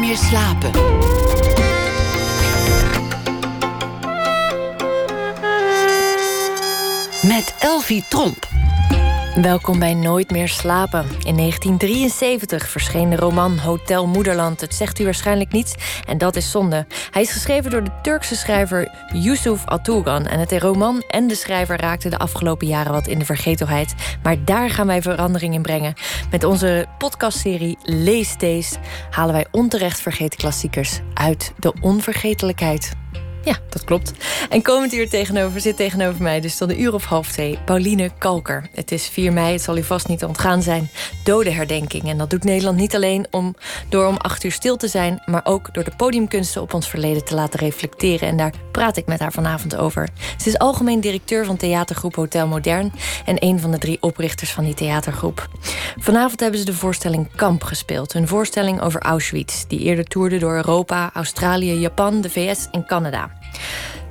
meer 0.00 0.16
slapen. 0.16 0.70
Met 7.22 7.54
Elvie 7.58 8.04
Tromp. 8.08 8.49
Welkom 9.42 9.78
bij 9.78 9.94
Nooit 9.94 10.30
meer 10.30 10.48
slapen. 10.48 11.04
In 11.04 11.36
1973 11.36 12.68
verscheen 12.68 13.10
de 13.10 13.16
roman 13.16 13.58
Hotel 13.58 14.06
Moederland. 14.06 14.60
Het 14.60 14.74
zegt 14.74 14.98
u 14.98 15.04
waarschijnlijk 15.04 15.52
niets 15.52 15.74
en 16.06 16.18
dat 16.18 16.36
is 16.36 16.50
zonde. 16.50 16.86
Hij 17.10 17.22
is 17.22 17.30
geschreven 17.30 17.70
door 17.70 17.84
de 17.84 18.00
Turkse 18.02 18.36
schrijver 18.36 18.90
Yusuf 19.12 19.64
Atugan. 19.66 20.26
En 20.26 20.38
het 20.38 20.52
roman 20.52 21.02
en 21.08 21.26
de 21.26 21.34
schrijver 21.34 21.80
raakten 21.80 22.10
de 22.10 22.18
afgelopen 22.18 22.66
jaren 22.66 22.92
wat 22.92 23.06
in 23.06 23.18
de 23.18 23.24
vergetelheid. 23.24 23.94
Maar 24.22 24.44
daar 24.44 24.70
gaan 24.70 24.86
wij 24.86 25.02
verandering 25.02 25.54
in 25.54 25.62
brengen. 25.62 25.94
Met 26.30 26.44
onze 26.44 26.86
podcastserie 26.98 27.78
Lees 27.82 28.36
Days 28.36 28.76
halen 29.10 29.34
wij 29.34 29.46
onterecht 29.50 30.00
vergeten 30.00 30.38
klassiekers 30.38 31.00
uit 31.14 31.52
de 31.58 31.72
onvergetelijkheid. 31.80 32.92
Ja, 33.44 33.58
dat 33.68 33.84
klopt. 33.84 34.12
En 34.48 34.62
komend 34.62 34.92
hier 34.92 35.08
tegenover 35.08 35.60
zit 35.60 35.76
tegenover 35.76 36.22
mij 36.22 36.40
dus 36.40 36.56
tot 36.56 36.70
een 36.70 36.80
uur 36.80 36.94
of 36.94 37.04
half 37.04 37.32
twee 37.32 37.58
Pauline 37.64 38.10
Kalker. 38.18 38.68
Het 38.74 38.92
is 38.92 39.08
4 39.08 39.32
mei, 39.32 39.52
het 39.52 39.62
zal 39.62 39.76
u 39.76 39.82
vast 39.82 40.08
niet 40.08 40.24
ontgaan 40.24 40.62
zijn. 40.62 40.90
Dodenherdenking. 41.24 42.08
En 42.08 42.18
dat 42.18 42.30
doet 42.30 42.44
Nederland 42.44 42.76
niet 42.76 42.94
alleen 42.94 43.26
om, 43.30 43.54
door 43.88 44.06
om 44.06 44.16
acht 44.16 44.44
uur 44.44 44.52
stil 44.52 44.76
te 44.76 44.88
zijn, 44.88 45.22
maar 45.26 45.40
ook 45.44 45.74
door 45.74 45.84
de 45.84 45.92
podiumkunsten 45.96 46.62
op 46.62 46.74
ons 46.74 46.88
verleden 46.88 47.24
te 47.24 47.34
laten 47.34 47.60
reflecteren. 47.60 48.28
En 48.28 48.36
daar 48.36 48.52
praat 48.72 48.96
ik 48.96 49.06
met 49.06 49.20
haar 49.20 49.32
vanavond 49.32 49.76
over. 49.76 50.08
Ze 50.36 50.48
is 50.48 50.58
algemeen 50.58 51.00
directeur 51.00 51.44
van 51.44 51.56
theatergroep 51.56 52.14
Hotel 52.14 52.46
Modern 52.46 52.92
en 53.24 53.36
een 53.38 53.60
van 53.60 53.70
de 53.70 53.78
drie 53.78 53.98
oprichters 54.00 54.52
van 54.52 54.64
die 54.64 54.74
theatergroep. 54.74 55.48
Vanavond 55.96 56.40
hebben 56.40 56.58
ze 56.58 56.64
de 56.64 56.74
voorstelling 56.74 57.28
Kamp 57.36 57.62
gespeeld. 57.62 58.14
Een 58.14 58.28
voorstelling 58.28 58.80
over 58.80 59.00
Auschwitz, 59.00 59.64
die 59.68 59.80
eerder 59.80 60.04
toerde 60.04 60.38
door 60.38 60.54
Europa, 60.54 61.10
Australië, 61.14 61.72
Japan, 61.72 62.20
de 62.20 62.30
VS 62.30 62.68
en 62.70 62.86
Canada. 62.86 63.29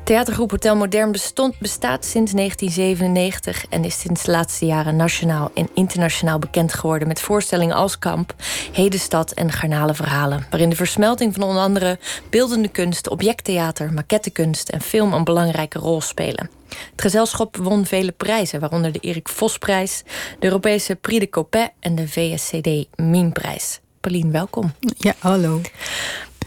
Theatergroep 0.09 0.51
Hotel 0.51 0.75
Modern 0.75 1.11
bestond, 1.11 1.59
bestaat 1.59 2.05
sinds 2.05 2.31
1997 2.31 3.65
en 3.69 3.85
is 3.85 3.99
sinds 3.99 4.23
de 4.23 4.31
laatste 4.31 4.65
jaren 4.65 4.95
nationaal 4.95 5.51
en 5.53 5.69
internationaal 5.73 6.39
bekend 6.39 6.73
geworden 6.73 7.07
met 7.07 7.21
voorstellingen 7.21 7.75
als 7.75 7.99
Kamp, 7.99 8.33
Hedenstad 8.71 9.31
en 9.31 9.51
Garnale 9.51 9.93
Verhalen, 9.93 10.45
waarin 10.49 10.69
de 10.69 10.75
versmelting 10.75 11.33
van 11.33 11.43
onder 11.43 11.61
andere 11.61 11.99
beeldende 12.29 12.67
kunst, 12.67 13.09
objecttheater, 13.09 13.93
maquettekunst 13.93 14.69
en 14.69 14.81
film 14.81 15.13
een 15.13 15.23
belangrijke 15.23 15.79
rol 15.79 16.01
spelen. 16.01 16.49
Het 16.67 17.01
gezelschap 17.01 17.57
won 17.57 17.85
vele 17.85 18.11
prijzen, 18.11 18.59
waaronder 18.59 18.91
de 18.91 18.99
Erik 18.99 19.29
Vosprijs, 19.29 20.03
de 20.39 20.45
Europese 20.45 20.95
Prix 20.95 21.19
de 21.19 21.29
Coppet 21.29 21.71
en 21.79 21.95
de 21.95 22.07
VSCD 22.07 22.87
Mimprijs. 22.95 23.79
Pauline, 23.99 24.31
welkom. 24.31 24.73
Ja, 24.97 25.13
hallo. 25.19 25.61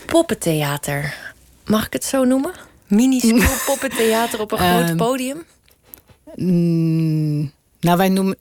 Poppentheater, 0.06 1.31
mag 1.64 1.86
ik 1.86 1.92
het 1.92 2.04
zo 2.04 2.24
noemen? 2.24 2.52
Miniscule 2.86 3.56
poppentheater 3.66 4.40
op 4.40 4.52
een 4.52 4.58
groot 4.58 4.88
Ehm, 4.88 4.96
podium? 4.96 5.42
Mm, 6.36 7.52
nou, 7.80 7.96
wij 7.96 8.08
noemen. 8.08 8.36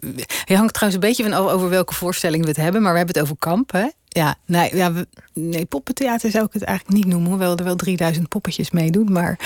Het 0.46 0.58
hangt 0.58 0.74
trouwens 0.74 0.94
een 1.04 1.10
beetje 1.10 1.24
van 1.24 1.34
over, 1.34 1.70
welke 1.70 1.94
voorstelling 1.94 2.42
we 2.44 2.48
het 2.50 2.58
hebben, 2.58 2.82
maar 2.82 2.92
we 2.92 2.98
hebben 2.98 3.16
het 3.16 3.24
over 3.26 3.38
kamp, 3.40 3.72
hè? 3.72 3.86
Ja, 4.08 4.36
nee, 4.46 4.76
ja, 4.76 4.94
we, 4.94 5.08
nee, 5.34 5.66
poppentheater 5.66 6.32
zou 6.32 6.46
ik 6.46 6.54
het 6.54 6.64
eigenlijk 6.64 6.98
niet 6.98 7.08
noemen, 7.08 7.30
hoewel 7.30 7.58
er 7.58 7.64
wel 7.64 7.76
3000 7.76 8.28
poppetjes 8.30 8.72
meedoen. 8.72 9.12
Maar 9.12 9.40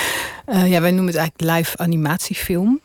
eh, 0.46 0.70
ja, 0.70 0.81
wij 0.81 0.92
noemen 0.92 1.14
het 1.14 1.16
eigenlijk 1.16 1.58
live 1.58 1.78
animatiefilm. 1.78 2.80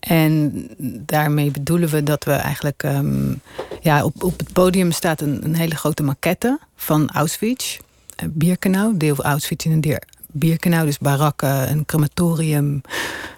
En 0.00 0.66
daarmee 1.06 1.50
bedoelen 1.50 1.88
we 1.88 2.02
dat 2.02 2.24
we 2.24 2.32
eigenlijk. 2.32 2.82
ehm, 2.82 3.32
ja, 3.80 4.04
op, 4.04 4.22
op 4.22 4.38
het 4.38 4.52
podium 4.52 4.92
staat 4.92 5.20
een, 5.20 5.44
een 5.44 5.54
hele 5.54 5.76
grote 5.76 6.02
maquette 6.02 6.58
van 6.76 7.10
Auschwitz. 7.10 7.78
eh, 8.16 8.26
Birkenau, 8.30 8.96
deel 8.96 9.14
van 9.14 9.24
Auschwitz 9.24 9.64
in 9.64 9.72
een 9.72 9.80
deel 9.80 9.98
Birkenau, 10.32 10.84
dus 10.86 10.98
barakken, 10.98 11.70
een 11.70 11.84
crematorium, 11.86 12.80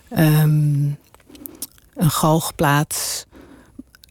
ehm, 0.08 0.84
een 1.94 2.10
galgplaats. 2.10 3.26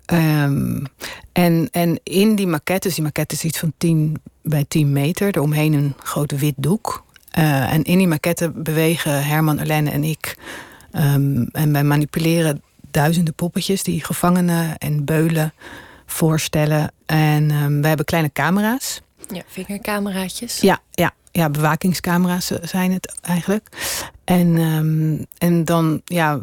Ehm, 0.05 0.83
en, 1.31 1.67
en 1.71 1.99
in 2.03 2.35
die 2.35 2.47
maquette, 2.47 2.87
dus 2.87 2.95
die 2.95 3.03
maquette 3.03 3.35
is 3.35 3.43
iets 3.43 3.59
van 3.59 3.73
10 3.77 4.21
bij 4.41 4.65
10 4.67 4.91
meter, 4.91 5.27
eromheen 5.27 5.73
een 5.73 5.93
grote 5.97 6.35
wit 6.35 6.53
doek. 6.57 7.03
Eh, 7.31 7.73
en 7.73 7.83
in 7.83 7.97
die 7.97 8.07
maquette 8.07 8.51
bewegen 8.51 9.25
Herman, 9.25 9.59
Erlenne 9.59 9.89
en 9.89 10.03
ik. 10.03 10.37
ehm, 10.91 11.45
en 11.51 11.71
wij 11.71 11.83
manipuleren 11.83 12.61
duizenden 12.91 13.33
poppetjes 13.33 13.83
die 13.83 14.03
gevangenen 14.03 14.77
en 14.77 15.05
beulen 15.05 15.53
voorstellen. 16.05 16.91
En 17.05 17.51
ehm, 17.51 17.79
wij 17.79 17.87
hebben 17.87 18.05
kleine 18.05 18.31
camera's. 18.31 19.01
Ja, 19.33 19.41
vingercameraatjes. 19.47 20.59
Ja, 20.59 20.79
ja, 20.91 21.11
ja, 21.33 21.49
bewakingscamera's 21.49 22.51
zijn 22.61 22.91
het 22.91 23.19
eigenlijk. 23.21 23.69
En, 24.23 24.57
ehm, 24.57 25.23
en 25.37 25.65
dan, 25.65 26.01
ja, 26.05 26.39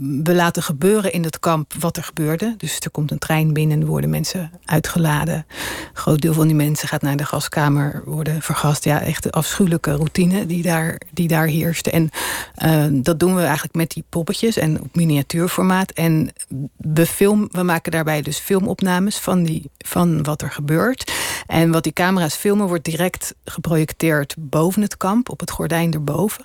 we 0.00 0.34
laten 0.34 0.62
gebeuren 0.62 1.12
in 1.12 1.24
het 1.24 1.38
kamp 1.38 1.72
wat 1.78 1.96
er 1.96 2.02
gebeurde. 2.02 2.54
Dus 2.56 2.78
er 2.78 2.90
komt 2.90 3.10
een 3.10 3.18
trein 3.18 3.52
binnen, 3.52 3.86
worden 3.86 4.10
mensen 4.10 4.50
uitgeladen. 4.64 5.34
Een 5.34 5.44
groot 5.92 6.20
deel 6.20 6.32
van 6.32 6.46
die 6.46 6.56
mensen 6.56 6.88
gaat 6.88 7.02
naar 7.02 7.16
de 7.16 7.24
gaskamer, 7.24 8.02
worden 8.04 8.42
vergast. 8.42 8.84
Ja, 8.84 9.00
echt 9.00 9.22
de 9.22 9.30
afschuwelijke 9.30 9.92
routine 9.92 10.46
die 10.46 10.62
daar, 10.62 11.00
die 11.12 11.28
daar 11.28 11.46
heerste. 11.46 11.90
En 11.90 12.10
eh, 12.54 12.84
dat 12.92 13.20
doen 13.20 13.34
we 13.34 13.42
eigenlijk 13.42 13.74
met 13.74 13.90
die 13.90 14.04
poppetjes 14.08 14.56
en 14.56 14.80
op 14.80 14.94
miniatuurformaat. 14.96 15.90
En 15.90 16.32
we, 16.76 17.48
we 17.50 17.62
maken 17.62 17.92
daarbij 17.92 18.22
dus 18.22 18.38
filmopnames 18.38 19.18
van, 19.18 19.42
die, 19.42 19.70
van 19.78 20.22
wat 20.22 20.42
er 20.42 20.50
gebeurt. 20.50 21.12
En 21.46 21.70
wat 21.70 21.82
die 21.82 21.92
camera's 21.92 22.34
filmen 22.34 22.66
wordt 22.66 22.84
direct 22.84 23.34
geprojecteerd 23.44 24.34
boven 24.38 24.82
het 24.82 24.96
kamp, 24.96 25.28
op 25.28 25.40
het 25.40 25.50
gordijn 25.50 25.92
erboven. 25.92 26.44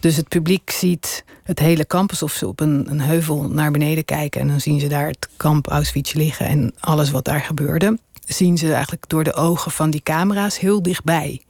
Dus 0.00 0.16
het 0.16 0.28
publiek 0.28 0.70
ziet 0.70 1.24
het 1.44 1.58
hele 1.58 1.84
kamp 1.84 2.10
alsof 2.10 2.32
ze 2.32 2.46
op 2.46 2.60
een, 2.60 2.93
een 2.94 3.06
heuvel 3.06 3.48
naar 3.48 3.70
beneden 3.70 4.04
kijken. 4.04 4.40
En 4.40 4.48
dan 4.48 4.60
zien 4.60 4.80
ze 4.80 4.86
daar 4.86 5.06
het 5.06 5.28
kamp 5.36 5.66
Auschwitz 5.66 6.12
liggen 6.12 6.46
en 6.46 6.74
alles 6.80 7.10
wat 7.10 7.24
daar 7.24 7.40
gebeurde. 7.40 7.98
Zien 8.24 8.58
ze 8.58 8.72
eigenlijk 8.72 9.08
door 9.08 9.24
de 9.24 9.34
ogen 9.34 9.70
van 9.70 9.90
die 9.90 10.02
camera's 10.02 10.58
heel 10.58 10.82
dichtbij. 10.82 11.42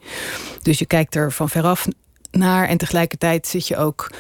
Dus 0.62 0.78
je 0.78 0.86
kijkt 0.86 1.14
er 1.14 1.32
van 1.32 1.48
veraf 1.48 1.86
naar 2.30 2.68
en 2.68 2.78
tegelijkertijd 2.78 3.46
zit 3.46 3.68
je 3.68 3.76
ook. 3.76 4.12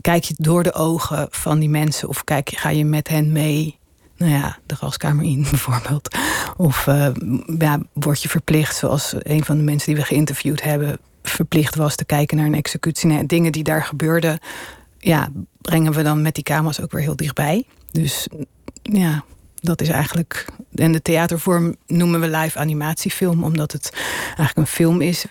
Kijk 0.00 0.24
je 0.24 0.34
door 0.38 0.62
de 0.62 0.72
ogen 0.72 1.26
van 1.30 1.58
die 1.58 1.68
mensen 1.68 2.08
of 2.08 2.24
kijk, 2.24 2.50
ga 2.54 2.68
je 2.68 2.84
met 2.84 3.08
hen 3.08 3.32
mee 3.32 3.78
nou 4.16 4.32
ja, 4.32 4.58
de 4.66 4.76
gaskamer 4.76 5.24
in 5.24 5.46
bijvoorbeeld. 5.50 6.16
Of 6.56 6.86
eh, 6.86 7.08
ja, 7.58 7.80
word 7.92 8.22
je 8.22 8.28
verplicht, 8.28 8.76
zoals 8.76 9.14
een 9.18 9.44
van 9.44 9.56
de 9.56 9.62
mensen 9.62 9.92
die 9.92 10.02
we 10.02 10.06
geïnterviewd 10.06 10.62
hebben, 10.62 10.98
verplicht 11.22 11.74
was 11.74 11.96
te 11.96 12.04
kijken 12.04 12.36
naar 12.36 12.46
een 12.46 12.54
executie. 12.54 13.08
Nou, 13.08 13.26
dingen 13.26 13.52
die 13.52 13.64
daar 13.64 13.84
gebeurden, 13.84 14.38
ja, 15.04 15.28
brengen 15.60 15.92
we 15.92 16.02
dan 16.02 16.22
met 16.22 16.34
die 16.34 16.44
camera's 16.44 16.80
ook 16.80 16.92
weer 16.92 17.02
heel 17.02 17.16
dichtbij. 17.16 17.64
Dus 17.92 18.26
ja, 18.82 19.24
dat 19.60 19.80
is 19.80 19.88
eigenlijk. 19.88 20.46
En 20.74 20.92
de 20.92 21.02
theatervorm 21.02 21.76
noemen 21.86 22.20
we 22.20 22.28
live 22.28 22.58
animatiefilm, 22.58 23.44
omdat 23.44 23.72
het 23.72 23.90
eigenlijk 24.26 24.56
een 24.56 24.66
film 24.66 25.00
is 25.00 25.24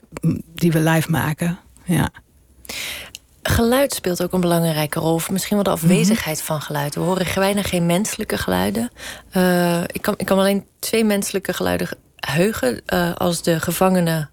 die 0.53 0.71
we 0.71 0.79
live 0.79 1.11
maken. 1.11 1.59
Ja. 1.83 2.09
Geluid 3.43 3.93
speelt 3.93 4.23
ook 4.23 4.33
een 4.33 4.41
belangrijke 4.41 4.99
rol. 4.99 5.13
Of 5.13 5.29
misschien 5.29 5.55
wel 5.55 5.63
de 5.63 5.69
afwezigheid 5.69 6.41
van 6.41 6.61
geluid. 6.61 6.95
We 6.95 7.01
horen 7.01 7.25
bijna 7.35 7.61
geen 7.61 7.85
menselijke 7.85 8.37
geluiden. 8.37 8.91
Eh, 9.29 9.81
ik, 9.81 10.01
kan, 10.01 10.13
ik 10.17 10.25
kan 10.25 10.37
alleen 10.39 10.65
twee 10.79 11.03
menselijke 11.03 11.53
geluiden 11.53 11.87
heugen. 12.15 12.81
eh, 12.85 13.15
als 13.15 13.41
de 13.43 13.59
gevangenen 13.59 14.30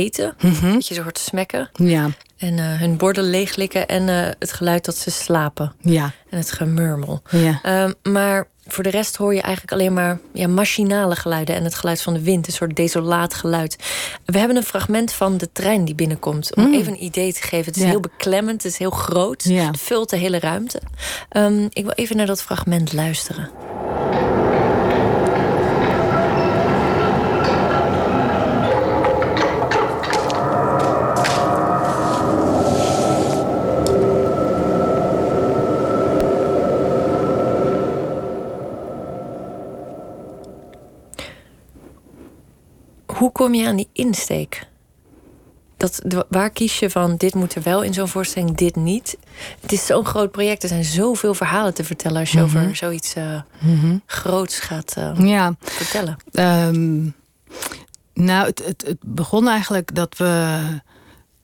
eten. 0.00 0.34
Dat 0.72 0.86
je 0.88 0.94
ze 0.94 1.02
hoort 1.02 1.18
smekken. 1.18 1.70
Ja, 1.72 2.08
En 2.36 2.58
eh, 2.58 2.64
hun 2.80 2.96
borden 2.96 3.24
leeglikken. 3.30 3.86
En 3.88 4.08
eh, 4.08 4.30
het 4.38 4.52
geluid 4.52 4.84
dat 4.84 4.96
ze 4.96 5.10
slapen. 5.10 5.72
ja, 5.80 6.12
En 6.30 6.38
het 6.38 6.52
gemurmel. 6.52 7.22
ja. 7.30 7.58
Ehm, 7.62 7.92
maar 8.12 8.46
voor 8.68 8.84
de 8.84 8.90
rest 8.90 9.16
hoor 9.16 9.34
je 9.34 9.40
eigenlijk 9.40 9.72
alleen 9.72 9.92
maar 9.92 10.18
ja, 10.32 10.48
machinale 10.48 11.16
geluiden 11.16 11.54
en 11.54 11.64
het 11.64 11.74
geluid 11.74 12.02
van 12.02 12.14
de 12.14 12.22
wind, 12.22 12.46
een 12.46 12.52
soort 12.52 12.76
desolaat 12.76 13.34
geluid. 13.34 13.76
We 14.24 14.38
hebben 14.38 14.56
een 14.56 14.62
fragment 14.62 15.12
van 15.12 15.36
de 15.36 15.52
trein 15.52 15.84
die 15.84 15.94
binnenkomt. 15.94 16.54
Om 16.56 16.74
even 16.74 16.92
een 16.92 17.04
idee 17.04 17.32
te 17.32 17.42
geven. 17.42 17.64
Het 17.66 17.76
is 17.76 17.82
Ja. 17.82 17.88
heel 17.88 18.00
beklemmend, 18.00 18.62
het 18.62 18.72
is 18.72 18.78
heel 18.78 18.90
groot. 18.90 19.44
Ja. 19.44 19.66
Het 19.66 19.80
vult 19.80 20.10
de 20.10 20.16
hele 20.16 20.38
ruimte. 20.40 20.80
Ehm, 21.28 21.66
ik 21.70 21.82
wil 21.84 21.92
even 21.94 22.16
naar 22.16 22.26
dat 22.26 22.42
fragment 22.42 22.92
luisteren. 22.92 23.50
Hoe 43.18 43.32
kom 43.32 43.54
je 43.54 43.66
aan 43.66 43.76
die 43.76 43.88
insteek? 43.92 44.66
Dat, 45.76 46.24
waar 46.28 46.50
kies 46.50 46.78
je 46.78 46.90
van 46.90 47.16
dit 47.16 47.34
moet 47.34 47.54
er 47.54 47.62
wel 47.62 47.82
in 47.82 47.94
zo'n 47.94 48.08
voorstelling, 48.08 48.56
dit 48.56 48.76
niet? 48.76 49.16
Het 49.60 49.72
is 49.72 49.86
zo'n 49.86 50.04
groot 50.04 50.30
project. 50.30 50.62
Er 50.62 50.68
zijn 50.68 50.84
zoveel 50.84 51.34
verhalen 51.34 51.74
te 51.74 51.84
vertellen 51.84 52.20
als 52.20 52.30
je 52.32 52.42
over 52.42 52.76
zoiets 52.76 53.14
eh, 53.14 53.40
groots 54.06 54.58
gaat 54.58 54.94
eh, 54.96 55.12
ja. 55.18 55.54
vertellen. 55.60 56.16
Ehm, 56.32 57.02
Nou, 58.14 58.46
het, 58.46 58.64
het, 58.64 58.82
het 58.86 58.98
begon 59.00 59.48
eigenlijk 59.48 59.94
dat 59.94 60.16
we. 60.16 60.60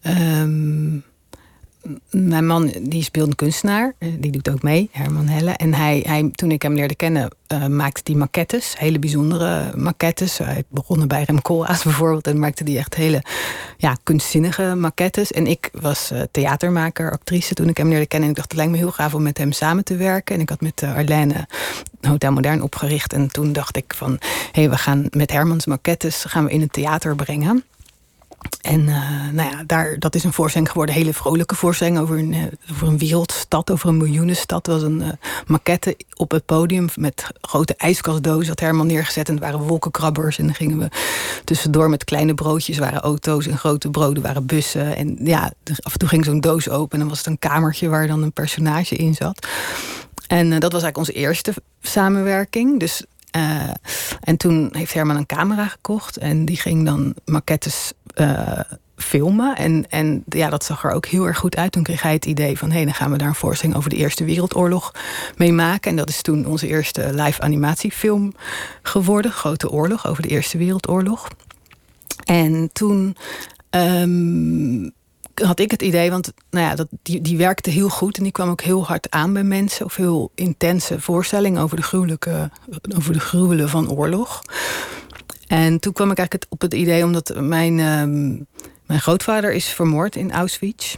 ehm, 0.02 0.98
mijn 2.10 2.46
man 2.46 2.72
die 2.82 3.08
een 3.12 3.34
kunstenaar, 3.34 3.94
eh, 3.98 4.08
die 4.18 4.30
doet 4.30 4.50
ook 4.50 4.62
mee, 4.62 4.88
Herman 4.92 5.26
Helle. 5.26 5.50
En 5.50 5.74
hij, 5.74 6.02
hij, 6.06 6.30
toen 6.32 6.50
ik 6.50 6.62
hem 6.62 6.74
leerde 6.74 6.94
kennen, 6.94 7.30
eh, 7.46 7.66
maakte 7.66 8.00
hij 8.04 8.14
maquettes, 8.14 8.78
hele 8.78 8.98
bijzondere 8.98 9.76
maquettes. 9.76 10.38
Hij 10.38 10.64
begon 10.68 11.06
bij 11.06 11.22
Rem 11.22 11.42
Koolhaas 11.42 11.82
bijvoorbeeld 11.88 12.26
en 12.26 12.38
maakte 12.38 12.64
die 12.64 12.78
echt 12.78 12.94
hele 12.94 13.22
ja, 13.76 13.96
kunstzinnige 14.02 14.74
maquettes. 14.74 15.32
En 15.32 15.46
ik 15.46 15.70
was 15.72 16.10
eh, 16.10 16.20
theatermaker, 16.30 17.10
actrice 17.10 17.54
toen 17.54 17.68
ik 17.68 17.76
hem 17.76 17.88
leerde 17.88 18.06
kennen. 18.06 18.28
En 18.28 18.34
ik 18.34 18.40
dacht, 18.40 18.50
het 18.50 18.58
lijkt 18.58 18.72
me 18.72 18.78
heel 18.78 18.92
gaaf 18.92 19.14
om 19.14 19.22
met 19.22 19.38
hem 19.38 19.52
samen 19.52 19.84
te 19.84 19.96
werken. 19.96 20.34
En 20.34 20.40
ik 20.40 20.48
had 20.48 20.60
met 20.60 20.82
uh, 20.82 20.94
Arlene 20.94 21.46
Hotel 22.00 22.32
Modern 22.32 22.62
opgericht. 22.62 23.12
En 23.12 23.28
toen 23.28 23.52
dacht 23.52 23.76
ik 23.76 23.94
van, 23.96 24.10
hé, 24.52 24.60
hey, 24.60 24.70
we 24.70 24.76
gaan 24.76 25.06
met 25.10 25.32
Hermans 25.32 25.66
maquettes 25.66 26.24
gaan 26.24 26.44
we 26.44 26.50
in 26.50 26.60
het 26.60 26.72
theater 26.72 27.16
brengen. 27.16 27.64
En 28.62 28.80
uh, 28.80 29.28
nou 29.32 29.50
ja, 29.50 29.62
daar, 29.66 29.98
dat 29.98 30.14
is 30.14 30.24
een 30.24 30.32
voorstelling 30.32 30.70
geworden, 30.70 30.94
hele 30.94 31.12
vrolijke 31.12 31.54
voorstelling 31.54 31.98
over 31.98 32.18
een, 32.18 32.32
uh, 32.32 32.42
over 32.70 32.88
een 32.88 32.98
wereldstad, 32.98 33.70
over 33.70 33.88
een 33.88 33.96
miljoenenstad. 33.96 34.66
Er 34.66 34.72
was 34.72 34.82
een 34.82 35.00
uh, 35.00 35.08
maquette 35.46 35.96
op 36.16 36.30
het 36.30 36.46
podium 36.46 36.88
met 36.94 37.26
grote 37.40 37.74
ijskastdozen, 37.76 38.48
had 38.48 38.60
Herman 38.60 38.86
neergezet. 38.86 39.28
En 39.28 39.34
er 39.34 39.40
waren 39.40 39.60
wolkenkrabbers. 39.60 40.38
En 40.38 40.44
dan 40.44 40.54
gingen 40.54 40.78
we 40.78 40.88
tussendoor 41.44 41.90
met 41.90 42.04
kleine 42.04 42.34
broodjes, 42.34 42.78
waren 42.78 43.00
auto's 43.00 43.46
en 43.46 43.58
grote 43.58 43.90
broden 43.90 44.22
waren 44.22 44.46
bussen. 44.46 44.96
En 44.96 45.18
ja, 45.22 45.52
af 45.80 45.92
en 45.92 45.98
toe 45.98 46.08
ging 46.08 46.24
zo'n 46.24 46.40
doos 46.40 46.68
open 46.68 46.92
en 46.92 46.98
dan 46.98 47.08
was 47.08 47.18
het 47.18 47.26
een 47.26 47.38
kamertje 47.38 47.88
waar 47.88 48.06
dan 48.06 48.22
een 48.22 48.32
personage 48.32 48.96
in 48.96 49.14
zat. 49.14 49.46
En 50.26 50.48
dat 50.48 50.72
was 50.72 50.82
eigenlijk 50.82 50.96
onze 50.96 51.12
eerste 51.12 51.54
samenwerking. 51.80 52.80
Dus 52.80 53.04
uh, 53.36 53.70
en 54.20 54.36
toen 54.36 54.68
heeft 54.72 54.92
Herman 54.92 55.16
een 55.16 55.26
camera 55.26 55.66
gekocht 55.66 56.16
en 56.16 56.44
die 56.44 56.56
ging 56.56 56.84
dan 56.84 57.14
maquettes 57.24 57.92
uh, 58.14 58.60
filmen. 58.96 59.56
En, 59.56 59.84
en 59.88 60.24
ja, 60.28 60.50
dat 60.50 60.64
zag 60.64 60.84
er 60.84 60.90
ook 60.90 61.06
heel 61.06 61.26
erg 61.26 61.38
goed 61.38 61.56
uit. 61.56 61.72
Toen 61.72 61.82
kreeg 61.82 62.02
hij 62.02 62.12
het 62.12 62.24
idee 62.24 62.58
van... 62.58 62.68
hé, 62.68 62.76
hey, 62.76 62.84
dan 62.84 62.94
gaan 62.94 63.10
we 63.10 63.18
daar 63.18 63.28
een 63.28 63.34
voorstelling 63.34 63.76
over 63.76 63.90
de 63.90 63.96
Eerste 63.96 64.24
Wereldoorlog 64.24 64.94
mee 65.36 65.52
maken. 65.52 65.90
En 65.90 65.96
dat 65.96 66.08
is 66.08 66.22
toen 66.22 66.46
onze 66.46 66.66
eerste 66.66 67.14
live 67.14 67.40
animatiefilm 67.40 68.34
geworden. 68.82 69.32
Grote 69.32 69.70
Oorlog, 69.70 70.06
over 70.06 70.22
de 70.22 70.28
Eerste 70.28 70.58
Wereldoorlog. 70.58 71.28
En 72.24 72.70
toen... 72.72 73.16
Um, 73.70 74.92
had 75.42 75.60
ik 75.60 75.70
het 75.70 75.82
idee, 75.82 76.10
want 76.10 76.32
nou 76.50 76.66
ja, 76.66 76.74
dat, 76.74 76.88
die, 77.02 77.20
die 77.20 77.36
werkte 77.36 77.70
heel 77.70 77.88
goed 77.88 78.16
en 78.16 78.22
die 78.22 78.32
kwam 78.32 78.50
ook 78.50 78.62
heel 78.62 78.86
hard 78.86 79.10
aan 79.10 79.32
bij 79.32 79.44
mensen. 79.44 79.84
Of 79.84 79.96
heel 79.96 80.30
intense 80.34 81.00
voorstellingen 81.00 81.62
over 81.62 81.76
de 81.76 81.82
gruwelijke, 81.82 82.50
over 82.96 83.12
de 83.12 83.20
gruwelen 83.20 83.68
van 83.68 83.90
oorlog. 83.90 84.42
En 85.46 85.80
toen 85.80 85.92
kwam 85.92 86.10
ik 86.10 86.18
eigenlijk 86.18 86.52
op 86.52 86.60
het 86.60 86.74
idee, 86.74 87.04
omdat 87.04 87.34
mijn, 87.40 87.78
um, 87.78 88.46
mijn 88.86 89.00
grootvader 89.00 89.52
is 89.52 89.68
vermoord 89.68 90.16
in 90.16 90.32
Auschwitz. 90.32 90.94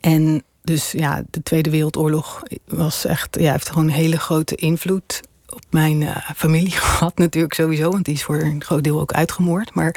En 0.00 0.42
dus 0.62 0.92
ja, 0.92 1.22
de 1.30 1.42
Tweede 1.42 1.70
Wereldoorlog 1.70 2.42
was 2.66 3.04
echt, 3.04 3.36
ja, 3.40 3.52
heeft 3.52 3.68
gewoon 3.68 3.84
een 3.84 3.90
hele 3.90 4.18
grote 4.18 4.54
invloed 4.54 5.20
op 5.46 5.64
mijn 5.70 6.00
uh, 6.00 6.30
familie 6.36 6.70
gehad, 6.86 7.18
natuurlijk 7.18 7.54
sowieso, 7.54 7.90
want 7.90 8.04
die 8.04 8.14
is 8.14 8.24
voor 8.24 8.40
een 8.40 8.64
groot 8.64 8.84
deel 8.84 9.00
ook 9.00 9.12
uitgemoord. 9.12 9.74
Maar 9.74 9.96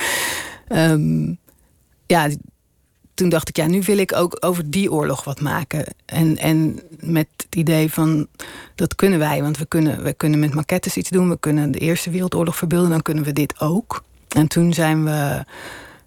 um, 0.67 1.37
ja, 2.05 2.29
toen 3.13 3.29
dacht 3.29 3.49
ik, 3.49 3.55
ja, 3.55 3.67
nu 3.67 3.81
wil 3.81 3.97
ik 3.97 4.15
ook 4.15 4.37
over 4.39 4.69
die 4.69 4.91
oorlog 4.91 5.23
wat 5.23 5.41
maken. 5.41 5.85
En, 6.05 6.37
en 6.37 6.79
met 6.99 7.27
het 7.37 7.55
idee 7.55 7.91
van, 7.91 8.27
dat 8.75 8.95
kunnen 8.95 9.19
wij. 9.19 9.41
Want 9.41 9.57
we 9.57 9.65
kunnen, 9.65 10.03
we 10.03 10.13
kunnen 10.13 10.39
met 10.39 10.53
maquettes 10.53 10.97
iets 10.97 11.09
doen. 11.09 11.29
We 11.29 11.39
kunnen 11.39 11.71
de 11.71 11.79
Eerste 11.79 12.09
Wereldoorlog 12.09 12.55
verbeelden. 12.55 12.89
Dan 12.89 13.01
kunnen 13.01 13.23
we 13.23 13.33
dit 13.33 13.59
ook. 13.59 14.03
En 14.29 14.47
toen 14.47 14.73
zijn 14.73 15.03
we, 15.03 15.45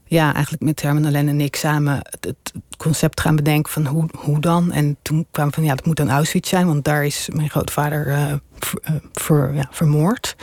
ja, 0.04 0.34
eigenlijk 0.34 0.64
met 0.64 0.82
Herman 0.82 1.04
Allen 1.04 1.28
en 1.28 1.40
ik 1.40 1.56
samen... 1.56 2.00
het, 2.20 2.52
concept 2.76 3.20
gaan 3.20 3.36
bedenken 3.36 3.72
van 3.72 3.86
hoe, 3.86 4.08
hoe 4.16 4.40
dan. 4.40 4.72
En 4.72 4.96
toen 5.02 5.26
kwam 5.30 5.52
van, 5.52 5.64
ja, 5.64 5.74
dat 5.74 5.86
moet 5.86 5.96
dan 5.96 6.10
Auschwitz 6.10 6.48
zijn. 6.48 6.66
Want 6.66 6.84
daar 6.84 7.04
is 7.04 7.28
mijn 7.32 7.50
grootvader 7.50 8.06
uh, 8.06 8.32
ver, 8.58 8.80
uh, 8.90 8.96
ver, 9.12 9.54
ja, 9.54 9.68
vermoord. 9.70 10.36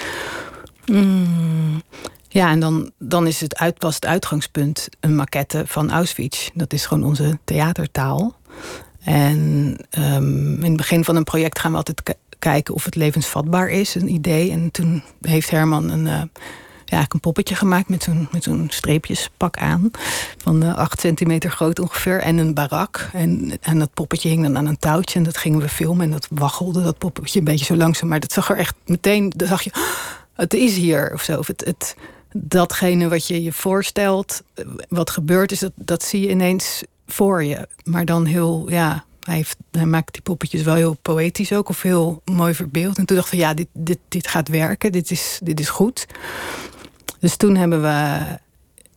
Mm. 0.85 1.81
Ja, 2.33 2.49
en 2.49 2.59
dan, 2.59 2.91
dan 2.97 3.27
is 3.27 3.41
het 3.41 3.57
uit, 3.57 3.75
was 3.77 3.95
het 3.95 4.05
uitgangspunt 4.05 4.89
een 4.99 5.15
maquette 5.15 5.63
van 5.65 5.91
Auschwitz. 5.91 6.49
Dat 6.53 6.73
is 6.73 6.85
gewoon 6.85 7.03
onze 7.03 7.37
theatertaal. 7.43 8.35
En 9.03 9.75
um, 9.99 10.55
in 10.63 10.69
het 10.69 10.77
begin 10.77 11.03
van 11.03 11.15
een 11.15 11.23
project 11.23 11.59
gaan 11.59 11.71
we 11.71 11.77
altijd 11.77 12.15
kijken 12.39 12.73
of 12.73 12.85
het 12.85 12.95
levensvatbaar 12.95 13.69
is, 13.69 13.95
een 13.95 14.13
idee. 14.13 14.51
En 14.51 14.71
toen 14.71 15.03
heeft 15.21 15.49
Herman 15.49 15.89
een, 15.89 16.05
uh, 16.05 16.21
ja, 16.85 17.05
een 17.07 17.19
poppetje 17.19 17.55
gemaakt 17.55 17.89
met 17.89 18.03
zo'n, 18.03 18.27
met 18.31 18.43
zo'n 18.43 18.67
streepjespak 18.69 19.57
aan. 19.57 19.91
Van 20.37 20.63
uh, 20.63 20.75
acht 20.75 20.99
centimeter 20.99 21.51
groot 21.51 21.79
ongeveer. 21.79 22.19
En 22.19 22.37
een 22.37 22.53
barak. 22.53 23.09
En, 23.13 23.57
en 23.61 23.79
dat 23.79 23.93
poppetje 23.93 24.29
hing 24.29 24.43
dan 24.43 24.57
aan 24.57 24.67
een 24.67 24.77
touwtje. 24.77 25.19
En 25.19 25.25
dat 25.25 25.37
gingen 25.37 25.59
we 25.59 25.69
filmen. 25.69 26.05
En 26.05 26.11
dat 26.11 26.27
waggelde, 26.29 26.83
dat 26.83 26.97
poppetje, 26.97 27.39
een 27.39 27.45
beetje 27.45 27.65
zo 27.65 27.75
langzaam. 27.75 28.09
Maar 28.09 28.19
dat 28.19 28.31
zag 28.31 28.49
er 28.49 28.57
echt 28.57 28.75
meteen, 28.85 29.29
dan 29.35 29.47
zag 29.47 29.61
je, 29.61 29.71
het 30.33 30.53
is 30.53 30.75
hier 30.75 31.11
of 31.13 31.21
zo. 31.21 31.37
Of 31.37 31.47
het, 31.47 31.65
het, 31.65 31.95
datgene 32.33 33.09
wat 33.09 33.27
je 33.27 33.43
je 33.43 33.53
voorstelt, 33.53 34.43
wat 34.89 35.09
gebeurt 35.09 35.51
is, 35.51 35.59
dat, 35.59 35.71
dat 35.75 36.03
zie 36.03 36.21
je 36.21 36.29
ineens 36.29 36.83
voor 37.07 37.43
je. 37.43 37.67
Maar 37.83 38.05
dan 38.05 38.25
heel, 38.25 38.65
ja, 38.69 39.05
hij, 39.19 39.35
heeft, 39.35 39.57
hij 39.71 39.85
maakt 39.85 40.13
die 40.13 40.21
poppetjes 40.21 40.61
wel 40.61 40.75
heel 40.75 40.97
poëtisch 41.01 41.53
ook, 41.53 41.69
of 41.69 41.81
heel 41.81 42.21
mooi 42.25 42.53
verbeeld. 42.53 42.97
En 42.97 43.05
toen 43.05 43.15
dacht 43.15 43.33
ik 43.33 43.39
van 43.39 43.47
ja, 43.47 43.53
dit, 43.53 43.67
dit, 43.73 43.99
dit 44.07 44.27
gaat 44.27 44.47
werken, 44.47 44.91
dit 44.91 45.11
is, 45.11 45.39
dit 45.43 45.59
is 45.59 45.69
goed. 45.69 46.05
Dus 47.19 47.35
toen 47.35 47.55
hebben 47.55 47.81
we. 47.81 48.21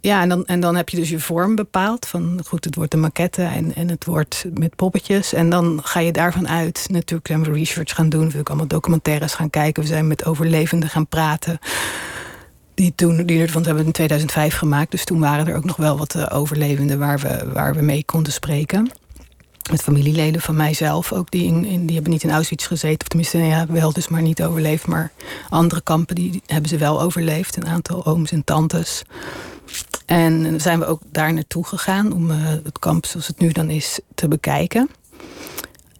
Ja, 0.00 0.22
en 0.22 0.28
dan, 0.28 0.44
en 0.44 0.60
dan 0.60 0.76
heb 0.76 0.88
je 0.88 0.96
dus 0.96 1.08
je 1.08 1.20
vorm 1.20 1.54
bepaald. 1.54 2.06
Van 2.06 2.40
goed, 2.46 2.64
het 2.64 2.74
wordt 2.74 2.94
een 2.94 3.00
maquette 3.00 3.42
en, 3.42 3.74
en 3.74 3.88
het 3.88 4.04
wordt 4.04 4.44
met 4.54 4.76
poppetjes. 4.76 5.32
En 5.32 5.50
dan 5.50 5.80
ga 5.82 6.00
je 6.00 6.12
daarvan 6.12 6.48
uit. 6.48 6.86
Natuurlijk 6.90 7.26
zijn 7.26 7.44
we 7.44 7.52
research 7.52 7.94
gaan 7.94 8.08
doen. 8.08 8.30
We 8.30 8.42
allemaal 8.44 8.66
documentaires 8.66 9.34
gaan 9.34 9.50
kijken. 9.50 9.82
We 9.82 9.88
zijn 9.88 10.06
met 10.06 10.24
overlevenden 10.24 10.88
gaan 10.88 11.06
praten 11.06 11.58
die 12.76 12.92
toen, 12.94 13.26
die 13.26 13.38
want 13.38 13.52
we 13.52 13.58
hebben 13.58 13.76
het 13.76 13.86
in 13.86 13.92
2005 13.92 14.56
gemaakt. 14.56 14.90
Dus 14.90 15.04
toen 15.04 15.18
waren 15.18 15.46
er 15.46 15.56
ook 15.56 15.64
nog 15.64 15.76
wel 15.76 15.98
wat 15.98 16.14
uh, 16.14 16.26
overlevenden 16.32 16.98
waar 16.98 17.18
we, 17.18 17.52
waar 17.52 17.74
we 17.74 17.82
mee 17.82 18.04
konden 18.04 18.32
spreken. 18.32 18.90
Met 19.70 19.82
familieleden 19.82 20.40
van 20.40 20.56
mijzelf 20.56 21.12
ook, 21.12 21.30
die, 21.30 21.44
in, 21.44 21.86
die 21.86 21.94
hebben 21.94 22.12
niet 22.12 22.22
in 22.22 22.30
Auschwitz 22.30 22.66
gezeten. 22.66 23.00
Of 23.00 23.08
tenminste, 23.08 23.38
ja, 23.38 23.66
wel 23.68 23.92
dus 23.92 24.08
maar 24.08 24.22
niet 24.22 24.42
overleefd. 24.42 24.86
Maar 24.86 25.12
andere 25.48 25.80
kampen, 25.80 26.14
die, 26.14 26.42
hebben 26.46 26.68
ze 26.68 26.76
wel 26.76 27.00
overleefd. 27.00 27.56
Een 27.56 27.66
aantal 27.66 28.06
ooms 28.06 28.32
en 28.32 28.44
tantes. 28.44 29.02
En 30.06 30.60
zijn 30.60 30.78
we 30.78 30.86
ook 30.86 31.00
daar 31.12 31.32
naartoe 31.32 31.66
gegaan 31.66 32.12
om 32.12 32.30
uh, 32.30 32.36
het 32.46 32.78
kamp 32.78 33.06
zoals 33.06 33.26
het 33.26 33.38
nu 33.38 33.52
dan 33.52 33.70
is 33.70 34.00
te 34.14 34.28
bekijken. 34.28 34.90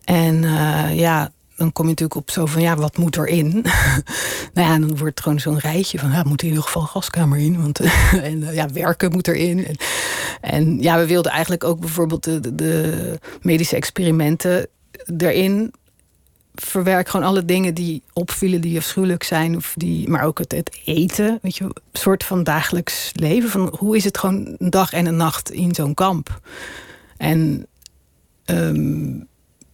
En 0.04 0.42
uh, 0.42 0.98
ja, 0.98 1.30
dan 1.56 1.72
kom 1.72 1.84
je 1.84 1.90
natuurlijk 1.90 2.20
op 2.20 2.30
zo 2.30 2.46
van, 2.46 2.62
ja, 2.62 2.76
wat 2.76 2.96
moet 2.96 3.16
erin? 3.16 3.50
nou 4.54 4.68
ja, 4.68 4.78
dan 4.78 4.88
wordt 4.88 5.02
het 5.04 5.20
gewoon 5.20 5.40
zo'n 5.40 5.58
rijtje 5.58 5.98
van, 5.98 6.10
ja, 6.10 6.22
moet 6.22 6.42
in 6.42 6.48
ieder 6.48 6.62
geval 6.62 6.82
gaskamer 6.82 7.38
in. 7.38 7.60
Want, 7.62 7.80
en 8.30 8.42
uh, 8.42 8.54
ja, 8.54 8.68
werken 8.72 9.12
moet 9.12 9.28
erin. 9.28 9.66
En, 9.66 9.76
en, 10.40 10.80
ja, 10.80 10.98
we 10.98 11.06
wilden 11.06 11.32
eigenlijk 11.32 11.64
ook 11.64 11.80
bijvoorbeeld 11.80 12.24
de, 12.24 12.54
de 12.54 13.18
medische 13.40 13.76
experimenten 13.76 14.66
erin 15.16 15.72
verwerk 16.54 17.08
gewoon 17.08 17.26
alle 17.26 17.44
dingen 17.44 17.74
die 17.74 18.02
opvielen, 18.12 18.60
die 18.60 18.78
afschuwelijk 18.78 19.22
zijn, 19.22 19.56
of 19.56 19.74
die, 19.76 20.08
maar 20.08 20.24
ook 20.24 20.38
het, 20.38 20.52
het 20.52 20.78
eten, 20.84 21.38
weet 21.42 21.56
je, 21.56 21.64
een 21.64 21.74
soort 21.92 22.24
van 22.24 22.44
dagelijks 22.44 23.10
leven. 23.14 23.50
Van 23.50 23.74
hoe 23.78 23.96
is 23.96 24.04
het 24.04 24.18
gewoon 24.18 24.54
een 24.58 24.70
dag 24.70 24.92
en 24.92 25.06
een 25.06 25.16
nacht 25.16 25.50
in 25.50 25.74
zo'n 25.74 25.94
kamp? 25.94 26.40
En 27.16 27.66
um, 28.46 29.26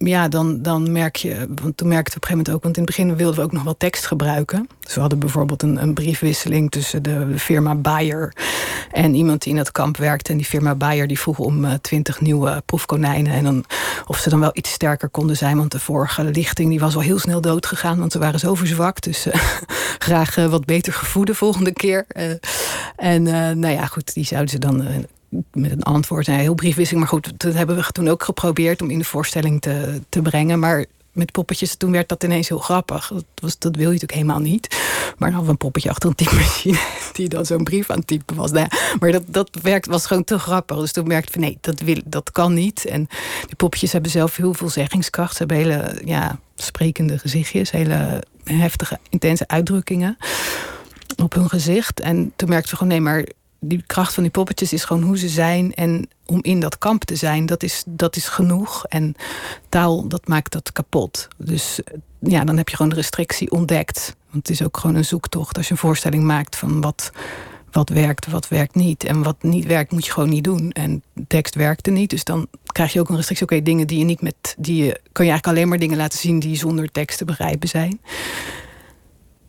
ja, 0.04 0.28
dan, 0.28 0.62
dan 0.62 0.92
merk 0.92 1.16
je, 1.16 1.48
want 1.62 1.76
toen 1.76 1.88
merkte 1.88 2.10
we 2.10 2.16
op 2.16 2.22
een 2.22 2.28
gegeven 2.28 2.36
moment 2.36 2.50
ook, 2.50 2.62
want 2.62 2.76
in 2.76 2.82
het 2.82 2.90
begin 2.90 3.16
wilden 3.16 3.36
we 3.36 3.44
ook 3.44 3.52
nog 3.52 3.62
wel 3.62 3.76
tekst 3.76 4.06
gebruiken. 4.06 4.68
Dus 4.80 4.94
we 4.94 5.00
hadden 5.00 5.18
bijvoorbeeld 5.18 5.62
een, 5.62 5.82
een 5.82 5.94
briefwisseling 5.94 6.70
tussen 6.70 7.02
de, 7.02 7.38
firma 7.38 7.74
Bayer 7.74 8.32
en 8.92 9.14
iemand 9.14 9.42
die 9.42 9.52
in 9.52 9.58
het 9.58 9.72
kamp 9.72 9.96
werkte. 9.96 10.30
En 10.30 10.36
die 10.36 10.46
firma 10.46 10.74
Bayer 10.74 11.06
die 11.06 11.18
vroeg 11.18 11.38
om 11.38 11.64
uh, 11.64 11.72
twintig 11.72 12.20
nieuwe 12.20 12.62
proefkonijnen. 12.66 13.32
En 13.32 13.44
dan, 13.44 13.64
of 14.06 14.18
ze 14.18 14.28
dan 14.28 14.40
wel 14.40 14.50
iets 14.52 14.72
sterker 14.72 15.08
konden 15.08 15.36
zijn, 15.36 15.56
want 15.56 15.70
de 15.70 15.80
vorige 15.80 16.24
lichting 16.24 16.68
die 16.68 16.80
was 16.80 16.94
al 16.94 17.00
heel 17.00 17.18
snel 17.18 17.40
dood 17.40 17.66
gegaan, 17.66 17.98
want 17.98 18.12
ze 18.12 18.18
waren 18.18 18.40
zo 18.40 18.54
verzwakt. 18.54 19.04
Dus 19.04 19.26
uh, 19.26 19.34
graag 20.06 20.36
uh, 20.36 20.46
wat 20.46 20.64
beter 20.64 20.92
gevoede 20.92 21.34
volgende 21.34 21.72
keer. 21.72 22.06
en 22.96 23.22
nou 23.58 23.68
ja, 23.68 23.86
goed, 23.86 24.14
die 24.14 24.24
zouden 24.24 24.50
ze 24.50 24.58
dan 24.58 25.06
met 25.52 25.70
een 25.70 25.82
antwoord. 25.82 26.26
Een 26.26 26.34
heel 26.34 26.54
briefwisseling. 26.54 27.04
Maar 27.04 27.12
goed, 27.12 27.40
dat 27.40 27.54
hebben 27.54 27.76
we 27.76 27.92
toen 27.92 28.08
ook 28.08 28.22
geprobeerd 28.22 28.82
om 28.82 28.90
in 28.90 28.98
de 28.98 29.04
voorstelling 29.04 29.60
te, 29.60 30.00
te 30.08 30.22
brengen. 30.22 30.58
Maar 30.58 30.84
met 31.12 31.32
poppetjes, 31.32 31.76
toen 31.76 31.92
werd 31.92 32.08
dat 32.08 32.24
ineens 32.24 32.48
heel 32.48 32.58
grappig. 32.58 33.08
Dat, 33.08 33.24
was, 33.34 33.58
dat 33.58 33.76
wil 33.76 33.86
je 33.86 33.92
natuurlijk 33.92 34.12
helemaal 34.12 34.38
niet. 34.38 34.68
Maar 35.18 35.30
dan 35.30 35.38
hadden 35.38 35.44
we 35.44 35.50
een 35.50 35.56
poppetje 35.56 35.90
achter 35.90 36.08
een 36.08 36.14
typemachine... 36.14 36.78
die 37.12 37.28
dan 37.28 37.46
zo'n 37.46 37.64
brief 37.64 37.90
aan 37.90 37.98
het 37.98 38.06
typen 38.06 38.36
was. 38.36 38.50
Nou 38.50 38.68
maar 38.98 39.12
dat, 39.12 39.22
dat 39.26 39.50
werkt, 39.62 39.86
was 39.86 40.06
gewoon 40.06 40.24
te 40.24 40.38
grappig. 40.38 40.78
Dus 40.78 40.92
toen 40.92 41.06
merkte 41.06 41.26
ik 41.26 41.32
van 41.32 41.42
nee, 41.42 41.58
dat, 41.60 41.80
wil, 41.80 42.00
dat 42.04 42.30
kan 42.30 42.54
niet. 42.54 42.84
En 42.84 43.08
die 43.46 43.56
poppetjes 43.56 43.92
hebben 43.92 44.10
zelf 44.10 44.36
heel 44.36 44.54
veel 44.54 44.68
zeggingskracht. 44.68 45.36
Ze 45.36 45.38
hebben 45.38 45.56
hele 45.56 46.00
ja, 46.04 46.38
sprekende 46.54 47.18
gezichtjes. 47.18 47.70
Hele 47.70 48.22
heftige, 48.44 48.98
intense 49.08 49.48
uitdrukkingen 49.48 50.16
op 51.16 51.34
hun 51.34 51.48
gezicht. 51.48 52.00
En 52.00 52.32
toen 52.36 52.48
merkte 52.48 52.70
we 52.70 52.76
gewoon 52.76 52.92
nee, 52.92 53.00
maar 53.00 53.26
die 53.64 53.82
kracht 53.86 54.14
van 54.14 54.22
die 54.22 54.32
poppetjes 54.32 54.72
is 54.72 54.84
gewoon 54.84 55.02
hoe 55.02 55.18
ze 55.18 55.28
zijn. 55.28 55.74
En 55.74 56.08
om 56.26 56.38
in 56.42 56.60
dat 56.60 56.78
kamp 56.78 57.04
te 57.04 57.16
zijn, 57.16 57.46
dat 57.46 57.62
is, 57.62 57.82
dat 57.86 58.16
is 58.16 58.28
genoeg. 58.28 58.84
En 58.86 59.14
taal, 59.68 60.08
dat 60.08 60.28
maakt 60.28 60.52
dat 60.52 60.72
kapot. 60.72 61.28
Dus 61.36 61.80
ja, 62.18 62.44
dan 62.44 62.56
heb 62.56 62.68
je 62.68 62.76
gewoon 62.76 62.90
de 62.90 62.96
restrictie 62.96 63.50
ontdekt. 63.50 64.16
Want 64.30 64.48
het 64.48 64.60
is 64.60 64.66
ook 64.66 64.76
gewoon 64.76 64.96
een 64.96 65.04
zoektocht. 65.04 65.56
Als 65.56 65.66
je 65.66 65.72
een 65.72 65.78
voorstelling 65.78 66.24
maakt 66.24 66.56
van 66.56 66.80
wat, 66.80 67.10
wat 67.70 67.88
werkt, 67.88 68.26
wat 68.26 68.48
werkt 68.48 68.74
niet. 68.74 69.04
En 69.04 69.22
wat 69.22 69.42
niet 69.42 69.66
werkt, 69.66 69.92
moet 69.92 70.06
je 70.06 70.12
gewoon 70.12 70.28
niet 70.28 70.44
doen. 70.44 70.70
En 70.70 71.02
tekst 71.26 71.54
werkte 71.54 71.90
niet. 71.90 72.10
Dus 72.10 72.24
dan 72.24 72.46
krijg 72.66 72.92
je 72.92 73.00
ook 73.00 73.08
een 73.08 73.16
restrictie. 73.16 73.46
Oké, 73.46 73.62
dingen 73.62 73.86
die 73.86 73.98
je 73.98 74.04
niet 74.04 74.22
met. 74.22 74.54
Die 74.58 74.84
je, 74.84 75.00
kan 75.12 75.24
je 75.24 75.30
eigenlijk 75.30 75.46
alleen 75.46 75.68
maar 75.68 75.78
dingen 75.78 75.96
laten 75.96 76.18
zien 76.18 76.38
die 76.38 76.56
zonder 76.56 76.90
tekst 76.90 77.18
te 77.18 77.24
begrijpen 77.24 77.68
zijn. 77.68 78.00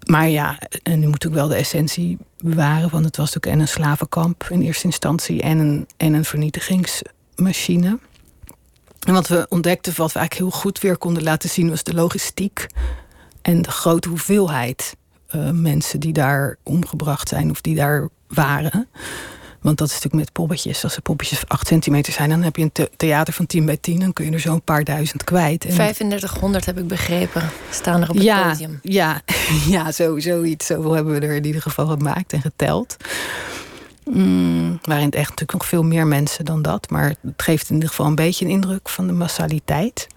Maar 0.05 0.29
ja, 0.29 0.59
en 0.83 0.99
nu 0.99 1.07
moet 1.07 1.25
ik 1.25 1.31
wel 1.31 1.47
de 1.47 1.55
essentie 1.55 2.17
bewaren. 2.37 2.89
Want 2.89 3.05
het 3.05 3.17
was 3.17 3.33
natuurlijk 3.33 3.55
en 3.55 3.61
een 3.61 3.67
slavenkamp 3.67 4.47
in 4.49 4.61
eerste 4.61 4.85
instantie 4.85 5.41
en 5.41 5.57
een, 5.57 5.87
en 5.97 6.13
een 6.13 6.25
vernietigingsmachine. 6.25 7.99
En 8.99 9.13
wat 9.13 9.27
we 9.27 9.45
ontdekten, 9.49 9.93
wat 9.95 10.11
we 10.11 10.19
eigenlijk 10.19 10.51
heel 10.51 10.61
goed 10.61 10.79
weer 10.79 10.97
konden 10.97 11.23
laten 11.23 11.49
zien, 11.49 11.69
was 11.69 11.83
de 11.83 11.93
logistiek 11.93 12.67
en 13.41 13.61
de 13.61 13.71
grote 13.71 14.09
hoeveelheid 14.09 14.95
uh, 15.35 15.49
mensen 15.49 15.99
die 15.99 16.13
daar 16.13 16.57
omgebracht 16.63 17.27
zijn 17.27 17.49
of 17.49 17.61
die 17.61 17.75
daar 17.75 18.09
waren. 18.27 18.87
Want 19.63 19.77
dat 19.77 19.87
is 19.87 19.93
natuurlijk 19.93 20.23
met 20.23 20.31
poppetjes. 20.31 20.83
Als 20.83 20.95
de 20.95 21.01
poppetjes 21.01 21.47
8 21.47 21.67
centimeter 21.67 22.13
zijn, 22.13 22.29
dan 22.29 22.41
heb 22.41 22.55
je 22.55 22.69
een 22.73 22.87
theater 22.97 23.33
van 23.33 23.45
10 23.45 23.65
bij 23.65 23.77
10. 23.77 23.99
Dan 23.99 24.13
kun 24.13 24.25
je 24.25 24.31
er 24.31 24.39
zo'n 24.39 24.61
paar 24.61 24.83
duizend 24.83 25.23
kwijt. 25.23 25.65
En 25.65 25.73
3500 25.73 26.65
heb 26.65 26.77
ik 26.77 26.87
begrepen. 26.87 27.49
Staan 27.69 28.01
er 28.01 28.09
op 28.09 28.15
het 28.15 28.23
ja, 28.23 28.49
podium. 28.49 28.79
Ja, 28.81 29.21
ja 29.75 29.91
zo, 29.91 30.19
zoiets. 30.19 30.65
Zoveel 30.65 30.91
hebben 30.91 31.13
we 31.13 31.27
er 31.27 31.35
in 31.35 31.45
ieder 31.45 31.61
geval 31.61 31.87
gemaakt 31.87 32.33
en 32.33 32.41
geteld. 32.41 32.97
Mm, 34.05 34.79
waren 34.81 35.05
het 35.05 35.15
echt 35.15 35.29
natuurlijk 35.29 35.53
nog 35.53 35.65
veel 35.65 35.83
meer 35.83 36.07
mensen 36.07 36.45
dan 36.45 36.61
dat. 36.61 36.89
Maar 36.89 37.15
het 37.21 37.41
geeft 37.41 37.69
in 37.69 37.75
ieder 37.75 37.89
geval 37.89 38.05
een 38.05 38.15
beetje 38.15 38.45
een 38.45 38.51
indruk 38.51 38.89
van 38.89 39.07
de 39.07 39.13
massaliteit. 39.13 40.07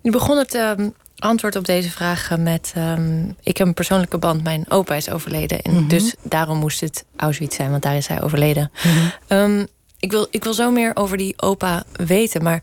Je 0.00 0.10
begon 0.10 0.38
het 0.38 0.54
uh, 0.54 0.72
antwoord 1.20 1.56
op 1.56 1.64
deze 1.64 1.90
vraag 1.90 2.30
met... 2.38 2.74
Um, 2.76 3.36
ik 3.42 3.56
heb 3.56 3.66
een 3.66 3.74
persoonlijke 3.74 4.18
band, 4.18 4.42
mijn 4.42 4.64
opa 4.68 4.94
is 4.94 5.10
overleden. 5.10 5.62
En 5.62 5.72
mhm. 5.72 5.88
dus 5.88 6.14
daarom 6.22 6.58
moest 6.58 6.80
het 6.80 7.04
Auschwitz 7.16 7.56
zijn, 7.56 7.70
want 7.70 7.82
daar 7.82 7.96
is 7.96 8.06
hij 8.06 8.22
overleden. 8.22 8.70
Mhm. 8.84 9.38
um, 9.38 9.66
ik, 9.98 10.10
wil, 10.10 10.26
ik 10.30 10.44
wil 10.44 10.54
zo 10.54 10.70
meer 10.70 10.96
over 10.96 11.16
die 11.16 11.34
opa 11.36 11.84
weten. 11.92 12.42
Maar 12.42 12.62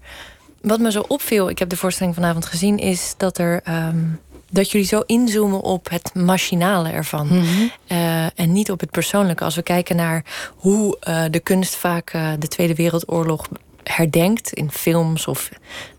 wat 0.61 0.79
me 0.79 0.91
zo 0.91 1.05
opviel, 1.07 1.49
ik 1.49 1.59
heb 1.59 1.69
de 1.69 1.77
voorstelling 1.77 2.15
vanavond 2.15 2.45
gezien... 2.45 2.77
is 2.77 3.13
dat 3.17 3.37
er... 3.37 3.61
Um, 3.69 4.19
dat 4.49 4.71
jullie 4.71 4.87
zo 4.87 5.03
inzoomen 5.05 5.61
op 5.61 5.89
het 5.89 6.13
machinale 6.13 6.89
ervan. 6.89 7.27
Mm 7.27 7.43
-hmm. 7.43 7.71
uh, 7.87 8.39
en 8.39 8.51
niet 8.51 8.71
op 8.71 8.79
het 8.79 8.91
persoonlijke. 8.91 9.43
Als 9.43 9.55
we 9.55 9.61
kijken 9.61 9.95
naar 9.95 10.23
hoe 10.55 10.97
uh, 11.07 11.23
de 11.31 11.39
kunst 11.39 11.75
vaak 11.75 12.13
uh, 12.13 12.29
de 12.39 12.47
Tweede 12.47 12.75
Wereldoorlog 12.75 13.47
herdenkt 13.87 14.53
in 14.53 14.71
films 14.71 15.27
of 15.27 15.49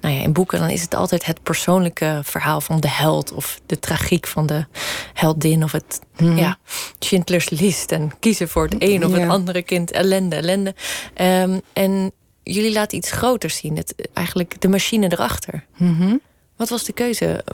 nou 0.01 0.15
ja, 0.15 0.23
in 0.23 0.33
boeken, 0.33 0.59
dan 0.59 0.71
is 0.71 0.83
het 0.83 0.95
altijd 0.95 1.27
het 1.27 1.43
persoonlijke 1.43 2.21
verhaal 2.25 2.61
van 2.61 2.81
de 2.81 2.89
held 2.89 3.33
of 3.33 3.61
de 3.67 3.79
tragiek 3.79 4.27
van 4.27 4.47
de 4.47 4.67
heldin 5.15 5.65
of 5.65 5.73
het 5.73 6.01
hmm. 6.17 6.37
ja, 6.37 6.59
Schindler's 6.99 7.51
List 7.51 7.93
en 7.93 8.13
kiezen 8.19 8.49
voor 8.49 8.65
het 8.65 8.75
een 8.79 9.05
of 9.05 9.13
het 9.13 9.29
andere 9.29 9.63
kind, 9.63 9.91
ellende, 9.91 10.37
ellende. 10.37 10.75
Um, 11.15 11.61
en 11.73 12.13
jullie 12.43 12.73
laten 12.73 12.99
iets 12.99 13.11
groters 13.11 13.57
zien, 13.57 13.77
het, 13.77 13.95
eigenlijk 14.13 14.61
de 14.61 14.69
machine 14.69 15.13
erachter. 15.13 15.65
Mm 15.77 16.21
Wat 16.57 16.69
was 16.69 16.85
de 16.85 16.93
keuze? 16.93 17.45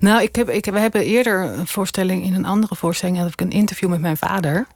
Nou, 0.00 0.22
ik 0.22 0.36
heb, 0.36 0.48
ik, 0.48 0.64
we 0.64 0.78
hebben 0.78 1.04
eerder 1.04 1.42
een 1.42 1.66
voorstelling 1.66 2.24
in 2.24 2.34
een 2.34 2.44
andere 2.44 2.76
voorstelling. 2.76 3.18
Had 3.18 3.32
ik 3.32 3.40
een 3.40 3.50
interview 3.50 3.88
met 3.88 4.00
mijn 4.00 4.16
vader. 4.16 4.66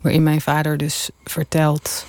Waarin 0.00 0.22
mijn 0.22 0.40
vader 0.40 0.76
dus 0.76 1.10
vertelt 1.24 2.06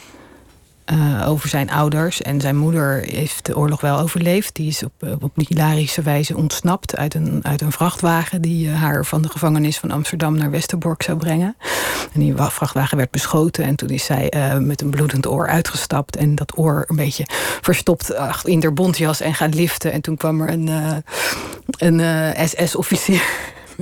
uh, 0.91 1.29
over 1.29 1.49
zijn 1.49 1.71
ouders. 1.71 2.21
En 2.21 2.41
zijn 2.41 2.57
moeder 2.57 3.03
heeft 3.03 3.45
de 3.45 3.57
oorlog 3.57 3.81
wel 3.81 3.99
overleefd. 3.99 4.55
Die 4.55 4.67
is 4.67 4.83
op, 4.83 4.91
eh, 4.99 5.11
op 5.19 5.31
hilarische 5.35 6.01
wijze 6.01 6.37
ontsnapt 6.37 6.95
uit 6.95 7.13
een, 7.13 7.39
uit 7.41 7.61
een 7.61 7.71
vrachtwagen... 7.71 8.41
die 8.41 8.67
uh, 8.67 8.81
haar 8.81 9.05
van 9.05 9.21
de 9.21 9.29
gevangenis 9.29 9.77
van 9.77 9.91
Amsterdam 9.91 10.37
naar 10.37 10.51
Westerbork 10.51 11.03
zou 11.03 11.17
brengen. 11.17 11.55
En 12.13 12.19
die 12.19 12.33
vrachtwagen 12.35 12.97
werd 12.97 13.11
beschoten. 13.11 13.63
En 13.63 13.75
toen 13.75 13.89
is 13.89 14.03
zij 14.03 14.31
met 14.59 14.81
een 14.81 14.89
bloedend 14.89 15.27
oor 15.27 15.47
uitgestapt. 15.47 16.15
En 16.15 16.35
dat 16.35 16.57
oor 16.57 16.85
een 16.87 16.95
beetje 16.95 17.23
verstopt 17.61 18.13
in 18.43 18.61
haar 18.61 18.73
bontjas 18.73 19.21
en 19.21 19.33
gaan 19.33 19.53
liften. 19.53 19.91
En 19.91 20.01
toen 20.01 20.17
kwam 20.17 20.41
er 20.41 20.49
een, 20.49 20.69
een 21.77 22.33
SS-officier 22.47 23.23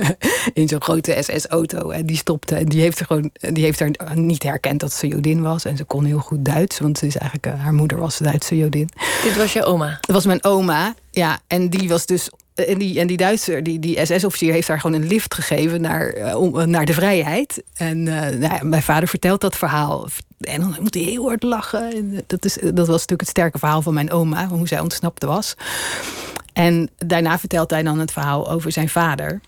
in 0.53 0.67
zo'n 0.67 0.81
grote 0.81 1.17
SS-auto. 1.19 1.89
En 1.89 2.05
die 2.05 2.17
stopte. 2.17 2.55
En 2.55 2.65
die 2.65 2.81
heeft, 2.81 2.99
er 2.99 3.05
gewoon, 3.05 3.31
die 3.33 3.63
heeft 3.63 3.79
er 3.79 3.91
niet 4.13 4.43
herkend 4.43 4.79
dat 4.79 4.93
ze 4.93 5.07
Jodin 5.07 5.41
was. 5.41 5.65
En 5.65 5.77
ze 5.77 5.83
kon 5.83 6.05
heel 6.05 6.19
goed 6.19 6.45
Duits. 6.45 6.79
Want 6.79 6.97
ze 6.97 7.05
is 7.05 7.17
eigenlijk, 7.17 7.55
uh, 7.55 7.63
haar 7.63 7.73
moeder 7.73 7.97
was 7.97 8.17
Duitse 8.17 8.57
Jodin. 8.57 8.89
Dit 9.23 9.37
was 9.37 9.53
je 9.53 9.63
oma? 9.63 9.97
Dat 10.01 10.15
was 10.15 10.25
mijn 10.25 10.43
oma. 10.43 10.95
Ja, 11.11 11.39
en 11.47 11.69
die 11.69 11.89
was 11.89 12.05
dus 12.05 12.29
en 12.67 12.77
die, 12.77 12.99
en 12.99 13.07
die 13.07 13.17
Duitser, 13.17 13.63
die, 13.63 13.79
die 13.79 14.05
SS-officier, 14.05 14.53
heeft 14.53 14.67
haar 14.67 14.79
gewoon 14.79 15.01
een 15.01 15.07
lift 15.07 15.33
gegeven 15.33 15.81
naar, 15.81 16.17
uh, 16.17 16.63
naar 16.63 16.85
de 16.85 16.93
vrijheid. 16.93 17.63
En 17.73 17.97
uh, 17.97 18.13
nou 18.13 18.39
ja, 18.39 18.59
mijn 18.63 18.81
vader 18.81 19.09
vertelt 19.09 19.41
dat 19.41 19.55
verhaal. 19.55 20.07
En 20.39 20.61
dan 20.61 20.75
moet 20.79 20.93
hij 20.93 21.03
heel 21.03 21.27
hard 21.27 21.43
lachen. 21.43 21.93
En 21.93 22.23
dat, 22.27 22.45
is, 22.45 22.53
dat 22.53 22.87
was 22.87 22.87
natuurlijk 22.87 23.21
het 23.21 23.29
sterke 23.29 23.59
verhaal 23.59 23.81
van 23.81 23.93
mijn 23.93 24.11
oma, 24.11 24.47
hoe 24.47 24.67
zij 24.67 24.79
ontsnapte 24.79 25.27
was. 25.27 25.55
En 26.53 26.89
daarna 26.97 27.39
vertelt 27.39 27.69
hij 27.69 27.83
dan 27.83 27.99
het 27.99 28.11
verhaal 28.11 28.51
over 28.51 28.71
zijn 28.71 28.89
vader. 28.89 29.41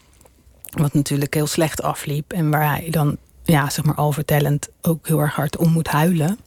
Wat 0.71 0.93
natuurlijk 0.93 1.33
heel 1.33 1.47
slecht 1.47 1.81
afliep. 1.81 2.33
En 2.33 2.49
waar 2.49 2.69
hij 2.69 2.89
dan, 2.89 3.17
ja, 3.43 3.69
zeg 3.69 3.85
maar 3.85 3.95
al 3.95 4.11
vertellend, 4.11 4.69
ook 4.81 5.07
heel 5.07 5.19
erg 5.19 5.35
hard 5.35 5.57
om 5.57 5.71
moet 5.71 5.87
huilen. 5.87 6.39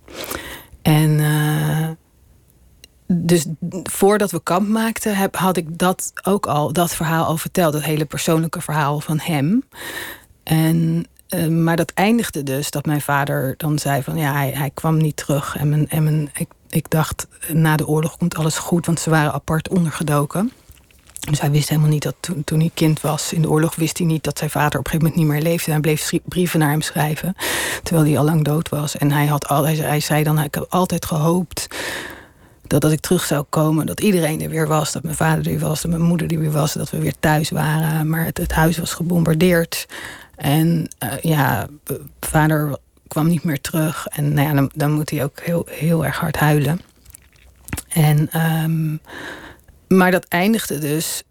En 0.83 1.11
uh, 1.11 1.89
dus 3.07 3.47
voordat 3.83 4.31
we 4.31 4.43
kamp 4.43 4.69
maakten, 4.69 5.31
had 5.33 5.57
ik 5.57 5.79
dat 5.79 6.13
ook 6.23 6.47
al, 6.47 6.73
dat 6.73 6.95
verhaal 6.95 7.25
al 7.25 7.37
verteld. 7.37 7.73
Dat 7.73 7.83
hele 7.83 8.05
persoonlijke 8.05 8.61
verhaal 8.61 9.01
van 9.01 9.19
hem. 9.19 9.65
En, 10.43 11.07
uh, 11.29 11.47
maar 11.47 11.77
dat 11.77 11.93
eindigde 11.95 12.43
dus 12.43 12.71
dat 12.71 12.87
mijn 12.87 13.01
vader 13.01 13.55
dan 13.57 13.79
zei 13.79 14.03
van 14.03 14.17
ja, 14.17 14.33
hij, 14.33 14.51
hij 14.51 14.71
kwam 14.71 14.97
niet 14.97 15.17
terug. 15.17 15.57
En, 15.57 15.69
mijn, 15.69 15.89
en 15.89 16.05
mijn, 16.05 16.31
ik 16.69 16.91
dacht, 16.91 17.27
na 17.53 17.77
de 17.77 17.87
oorlog 17.87 18.17
komt 18.17 18.37
alles 18.37 18.59
goed, 18.59 18.87
want 18.87 19.01
ze 19.01 19.11
waren 19.11 19.33
apart 19.33 19.69
ondergedoken. 19.69 20.53
Dus 21.31 21.41
hij 21.41 21.51
wist 21.51 21.69
helemaal 21.69 21.91
niet 21.91 22.03
dat 22.03 22.15
toen, 22.21 22.45
toen 22.45 22.61
hij 22.61 22.71
kind 22.75 23.01
was 23.01 23.33
in 23.33 23.43
de 23.43 23.51
oorlog, 23.51 23.75
wist 23.75 23.99
hij 23.99 24.07
niet 24.07 24.25
dat 24.25 24.39
zijn 24.39 24.51
vader 24.51 24.79
op 24.79 24.85
een 24.85 24.91
gegeven 24.91 25.07
moment 25.07 25.17
niet 25.17 25.35
meer 25.35 25.53
leefde. 25.53 25.67
En 25.67 25.73
hij 25.73 25.81
bleef 25.81 26.13
brieven 26.25 26.59
naar 26.59 26.71
hem 26.71 26.81
schrijven, 26.81 27.37
terwijl 27.83 28.07
hij 28.07 28.19
al 28.19 28.25
lang 28.25 28.45
dood 28.45 28.69
was. 28.69 28.97
En 28.97 29.11
hij, 29.11 29.27
had 29.27 29.49
al, 29.49 29.65
hij, 29.65 29.75
hij 29.75 30.01
zei 30.01 30.23
dan: 30.23 30.39
Ik 30.39 30.55
heb 30.55 30.67
altijd 30.69 31.07
gehoopt 31.07 31.67
dat 32.67 32.85
als 32.85 32.93
ik 32.93 33.01
terug 33.01 33.25
zou 33.25 33.45
komen, 33.49 33.87
dat 33.87 34.01
iedereen 34.01 34.43
er 34.43 34.49
weer 34.49 34.67
was. 34.67 34.93
Dat 34.93 35.03
mijn 35.03 35.15
vader 35.15 35.45
er 35.45 35.51
weer 35.51 35.69
was, 35.69 35.83
dat 35.83 35.91
mijn 35.91 36.03
moeder 36.03 36.33
er 36.33 36.39
weer 36.39 36.51
was, 36.51 36.73
dat 36.73 36.91
we 36.91 36.99
weer 36.99 37.15
thuis 37.21 37.51
waren. 37.51 38.09
Maar 38.09 38.25
het, 38.25 38.39
het 38.39 38.53
huis 38.53 38.79
was 38.79 38.93
gebombardeerd. 38.93 39.87
En 40.37 40.89
uh, 41.05 41.19
ja, 41.21 41.67
vader 42.21 42.77
kwam 43.09 43.27
niet 43.27 43.45
meer 43.45 43.61
terug. 43.61 44.07
En 44.07 44.35
nou 44.35 44.49
ja, 44.49 44.55
dan, 44.55 44.71
dan 44.75 44.93
moet 44.93 45.11
hij 45.11 45.25
ook 45.25 45.41
heel, 45.41 45.67
heel 45.71 46.05
erg 46.05 46.19
hard 46.19 46.37
huilen. 46.37 46.81
En. 47.89 48.41
Um, 48.63 49.01
maar 49.97 50.11
dat 50.11 50.25
eindigde 50.25 50.79
dus 50.79 51.23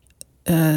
uh, 0.43 0.75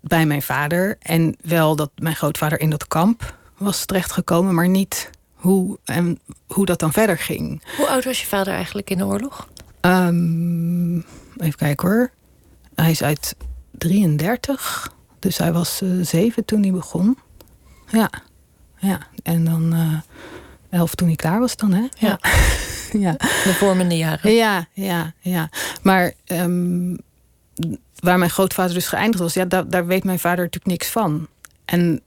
bij 0.00 0.26
mijn 0.26 0.42
vader. 0.42 0.96
En 1.00 1.36
wel 1.40 1.76
dat 1.76 1.90
mijn 1.94 2.16
grootvader 2.16 2.60
in 2.60 2.70
dat 2.70 2.86
kamp 2.86 3.36
was 3.56 3.84
terechtgekomen, 3.84 4.54
maar 4.54 4.68
niet 4.68 5.10
hoe, 5.34 5.78
en 5.84 6.18
hoe 6.46 6.66
dat 6.66 6.78
dan 6.78 6.92
verder 6.92 7.18
ging. 7.18 7.62
Hoe 7.76 7.88
oud 7.88 8.04
was 8.04 8.20
je 8.20 8.26
vader 8.26 8.54
eigenlijk 8.54 8.90
in 8.90 8.98
de 8.98 9.04
oorlog? 9.04 9.48
Um, 9.80 10.96
even 11.36 11.56
kijken 11.56 11.88
hoor. 11.88 12.10
Hij 12.74 12.90
is 12.90 13.02
uit 13.02 13.36
33, 13.70 14.92
dus 15.18 15.38
hij 15.38 15.52
was 15.52 15.80
uh, 15.82 16.04
zeven 16.04 16.44
toen 16.44 16.62
hij 16.62 16.72
begon. 16.72 17.18
Ja, 17.88 18.10
ja. 18.78 18.98
en 19.22 19.44
dan 19.44 19.74
uh, 19.74 19.98
elf 20.70 20.94
toen 20.94 21.06
hij 21.06 21.16
klaar 21.16 21.40
was 21.40 21.56
dan, 21.56 21.72
hè? 21.72 21.86
Ja. 21.98 22.18
ja. 23.06 23.12
De 23.12 23.54
vormende 23.58 23.96
jaren. 23.96 24.32
Ja, 24.34 24.66
ja, 24.72 25.12
ja. 25.20 25.50
Maar 25.82 26.12
um, 26.26 26.98
waar 27.98 28.18
mijn 28.18 28.30
grootvader 28.30 28.74
dus 28.74 28.88
geëindigd 28.88 29.22
was, 29.22 29.34
ja, 29.34 29.44
daar, 29.44 29.68
daar 29.68 29.86
weet 29.86 30.04
mijn 30.04 30.18
vader 30.18 30.44
natuurlijk 30.44 30.66
niks 30.66 30.88
van. 30.88 31.28
En 31.64 32.00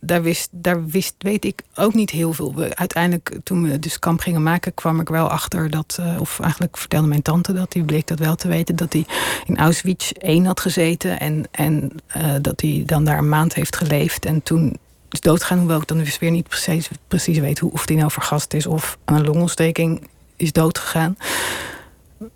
daar, 0.00 0.22
wist, 0.22 0.48
daar 0.52 0.86
wist, 0.86 1.14
weet 1.18 1.44
ik 1.44 1.62
ook 1.74 1.94
niet 1.94 2.10
heel 2.10 2.32
veel. 2.32 2.54
We, 2.54 2.76
uiteindelijk, 2.76 3.38
toen 3.42 3.62
we 3.62 3.78
dus 3.78 3.98
kamp 3.98 4.20
gingen 4.20 4.42
maken, 4.42 4.74
kwam 4.74 5.00
ik 5.00 5.08
wel 5.08 5.28
achter 5.28 5.70
dat, 5.70 5.96
uh, 6.00 6.20
of 6.20 6.40
eigenlijk 6.40 6.76
vertelde 6.76 7.08
mijn 7.08 7.22
tante 7.22 7.52
dat, 7.52 7.72
die 7.72 7.84
bleek 7.84 8.06
dat 8.06 8.18
wel 8.18 8.34
te 8.34 8.48
weten, 8.48 8.76
dat 8.76 8.92
hij 8.92 9.06
in 9.46 9.56
Auschwitz 9.56 10.10
1 10.10 10.44
had 10.44 10.60
gezeten 10.60 11.20
en, 11.20 11.44
en 11.50 11.90
uh, 12.16 12.34
dat 12.40 12.60
hij 12.60 12.82
dan 12.86 13.04
daar 13.04 13.18
een 13.18 13.28
maand 13.28 13.54
heeft 13.54 13.76
geleefd. 13.76 14.24
En 14.24 14.42
toen 14.42 14.76
is 15.10 15.20
doodgaan, 15.20 15.58
hoewel 15.58 15.80
ik 15.80 15.86
dan 15.86 15.98
dus 15.98 16.18
weer 16.18 16.30
niet 16.30 16.48
precies, 16.48 16.88
precies 17.08 17.38
weet 17.38 17.58
hoe, 17.58 17.72
of 17.72 17.88
hij 17.88 17.96
nou 17.96 18.10
vergast 18.10 18.54
is 18.54 18.66
of 18.66 18.98
aan 19.04 19.16
een 19.16 19.24
longontsteking 19.24 20.08
is 20.44 20.52
doodgegaan. 20.52 21.16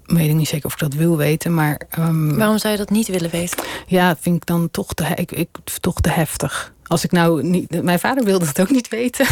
Weet 0.04 0.28
ik 0.28 0.34
niet 0.34 0.48
zeker 0.48 0.66
of 0.66 0.72
ik 0.72 0.78
dat 0.78 0.94
wil 0.94 1.16
weten, 1.16 1.54
maar... 1.54 1.80
Um, 1.98 2.36
Waarom 2.38 2.58
zou 2.58 2.72
je 2.72 2.78
dat 2.78 2.90
niet 2.90 3.08
willen 3.08 3.30
weten? 3.30 3.64
Ja, 3.86 4.16
vind 4.20 4.36
ik 4.36 4.46
dan 4.46 4.70
toch 4.70 4.94
te, 4.94 5.06
ik, 5.14 5.32
ik, 5.32 5.48
toch 5.80 6.00
te 6.00 6.10
heftig. 6.10 6.72
Als 6.86 7.04
ik 7.04 7.12
nou 7.12 7.42
niet... 7.42 7.82
Mijn 7.82 7.98
vader 7.98 8.24
wilde 8.24 8.46
het 8.46 8.60
ook 8.60 8.70
niet 8.70 8.88
weten. 8.88 9.26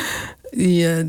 die, 0.50 0.88
eh, 0.88 1.04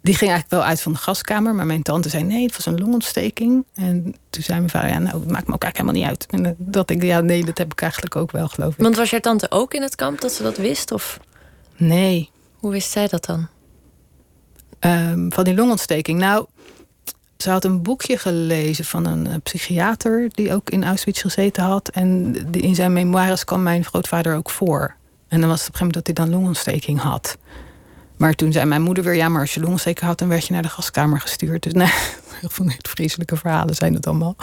die 0.00 0.14
ging 0.14 0.30
eigenlijk 0.30 0.50
wel 0.50 0.64
uit 0.64 0.80
van 0.80 0.92
de 0.92 0.98
gaskamer. 0.98 1.54
Maar 1.54 1.66
mijn 1.66 1.82
tante 1.82 2.08
zei 2.08 2.22
nee, 2.22 2.42
het 2.46 2.56
was 2.56 2.66
een 2.66 2.78
longontsteking. 2.78 3.64
En 3.74 4.14
toen 4.30 4.42
zei 4.42 4.58
mijn 4.58 4.70
vader, 4.70 4.88
ja, 4.88 4.98
nou, 4.98 5.20
het 5.20 5.30
maakt 5.30 5.46
me 5.46 5.54
ook 5.54 5.62
eigenlijk 5.62 5.76
helemaal 5.76 6.14
niet 6.14 6.20
uit. 6.20 6.26
En 6.30 6.56
dat 6.58 6.90
ik, 6.90 7.02
ja, 7.02 7.20
nee, 7.20 7.44
dat 7.44 7.58
heb 7.58 7.72
ik 7.72 7.80
eigenlijk 7.80 8.16
ook 8.16 8.30
wel, 8.30 8.48
geloof 8.48 8.72
ik. 8.72 8.82
Want 8.82 8.96
was 8.96 9.10
jouw 9.10 9.20
tante 9.20 9.50
ook 9.50 9.74
in 9.74 9.82
het 9.82 9.94
kamp 9.94 10.20
dat 10.20 10.32
ze 10.32 10.42
dat 10.42 10.56
wist? 10.56 10.92
Of 10.92 11.20
Nee, 11.76 12.30
hoe 12.54 12.70
wist 12.70 12.90
zij 12.90 13.08
dat 13.08 13.24
dan? 13.24 13.48
Ehm, 14.78 15.30
van 15.30 15.44
die 15.44 15.54
longontsteking. 15.54 16.18
Nou, 16.18 16.46
ze 17.36 17.50
had 17.50 17.64
een 17.64 17.82
boekje 17.82 18.18
gelezen 18.18 18.84
van 18.84 19.06
een 19.06 19.26
eh, 19.26 19.34
psychiater 19.42 20.28
die 20.34 20.54
ook 20.54 20.70
in 20.70 20.84
Auschwitz 20.84 21.20
gezeten 21.20 21.62
had. 21.62 21.88
En 21.88 22.32
die, 22.50 22.62
in 22.62 22.74
zijn 22.74 22.92
memoires 22.92 23.44
kwam 23.44 23.62
mijn 23.62 23.84
grootvader 23.84 24.36
ook 24.36 24.50
voor. 24.50 24.94
En 25.28 25.40
dan 25.40 25.48
was 25.48 25.60
het 25.60 25.68
op 25.68 25.74
een 25.74 25.78
gegeven 25.78 25.86
moment 25.86 26.06
dat 26.06 26.06
hij 26.06 26.14
dan 26.14 26.30
longontsteking 26.30 27.00
had. 27.00 27.38
Maar 28.16 28.34
toen 28.34 28.52
zei 28.52 28.64
mijn 28.64 28.82
moeder 28.82 29.04
weer: 29.04 29.14
ja, 29.14 29.28
maar 29.28 29.40
als 29.40 29.54
je 29.54 29.60
longontsteking 29.60 30.06
had, 30.06 30.18
dan 30.18 30.28
werd 30.28 30.46
je 30.46 30.52
naar 30.52 30.62
de 30.62 30.68
gaskamer 30.68 31.20
gestuurd. 31.20 31.62
Dus 31.62 31.72
nee, 31.82 31.92
heel 32.40 32.48
veel 32.48 32.70
vreselijke 32.78 33.36
verhalen 33.36 33.74
zijn 33.74 33.94
het 33.94 34.06
allemaal. 34.06 34.34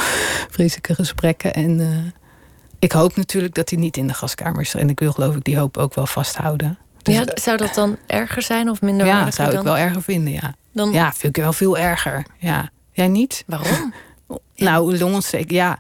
Vreselijke 0.50 0.96
gesprekken. 0.96 1.54
En 1.54 1.80
eh, 1.80 1.88
ik 2.80 2.92
hoop 2.92 3.16
natuurlijk 3.16 3.54
dat 3.54 3.70
hij 3.70 3.80
niet 3.80 3.98
in 3.98 4.08
de 4.08 4.14
gaskamer 4.14 4.62
is. 4.62 4.74
En 4.74 4.90
ik 4.90 5.00
wil 5.00 5.12
geloof 5.12 5.36
ik 5.36 5.44
die 5.44 5.58
hoop 5.58 5.78
ook 5.78 5.96
wel 5.96 6.08
vasthouden. 6.08 6.78
Dus, 7.04 7.16
ja, 7.16 7.26
zou 7.34 7.58
dat 7.58 7.74
dan 7.74 7.98
erger 8.08 8.42
zijn 8.42 8.70
of 8.70 8.82
minder 8.82 9.06
ja, 9.06 9.32
zou 9.32 9.58
ik 9.58 9.64
wel 9.64 9.78
erger 9.78 10.04
vinden, 10.04 10.34
ja. 10.34 10.56
dan... 10.72 10.92
Ja, 10.92 11.14
vind 11.14 11.38
ik 11.38 11.44
wel 11.44 11.54
veel 11.54 11.78
erger. 11.78 12.26
Ja. 12.38 12.70
Jij 12.92 13.08
niet? 13.08 13.44
Waarom? 13.48 13.94
Nou, 14.56 14.98
longontsteking, 14.98 15.52
ja. 15.52 15.80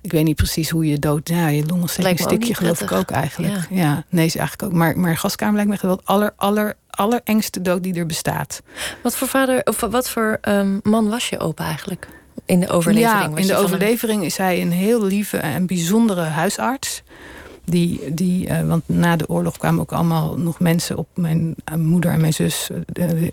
Ik 0.00 0.12
weet 0.12 0.24
niet 0.24 0.36
precies 0.36 0.70
hoe 0.70 0.86
je 0.86 0.98
dood... 0.98 1.28
Ja, 1.28 1.48
je 1.48 1.66
longontsteking 1.66 2.04
Lijkt 2.04 2.18
me 2.18 2.24
ook 2.24 2.32
stik 2.32 2.42
je 2.42 2.48
niet 2.48 2.56
geloof 2.56 2.80
ik 2.80 2.92
ook 2.92 3.10
eigenlijk. 3.10 3.54
Ja. 3.54 3.76
Ja. 3.76 4.04
nee, 4.08 4.26
is 4.26 4.36
eigenlijk 4.36 4.72
ook. 4.72 4.78
Maar, 4.78 4.98
maar 4.98 5.16
gaskamer 5.16 5.54
lijkt 5.54 5.70
me 5.70 5.78
wel 5.80 5.96
het 5.96 6.06
aller, 6.06 6.32
aller, 6.36 6.76
allerengste 6.90 7.60
dood 7.60 7.82
die 7.82 7.94
er 7.94 8.06
bestaat. 8.06 8.62
Wat 9.02 9.16
voor 9.16 9.28
vader 9.28 9.60
of 9.64 9.80
wat 9.80 10.10
voor 10.10 10.38
ehm, 10.40 10.78
man 10.82 11.08
was 11.08 11.28
je 11.28 11.38
opa 11.38 11.64
eigenlijk? 11.64 12.08
In 12.44 12.60
de 12.60 12.68
overlevering. 12.68 13.32
Ja, 13.34 13.40
in 13.40 13.46
de 13.46 13.56
overlevering 13.56 14.24
is 14.24 14.36
hij 14.36 14.62
een 14.62 14.72
heel 14.72 15.04
lieve 15.04 15.36
en 15.36 15.66
bijzondere 15.66 16.20
huisarts. 16.20 17.02
Die, 17.70 18.14
die, 18.14 18.48
eh, 18.48 18.66
want 18.66 18.82
na 18.86 19.16
de 19.16 19.28
oorlog 19.28 19.56
kwamen 19.56 19.80
ook 19.80 19.92
allemaal 19.92 20.38
nog 20.38 20.60
mensen 20.60 20.96
op 20.96 21.08
mijn 21.14 21.54
eh, 21.64 21.74
moeder 21.74 22.10
en 22.10 22.20
mijn 22.20 22.32
zus 22.32 22.70
eh, 22.92 23.10
eh, 23.10 23.30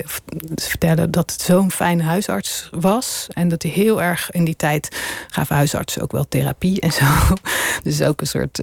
vertellen 0.56 1.12
dat 1.12 1.32
het 1.32 1.42
zo'n 1.42 1.72
fijne 1.72 2.04
huisarts 2.04 2.70
was. 2.72 3.28
En 3.34 3.48
dat 3.48 3.64
hij 3.64 3.72
heel 3.72 4.02
erg 4.02 4.32
in 4.32 4.46
die 4.46 4.56
tijd 4.56 5.02
gaven 5.30 5.56
huisartsen 5.56 6.02
ook 6.02 6.12
wel 6.12 6.28
therapie 6.28 6.82
en 6.82 6.92
zo. 6.92 7.06
Dus 7.84 8.02
ook 8.02 8.22
een 8.22 8.28
soort 8.28 8.62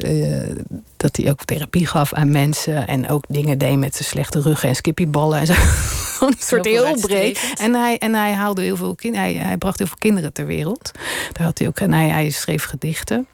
dat 0.96 1.16
hij 1.16 1.30
ook 1.30 1.44
therapie 1.44 1.86
gaf 1.86 2.12
aan 2.12 2.30
mensen. 2.30 2.86
En 2.86 3.08
ook 3.08 3.24
dingen 3.28 3.58
deed 3.58 3.78
met 3.78 3.94
zijn 3.94 4.08
slechte 4.08 4.40
ruggen 4.40 4.68
en 4.68 4.76
skippieballen 4.76 5.38
en 5.38 5.46
zo. 5.46 5.54
Een 6.26 6.34
soort 6.38 6.64
Heel 6.64 6.84
heel 6.84 7.00
breed. 7.00 7.52
En 7.58 7.74
hij, 7.74 7.98
en 7.98 8.14
hij 8.14 8.32
haalde 8.32 8.62
heel 8.62 8.76
veel 8.76 8.94
kind, 8.94 9.16
hij, 9.16 9.34
hij 9.34 9.56
bracht 9.56 9.78
heel 9.78 9.86
veel 9.86 9.96
kinderen 9.98 10.32
ter 10.32 10.46
wereld. 10.46 10.90
Daar 11.32 11.46
had 11.46 11.58
hij 11.58 11.68
ook. 11.68 11.80
En 11.80 11.92
hij, 11.92 12.08
hij 12.08 12.30
schreef 12.30 12.64
gedichten. 12.64 13.26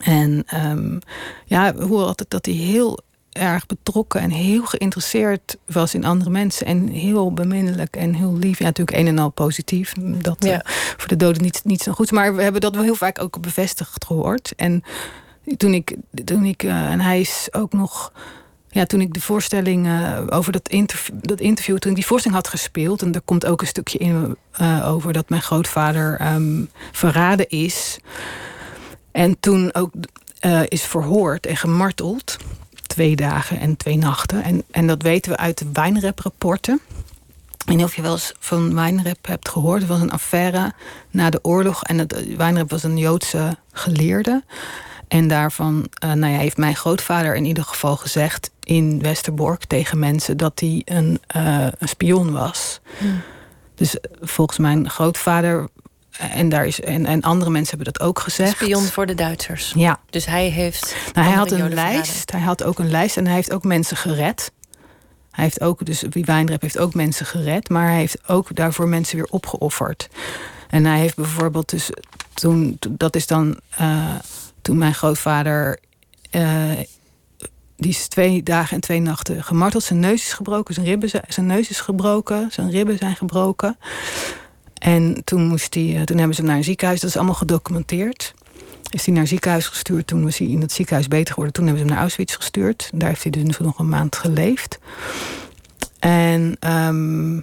En 0.00 0.42
ehm, 0.46 0.98
ja, 1.44 1.74
hoe 1.74 2.02
altijd 2.02 2.30
dat 2.30 2.46
hij 2.46 2.54
heel 2.54 2.98
erg 3.32 3.66
betrokken 3.66 4.20
en 4.20 4.30
heel 4.30 4.64
geïnteresseerd 4.64 5.56
was 5.66 5.94
in 5.94 6.04
andere 6.04 6.30
mensen. 6.30 6.66
En 6.66 6.88
heel 6.88 7.32
beminnelijk 7.32 7.96
en 7.96 8.14
heel 8.14 8.36
lief. 8.36 8.58
Ja, 8.58 8.64
natuurlijk 8.64 8.96
een 8.96 9.06
en 9.06 9.18
al 9.18 9.30
positief. 9.30 9.92
Dat 9.98 10.44
Ja. 10.44 10.62
eh, 10.62 10.70
voor 10.96 11.08
de 11.08 11.16
doden 11.16 11.42
niet, 11.42 11.60
niet 11.64 11.82
zo 11.82 11.92
goed. 11.92 12.10
Maar 12.10 12.34
we 12.34 12.42
hebben 12.42 12.60
dat 12.60 12.74
wel 12.74 12.84
heel 12.84 12.94
vaak 12.94 13.22
ook 13.22 13.40
bevestigd 13.40 14.04
gehoord. 14.04 14.52
En 14.56 14.82
toen 15.56 15.74
ik, 15.74 15.96
toen 16.24 16.44
ik 16.44 16.62
eh, 16.62 16.90
en 16.90 17.00
hij 17.00 17.20
is 17.20 17.48
ook 17.50 17.72
nog. 17.72 18.12
Ja, 18.72 18.84
toen 18.84 19.00
ik 19.00 19.14
de 19.14 19.20
voorstelling 19.20 19.86
eh, 19.86 20.20
over 20.28 20.52
dat 20.52 20.68
interview, 20.68 21.14
dat 21.20 21.40
interview, 21.40 21.78
toen 21.78 21.90
ik 21.90 21.96
die 21.96 22.06
voorstelling 22.06 22.40
had 22.42 22.50
gespeeld, 22.50 23.02
en 23.02 23.14
er 23.14 23.20
komt 23.20 23.46
ook 23.46 23.60
een 23.60 23.66
stukje 23.66 23.98
in 23.98 24.36
over 24.84 25.12
dat 25.12 25.28
mijn 25.28 25.42
grootvader 25.42 26.16
ehm, 26.18 26.64
verraden 26.92 27.48
is. 27.48 27.98
En 29.12 29.40
toen 29.40 29.74
ook 29.74 29.90
eh, 30.40 30.62
is 30.68 30.82
verhoord 30.82 31.46
en 31.46 31.56
gemarteld. 31.56 32.36
Twee 32.86 33.16
dagen 33.16 33.60
en 33.60 33.76
twee 33.76 33.96
nachten. 33.96 34.42
En, 34.42 34.62
en 34.70 34.86
dat 34.86 35.02
weten 35.02 35.32
we 35.32 35.38
uit 35.38 35.58
de 35.58 35.66
wijnrep-rapporten. 35.72 36.80
Weet 37.64 37.76
niet 37.76 37.86
of 37.86 37.96
je 37.96 38.02
wel 38.02 38.12
eens 38.12 38.32
van 38.38 38.74
Wijnrep 38.74 39.26
hebt 39.26 39.48
gehoord. 39.48 39.80
Het 39.80 39.88
was 39.88 40.00
een 40.00 40.10
affaire 40.10 40.72
na 41.10 41.30
de 41.30 41.38
oorlog. 41.42 41.82
En 41.82 41.98
het, 41.98 42.36
Wijnrep 42.36 42.70
was 42.70 42.82
een 42.82 42.98
Joodse 42.98 43.56
geleerde. 43.72 44.42
En 45.08 45.28
daarvan 45.28 45.86
eh, 45.98 46.12
nou 46.12 46.32
ja, 46.32 46.38
heeft 46.38 46.56
mijn 46.56 46.76
grootvader 46.76 47.36
in 47.36 47.44
ieder 47.44 47.64
geval 47.64 47.96
gezegd... 47.96 48.50
in 48.62 49.02
Westerbork 49.02 49.64
tegen 49.64 49.98
mensen 49.98 50.36
dat 50.36 50.60
hij 50.60 50.82
een, 50.84 51.20
eh, 51.26 51.66
een 51.78 51.88
spion 51.88 52.32
was. 52.32 52.80
Dus 53.74 54.00
eh, 54.00 54.10
volgens 54.20 54.58
mijn 54.58 54.90
grootvader... 54.90 55.68
En, 56.20 56.48
daar 56.48 56.66
is, 56.66 56.80
en, 56.80 57.06
en 57.06 57.22
andere 57.22 57.50
mensen 57.50 57.76
hebben 57.76 57.92
dat 57.92 58.02
ook 58.08 58.18
gezegd. 58.18 58.56
Spion 58.56 58.82
voor 58.84 59.06
de 59.06 59.14
Duitsers. 59.14 59.72
Ja, 59.76 60.00
Dus 60.10 60.26
hij 60.26 60.48
heeft. 60.48 60.96
nou, 61.14 61.26
hij 61.26 61.36
had 61.36 61.50
een 61.50 61.56
Joden 61.58 61.72
verraden. 61.76 61.96
lijst. 62.00 62.30
Hij 62.32 62.40
had 62.40 62.62
ook 62.62 62.78
een 62.78 62.90
lijst 62.90 63.16
en 63.16 63.26
hij 63.26 63.34
heeft 63.34 63.52
ook 63.52 63.64
mensen 63.64 63.96
gered. 63.96 64.52
Hij 65.30 65.44
heeft 65.44 65.60
ook, 65.60 65.84
dus 65.86 66.04
wie 66.10 66.24
Wijnrep 66.24 66.60
heeft 66.62 66.78
ook 66.78 66.94
mensen 66.94 67.26
gered, 67.26 67.68
maar 67.68 67.86
hij 67.88 67.98
heeft 67.98 68.28
ook 68.28 68.54
daarvoor 68.56 68.88
mensen 68.88 69.16
weer 69.16 69.26
opgeofferd. 69.30 70.08
En 70.68 70.84
hij 70.84 70.98
heeft 70.98 71.16
bijvoorbeeld 71.16 71.68
dus 71.70 71.90
toen, 72.34 72.76
dat 72.90 73.16
is 73.16 73.26
dan 73.26 73.60
eh, 73.70 74.14
toen 74.62 74.78
mijn 74.78 74.94
grootvader, 74.94 75.78
eh, 76.30 76.70
die 77.76 77.90
is 77.90 78.08
twee 78.08 78.42
dagen 78.42 78.74
en 78.74 78.80
twee 78.80 79.00
nachten 79.00 79.44
gemarteld. 79.44 79.82
Zijn 79.82 80.00
neus 80.00 80.22
is 80.22 80.32
gebroken, 80.32 80.74
zijn, 80.74 80.86
ribben, 80.86 81.08
zijn- 81.08 81.24
zijn 81.28 81.46
neus 81.46 81.68
is 81.70 81.80
gebroken, 81.80 82.48
zijn 82.52 82.70
ribben 82.70 82.98
zijn 82.98 83.16
gebroken. 83.16 83.76
En 84.80 85.24
toen, 85.24 85.46
moest 85.46 85.74
hij, 85.74 85.96
eh, 85.96 86.02
toen 86.02 86.16
hebben 86.16 86.34
ze 86.34 86.40
hem 86.40 86.50
naar 86.50 86.58
een 86.58 86.64
ziekenhuis, 86.64 87.00
dat 87.00 87.10
is 87.10 87.16
allemaal 87.16 87.34
gedocumenteerd. 87.34 88.34
Is 88.90 89.04
hij 89.04 89.14
naar 89.14 89.22
een 89.22 89.28
ziekenhuis 89.28 89.66
gestuurd. 89.66 90.06
Toen 90.06 90.24
was 90.24 90.38
hij 90.38 90.46
in 90.46 90.60
het 90.60 90.72
ziekenhuis 90.72 91.08
beter 91.08 91.28
geworden. 91.28 91.52
Toen 91.52 91.64
hebben 91.64 91.82
ze 91.82 91.86
hem 91.88 91.96
naar 91.96 92.04
Auschwitz 92.04 92.36
gestuurd. 92.36 92.90
Daar 92.94 93.08
heeft 93.08 93.22
hij 93.22 93.32
dus 93.32 93.58
nog 93.58 93.78
een 93.78 93.88
maand 93.88 94.16
geleefd. 94.16 94.78
En, 95.98 96.56
ehm, 96.60 97.34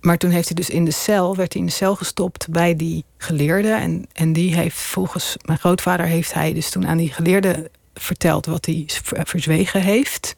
maar 0.00 0.16
toen 0.18 0.30
heeft 0.30 0.46
hij 0.46 0.56
dus 0.56 0.70
in 0.70 0.84
de 0.84 0.90
cel, 0.90 1.36
werd 1.36 1.52
hij 1.52 1.62
in 1.62 1.68
de 1.68 1.74
cel 1.74 1.96
gestopt 1.96 2.48
bij 2.48 2.76
die 2.76 3.04
geleerde. 3.18 3.70
En, 3.70 4.06
en 4.12 4.32
die 4.32 4.54
heeft 4.54 4.76
volgens 4.76 5.36
mijn 5.44 5.58
grootvader 5.58 6.06
heeft 6.06 6.34
hij 6.34 6.52
dus 6.52 6.70
toen 6.70 6.86
aan 6.86 6.96
die 6.96 7.12
geleerde 7.12 7.70
verteld 7.94 8.46
wat 8.46 8.66
hij 8.66 8.84
ver- 8.86 9.26
verzwegen 9.26 9.80
heeft. 9.80 10.36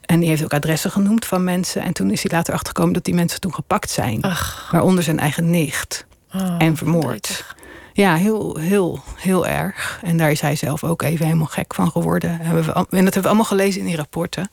En 0.00 0.20
die 0.20 0.28
heeft 0.28 0.44
ook 0.44 0.52
adressen 0.52 0.90
genoemd 0.90 1.24
van 1.24 1.44
mensen. 1.44 1.82
En 1.82 1.92
toen 1.92 2.10
is 2.10 2.22
hij 2.22 2.32
later 2.32 2.54
achtergekomen 2.54 2.92
dat 2.94 3.04
die 3.04 3.14
mensen 3.14 3.40
toen 3.40 3.54
gepakt 3.54 3.90
zijn. 3.90 4.22
Ach, 4.22 4.68
Waaronder 4.72 5.04
zijn 5.04 5.18
eigen 5.18 5.50
nicht. 5.50 6.06
oh, 6.34 6.54
en 6.58 6.76
vermoord. 6.76 7.44
Ja, 7.92 8.14
heel, 8.14 8.56
heel, 8.56 9.02
heel 9.16 9.46
erg. 9.46 10.00
En 10.02 10.16
daar 10.16 10.30
is 10.30 10.40
hij 10.40 10.56
zelf 10.56 10.84
ook 10.84 11.02
even 11.02 11.24
helemaal 11.24 11.46
gek 11.46 11.74
van 11.74 11.90
geworden. 11.90 12.30
En 12.30 12.54
dat 12.54 12.92
hebben 12.92 13.12
we 13.12 13.26
allemaal 13.26 13.44
gelezen 13.44 13.80
in 13.80 13.86
die 13.86 13.96
rapporten. 13.96 14.50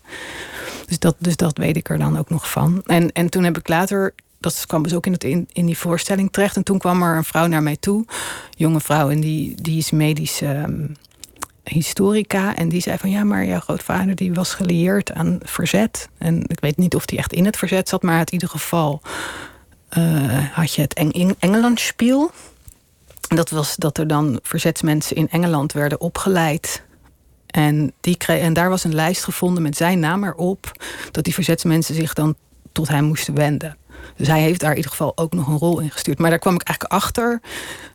Dus 0.87 0.99
dat, 0.99 1.15
dus 1.17 1.35
dat 1.35 1.57
weet 1.57 1.75
ik 1.77 1.89
er 1.89 1.97
dan 1.97 2.17
ook 2.17 2.29
nog 2.29 2.49
van. 2.51 2.81
En, 2.85 3.11
en 3.11 3.29
toen 3.29 3.43
heb 3.43 3.57
ik 3.57 3.67
later, 3.67 4.13
dat 4.39 4.63
kwam 4.67 4.83
dus 4.83 4.93
ook 4.93 5.05
in, 5.05 5.11
het, 5.11 5.23
in, 5.23 5.49
in 5.53 5.65
die 5.65 5.77
voorstelling 5.77 6.31
terecht. 6.31 6.55
En 6.55 6.63
toen 6.63 6.77
kwam 6.77 7.03
er 7.03 7.15
een 7.15 7.23
vrouw 7.23 7.47
naar 7.47 7.63
mij 7.63 7.77
toe, 7.79 8.05
jonge 8.49 8.79
vrouw, 8.79 9.09
en 9.09 9.19
die, 9.19 9.61
die 9.61 9.77
is 9.77 9.91
medisch 9.91 10.41
ehm, 10.41 10.85
historica. 11.65 12.55
En 12.55 12.69
die 12.69 12.81
zei 12.81 12.97
van 12.97 13.09
ja, 13.09 13.23
maar 13.23 13.45
jouw 13.45 13.59
grootvader 13.59 14.15
die 14.15 14.33
was 14.33 14.53
gelieerd 14.53 15.13
aan 15.13 15.39
verzet. 15.43 16.09
En 16.17 16.43
ik 16.47 16.59
weet 16.59 16.77
niet 16.77 16.95
of 16.95 17.05
die 17.05 17.17
echt 17.17 17.33
in 17.33 17.45
het 17.45 17.57
verzet 17.57 17.89
zat, 17.89 18.03
maar 18.03 18.19
in 18.19 18.33
ieder 18.33 18.49
geval 18.49 19.01
eh, 19.89 20.03
had 20.51 20.73
je 20.73 20.81
het 20.81 20.93
Eng 20.93 21.35
Engelandspiel. 21.39 22.31
Dat 23.27 23.49
was 23.49 23.75
dat 23.75 23.97
er 23.97 24.07
dan 24.07 24.39
verzetsmensen 24.43 25.15
in 25.15 25.29
Engeland 25.29 25.73
werden 25.73 26.01
opgeleid. 26.01 26.83
En, 27.47 27.93
die 28.01 28.17
kreeg, 28.17 28.41
en 28.41 28.53
daar 28.53 28.69
was 28.69 28.83
een 28.83 28.95
lijst 28.95 29.23
gevonden 29.23 29.63
met 29.63 29.77
zijn 29.77 29.99
naam 29.99 30.23
erop. 30.23 30.71
Dat 31.11 31.23
die 31.23 31.33
verzetsmensen 31.33 31.95
zich 31.95 32.13
dan 32.13 32.35
tot 32.71 32.87
hem 32.87 33.03
moesten 33.03 33.35
wenden. 33.35 33.77
Dus 34.17 34.27
hij 34.27 34.41
heeft 34.41 34.59
daar 34.59 34.69
in 34.69 34.75
ieder 34.75 34.91
geval 34.91 35.11
ook 35.17 35.33
nog 35.33 35.47
een 35.47 35.57
rol 35.57 35.79
in 35.79 35.91
gestuurd. 35.91 36.17
Maar 36.19 36.29
daar 36.29 36.39
kwam 36.39 36.55
ik 36.55 36.61
eigenlijk 36.61 37.03
achter. 37.03 37.41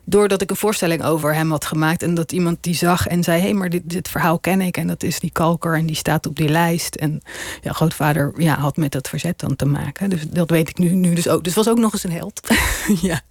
Doordat 0.03 0.41
ik 0.41 0.49
een 0.49 0.55
voorstelling 0.55 1.03
over 1.03 1.33
hem 1.33 1.51
had 1.51 1.65
gemaakt. 1.65 2.03
En 2.03 2.13
dat 2.13 2.31
iemand 2.31 2.57
die 2.61 2.75
zag 2.75 3.07
en 3.07 3.23
zei: 3.23 3.39
hé, 3.39 3.43
hey, 3.43 3.53
maar 3.53 3.69
dit, 3.69 3.81
dit 3.89 4.09
verhaal 4.09 4.39
ken 4.39 4.61
ik. 4.61 4.77
En 4.77 4.87
dat 4.87 5.03
is 5.03 5.19
die 5.19 5.31
kalker 5.31 5.75
en 5.75 5.85
die 5.85 5.95
staat 5.95 6.25
op 6.25 6.35
die 6.35 6.49
lijst. 6.49 6.95
En 6.95 7.21
ja, 7.61 7.71
grootvader 7.71 8.33
ja, 8.37 8.59
had 8.59 8.77
met 8.77 8.91
dat 8.91 9.09
verzet 9.09 9.39
dan 9.39 9.55
te 9.55 9.65
maken. 9.65 10.09
Dus 10.09 10.29
dat 10.29 10.49
weet 10.49 10.69
ik 10.69 10.77
nu, 10.77 10.89
nu 10.89 11.13
dus 11.13 11.27
ook. 11.27 11.43
Dus 11.43 11.53
was 11.53 11.69
ook 11.69 11.77
nog 11.77 11.93
eens 11.93 12.03
een 12.03 12.11
held. 12.11 12.47
ja. 13.01 13.21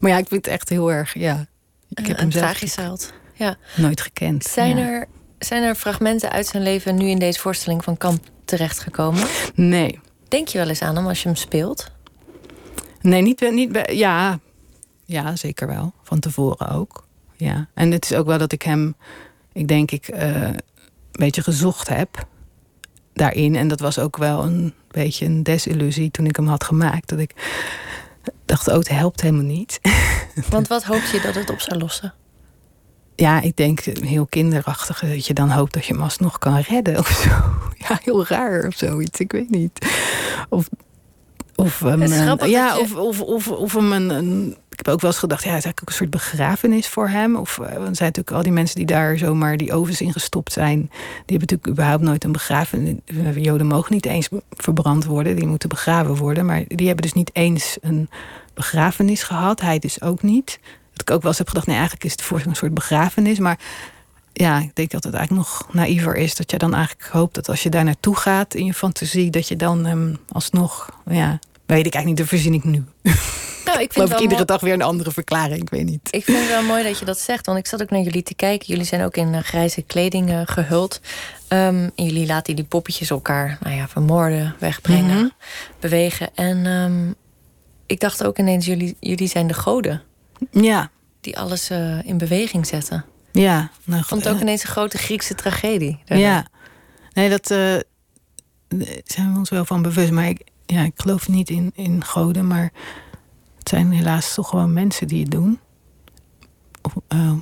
Maar 0.00 0.10
ja, 0.10 0.18
ik 0.18 0.28
vind 0.28 0.44
het 0.44 0.54
echt 0.54 0.68
heel 0.68 0.92
erg. 0.92 1.14
Ja, 1.14 1.46
ik 1.94 2.06
heb 2.06 2.16
een 2.16 2.22
hem 2.22 2.30
zelf 2.30 2.74
held. 2.74 3.12
Ja. 3.34 3.56
nooit 3.76 4.00
gekend. 4.00 4.44
Zijn, 4.44 4.76
Ja. 4.76 4.88
er, 4.88 5.06
zijn 5.38 5.62
er 5.62 5.74
fragmenten 5.74 6.30
uit 6.30 6.46
zijn 6.46 6.62
leven 6.62 6.94
nu 6.94 7.08
in 7.08 7.18
deze 7.18 7.40
voorstelling 7.40 7.84
van 7.84 7.96
Kamp 7.96 8.24
terechtgekomen? 8.44 9.26
Nee. 9.54 10.00
Denk 10.28 10.48
je 10.48 10.58
wel 10.58 10.68
eens 10.68 10.82
aan 10.82 10.96
hem 10.96 11.06
als 11.06 11.22
je 11.22 11.28
hem 11.28 11.36
speelt? 11.36 11.90
Nee, 13.08 13.22
niet, 13.22 13.38
bij- 13.38 13.50
niet. 13.50 13.80
Ja, 13.92 14.38
ja, 15.04 15.36
zeker 15.36 15.66
wel. 15.66 15.92
Van 16.02 16.18
tevoren 16.18 16.68
ook. 16.70 17.06
Ja. 17.36 17.68
En 17.74 17.90
het 17.90 18.04
is 18.10 18.16
ook 18.16 18.26
wel 18.26 18.38
dat 18.38 18.52
ik 18.52 18.62
hem, 18.62 18.94
ik 19.52 19.68
denk 19.68 19.90
ik, 19.90 20.08
eh, 20.08 20.42
een 20.42 20.60
beetje 21.12 21.42
gezocht 21.42 21.88
heb 21.88 22.26
daarin. 23.12 23.56
En 23.56 23.68
dat 23.68 23.80
was 23.80 23.98
ook 23.98 24.16
wel 24.16 24.44
een 24.44 24.74
beetje 24.90 25.26
een 25.26 25.42
desillusie 25.42 26.10
toen 26.10 26.26
ik 26.26 26.36
hem 26.36 26.46
had 26.46 26.64
gemaakt. 26.64 27.08
Dat 27.08 27.18
ik 27.18 27.34
dacht, 28.44 28.68
oh, 28.68 28.74
het 28.74 28.88
helpt 28.88 29.20
helemaal 29.20 29.44
niet. 29.44 29.80
Want 30.50 30.68
wat 30.68 30.84
hoop 30.84 31.02
je 31.02 31.20
dat 31.20 31.34
het 31.34 31.50
op 31.50 31.60
zou 31.60 31.78
lossen? 31.80 32.14
Ja, 33.16 33.40
ik 33.40 33.56
denk 33.56 33.80
heel 33.80 34.26
kinderachtig 34.26 35.00
dat 35.00 35.26
je 35.26 35.34
dan 35.34 35.50
hoopt 35.50 35.72
dat 35.72 35.86
je 35.86 35.92
hem 35.92 36.02
alsnog 36.02 36.38
kan 36.38 36.58
redden 36.58 36.98
of 36.98 37.08
zo. 37.08 37.30
Ja, 37.88 37.98
heel 38.02 38.26
raar 38.26 38.66
of 38.66 38.74
zoiets. 38.74 39.20
Ik 39.20 39.32
weet 39.32 39.50
niet. 39.50 39.86
Of, 40.48 40.68
of, 41.60 41.80
um, 41.80 42.06
ja, 42.46 42.78
of, 42.78 42.94
of, 42.94 43.20
of, 43.20 43.48
of 43.48 43.74
hem 43.74 43.92
een, 43.92 44.10
een 44.10 44.56
ik 44.70 44.86
heb 44.86 44.94
ook 44.94 45.00
wel 45.00 45.10
eens 45.10 45.18
gedacht, 45.18 45.42
ja, 45.42 45.48
het 45.48 45.58
is 45.58 45.64
eigenlijk 45.64 45.80
ook 45.80 45.88
een 45.88 45.94
soort 45.94 46.22
begrafenis 46.22 46.88
voor 46.88 47.08
hem. 47.08 47.36
Of 47.36 47.58
uh, 47.58 47.66
er 47.66 47.72
zijn 47.72 47.84
natuurlijk 47.84 48.30
al 48.30 48.42
die 48.42 48.52
mensen 48.52 48.76
die 48.76 48.86
daar 48.86 49.18
zomaar 49.18 49.56
die 49.56 49.72
ovens 49.72 50.00
in 50.00 50.12
gestopt 50.12 50.52
zijn. 50.52 50.78
Die 50.78 50.88
hebben 50.98 51.38
natuurlijk 51.38 51.68
überhaupt 51.68 52.02
nooit 52.02 52.24
een 52.24 52.32
begrafenis. 52.32 52.94
Joden 53.34 53.66
mogen 53.66 53.92
niet 53.92 54.06
eens 54.06 54.28
verbrand 54.50 55.04
worden, 55.04 55.36
die 55.36 55.46
moeten 55.46 55.68
begraven 55.68 56.16
worden. 56.16 56.46
Maar 56.46 56.64
die 56.66 56.86
hebben 56.86 57.04
dus 57.04 57.12
niet 57.12 57.30
eens 57.32 57.76
een 57.80 58.08
begrafenis 58.54 59.22
gehad. 59.22 59.60
Hij 59.60 59.78
dus 59.78 60.02
ook 60.02 60.22
niet. 60.22 60.58
Dat 60.92 61.00
ik 61.00 61.10
ook 61.10 61.20
wel 61.20 61.30
eens 61.30 61.38
heb 61.38 61.48
gedacht, 61.48 61.66
nee, 61.66 61.76
eigenlijk 61.76 62.04
is 62.04 62.12
het 62.12 62.22
voor 62.22 62.42
een 62.46 62.56
soort 62.56 62.74
begrafenis. 62.74 63.38
Maar 63.38 63.58
ja, 64.32 64.58
ik 64.58 64.74
denk 64.74 64.90
dat 64.90 65.04
het 65.04 65.14
eigenlijk 65.14 65.48
nog 65.48 65.68
naïver 65.72 66.16
is. 66.16 66.36
Dat 66.36 66.50
je 66.50 66.58
dan 66.58 66.74
eigenlijk 66.74 67.08
hoopt 67.08 67.34
dat 67.34 67.48
als 67.48 67.62
je 67.62 67.70
daar 67.70 67.84
naartoe 67.84 68.16
gaat 68.16 68.54
in 68.54 68.64
je 68.64 68.74
fantasie, 68.74 69.30
dat 69.30 69.48
je 69.48 69.56
dan 69.56 69.86
um, 69.86 70.18
alsnog, 70.28 70.90
ja, 71.06 71.38
weet 71.76 71.86
ik 71.86 71.94
eigenlijk 71.94 72.06
niet, 72.06 72.16
dat 72.16 72.26
verzin 72.26 72.54
ik 72.54 72.64
nu. 72.64 72.84
Nou, 73.64 73.80
ik 73.80 73.92
vind 73.92 74.10
ik 74.10 74.18
iedere 74.18 74.44
dag 74.44 74.60
weer 74.60 74.72
een 74.72 74.82
andere 74.82 75.10
verklaring. 75.10 75.62
Ik 75.62 75.70
weet 75.70 75.84
niet. 75.84 76.08
Ik 76.10 76.24
vind 76.24 76.38
het 76.38 76.48
wel 76.48 76.62
mooi 76.62 76.82
dat 76.82 76.98
je 76.98 77.04
dat 77.04 77.18
zegt. 77.18 77.46
Want 77.46 77.58
ik 77.58 77.66
zat 77.66 77.82
ook 77.82 77.90
naar 77.90 78.00
jullie 78.00 78.22
te 78.22 78.34
kijken. 78.34 78.66
Jullie 78.66 78.84
zijn 78.84 79.04
ook 79.04 79.16
in 79.16 79.34
uh, 79.34 79.38
grijze 79.38 79.82
kleding 79.82 80.30
uh, 80.30 80.40
gehuld. 80.44 81.00
Um, 81.48 81.90
en 81.94 82.04
jullie 82.04 82.26
laten 82.26 82.56
die 82.56 82.64
poppetjes 82.64 83.10
elkaar 83.10 83.58
nou 83.60 83.76
ja, 83.76 83.88
vermoorden, 83.88 84.54
wegbrengen, 84.58 85.14
mm 85.14 85.18
-hmm. 85.18 85.32
bewegen. 85.80 86.28
En 86.34 86.66
um, 86.66 87.14
ik 87.86 88.00
dacht 88.00 88.24
ook 88.24 88.38
ineens, 88.38 88.66
jullie, 88.66 88.96
jullie 89.00 89.28
zijn 89.28 89.46
de 89.46 89.54
goden. 89.54 90.02
Ja. 90.50 90.90
Die 91.20 91.38
alles 91.38 91.70
uh, 91.70 92.06
in 92.06 92.18
beweging 92.18 92.66
zetten. 92.66 93.04
Ja. 93.32 93.70
Nou, 93.84 94.04
vond 94.04 94.24
het 94.24 94.34
ook 94.34 94.40
ineens 94.40 94.62
een 94.62 94.68
grote 94.68 94.98
Griekse 94.98 95.34
tragedie. 95.34 95.98
Ja. 96.04 96.46
Nee, 97.12 97.28
dat 97.28 97.46
zijn 99.04 99.32
we 99.32 99.38
ons 99.38 99.50
wel 99.50 99.64
van 99.64 99.82
bewust. 99.82 100.10
Maar 100.10 100.28
ik, 100.28 100.40
ja, 100.74 100.82
ik 100.82 100.92
geloof 100.96 101.28
niet 101.28 101.50
in, 101.50 101.72
in 101.74 102.04
goden, 102.04 102.46
maar 102.46 102.72
het 103.58 103.68
zijn 103.68 103.92
helaas 103.92 104.34
toch 104.34 104.48
gewoon 104.48 104.72
mensen 104.72 105.08
die 105.08 105.22
het 105.22 105.30
doen. 105.30 105.58
Of, 106.82 106.92
uh, 107.08 107.32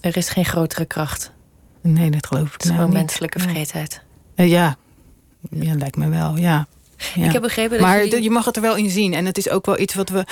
er 0.00 0.16
is 0.16 0.28
geen 0.28 0.44
grotere 0.44 0.84
kracht. 0.84 1.32
Nee, 1.80 2.10
dat 2.10 2.26
geloof 2.26 2.46
ik 2.46 2.52
Het 2.52 2.62
is 2.62 2.68
nou 2.68 2.80
gewoon 2.80 2.94
niet. 2.94 3.04
menselijke 3.04 3.38
vergeetheid. 3.38 4.02
Uh, 4.36 4.48
ja. 4.48 4.76
ja, 5.50 5.74
lijkt 5.74 5.96
me 5.96 6.08
wel, 6.08 6.36
ja. 6.36 6.66
ja. 7.14 7.24
Ik 7.24 7.32
heb 7.32 7.42
begrepen 7.42 7.70
dat 7.70 7.86
Maar 7.86 8.04
jullie... 8.04 8.22
je 8.22 8.30
mag 8.30 8.44
het 8.44 8.56
er 8.56 8.62
wel 8.62 8.76
in 8.76 8.90
zien. 8.90 9.14
En 9.14 9.24
het 9.24 9.38
is 9.38 9.48
ook 9.48 9.66
wel 9.66 9.78
iets 9.78 9.94
wat 9.94 10.08
we... 10.08 10.24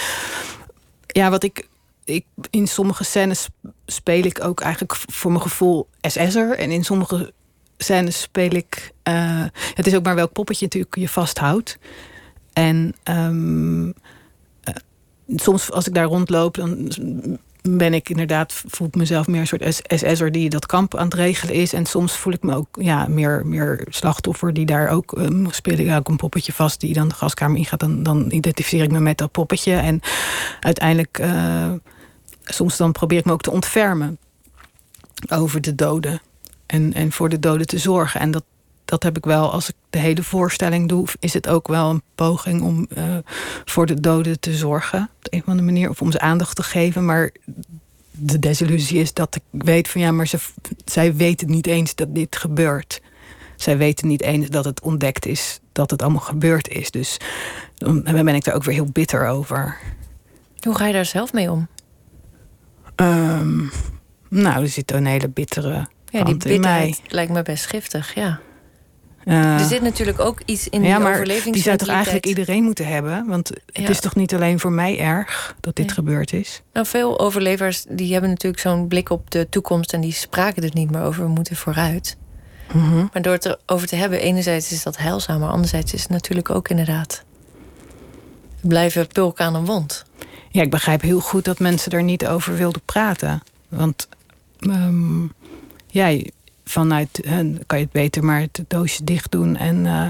Ja, 1.07 1.31
wat 1.31 1.43
ik... 1.43 1.69
ik 2.05 2.25
in 2.51 2.69
sommige 2.69 3.05
scènes 3.05 3.49
speel 3.87 4.25
ik 4.25 4.45
ook 4.45 4.61
eigenlijk 4.61 4.97
voor 4.97 5.31
mijn 5.31 5.43
gevoel 5.43 5.89
SS'er. 6.01 6.59
En 6.59 6.71
in 6.71 6.85
sommige 6.85 7.33
scènes 7.83 8.21
speel 8.21 8.51
ik... 8.51 8.93
Uh, 9.09 9.45
het 9.75 9.87
is 9.87 9.95
ook 9.95 10.05
maar 10.05 10.15
welk 10.15 10.33
poppetje 10.33 10.65
natuurlijk 10.65 10.97
je 10.97 11.09
vasthoudt. 11.09 11.79
En... 12.53 12.95
Um, 13.05 13.95
soms 15.37 15.71
als 15.73 15.87
ik 15.87 15.95
daar 15.95 16.05
rondloop, 16.05 16.55
dan 16.55 16.93
ben 17.63 17.95
ik 17.95 18.09
inderdaad, 18.09 18.63
voel 18.67 18.87
ik 18.87 18.95
mezelf 18.95 19.27
meer 19.27 19.41
een 19.41 19.47
soort 19.47 19.83
SS'er 19.89 20.33
die 20.33 20.51
dat 20.51 20.67
kamp 20.67 20.97
aan 20.97 21.05
het 21.05 21.15
regelen 21.15 21.55
is. 21.55 21.73
En 21.73 21.87
soms 21.87 22.17
voel 22.17 22.33
ik 22.33 22.43
me 22.43 22.55
ook 22.55 22.69
ja, 22.81 23.07
meer, 23.09 23.47
meer 23.47 23.87
slachtoffer 23.89 24.53
die 24.53 24.67
daar 24.67 24.89
ook 24.89 25.19
um, 25.19 25.51
speel 25.51 25.79
ik 25.79 25.97
ook 25.97 26.09
een 26.09 26.17
poppetje 26.17 26.53
vast 26.53 26.81
die 26.81 26.95
dan 26.95 27.09
de 27.09 27.15
gaskamer 27.15 27.59
ingaat. 27.59 27.81
Dan, 27.81 28.03
dan 28.03 28.31
identificeer 28.31 28.83
ik 28.83 28.93
me 28.93 29.01
met 29.01 29.19
dat 29.19 29.31
poppetje. 29.31 29.73
En 29.73 30.01
uiteindelijk, 30.61 31.23
soms 32.45 32.77
dan 32.77 32.93
probeer 32.93 33.19
ik 33.19 33.25
me 33.25 33.33
ook 33.33 33.43
te 33.43 33.51
ontfermen 33.51 34.19
over 35.29 35.61
de 35.61 35.75
doden. 35.75 36.21
En, 36.71 36.93
en 36.93 37.13
voor 37.13 37.29
de 37.29 37.39
doden 37.39 37.67
te 37.67 37.79
zorgen. 37.79 38.21
En 38.21 38.31
dat, 38.31 38.45
dat 38.85 39.03
heb 39.03 39.17
ik 39.17 39.25
wel, 39.25 39.53
als 39.53 39.69
ik 39.69 39.75
de 39.91 39.99
hele 39.99 40.23
voorstelling 40.23 40.89
doe, 40.89 41.07
is 41.21 41.33
het 41.33 41.49
ook 41.49 41.69
wel 41.69 41.91
een 41.91 42.03
poging 42.15 42.63
om 42.63 42.87
uh, 42.97 43.17
voor 43.65 43.87
de 43.87 44.01
doden 44.01 44.41
te 44.41 44.55
zorgen. 44.55 45.11
Op 45.19 45.33
een 45.33 45.41
of 45.41 45.47
andere 45.47 45.67
manier. 45.67 45.91
Of 45.91 46.01
om 46.01 46.13
ze 46.13 46.21
aandacht 46.21 46.57
te 46.57 46.63
geven. 46.63 47.05
Maar 47.05 47.31
de 48.11 48.39
desillusie 48.39 48.99
is 48.99 49.13
dat 49.13 49.35
ik 49.35 49.43
weet 49.51 49.89
van 49.89 50.01
ja, 50.01 50.13
maar 50.13 50.27
ze, 50.27 50.39
zij 50.85 51.15
weten 51.17 51.51
niet 51.51 51.67
eens 51.67 51.95
dat 51.95 52.15
dit 52.15 52.37
gebeurt. 52.37 53.03
Zij 53.57 53.77
weten 53.77 54.09
niet 54.09 54.23
eens 54.23 54.49
dat 54.49 54.65
het 54.65 54.81
ontdekt 54.81 55.27
is, 55.27 55.61
dat 55.73 55.91
het 55.91 56.03
allemaal 56.03 56.21
gebeurd 56.21 56.69
is. 56.69 56.91
Dus 56.91 57.17
dan 57.75 58.03
ben 58.03 58.35
ik 58.35 58.45
daar 58.45 58.55
ook 58.55 58.65
weer 58.65 58.75
heel 58.75 58.91
bitter 58.93 59.27
over. 59.27 59.79
Hoe 60.61 60.75
ga 60.75 60.87
je 60.87 60.93
daar 60.93 61.05
zelf 61.05 61.33
mee 61.33 61.51
om? 61.51 61.69
Um, 62.97 63.71
nou, 64.29 64.63
er 64.63 64.69
zit 64.69 64.93
een 64.93 65.07
hele 65.07 65.29
bittere. 65.29 65.89
Ja, 66.11 66.25
die 66.25 66.37
bitterheid 66.37 67.01
lijkt 67.07 67.33
me 67.33 67.43
best 67.43 67.67
giftig, 67.67 68.15
ja. 68.15 68.41
Uh, 69.25 69.61
er 69.61 69.67
zit 69.67 69.83
natuurlijk 69.83 70.21
ook 70.21 70.41
iets 70.45 70.69
in 70.69 70.83
ja, 70.83 70.95
die 70.97 71.05
maar 71.05 71.25
Die 71.25 71.63
zou 71.63 71.77
toch 71.77 71.89
eigenlijk 71.89 72.27
iedereen 72.27 72.65
moeten 72.65 72.87
hebben? 72.87 73.27
Want 73.27 73.49
het 73.49 73.59
Ja. 73.73 73.89
is 73.89 74.01
toch 74.01 74.15
niet 74.15 74.35
alleen 74.35 74.61
voor 74.61 74.73
mij 74.73 74.99
erg 74.99 75.57
dat 75.61 75.77
dit 75.77 75.87
Nee. 75.87 75.95
gebeurd 75.95 76.33
is? 76.33 76.63
Nou, 76.73 76.87
veel 76.87 77.21
overlevers 77.21 77.85
die 77.89 78.13
hebben 78.13 78.31
natuurlijk 78.31 78.63
zo'n 78.63 78.89
blik 78.89 79.11
op 79.11 79.31
de 79.31 79.49
toekomst 79.49 79.93
en 79.93 80.01
die 80.01 80.13
spraken 80.13 80.63
er 80.63 80.71
niet 80.73 80.91
meer 80.91 81.03
over. 81.03 81.23
We 81.25 81.29
moeten 81.31 81.57
vooruit. 81.57 82.17
Mhm. 82.73 83.07
Maar 83.13 83.23
door 83.23 83.33
het 83.33 83.45
erover 83.67 83.87
te 83.89 83.97
hebben, 83.97 84.21
enerzijds 84.21 84.73
is 84.73 84.83
dat 84.83 84.97
heilzaam, 84.97 85.41
maar 85.41 85.51
anderzijds 85.51 85.93
is 85.95 86.03
het 86.03 86.11
natuurlijk 86.11 86.51
ook 86.51 86.69
inderdaad. 86.69 87.25
Blijven 88.61 89.07
pulken 89.07 89.45
aan 89.45 89.55
een 89.55 89.65
wond. 89.65 90.05
Ja, 90.51 90.63
ik 90.63 90.71
begrijp 90.71 91.01
heel 91.03 91.21
goed 91.21 91.45
dat 91.45 91.59
mensen 91.59 91.93
er 91.93 92.03
niet 92.03 92.27
over 92.27 92.57
wilden 92.57 92.83
praten. 92.85 93.43
Want 93.69 94.09
ehm, 94.61 95.23
ja, 95.91 96.07
je- 96.07 96.33
vanuit 96.65 97.21
hen 97.27 97.61
kan 97.67 97.79
je 97.79 97.85
het 97.85 97.93
beter 97.93 98.25
maar 98.25 98.41
het 98.41 98.65
doosje 98.69 99.05
dicht 99.05 99.31
doen. 99.31 99.57
En 99.57 99.87
eh, 99.87 100.09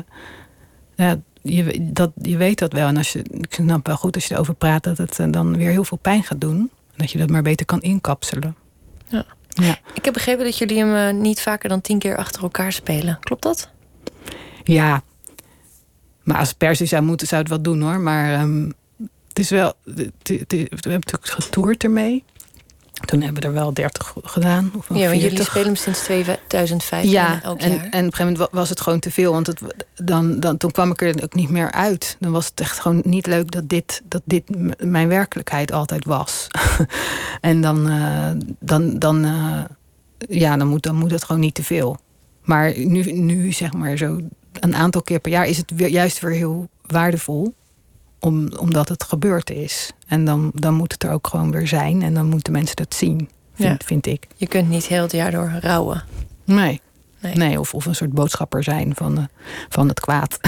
ja, 0.94 1.20
je, 1.42 1.92
dat, 1.92 2.10
je 2.22 2.36
weet 2.36 2.58
dat 2.58 2.72
wel. 2.72 2.88
En 2.88 2.96
als 2.96 3.12
je, 3.12 3.22
ik 3.22 3.54
snap 3.54 3.86
wel 3.86 3.96
goed 3.96 4.14
als 4.14 4.26
je 4.26 4.34
erover 4.34 4.54
praat 4.54 4.82
dat 4.84 4.98
het 4.98 5.18
eh, 5.18 5.26
dan 5.30 5.56
weer 5.56 5.70
heel 5.70 5.84
veel 5.84 5.98
pijn 5.98 6.22
gaat 6.24 6.40
doen. 6.40 6.56
En 6.90 6.96
dat 6.96 7.10
je 7.10 7.18
dat 7.18 7.30
maar 7.30 7.42
beter 7.42 7.66
kan 7.66 7.80
inkapselen. 7.82 8.56
Ja. 9.08 9.24
Ja. 9.48 9.78
Ik 9.94 10.04
heb 10.04 10.14
begrepen 10.14 10.44
dat 10.44 10.58
jullie 10.58 10.78
hem 10.78 10.94
eh, 11.16 11.22
niet 11.22 11.40
vaker 11.40 11.68
dan 11.68 11.80
tien 11.80 11.98
keer 11.98 12.16
achter 12.16 12.42
elkaar 12.42 12.72
spelen. 12.72 13.18
Klopt 13.20 13.42
dat? 13.42 13.70
Ja, 14.64 15.02
maar 16.22 16.38
als 16.38 16.48
het 16.48 16.58
per 16.58 16.76
se 16.76 16.86
zou 16.86 17.02
moeten, 17.02 17.26
zou 17.26 17.40
het 17.40 17.50
wel 17.50 17.62
doen 17.62 17.80
hoor. 17.82 18.00
Maar 18.00 18.32
ehm, 18.32 18.70
het 19.28 19.38
is 19.38 19.50
wel. 19.50 19.72
Het, 19.84 19.98
het- 20.22 20.38
het- 20.38 20.50
we 20.50 20.66
hebben 20.70 20.92
natuurlijk 20.92 21.26
getoerd 21.26 21.84
ermee. 21.84 22.24
Toen 23.04 23.20
hebben 23.22 23.42
we 23.42 23.48
er 23.48 23.54
wel 23.54 23.74
30 23.74 24.14
gedaan. 24.22 24.70
Of 24.76 24.88
Ja, 24.88 24.94
want 24.94 25.06
jullie 25.20 25.20
40. 25.20 25.46
spelen 25.46 25.66
hem 25.66 25.76
sinds 25.76 26.00
2005 26.46 27.04
Ja, 27.04 27.42
elk 27.42 27.58
en, 27.60 27.70
jaar. 27.72 27.78
en 27.78 27.86
op 27.86 27.92
een 27.92 28.00
gegeven 28.02 28.24
moment 28.24 28.38
wa- 28.38 28.58
was 28.58 28.68
het 28.68 28.80
gewoon 28.80 28.98
te 29.00 29.10
veel. 29.10 29.32
Want 29.32 29.46
het, 29.46 29.60
dan, 29.94 30.40
dan, 30.40 30.56
toen 30.56 30.70
kwam 30.70 30.90
ik 30.90 31.02
er 31.02 31.22
ook 31.22 31.34
niet 31.34 31.50
meer 31.50 31.70
uit. 31.72 32.16
Dan 32.20 32.32
was 32.32 32.46
het 32.46 32.60
echt 32.60 32.78
gewoon 32.80 33.00
niet 33.04 33.26
leuk 33.26 33.50
dat 33.50 33.68
dit, 33.68 34.02
dat 34.04 34.22
dit 34.24 34.42
mijn 34.84 35.08
werkelijkheid 35.08 35.72
altijd 35.72 36.04
was. 36.04 36.46
en 37.40 37.60
dan, 37.60 37.88
eh, 37.88 38.30
dan, 38.60 38.98
dan, 38.98 39.24
eh, 39.24 39.64
ja, 40.38 40.56
dan, 40.56 40.66
moet, 40.68 40.82
dan 40.82 40.94
moet 40.96 41.10
het 41.10 41.24
gewoon 41.24 41.40
niet 41.40 41.54
te 41.54 41.64
veel. 41.64 41.96
Maar 42.42 42.72
nu, 42.78 43.02
nu, 43.12 43.52
zeg 43.52 43.72
maar, 43.72 43.96
zo 43.96 44.20
een 44.60 44.74
aantal 44.74 45.02
keer 45.02 45.18
per 45.20 45.30
jaar 45.30 45.46
is 45.46 45.56
het 45.56 45.70
weer, 45.74 45.88
juist 45.88 46.20
weer 46.20 46.32
heel 46.32 46.68
waardevol. 46.86 47.54
Om, 48.20 48.48
omdat 48.56 48.88
het 48.88 49.04
gebeurd 49.04 49.50
is. 49.50 49.90
En 50.06 50.24
dan, 50.24 50.50
dan 50.54 50.74
moet 50.74 50.92
het 50.92 51.02
er 51.02 51.10
ook 51.10 51.26
gewoon 51.26 51.50
weer 51.50 51.68
zijn. 51.68 52.02
En 52.02 52.14
dan 52.14 52.26
moeten 52.28 52.52
mensen 52.52 52.76
dat 52.76 52.94
zien, 52.94 53.28
vind, 53.54 53.80
Ja. 53.80 53.86
vind 53.86 54.06
ik. 54.06 54.26
Je 54.36 54.46
kunt 54.46 54.68
niet 54.68 54.86
heel 54.86 55.02
het 55.02 55.12
jaar 55.12 55.30
door 55.30 55.58
rouwen. 55.60 56.04
Nee. 56.44 56.80
Nee. 57.20 57.34
Nee, 57.34 57.60
of, 57.60 57.74
of 57.74 57.86
een 57.86 57.94
soort 57.94 58.12
boodschapper 58.12 58.62
zijn 58.64 58.92
van, 58.94 59.18
eh, 59.18 59.24
van 59.68 59.88
het 59.88 60.00
kwaad. 60.00 60.38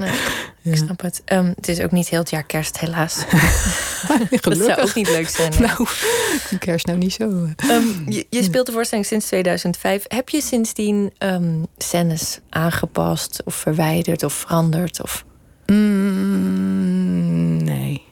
Nee, 0.00 0.10
Ja. 0.62 0.70
ik 0.70 0.76
snap 0.76 1.00
het. 1.00 1.22
Ehm, 1.24 1.52
het 1.56 1.68
is 1.68 1.80
ook 1.80 1.90
niet 1.90 2.08
heel 2.08 2.18
het 2.20 2.30
jaar 2.30 2.42
kerst, 2.42 2.78
helaas. 2.78 3.14
Dat 4.40 4.56
zou 4.56 4.80
ook 4.80 4.94
niet 4.94 5.08
leuk 5.08 5.28
zijn. 5.28 5.50
nee. 5.58 5.60
Nou, 5.68 5.86
kerst 6.58 6.86
nou 6.86 6.98
niet 6.98 7.12
zo. 7.12 7.48
eh. 7.56 7.70
Ehm, 7.76 8.10
je, 8.10 8.26
je 8.30 8.42
speelt 8.42 8.66
de 8.66 8.72
voorstelling 8.72 9.06
sinds 9.06 9.26
2005. 9.26 10.04
Heb 10.08 10.28
je 10.28 10.40
sindsdien 10.40 11.12
ehm, 11.18 11.62
scènes 11.78 12.40
aangepast 12.48 13.42
of 13.44 13.54
verwijderd 13.54 14.22
of 14.22 14.32
veranderd? 14.32 15.02
Of... 15.02 15.24
Mm, 15.72 17.64
nee. 17.64 18.02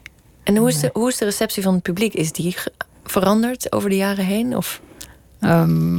En 0.43 0.57
hoe 0.57 0.69
is, 0.69 0.81
de, 0.81 0.91
hoe 0.93 1.09
is 1.09 1.17
de 1.17 1.25
receptie 1.25 1.63
van 1.63 1.75
het 1.75 1.83
publiek? 1.83 2.15
Is 2.15 2.33
die 2.33 2.57
veranderd 3.05 3.73
over 3.73 3.91
de 3.91 3.97
jaren 3.97 4.25
heen? 4.25 4.57
Of... 4.57 4.81
Ehm, 5.41 5.97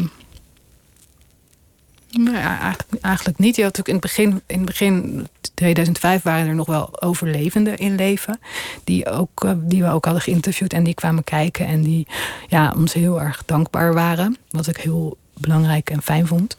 nou 2.12 2.38
ja, 2.38 2.60
eigenlijk, 2.60 3.04
eigenlijk 3.04 3.38
niet. 3.38 3.56
Je 3.56 3.64
had 3.64 3.78
natuurlijk 3.78 3.88
in 3.88 3.94
het 3.94 4.04
begin, 4.04 4.42
in 4.48 4.58
het 4.58 4.66
begin 4.66 5.28
2005 5.54 6.24
waren 6.24 6.48
er 6.48 6.56
nog 6.56 6.68
wel 6.68 7.02
overlevenden 7.02 7.78
in 7.78 7.96
leven. 7.96 8.40
Die, 8.84 9.10
ook, 9.10 9.44
eh, 9.44 9.52
die 9.58 9.84
we 9.84 9.90
ook 9.90 10.06
hadden 10.06 10.24
geïnterviewd 10.24 10.74
en 10.74 10.84
die 10.84 10.94
kwamen 10.94 11.24
kijken. 11.24 11.66
En 11.66 11.82
die 11.82 12.08
ja, 12.48 12.74
ons 12.78 12.94
heel 12.94 13.22
erg 13.22 13.44
dankbaar 13.46 13.94
waren. 13.94 14.38
Wat 14.50 14.68
ik 14.68 14.78
heel 14.78 15.18
belangrijk 15.34 15.90
en 15.90 16.02
fijn 16.02 16.28
vond. 16.28 16.58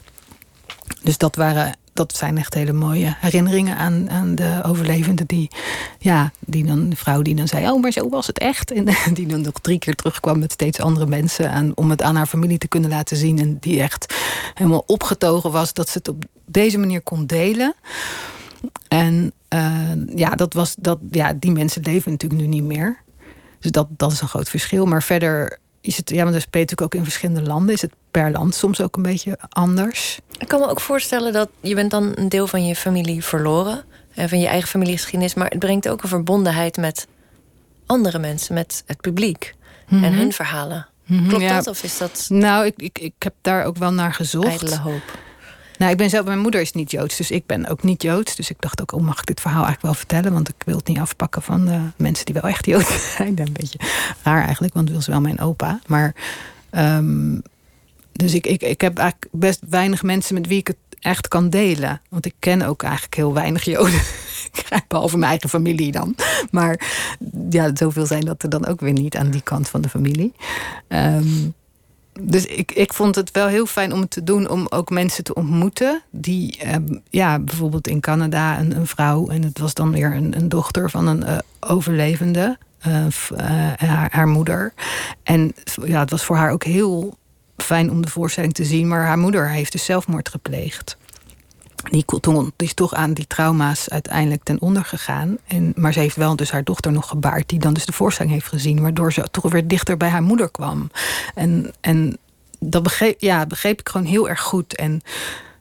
Dus 1.03 1.19
dat 1.19 1.37
waren, 1.37 1.77
dat 1.93 2.17
zijn 2.17 2.39
echt 2.39 2.55
hele 2.55 2.73
mooie 2.73 3.17
herinneringen 3.19 3.77
aan, 3.77 4.11
aan 4.11 4.35
de 4.35 4.61
overlevenden. 4.65 5.27
Die, 5.27 5.51
ja, 5.99 6.31
die 6.39 6.65
dan, 6.65 6.89
de 6.89 6.97
vrouw 6.97 7.23
die 7.23 7.35
dan 7.35 7.49
zei: 7.49 7.71
Oh, 7.71 7.83
maar 7.83 7.91
zo 7.91 8.09
was 8.09 8.27
het 8.27 8.39
echt. 8.39 8.71
En 8.71 8.87
die 9.15 9.27
dan 9.27 9.41
nog 9.41 9.59
drie 9.61 9.79
keer 9.79 9.95
terugkwam 9.95 10.39
met 10.39 10.53
steeds 10.53 10.81
andere 10.81 11.07
mensen. 11.07 11.51
Aan, 11.51 11.73
om 11.75 11.91
het 11.91 12.03
aan 12.03 12.17
haar 12.17 12.27
familie 12.27 12.59
te 12.59 12.69
kunnen 12.69 12.91
laten 12.91 13.17
zien. 13.17 13.39
En 13.39 13.57
die 13.61 13.83
echt 13.83 14.15
helemaal 14.55 14.85
opgetogen 14.87 15.51
was 15.51 15.73
dat 15.73 15.89
ze 15.89 15.99
het 15.99 16.09
op 16.09 16.25
deze 16.47 16.79
manier 16.79 17.01
kon 17.01 17.27
delen. 17.27 17.75
En 18.89 19.33
uh, 19.55 19.91
ja, 20.15 20.31
dat 20.31 20.55
was, 20.55 20.75
dat, 20.79 20.99
ja, 21.11 21.33
die 21.33 21.51
mensen 21.51 21.83
leven 21.83 22.11
natuurlijk 22.11 22.41
nu 22.41 22.47
niet 22.47 22.65
meer. 22.65 23.01
Dus 23.59 23.71
dat, 23.71 23.87
dat 23.91 24.13
is 24.13 24.21
een 24.21 24.29
groot 24.29 24.49
verschil. 24.49 24.87
Maar 24.87 25.03
verder 25.03 25.59
is 25.81 25.97
het, 25.97 26.11
ja, 26.11 26.25
maar 26.25 26.33
dat 26.33 26.43
speelt 26.43 26.71
natuurlijk 26.71 26.95
ook 26.95 27.01
in 27.01 27.11
verschillende 27.11 27.43
landen. 27.43 27.75
Is 27.75 27.83
het 27.83 27.93
per 28.13 28.31
land 28.31 28.55
soms 28.55 28.81
ook 28.81 28.97
een 28.97 29.03
beetje 29.03 29.39
anders. 29.49 30.21
Ik 30.39 30.49
kan 30.49 30.61
me 30.61 30.67
ook 30.67 30.81
voorstellen 30.81 31.33
dat 31.33 31.49
je 31.61 31.75
bent 31.75 31.91
dan 31.91 32.13
een 32.15 32.29
deel 32.29 32.47
van 32.47 32.67
je 32.67 32.77
familie 32.77 33.25
verloren. 33.25 33.85
En 34.15 34.29
van 34.29 34.41
je 34.41 34.47
eigen 34.47 34.69
familiegeschiedenis. 34.69 35.35
Maar 35.35 35.49
het 35.49 35.59
brengt 35.59 35.89
ook 35.89 36.03
een 36.03 36.09
verbondenheid 36.09 36.77
met 36.77 37.07
andere 37.87 38.19
mensen, 38.19 38.55
met 38.55 38.83
het 38.87 39.01
publiek. 39.01 39.55
En 39.89 39.99
mhm. 39.99 40.13
hun 40.13 40.33
verhalen. 40.33 40.87
Mhm, 41.07 41.29
Klopt 41.29 41.49
dat 41.49 41.67
of 41.67 41.83
is 41.83 41.99
dat... 41.99 42.27
Nou, 42.29 42.67
ik, 42.67 42.75
ik, 42.77 42.99
ik 42.99 43.13
heb 43.19 43.35
daar 43.41 43.65
ook 43.65 43.77
wel 43.77 43.93
naar 43.93 44.15
gezocht. 44.15 44.47
Ijdele 44.47 44.79
hoop. 44.79 45.19
Nou, 45.79 45.93
ik 45.93 45.97
ben 45.97 46.11
zelf, 46.11 46.25
mijn 46.25 46.39
moeder 46.39 46.61
is 46.61 46.73
niet 46.73 46.91
Joods, 46.91 47.17
dus 47.17 47.31
ik 47.31 47.47
ben 47.47 47.69
ook 47.69 47.83
niet 47.83 48.03
Joods. 48.03 48.37
Dus 48.37 48.51
ik 48.51 48.57
dacht 48.59 48.81
ook, 48.81 48.93
oh, 48.93 49.03
mag 49.03 49.19
ik 49.19 49.27
dit 49.27 49.41
verhaal 49.41 49.65
eigenlijk 49.65 49.85
wel 49.85 49.95
vertellen? 49.95 50.33
Want 50.33 50.49
ik 50.49 50.63
wil 50.65 50.77
het 50.77 50.87
niet 50.87 50.99
afpakken 50.99 51.43
van 51.43 51.65
de 51.65 51.81
mensen 51.97 52.25
die 52.25 52.35
wel 52.35 52.51
echt 52.51 52.67
Joods 52.67 53.15
zijn. 53.17 53.39
een 53.39 53.53
beetje 53.53 53.79
raar 54.23 54.45
eigenlijk, 54.45 54.75
want 54.75 54.89
het 54.89 54.97
was 54.97 55.07
wel 55.07 55.21
mijn 55.21 55.41
opa. 55.41 55.81
Maar, 55.87 56.15
um, 56.71 57.43
dus 58.13 58.35
ik, 58.35 58.47
ik, 58.47 58.63
ik 58.63 58.81
heb 58.81 58.99
eigenlijk 58.99 59.33
best 59.33 59.61
weinig 59.69 60.03
mensen 60.03 60.35
met 60.35 60.47
wie 60.47 60.59
ik 60.59 60.67
het 60.67 60.77
echt 61.01 61.29
kan 61.29 61.51
delen. 61.51 62.01
Want 62.09 62.27
ik 62.27 62.35
ken 62.39 62.63
ook 62.63 62.83
eigenlijk 62.83 63.15
heel 63.15 63.35
weinig 63.35 63.65
Joden. 63.65 64.01
Behalve 64.89 65.17
mijn 65.17 65.31
eigen 65.31 65.49
familie 65.49 65.93
dan. 65.93 66.15
Maar 66.51 66.81
ja, 67.51 67.71
zoveel 67.75 68.07
zijn 68.07 68.25
dat 68.25 68.43
er 68.43 68.49
dan 68.49 68.67
ook 68.67 68.81
weer 68.81 68.93
niet 68.93 69.17
aan 69.17 69.31
die 69.31 69.43
kant 69.43 69.69
van 69.69 69.81
de 69.81 69.89
familie. 69.89 70.33
Um, 70.89 71.55
dus 72.21 72.47
ik, 72.47 72.73
ik 72.73 72.93
vond 72.93 73.15
het 73.15 73.31
wel 73.31 73.47
heel 73.47 73.67
fijn 73.67 73.93
om 73.93 74.01
het 74.01 74.11
te 74.11 74.25
doen, 74.25 74.49
om 74.49 74.67
ook 74.69 74.91
mensen 74.91 75.25
te 75.25 75.35
ontmoeten. 75.35 76.03
Die, 76.11 76.59
uh, 76.65 76.75
ja, 77.11 77.39
bijvoorbeeld 77.39 77.89
in 77.89 78.01
Canada 78.01 78.59
een, 78.59 78.77
een, 78.77 78.87
vrouw, 78.87 79.29
en 79.29 79.43
het 79.43 79.59
was 79.59 79.75
dan 79.75 79.93
weer 79.93 80.15
een, 80.15 80.37
een 80.37 80.49
dochter 80.49 80.91
van 80.91 81.07
een 81.07 81.23
uh, 81.23 81.39
overlevende, 81.61 82.59
uh, 82.87 83.07
haar, 83.77 84.09
haar, 84.13 84.29
moeder. 84.29 84.73
En 85.23 85.55
ja, 85.85 86.01
het 86.01 86.11
was 86.11 86.25
voor 86.25 86.37
haar 86.37 86.51
ook 86.51 86.65
heel 86.65 87.17
fijn 87.63 87.91
om 87.91 88.03
de 88.03 88.09
voorstelling 88.09 88.53
te 88.53 88.65
zien, 88.65 88.89
maar 88.89 89.07
haar 89.07 89.19
moeder 89.19 89.51
heeft 89.51 89.73
dus 89.73 89.85
zelfmoord 89.85 90.29
gepleegd 90.29 90.97
toen, 92.21 92.53
is 92.57 92.75
toch 92.75 92.95
aan 92.95 93.13
die 93.13 93.27
trauma's 93.27 93.89
uiteindelijk 93.89 94.43
ten 94.43 94.61
onder 94.61 94.85
gegaan. 94.85 95.39
En, 95.47 95.73
maar 95.77 95.93
ze 95.93 95.99
heeft 95.99 96.17
wel 96.17 96.37
dus 96.37 96.51
haar 96.51 96.65
dochter 96.65 96.93
nog 96.93 97.09
gebaard, 97.09 97.49
die 97.49 97.59
dan 97.59 97.75
dus 97.75 97.87
de 97.87 97.93
voorstelling 97.93 98.35
heeft 98.35 98.47
gezien, 98.49 98.81
waardoor 98.81 99.13
ze 99.13 99.29
toch 99.31 99.53
weer 99.53 99.67
dichter 99.67 99.97
bij 99.97 100.09
haar 100.09 100.23
moeder 100.23 100.51
kwam. 100.51 100.91
En, 101.35 101.73
en 101.81 102.19
dat 102.59 102.83
begreep, 102.83 103.21
ja, 103.21 103.47
begreep 103.47 103.81
ik 103.81 103.89
gewoon 103.89 104.07
heel 104.07 104.29
erg 104.29 104.41
goed. 104.41 104.77
En 104.77 105.01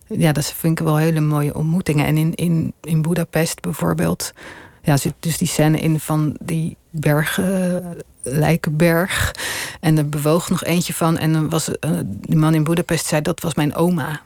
ja, 0.07 0.31
dat 0.31 0.53
vind 0.53 0.79
ik 0.79 0.85
wel 0.85 0.97
hele 0.97 1.19
mooie 1.19 1.55
ontmoetingen. 1.55 2.05
En 2.05 2.17
in, 2.17 2.35
in, 2.35 2.73
in 2.81 3.01
Budapest 3.01 3.61
bijvoorbeeld, 3.61 4.33
ja, 4.81 4.97
zit 4.97 5.13
dus 5.19 5.37
die 5.37 5.47
scène 5.47 5.79
in 5.79 5.99
van 5.99 6.35
die 6.39 6.77
bergen. 6.91 7.83
Lijkenberg. 8.23 9.35
En 9.79 9.97
er 9.97 10.09
bewoog 10.09 10.49
nog 10.49 10.63
eentje 10.63 10.93
van. 10.93 11.17
En 11.17 11.33
dan 11.33 11.49
was 11.49 11.69
uh, 11.69 11.91
die 12.05 12.35
man 12.35 12.53
in 12.53 12.63
Budapest 12.63 13.05
zei 13.05 13.21
dat 13.21 13.41
was 13.41 13.53
mijn 13.53 13.75
oma. 13.75 14.21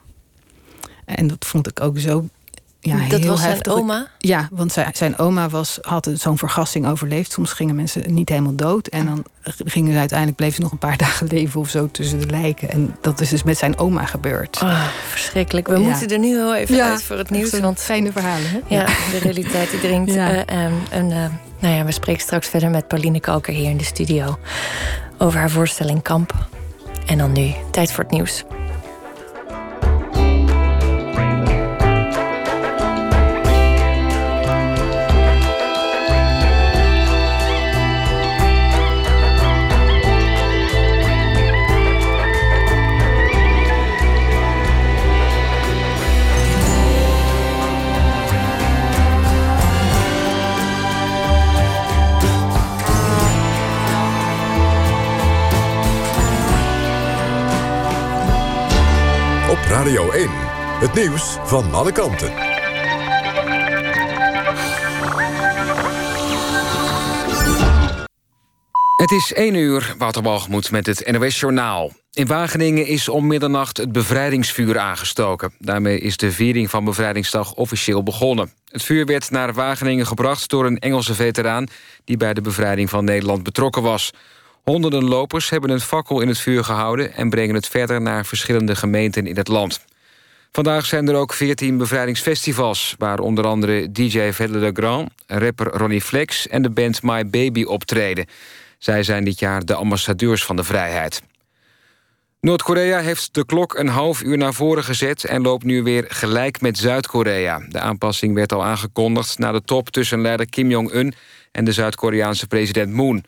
En 1.05 1.27
dat 1.27 1.45
vond 1.45 1.67
ik 1.67 1.81
ook 1.81 1.99
zo 1.99 2.25
ja, 2.85 3.07
dat 3.07 3.23
was 3.23 3.41
zijn 3.41 3.67
oma? 3.67 4.07
Ja, 4.17 4.47
want 4.51 4.71
zijn, 4.71 4.89
zijn 4.93 5.17
oma 5.17 5.49
was, 5.49 5.77
had 5.81 6.09
zo'n 6.13 6.37
vergassing 6.37 6.87
overleefd. 6.87 7.31
Soms 7.31 7.53
gingen 7.53 7.75
mensen 7.75 8.13
niet 8.13 8.29
helemaal 8.29 8.55
dood. 8.55 8.87
En 8.87 9.05
dan 9.05 9.25
gingen 9.65 9.93
ze 9.93 9.99
uiteindelijk, 9.99 10.37
bleef 10.37 10.55
ze 10.55 10.61
nog 10.61 10.71
een 10.71 10.77
paar 10.77 10.97
dagen 11.05 11.27
leven 11.27 11.59
of 11.59 11.69
zo 11.69 11.89
tussen 11.91 12.19
de 12.19 12.25
lijken. 12.25 12.69
En 12.69 12.95
dat 13.01 13.21
is 13.21 13.29
dus 13.29 13.43
met 13.43 13.57
zijn 13.57 13.77
oma 13.77 14.05
gebeurd. 14.05 14.59
Oh, 14.63 14.87
verschrikkelijk. 15.09 15.67
We 15.67 15.79
moeten 15.79 16.07
er 16.07 16.19
nu 16.19 16.27
heel 16.27 16.55
even 16.55 16.83
uit 16.83 17.03
voor 17.03 17.17
het 17.17 17.29
nieuws. 17.29 17.59
Want 17.59 17.79
fijne 17.79 18.11
verhalen, 18.11 18.49
hè? 18.49 18.59
Ja, 18.67 18.85
de 18.85 19.17
realiteit 19.21 19.71
die 19.71 19.79
dringt. 19.79 20.03
Ja. 20.15 20.49
Uh, 20.49 20.65
en 20.89 21.09
uh, 21.09 21.25
nou 21.65 21.77
ja, 21.77 21.85
we 21.85 21.91
spreken 21.91 22.21
straks 22.21 22.47
verder 22.47 22.69
met 22.69 22.87
Pauline 22.87 23.19
Kalker 23.19 23.53
hier 23.53 23.69
in 23.69 23.77
de 23.77 23.83
studio. 23.83 24.37
Over 25.17 25.39
haar 25.39 25.49
voorstelling 25.49 26.01
Kamp. 26.01 26.33
En 27.05 27.17
dan 27.17 27.31
nu, 27.31 27.53
tijd 27.71 27.91
voor 27.91 28.03
het 28.03 28.13
nieuws. 28.13 28.43
Van 61.47 61.73
alle 61.73 61.91
kanten. 61.91 62.33
Het 68.95 69.11
is 69.11 69.33
1 69.33 69.55
uur, 69.55 69.95
Wouter 69.97 70.21
Walgemoed 70.21 70.71
met 70.71 70.85
het 70.85 71.11
NOS 71.11 71.39
Journaal. 71.39 71.91
In 72.11 72.27
Wageningen 72.27 72.85
is 72.85 73.09
om 73.09 73.27
middernacht 73.27 73.77
het 73.77 73.91
bevrijdingsvuur 73.91 74.79
aangestoken. 74.79 75.53
Daarmee 75.59 75.99
is 75.99 76.17
de 76.17 76.31
viering 76.31 76.69
van 76.69 76.83
Bevrijdingsdag 76.83 77.53
officieel 77.53 78.03
begonnen. 78.03 78.51
Het 78.69 78.83
vuur 78.83 79.05
werd 79.05 79.31
naar 79.31 79.53
Wageningen 79.53 80.07
gebracht 80.07 80.49
door 80.49 80.65
een 80.65 80.79
Engelse 80.79 81.13
veteraan... 81.13 81.67
die 82.03 82.17
bij 82.17 82.33
de 82.33 82.41
bevrijding 82.41 82.89
van 82.89 83.05
Nederland 83.05 83.43
betrokken 83.43 83.81
was. 83.81 84.11
Honderden 84.63 85.03
lopers 85.03 85.49
hebben 85.49 85.69
een 85.69 85.79
fakkel 85.79 86.21
in 86.21 86.27
het 86.27 86.39
vuur 86.39 86.63
gehouden... 86.63 87.13
en 87.13 87.29
brengen 87.29 87.55
het 87.55 87.67
verder 87.67 88.01
naar 88.01 88.25
verschillende 88.25 88.75
gemeenten 88.75 89.27
in 89.27 89.37
het 89.37 89.47
land. 89.47 89.79
Vandaag 90.55 90.85
zijn 90.85 91.07
er 91.07 91.15
ook 91.15 91.33
14 91.33 91.77
bevrijdingsfestivals... 91.77 92.95
waar 92.97 93.19
onder 93.19 93.45
andere 93.45 93.91
DJ 93.91 94.31
Velle 94.31 94.57
Le 94.57 94.71
Grand, 94.73 95.09
rapper 95.27 95.67
Ronnie 95.67 96.01
Flex... 96.01 96.47
en 96.47 96.61
de 96.61 96.69
band 96.69 97.03
My 97.03 97.29
Baby 97.29 97.63
optreden. 97.63 98.25
Zij 98.77 99.03
zijn 99.03 99.23
dit 99.23 99.39
jaar 99.39 99.65
de 99.65 99.75
ambassadeurs 99.75 100.45
van 100.45 100.55
de 100.55 100.63
vrijheid. 100.63 101.21
Noord-Korea 102.39 102.99
heeft 102.99 103.33
de 103.33 103.45
klok 103.45 103.77
een 103.77 103.87
half 103.87 104.21
uur 104.21 104.37
naar 104.37 104.53
voren 104.53 104.83
gezet... 104.83 105.23
en 105.23 105.41
loopt 105.41 105.63
nu 105.63 105.83
weer 105.83 106.05
gelijk 106.07 106.61
met 106.61 106.77
Zuid-Korea. 106.77 107.65
De 107.69 107.79
aanpassing 107.79 108.33
werd 108.33 108.53
al 108.53 108.63
aangekondigd 108.63 109.37
na 109.37 109.51
de 109.51 109.61
top 109.61 109.89
tussen 109.89 110.21
leider 110.21 110.49
Kim 110.49 110.69
Jong-un... 110.69 111.13
en 111.51 111.65
de 111.65 111.71
Zuid-Koreaanse 111.71 112.47
president 112.47 112.93
Moon... 112.93 113.23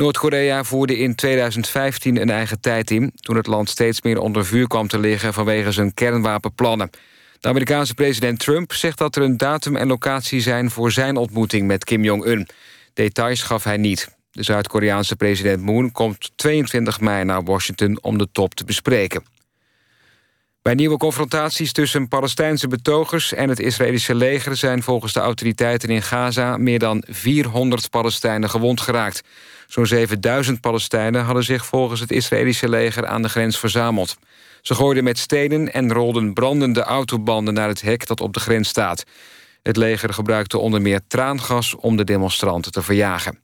Noord-Korea 0.00 0.64
voerde 0.64 0.98
in 0.98 1.14
2015 1.14 2.20
een 2.20 2.30
eigen 2.30 2.60
tijd 2.60 2.90
in... 2.90 3.12
toen 3.14 3.36
het 3.36 3.46
land 3.46 3.68
steeds 3.68 4.02
meer 4.02 4.18
onder 4.18 4.46
vuur 4.46 4.66
kwam 4.66 4.88
te 4.88 4.98
liggen... 4.98 5.32
vanwege 5.32 5.72
zijn 5.72 5.94
kernwapenplannen. 5.94 6.90
De 7.40 7.48
Amerikaanse 7.48 7.94
president 7.94 8.38
Trump 8.38 8.72
zegt 8.72 8.98
dat 8.98 9.16
er 9.16 9.22
een 9.22 9.36
datum 9.36 9.76
en 9.76 9.86
locatie 9.86 10.40
zijn... 10.40 10.70
voor 10.70 10.92
zijn 10.92 11.16
ontmoeting 11.16 11.66
met 11.66 11.84
Kim 11.84 12.04
Jong-un. 12.04 12.48
Details 12.94 13.42
gaf 13.42 13.64
hij 13.64 13.76
niet. 13.76 14.16
De 14.30 14.42
Zuid-Koreaanse 14.42 15.16
president 15.16 15.62
Moon 15.62 15.92
komt 15.92 16.30
22 16.36 17.00
mei 17.00 17.24
naar 17.24 17.44
Washington... 17.44 17.98
om 18.02 18.18
de 18.18 18.28
top 18.32 18.54
te 18.54 18.64
bespreken. 18.64 19.24
Bij 20.62 20.74
nieuwe 20.74 20.96
confrontaties 20.96 21.72
tussen 21.72 22.08
Palestijnse 22.08 22.68
betogers 22.68 23.32
en 23.32 23.48
het 23.48 23.60
Israëlische 23.60 24.14
leger... 24.14 24.56
zijn 24.56 24.82
volgens 24.82 25.12
de 25.12 25.20
autoriteiten 25.20 25.88
in 25.88 26.02
Gaza 26.02 26.56
meer 26.56 26.78
dan 26.78 27.04
400 27.08 27.90
Palestijnen 27.90 28.50
gewond 28.50 28.80
geraakt. 28.80 29.22
Zo'n 29.70 29.86
7000 29.86 30.60
Palestijnen 30.60 31.24
hadden 31.24 31.44
zich 31.44 31.66
volgens 31.66 32.00
het 32.00 32.10
Israëlische 32.10 32.68
leger 32.68 33.06
aan 33.06 33.22
de 33.22 33.28
grens 33.28 33.58
verzameld. 33.58 34.16
Ze 34.60 34.74
gooiden 34.74 35.04
met 35.04 35.18
stenen 35.18 35.72
en 35.72 35.92
rolden 35.92 36.32
brandende 36.32 36.82
autobanden 36.82 37.54
naar 37.54 37.68
het 37.68 37.80
hek 37.80 38.06
dat 38.06 38.20
op 38.20 38.34
de 38.34 38.40
grens 38.40 38.68
staat. 38.68 39.04
Het 39.62 39.76
leger 39.76 40.14
gebruikte 40.14 40.58
onder 40.58 40.82
meer 40.82 41.00
traangas 41.08 41.76
om 41.76 41.96
de 41.96 42.04
demonstranten 42.04 42.72
te 42.72 42.82
verjagen. 42.82 43.38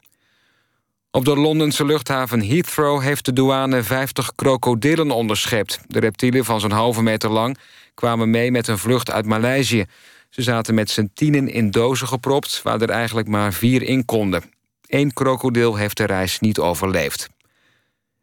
Op 1.11 1.25
de 1.25 1.37
Londense 1.37 1.85
luchthaven 1.85 2.49
Heathrow 2.49 3.01
heeft 3.01 3.25
de 3.25 3.33
douane 3.33 3.83
50 3.83 4.35
krokodillen 4.35 5.11
onderschept. 5.11 5.81
De 5.87 6.01
reptielen 6.01 6.45
van 6.45 6.61
zo'n 6.61 6.71
halve 6.71 7.03
meter 7.03 7.31
lang 7.31 7.59
kwamen 7.95 8.31
mee 8.31 8.51
met 8.51 8.69
een 8.69 8.79
vlucht 8.79 9.11
uit 9.11 9.27
Maleisië. 9.27 9.85
Ze 10.31 10.43
zaten 10.43 10.75
met 10.75 10.91
z'n 10.91 11.11
tienen 11.15 11.49
in 11.49 11.71
dozen 11.71 12.09
gepropt... 12.09 12.61
waar 12.63 12.81
er 12.81 12.91
eigenlijk 12.91 13.29
maar 13.29 13.53
vier 13.53 13.83
in 13.83 14.05
konden. 14.05 14.56
Eén 14.87 15.13
krokodil 15.13 15.77
heeft 15.77 15.97
de 15.97 16.05
reis 16.05 16.41
niet 16.41 16.59
overleefd. 16.59 17.29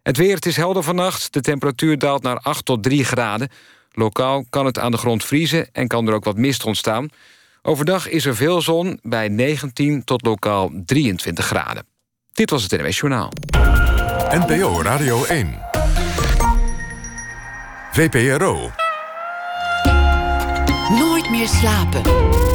Het 0.02 0.18
weer, 0.18 0.36
het 0.36 0.46
is 0.46 0.56
helder 0.56 0.84
vannacht. 0.84 1.34
De 1.34 1.42
temperatuur 1.42 1.98
daalt 1.98 2.24
naar 2.24 2.38
8 2.38 2.66
tot 2.66 2.84
3 2.84 3.04
graden. 3.06 3.50
Lokaal 3.92 4.46
kan 4.50 4.66
het 4.66 4.80
aan 4.80 4.92
de 4.92 4.98
grond 4.98 5.26
vriezen 5.26 5.70
en 5.72 5.88
kan 5.88 6.08
er 6.08 6.14
ook 6.14 6.24
wat 6.24 6.38
mist 6.38 6.66
ontstaan. 6.66 7.10
Overdag 7.62 8.10
is 8.10 8.26
er 8.26 8.36
veel 8.36 8.62
zon 8.62 9.00
bij 9.02 9.28
19 9.28 10.04
tot 10.04 10.26
lokaal 10.26 10.72
23 10.86 11.46
graden. 11.46 11.86
Dit 12.34 12.50
was 12.50 12.64
het 12.64 12.72
NWS 12.72 13.00
Journaal. 13.00 13.32
NPO 14.30 14.82
Radio 14.82 15.24
1. 15.24 15.60
VPRO. 17.92 18.72
Nooit 20.90 21.30
meer 21.30 21.48
slapen. 21.48 22.53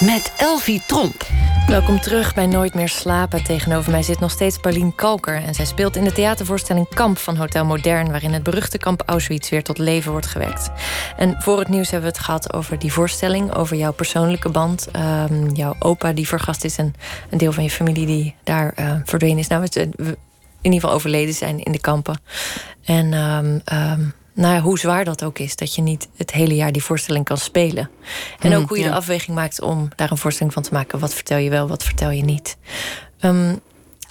Met 0.00 0.32
Elfie 0.36 0.82
Tromp. 0.86 1.26
Welkom 1.66 2.00
terug 2.00 2.34
bij 2.34 2.46
Nooit 2.46 2.74
meer 2.74 2.88
slapen. 2.88 3.44
Tegenover 3.44 3.90
mij 3.90 4.02
zit 4.02 4.20
nog 4.20 4.30
steeds 4.30 4.58
Pauline 4.58 4.94
Kalker. 4.94 5.34
En 5.34 5.54
zij 5.54 5.64
speelt 5.64 5.96
in 5.96 6.04
de 6.04 6.12
theatervoorstelling 6.12 6.88
Kamp 6.88 7.18
van 7.18 7.36
Hotel 7.36 7.64
Modern... 7.64 8.10
waarin 8.10 8.32
het 8.32 8.42
beruchte 8.42 8.78
kamp 8.78 9.02
Auschwitz 9.06 9.50
weer 9.50 9.62
tot 9.62 9.78
leven 9.78 10.10
wordt 10.10 10.26
gewekt. 10.26 10.70
En 11.16 11.36
voor 11.38 11.58
het 11.58 11.68
nieuws 11.68 11.90
hebben 11.90 12.10
we 12.10 12.16
het 12.16 12.24
gehad 12.24 12.52
over 12.52 12.78
die 12.78 12.92
voorstelling... 12.92 13.54
over 13.54 13.76
jouw 13.76 13.92
persoonlijke 13.92 14.48
band. 14.48 14.88
Um, 15.30 15.50
jouw 15.50 15.74
opa 15.78 16.12
die 16.12 16.28
vergast 16.28 16.64
is 16.64 16.76
en 16.76 16.94
een 17.30 17.38
deel 17.38 17.52
van 17.52 17.62
je 17.62 17.70
familie 17.70 18.06
die 18.06 18.34
daar 18.44 18.74
uh, 18.78 18.94
verdwenen 19.04 19.38
is. 19.38 19.48
Nou, 19.48 19.66
in 19.72 20.16
ieder 20.60 20.80
geval 20.80 20.92
overleden 20.96 21.34
zijn 21.34 21.62
in 21.62 21.72
de 21.72 21.80
kampen. 21.80 22.20
En... 22.84 23.12
Um, 23.12 23.62
um, 23.72 24.14
nou 24.32 24.54
ja, 24.54 24.60
hoe 24.60 24.78
zwaar 24.78 25.04
dat 25.04 25.24
ook 25.24 25.38
is, 25.38 25.56
dat 25.56 25.74
je 25.74 25.82
niet 25.82 26.08
het 26.16 26.30
hele 26.30 26.54
jaar 26.54 26.72
die 26.72 26.84
voorstelling 26.84 27.24
kan 27.24 27.38
spelen. 27.38 27.90
En 28.40 28.54
ook 28.54 28.68
hoe 28.68 28.78
je 28.78 28.84
ja. 28.84 28.90
de 28.90 28.96
afweging 28.96 29.36
maakt 29.36 29.60
om 29.60 29.88
daar 29.96 30.10
een 30.10 30.16
voorstelling 30.16 30.54
van 30.54 30.62
te 30.62 30.72
maken. 30.72 30.98
Wat 30.98 31.14
vertel 31.14 31.38
je 31.38 31.50
wel, 31.50 31.68
wat 31.68 31.84
vertel 31.84 32.10
je 32.10 32.22
niet. 32.22 32.56
Um, 33.20 33.60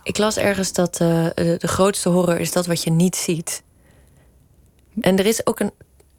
ik 0.03 0.17
las 0.17 0.37
ergens 0.37 0.73
dat 0.73 0.99
uh, 1.01 1.25
de, 1.35 1.67
grootste 1.67 2.09
horror 2.09 2.39
is 2.39 2.51
dat 2.51 2.65
wat 2.65 2.83
je 2.83 2.91
niet 2.91 3.15
ziet. 3.15 3.63
En 5.01 5.17
er 5.17 5.25
is 5.25 5.45
ook 5.45 5.59
een, 5.59 5.71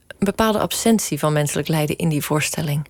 een 0.07 0.17
bepaalde 0.19 0.59
absentie 0.59 1.19
van 1.19 1.33
menselijk 1.33 1.69
lijden 1.69 1.97
in 1.97 2.09
die 2.09 2.23
voorstelling. 2.23 2.87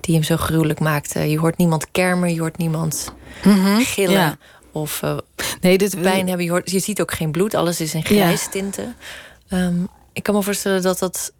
Die 0.00 0.14
hem 0.14 0.24
zo 0.24 0.36
gruwelijk 0.36 0.80
maakt. 0.80 1.12
je 1.12 1.38
hoort 1.38 1.56
niemand 1.56 1.90
kermen, 1.90 2.34
je 2.34 2.40
hoort 2.40 2.56
niemand 2.56 3.12
mm 3.44 3.64
-hmm, 3.64 3.84
gillen. 3.84 4.12
Ja. 4.12 4.36
Of 4.72 5.02
uh, 5.02 5.18
nee, 5.60 5.78
dit, 5.78 6.00
pijn 6.00 6.28
hebben. 6.28 6.44
Je, 6.44 6.50
hoort, 6.50 6.70
je 6.70 6.78
ziet 6.78 7.00
ook 7.00 7.12
geen 7.12 7.30
bloed, 7.30 7.54
alles 7.54 7.80
is 7.80 7.94
in 7.94 8.04
grijs 8.04 8.48
tinten. 8.50 8.96
Um, 9.48 9.88
ik 10.12 10.22
kan 10.22 10.34
me 10.34 10.42
voorstellen 10.42 10.82
dat 10.82 10.98
dat 10.98 11.32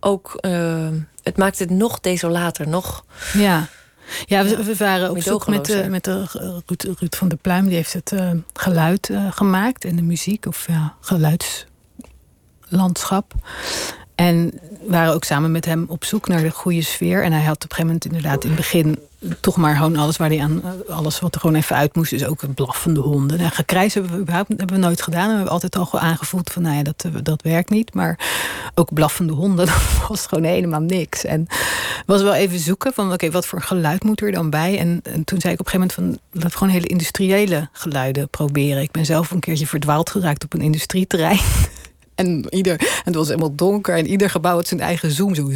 ook. 0.00 0.38
Uh, 0.40 0.88
het 1.22 1.36
maakt 1.36 1.58
het 1.58 1.70
nog 1.70 2.00
desolater, 2.00 2.68
nog. 2.68 3.04
Ja. 3.32 3.68
Ja, 4.26 4.44
we, 4.44 4.64
we 4.64 4.76
waren 4.76 5.10
op 5.10 5.22
zoek 5.22 5.46
met, 5.46 5.68
uh, 5.68 5.86
met 5.86 6.04
de, 6.04 6.24
Ruud, 6.66 6.82
Ruud, 6.82 7.16
van 7.16 7.28
der 7.28 7.38
Pluim. 7.38 7.66
Die 7.66 7.76
heeft 7.76 7.92
het 7.92 8.12
uh, 8.12 8.30
geluid 8.52 9.10
gemaakt 9.30 9.84
en 9.84 9.96
de 9.96 10.02
muziek, 10.02 10.46
of 10.46 10.66
ja, 10.66 10.94
geluidslandschap. 11.00 13.34
En 14.14 14.60
waren 14.86 15.14
ook 15.14 15.24
samen 15.24 15.52
met 15.52 15.64
hem 15.64 15.84
op 15.88 16.04
zoek 16.04 16.28
naar 16.28 16.42
de 16.42 16.50
goede 16.50 16.82
sfeer. 16.82 17.22
En 17.22 17.32
hij 17.32 17.42
had 17.42 17.64
op 17.64 17.70
een 17.70 17.76
gegeven 17.76 17.86
moment 17.86 18.04
inderdaad 18.04 18.44
in 18.44 18.50
het 18.50 18.58
begin 18.58 18.98
toch 19.40 19.56
maar 19.56 19.76
gewoon 19.76 19.96
alles 19.96 20.16
waar 20.16 20.28
hij 20.28 20.40
aan 20.40 20.62
alles 20.88 21.20
wat 21.20 21.34
er 21.34 21.40
gewoon 21.40 21.56
even 21.56 21.76
uit 21.76 21.94
moest. 21.94 22.10
Dus 22.10 22.24
ook 22.24 22.54
blaffende 22.54 23.00
honden. 23.00 23.38
En 23.38 23.50
gekrijs 23.50 23.94
hebben 23.94 24.12
we 24.12 24.18
überhaupt 24.18 24.48
hebben 24.48 24.76
we 24.76 24.82
nooit 24.82 25.02
gedaan. 25.02 25.28
we 25.28 25.34
hebben 25.34 25.52
altijd 25.52 25.76
al 25.76 25.98
aangevoeld 25.98 26.50
van 26.50 26.62
nou 26.62 26.76
ja, 26.76 26.82
dat, 26.82 27.04
dat 27.22 27.42
werkt 27.42 27.70
niet. 27.70 27.94
Maar 27.94 28.18
ook 28.74 28.92
blaffende 28.92 29.32
honden, 29.32 29.66
dat 29.72 30.08
was 30.08 30.26
gewoon 30.26 30.44
helemaal 30.44 30.80
niks. 30.80 31.24
En 31.24 31.46
was 32.06 32.22
wel 32.22 32.34
even 32.34 32.58
zoeken 32.58 32.92
van 32.92 33.12
oké, 33.12 33.30
wat 33.30 33.46
voor 33.46 33.62
geluid 33.62 34.04
moet 34.04 34.20
er 34.20 34.32
dan 34.32 34.50
bij? 34.50 34.78
En, 34.78 35.00
en, 35.02 35.24
toen 35.24 35.40
zei 35.40 35.52
ik 35.54 35.60
op 35.60 35.66
een 35.66 35.72
gegeven 35.72 36.04
moment 36.04 36.20
van 36.32 36.40
laat 36.42 36.56
gewoon 36.56 36.72
hele 36.72 36.86
industriële 36.86 37.68
geluiden 37.72 38.28
proberen. 38.28 38.82
Ik 38.82 38.90
ben 38.90 39.06
zelf 39.06 39.30
een 39.30 39.40
keertje 39.40 39.66
verdwaald 39.66 40.10
geraakt 40.10 40.44
op 40.44 40.54
een 40.54 40.60
industrieterrein. 40.60 41.40
En, 42.14 42.46
ieder, 42.50 42.80
en 42.80 43.02
het 43.04 43.14
was 43.14 43.28
helemaal 43.28 43.54
donker 43.54 43.96
en 43.96 44.06
ieder 44.06 44.30
gebouw 44.30 44.54
had 44.54 44.68
zijn 44.68 44.80
eigen 44.80 45.10
zoom. 45.10 45.34
Zo, 45.34 45.50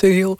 heel, 0.00 0.36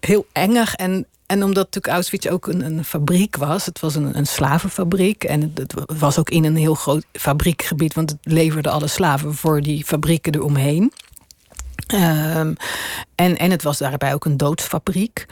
heel 0.00 0.26
engig. 0.32 0.74
En, 0.74 1.06
en 1.26 1.42
omdat 1.42 1.64
natuurlijk 1.64 1.94
Auschwitz 1.94 2.26
ook 2.26 2.46
een, 2.46 2.64
een 2.64 2.84
fabriek 2.84 3.36
was. 3.36 3.66
Het 3.66 3.80
was 3.80 3.94
een, 3.94 4.18
een 4.18 4.26
slavenfabriek. 4.26 5.24
En 5.24 5.40
het, 5.40 5.58
het, 5.58 5.74
was 5.98 6.18
ook 6.18 6.30
in 6.30 6.44
een 6.44 6.56
heel 6.56 6.74
groot 6.74 7.04
fabriekgebied. 7.12 7.94
Want 7.94 8.10
het 8.10 8.18
leverde 8.22 8.70
alle 8.70 8.86
slaven 8.86 9.34
voor 9.34 9.60
die 9.60 9.84
fabrieken 9.84 10.34
eromheen. 10.34 10.92
Um, 11.94 12.56
en, 13.14 13.38
en 13.38 13.50
het 13.50 13.62
was 13.62 13.78
daarbij 13.78 14.14
ook 14.14 14.24
een 14.24 14.36
doodsfabriek. 14.36 15.26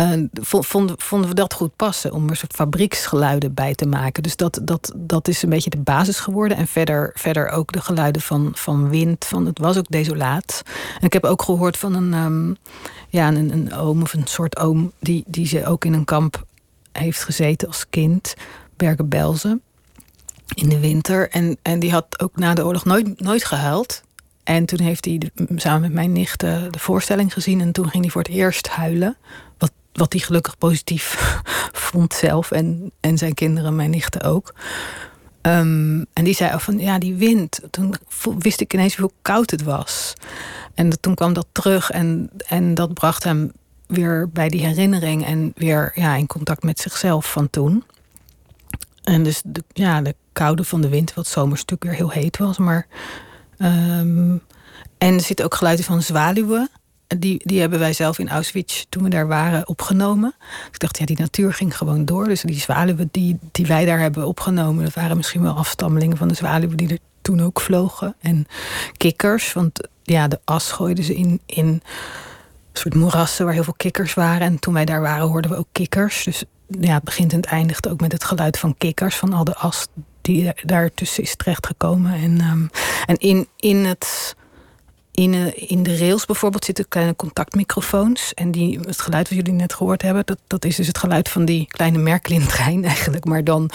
Uh, 0.00 0.26
vonden, 0.40 1.00
vonden 1.00 1.28
we 1.28 1.34
dat 1.34 1.54
goed 1.54 1.76
passen 1.76 2.12
om 2.12 2.28
er 2.28 2.36
soort 2.36 2.52
fabrieksgeluiden 2.54 3.54
bij 3.54 3.74
te 3.74 3.86
maken. 3.86 4.22
Dus 4.22 4.36
dat, 4.36 4.60
dat, 4.62 4.92
dat 4.96 5.28
is 5.28 5.42
een 5.42 5.48
beetje 5.48 5.70
de 5.70 5.78
basis 5.78 6.18
geworden. 6.18 6.56
En 6.56 6.66
verder, 6.66 7.10
verder 7.14 7.48
ook 7.48 7.72
de 7.72 7.80
geluiden 7.80 8.22
van, 8.22 8.50
van 8.54 8.88
wind. 8.88 9.24
Van, 9.24 9.46
het 9.46 9.58
was 9.58 9.76
ook 9.76 9.88
desolaat. 9.88 10.62
En 10.98 11.06
ik 11.06 11.12
heb 11.12 11.24
ook 11.24 11.42
gehoord 11.42 11.76
van 11.76 11.94
een, 11.94 12.12
um, 12.12 12.56
ja, 13.08 13.28
een, 13.28 13.52
een 13.52 13.74
oom 13.74 14.02
of 14.02 14.12
een 14.12 14.26
soort 14.26 14.58
oom... 14.58 14.92
die, 15.00 15.24
die 15.26 15.46
ze 15.46 15.66
ook 15.66 15.84
in 15.84 15.92
een 15.92 16.04
kamp 16.04 16.44
heeft 16.92 17.24
gezeten 17.24 17.68
als 17.68 17.86
kind. 17.90 18.34
Bergen-Belsen. 18.76 19.62
In 20.54 20.68
de 20.68 20.80
winter. 20.80 21.30
En, 21.30 21.56
en 21.62 21.78
die 21.78 21.92
had 21.92 22.20
ook 22.20 22.36
na 22.36 22.54
de 22.54 22.64
oorlog 22.64 22.84
nooit, 22.84 23.20
nooit 23.20 23.44
gehuild. 23.44 24.02
En 24.44 24.66
toen 24.66 24.80
heeft 24.80 25.04
hij 25.04 25.20
samen 25.56 25.80
met 25.80 25.92
mijn 25.92 26.12
nicht 26.12 26.40
de 26.40 26.68
voorstelling 26.70 27.32
gezien. 27.32 27.60
En 27.60 27.72
toen 27.72 27.88
ging 27.88 28.02
hij 28.02 28.12
voor 28.12 28.22
het 28.22 28.30
eerst 28.30 28.68
huilen. 28.68 29.16
Wat, 29.58 29.72
wat 29.92 30.12
hij 30.12 30.22
gelukkig 30.22 30.58
positief 30.58 31.40
vond 31.72 32.14
zelf. 32.14 32.50
En, 32.50 32.90
en 33.00 33.18
zijn 33.18 33.34
kinderen, 33.34 33.76
mijn 33.76 33.90
nichten 33.90 34.22
ook. 34.22 34.54
Um, 35.42 36.06
en 36.12 36.24
die 36.24 36.34
zei 36.34 36.60
van, 36.60 36.78
ja, 36.78 36.98
die 36.98 37.14
wind. 37.14 37.60
Toen 37.70 37.94
wist 38.38 38.60
ik 38.60 38.74
ineens 38.74 38.96
hoe 38.96 39.10
koud 39.22 39.50
het 39.50 39.62
was. 39.62 40.14
En 40.74 41.00
toen 41.00 41.14
kwam 41.14 41.32
dat 41.32 41.46
terug. 41.52 41.90
En, 41.90 42.30
en 42.46 42.74
dat 42.74 42.94
bracht 42.94 43.24
hem 43.24 43.52
weer 43.86 44.28
bij 44.28 44.48
die 44.48 44.66
herinnering. 44.66 45.26
En 45.26 45.52
weer 45.54 45.92
ja, 45.94 46.14
in 46.14 46.26
contact 46.26 46.62
met 46.62 46.78
zichzelf 46.78 47.30
van 47.30 47.50
toen. 47.50 47.84
En 49.04 49.22
dus 49.22 49.42
de, 49.44 49.64
ja, 49.72 50.00
de 50.00 50.14
koude 50.32 50.64
van 50.64 50.80
de 50.80 50.88
wind, 50.88 51.14
wat 51.14 51.26
zomers 51.26 51.60
natuurlijk 51.60 51.90
weer 51.90 52.08
heel 52.08 52.22
heet 52.22 52.38
was. 52.38 52.58
Maar 52.58 52.86
Um, 53.58 54.42
en 54.98 55.14
er 55.14 55.20
zitten 55.20 55.44
ook 55.44 55.54
geluiden 55.54 55.84
van 55.84 56.02
zwaluwen. 56.02 56.68
Die, 57.06 57.40
die 57.44 57.60
hebben 57.60 57.78
wij 57.78 57.92
zelf 57.92 58.18
in 58.18 58.28
Auschwitz, 58.28 58.84
toen 58.88 59.02
we 59.02 59.08
daar 59.08 59.26
waren, 59.26 59.68
opgenomen. 59.68 60.34
Dus 60.38 60.68
ik 60.70 60.78
dacht, 60.78 60.98
ja, 60.98 61.04
die 61.04 61.18
natuur 61.18 61.52
ging 61.52 61.76
gewoon 61.76 62.04
door. 62.04 62.24
Dus 62.24 62.40
die 62.40 62.60
zwaluwen 62.60 63.08
die, 63.10 63.38
die 63.52 63.66
wij 63.66 63.84
daar 63.84 63.98
hebben 63.98 64.26
opgenomen... 64.26 64.84
dat 64.84 64.94
waren 64.94 65.16
misschien 65.16 65.42
wel 65.42 65.56
afstammelingen 65.56 66.16
van 66.16 66.28
de 66.28 66.34
zwaluwen 66.34 66.76
die 66.76 66.88
er 66.88 66.98
toen 67.22 67.40
ook 67.40 67.60
vlogen. 67.60 68.14
En 68.20 68.46
kikkers, 68.96 69.52
want 69.52 69.88
ja, 70.02 70.28
de 70.28 70.40
as 70.44 70.72
gooiden 70.72 71.04
ze 71.04 71.14
in, 71.14 71.40
in 71.46 71.82
soort 72.72 72.94
moerassen... 72.94 73.44
waar 73.44 73.54
heel 73.54 73.64
veel 73.64 73.74
kikkers 73.76 74.14
waren. 74.14 74.46
En 74.46 74.58
toen 74.58 74.74
wij 74.74 74.84
daar 74.84 75.00
waren, 75.00 75.28
hoorden 75.28 75.50
we 75.50 75.56
ook 75.56 75.68
kikkers. 75.72 76.24
Dus 76.24 76.44
ja, 76.80 76.94
het 76.94 77.04
begint 77.04 77.32
en 77.32 77.40
het 77.40 77.46
eindigt 77.46 77.88
ook 77.88 78.00
met 78.00 78.12
het 78.12 78.24
geluid 78.24 78.58
van 78.58 78.74
kikkers... 78.78 79.16
van 79.16 79.32
al 79.32 79.44
de 79.44 79.56
as 79.56 79.86
die 80.24 80.52
daartussen 80.62 81.22
is 81.22 81.36
terechtgekomen. 81.36 82.12
En, 82.12 82.40
um, 82.40 82.70
en 83.06 83.16
in, 83.16 83.48
in, 83.56 83.84
het, 83.84 84.36
in, 85.10 85.32
uh, 85.32 85.46
in 85.54 85.82
de 85.82 85.98
rails 85.98 86.26
bijvoorbeeld 86.26 86.64
zitten 86.64 86.88
kleine 86.88 87.16
contactmicrofoons. 87.16 88.34
En 88.34 88.50
die, 88.50 88.78
het 88.78 89.00
geluid 89.00 89.28
wat 89.28 89.38
jullie 89.38 89.52
net 89.52 89.74
gehoord 89.74 90.02
hebben, 90.02 90.22
dat, 90.24 90.38
dat 90.46 90.64
is 90.64 90.76
dus 90.76 90.86
het 90.86 90.98
geluid 90.98 91.28
van 91.28 91.44
die 91.44 91.66
kleine 91.66 91.98
Merklin-trein 91.98 92.84
eigenlijk. 92.94 93.24
Maar 93.24 93.44
dan 93.44 93.70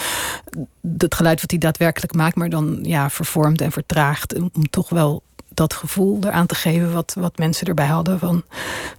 het 0.98 1.14
geluid 1.14 1.40
wat 1.40 1.50
hij 1.50 1.60
daadwerkelijk 1.60 2.14
maakt, 2.14 2.36
maar 2.36 2.50
dan 2.50 2.78
ja, 2.82 3.10
vervormd 3.10 3.60
en 3.60 3.72
vertraagd. 3.72 4.34
Om, 4.34 4.70
toch 4.70 4.88
wel 4.88 5.22
dat 5.54 5.74
gevoel 5.74 6.18
eraan 6.22 6.46
te 6.46 6.54
geven 6.54 6.92
wat, 6.92 7.14
wat 7.18 7.38
mensen 7.38 7.66
erbij 7.66 7.86
hadden. 7.86 8.18
Van, 8.18 8.42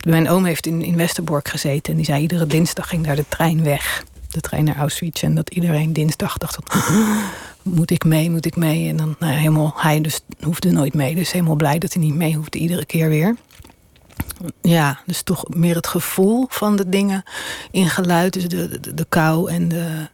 mijn 0.06 0.30
oom 0.30 0.46
heeft 0.46 0.66
in, 0.66 0.82
in 0.82 0.98
Westerbork 0.98 1.48
gezeten 1.48 1.92
en 1.92 1.98
die 1.98 2.06
zei 2.06 2.22
iedere 2.22 2.48
dinsdag 2.48 2.90
ging 2.90 3.06
daar 3.06 3.16
de 3.16 3.26
trein 3.30 3.64
weg 3.64 4.04
de 4.32 4.42
trein 4.42 4.64
naar 4.64 4.78
Auschwitz. 4.78 5.24
En 5.24 5.36
dat 5.36 5.50
iedereen 5.50 5.94
dinsdag 5.94 6.38
dacht: 6.38 6.58
moet 7.64 7.92
ik 7.92 8.04
mee, 8.04 8.30
moet 8.30 8.46
ik 8.46 8.56
mee? 8.56 8.90
En 8.90 8.98
dan 8.98 9.16
nou 9.20 9.34
helemaal, 9.34 9.74
hij 9.76 10.02
dus 10.02 10.20
hoefde 10.42 10.72
nooit 10.72 10.94
mee. 10.94 11.16
Dus 11.16 11.32
helemaal 11.32 11.56
blij 11.56 11.80
dat 11.80 11.94
hij 11.94 12.04
niet 12.04 12.16
mee 12.16 12.36
hoefde, 12.36 12.58
iedere 12.58 12.86
keer 12.86 13.10
weer. 13.10 13.36
Ja, 14.62 15.00
dus 15.06 15.22
toch 15.22 15.50
meer 15.50 15.76
het 15.76 15.88
gevoel 15.88 16.46
van 16.50 16.76
de 16.76 16.90
dingen 16.90 17.24
in 17.72 17.90
geluid. 17.90 18.34
Dus 18.34 18.48
de, 18.48 18.80
de, 18.80 18.94
de 18.94 19.06
kou 19.10 19.52
en 19.52 19.68
de, 19.68 20.08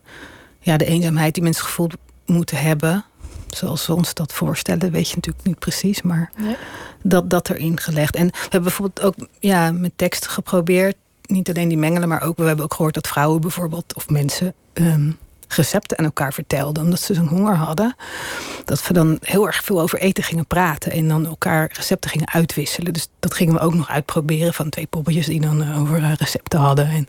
ja, 0.60 0.78
de 0.78 0.86
eenzaamheid 0.86 1.34
die 1.34 1.44
mensen 1.44 1.66
gevoeld 1.66 1.96
moeten 2.26 2.58
hebben. 2.58 3.06
Zoals 3.48 3.88
we 3.88 3.94
ons 3.94 4.14
dat 4.14 4.34
voorstellen, 4.34 4.92
weet 4.92 5.10
je 5.10 5.16
natuurlijk 5.16 5.46
niet 5.46 5.60
precies. 5.60 6.02
Maar 6.02 6.32
nee. 6.38 6.56
dat, 7.04 7.30
dat 7.30 7.50
erin 7.50 7.80
gelegd. 7.80 8.16
En 8.16 8.28
we 8.28 8.38
hebben 8.40 8.62
bijvoorbeeld 8.62 9.02
ook 9.02 9.28
ja, 9.40 9.72
met 9.72 9.92
teksten 9.96 10.30
geprobeerd 10.30 10.96
niet 11.28 11.50
alleen 11.50 11.68
die 11.68 11.78
mengelen, 11.78 12.10
maar 12.10 12.22
ook 12.22 12.38
we 12.38 12.44
hebben 12.44 12.66
ook 12.66 12.74
gehoord 12.74 12.94
dat 12.94 13.08
vrouwen 13.08 13.42
bijvoorbeeld 13.42 13.94
of 13.96 14.10
mensen 14.10 14.54
um, 14.74 15.18
recepten 15.48 15.98
aan 15.98 16.06
elkaar 16.06 16.34
vertelden 16.34 16.84
omdat 16.84 17.00
ze 17.00 17.14
zo'n 17.14 17.28
honger 17.28 17.56
hadden. 17.56 17.96
Dat 18.66 18.88
we 18.88 18.94
dan 18.94 19.18
heel 19.22 19.46
erg 19.46 19.64
veel 19.64 19.82
over 19.82 20.00
eten 20.00 20.24
gingen 20.24 20.48
praten 20.48 20.92
en 20.92 21.08
dan 21.08 21.26
elkaar 21.26 21.72
recepten 21.74 22.10
gingen 22.10 22.34
uitwisselen. 22.34 22.94
Dus 22.94 23.08
dat 23.20 23.34
gingen 23.34 23.54
we 23.54 23.60
ook 23.60 23.74
nog 23.74 23.90
uitproberen 23.90 24.54
van 24.54 24.70
twee 24.70 24.88
poppetjes 24.88 25.26
die 25.26 25.42
dan 25.42 25.76
over 25.76 26.16
recepten 26.18 26.60
hadden. 26.60 26.88
En, 26.88 27.08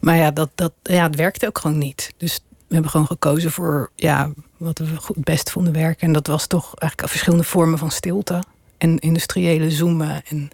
maar 0.00 0.16
ja, 0.16 0.30
dat, 0.30 0.50
dat, 0.54 0.72
ja, 0.82 1.02
het 1.02 1.16
werkte 1.16 1.46
ook 1.46 1.58
gewoon 1.58 1.78
niet. 1.78 2.12
Dus 2.16 2.40
we 2.66 2.74
hebben 2.74 2.90
gewoon 2.90 3.06
gekozen 3.06 3.50
voor 3.50 3.90
ja, 3.96 4.30
wat 4.56 4.78
we 4.78 4.84
het 4.84 5.24
best 5.24 5.50
vonden 5.50 5.72
werken. 5.72 6.06
En 6.06 6.12
dat 6.12 6.26
was 6.26 6.46
toch 6.46 6.74
eigenlijk 6.74 7.10
verschillende 7.10 7.44
vormen 7.44 7.78
van 7.78 7.90
stilte. 7.90 8.42
En 8.78 8.98
industriële 8.98 9.70
zoomen. 9.70 10.22
En, 10.28 10.50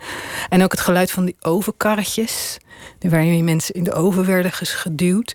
en 0.49 0.63
ook 0.63 0.73
het 0.73 0.81
geluid 0.81 1.11
van 1.11 1.25
die 1.25 1.37
ovenkarretjes. 1.41 2.59
Waarin 3.01 3.45
mensen 3.45 3.75
in 3.75 3.85
de 3.85 3.93
oven 3.93 4.27
werden 4.27 4.53
geduwd. 4.53 5.35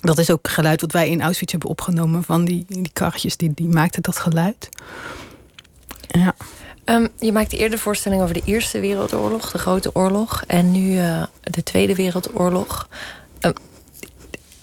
Dat 0.00 0.18
is 0.18 0.30
ook 0.30 0.48
geluid 0.48 0.80
wat 0.80 0.92
wij 0.92 1.08
in 1.10 1.22
Auschwitz 1.22 1.52
hebben 1.52 1.70
opgenomen. 1.70 2.22
Van 2.22 2.44
die, 2.44 2.64
die 2.68 2.90
karretjes, 2.92 3.36
die, 3.36 3.52
die 3.54 3.68
maakten 3.68 4.02
dat 4.02 4.16
geluid. 4.16 4.68
Ja. 6.08 6.34
Um, 6.84 7.08
je 7.18 7.32
maakte 7.32 7.56
eerder 7.56 7.78
voorstelling 7.78 8.22
over 8.22 8.34
de 8.34 8.42
Eerste 8.44 8.80
Wereldoorlog, 8.80 9.50
de 9.50 9.58
Grote 9.58 9.94
Oorlog. 9.94 10.42
En 10.46 10.70
nu 10.70 10.96
uh, 10.96 11.22
de 11.42 11.62
Tweede 11.62 11.94
Wereldoorlog. 11.94 12.88
Um, 13.40 13.52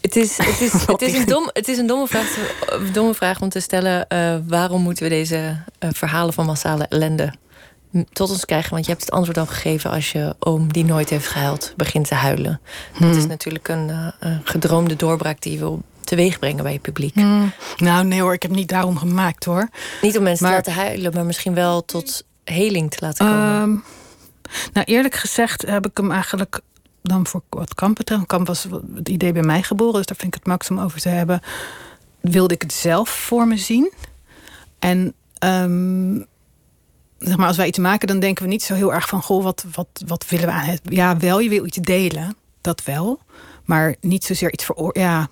het 0.01 0.15
is, 0.15 0.38
het, 0.38 0.61
is, 0.61 0.71
het, 0.85 1.01
is 1.01 1.13
een 1.13 1.25
dom, 1.25 1.49
het 1.53 1.67
is 1.67 1.77
een 1.77 1.88
domme 1.88 2.07
vraag, 2.07 2.27
te, 2.27 2.89
domme 2.93 3.13
vraag 3.13 3.41
om 3.41 3.49
te 3.49 3.59
stellen: 3.59 4.05
uh, 4.09 4.35
waarom 4.47 4.81
moeten 4.81 5.03
we 5.03 5.09
deze 5.09 5.35
uh, 5.79 5.89
verhalen 5.93 6.33
van 6.33 6.45
massale 6.45 6.85
ellende 6.89 7.33
tot 8.14 8.30
ons 8.30 8.45
krijgen? 8.45 8.72
Want 8.72 8.86
je 8.86 8.91
hebt 8.91 9.04
het 9.04 9.14
antwoord 9.14 9.38
al 9.38 9.45
gegeven 9.45 9.91
als 9.91 10.12
je 10.12 10.36
oom 10.39 10.74
die 10.74 10.86
nooit 10.86 11.10
heeft 11.10 11.28
gehuild 11.28 11.74
begint 11.76 12.08
te 12.08 12.16
huilen. 12.16 12.60
Hmm. 12.93 13.08
Dat 13.08 13.18
is 13.18 13.28
natuurlijk 13.28 13.68
een, 13.68 13.89
uh, 13.89 14.08
een, 14.20 14.41
gedroomde 14.43 14.95
doorbraak 14.95 15.41
die 15.41 15.52
je 15.52 15.60
wil 15.60 15.82
teweeg 16.04 16.39
brengen 16.39 16.64
bij 16.64 16.74
je 16.74 16.80
publiek. 16.80 17.14
Hmm. 17.14 17.52
Nou, 17.78 18.06
nee 18.06 18.22
hoor, 18.22 18.34
ik 18.34 18.41
heb 18.41 18.52
niet 18.52 18.70
daarom 18.70 18.98
gemaakt 18.98 19.45
hoor. 19.45 19.70
Niet 20.02 20.18
om 20.18 20.24
mensen 20.24 20.48
maar... 20.48 20.64
te 20.64 20.70
laten 20.70 20.84
huilen, 20.84 21.14
maar 21.14 21.26
misschien 21.26 21.54
wel 21.54 21.86
tot 21.86 22.24
heling 22.43 22.91
te 22.91 22.98
laten 23.00 23.26
komen. 23.26 23.62
Um, 23.62 23.84
nou, 24.74 24.86
eerlijk 24.86 25.16
gezegd 25.16 25.62
heb 25.62 25.88
ik 25.88 25.98
hem 25.98 26.12
eigenlijk 26.12 26.62
dan 27.02 27.28
voor 27.28 27.41
wat 27.50 27.74
kamp 27.74 27.95
betreft. 27.95 28.26
Kamp 28.26 28.48
was 28.48 28.68
het 28.95 29.10
idee 29.10 29.32
bij 29.32 29.43
mij 29.43 29.64
geboren, 29.64 29.93
dus 29.93 30.06
daar 30.06 30.18
vind 30.18 30.36
ik 30.36 30.39
het 30.39 30.48
max 30.48 30.70
om 30.70 30.80
over 30.80 31.00
te 31.02 31.10
hebben. 31.10 31.41
Wilde 32.22 32.54
ik 32.54 32.62
het 32.62 32.74
zelf 32.74 33.10
voor 33.10 33.48
me 33.48 33.58
zien. 33.58 33.93
En 34.80 35.14
um, 35.39 36.26
zeg 37.20 37.38
maar, 37.38 37.47
als 37.47 37.57
wij 37.57 37.68
iets 37.68 37.78
maken, 37.78 38.07
dan 38.07 38.20
denken 38.20 38.43
we 38.43 38.49
niet 38.49 38.63
zo 38.63 38.74
heel 38.74 38.93
erg 38.93 39.07
van: 39.07 39.22
goh, 39.22 39.43
wat, 39.43 39.65
wat, 39.74 39.88
wat 40.05 40.30
willen 40.30 40.45
we 40.45 40.51
aan 40.51 40.78
Ja, 40.84 41.18
wel, 41.18 41.39
je 41.39 41.49
wil 41.49 41.65
iets 41.65 41.78
delen, 41.78 42.36
dat 42.61 42.84
wel. 42.84 43.20
Maar 43.65 43.95
niet 44.01 44.24
zozeer 44.24 44.53
iets 44.53 44.65
voor. 44.65 44.97
Ja, 44.99 45.30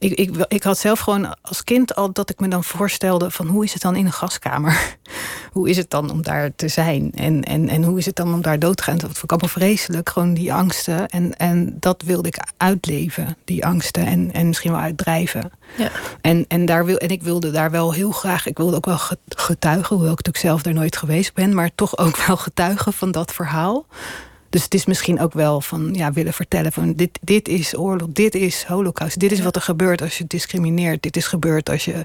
ik, 0.00 0.12
ik, 0.12 0.44
ik 0.48 0.62
had 0.62 0.78
zelf 0.78 0.98
gewoon 0.98 1.36
als 1.42 1.64
kind 1.64 1.94
al 1.94 2.12
dat 2.12 2.30
ik 2.30 2.40
me 2.40 2.48
dan 2.48 2.64
voorstelde 2.64 3.30
van 3.30 3.46
hoe 3.46 3.64
is 3.64 3.72
het 3.72 3.82
dan 3.82 3.96
in 3.96 4.06
een 4.06 4.12
gaskamer? 4.12 4.96
hoe 5.52 5.68
is 5.68 5.76
het 5.76 5.90
dan 5.90 6.10
om 6.10 6.22
daar 6.22 6.54
te 6.56 6.68
zijn? 6.68 7.12
En, 7.14 7.42
en, 7.44 7.68
en 7.68 7.82
hoe 7.82 7.98
is 7.98 8.06
het 8.06 8.16
dan 8.16 8.34
om 8.34 8.42
daar 8.42 8.58
dood 8.58 8.76
te 8.76 8.82
gaan? 8.82 8.96
Dat 8.96 9.10
vond 9.10 9.22
ik 9.22 9.30
allemaal 9.30 9.48
vreselijk, 9.48 10.08
gewoon 10.08 10.34
die 10.34 10.52
angsten. 10.52 11.08
En, 11.08 11.36
en 11.36 11.76
dat 11.80 12.02
wilde 12.02 12.28
ik 12.28 12.38
uitleven, 12.56 13.36
die 13.44 13.66
angsten. 13.66 14.06
En, 14.06 14.32
en 14.32 14.46
misschien 14.46 14.72
wel 14.72 14.80
uitdrijven. 14.80 15.50
Ja. 15.76 15.90
En, 16.20 16.44
en, 16.48 16.64
daar 16.64 16.84
wil, 16.84 16.96
en 16.96 17.08
ik 17.08 17.22
wilde 17.22 17.50
daar 17.50 17.70
wel 17.70 17.92
heel 17.92 18.10
graag, 18.10 18.46
ik 18.46 18.56
wilde 18.56 18.76
ook 18.76 18.86
wel 18.86 19.00
getuigen, 19.28 19.96
hoewel 19.96 20.12
ik 20.12 20.24
natuurlijk 20.24 20.44
zelf 20.44 20.62
daar 20.62 20.74
nooit 20.74 20.96
geweest 20.96 21.34
ben, 21.34 21.54
maar 21.54 21.70
toch 21.74 21.98
ook 21.98 22.16
wel 22.26 22.36
getuigen 22.36 22.92
van 22.92 23.10
dat 23.10 23.32
verhaal. 23.32 23.86
Dus 24.50 24.64
het 24.64 24.74
is 24.74 24.86
misschien 24.86 25.20
ook 25.20 25.32
wel 25.32 25.60
van 25.60 25.94
ja, 25.94 26.12
willen 26.12 26.32
vertellen 26.32 26.72
van 26.72 26.92
dit, 26.92 27.18
dit 27.22 27.48
is 27.48 27.78
oorlog, 27.78 28.08
dit 28.12 28.34
is 28.34 28.64
holocaust, 28.64 29.18
dit 29.18 29.32
is 29.32 29.40
wat 29.40 29.56
er 29.56 29.62
gebeurt 29.62 30.02
als 30.02 30.18
je 30.18 30.24
discrimineert, 30.26 31.02
dit 31.02 31.16
is 31.16 31.26
gebeurd 31.26 31.70
als 31.70 31.84
je 31.84 32.04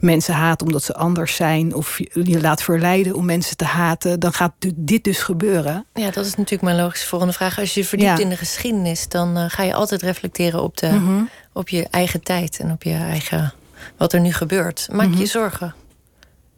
mensen 0.00 0.34
haat 0.34 0.62
omdat 0.62 0.82
ze 0.82 0.94
anders 0.94 1.34
zijn 1.34 1.74
of 1.74 1.98
je 2.12 2.40
laat 2.40 2.62
verleiden 2.62 3.14
om 3.14 3.24
mensen 3.24 3.56
te 3.56 3.64
haten, 3.64 4.20
dan 4.20 4.32
gaat 4.32 4.52
dit 4.74 5.04
dus 5.04 5.18
gebeuren. 5.18 5.86
Ja, 5.94 6.10
dat 6.10 6.24
is 6.24 6.34
natuurlijk 6.34 6.62
mijn 6.62 6.76
logische 6.76 7.06
volgende 7.06 7.34
vraag. 7.34 7.58
Als 7.58 7.74
je 7.74 7.84
verdiept 7.84 8.20
in 8.20 8.28
de 8.28 8.36
geschiedenis, 8.36 9.08
dan 9.08 9.38
uh, 9.38 9.44
ga 9.48 9.62
je 9.62 9.74
altijd 9.74 10.02
reflecteren 10.02 10.62
op, 10.62 10.76
de, 10.76 10.86
mhm. 10.86 11.22
op 11.52 11.68
je 11.68 11.86
eigen 11.90 12.22
tijd 12.22 12.58
en 12.60 12.70
op 12.70 12.82
je 12.82 12.94
eigen 12.94 13.52
wat 13.96 14.12
er 14.12 14.20
nu 14.20 14.32
gebeurt. 14.32 14.88
Maak 14.92 15.08
je 15.08 15.14
mhm. 15.14 15.24
zorgen 15.24 15.74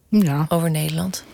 ja. 0.08 0.46
over 0.48 0.70
Nederland? 0.70 1.24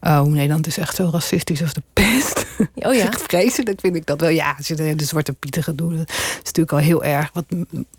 Oh, 0.00 0.22
Nederland 0.22 0.66
is 0.66 0.78
echt 0.78 0.96
zo 0.96 1.08
racistisch 1.12 1.62
als 1.62 1.72
de 1.72 1.82
pest. 1.92 2.46
Oh 2.74 2.94
ja? 2.94 3.06
Echt 3.06 3.22
vreselijk 3.32 3.80
vind 3.80 3.96
ik 3.96 4.06
dat 4.06 4.20
wel. 4.20 4.30
Ja, 4.30 4.54
als 4.56 4.68
je 4.68 4.74
de, 4.74 4.94
de 4.94 5.04
zwarte 5.04 5.32
pieten 5.32 5.62
gaat 5.62 5.78
doen, 5.78 5.96
dat 5.96 6.08
is 6.08 6.40
natuurlijk 6.44 6.72
al 6.72 6.78
heel 6.78 7.04
erg. 7.04 7.30
Wat 7.32 7.44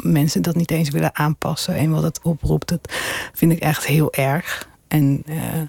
mensen 0.04 0.42
dat 0.42 0.56
niet 0.56 0.72
eens 0.72 0.90
willen 0.90 1.16
aanpassen 1.16 1.76
en 1.76 1.90
wat 1.90 2.04
het 2.04 2.20
oproept, 2.22 2.68
dat 2.68 2.92
vind 3.34 3.52
ik 3.52 3.60
echt 3.60 3.86
heel 3.86 4.14
erg. 4.14 4.68
En 4.88 5.24
uh, 5.26 5.62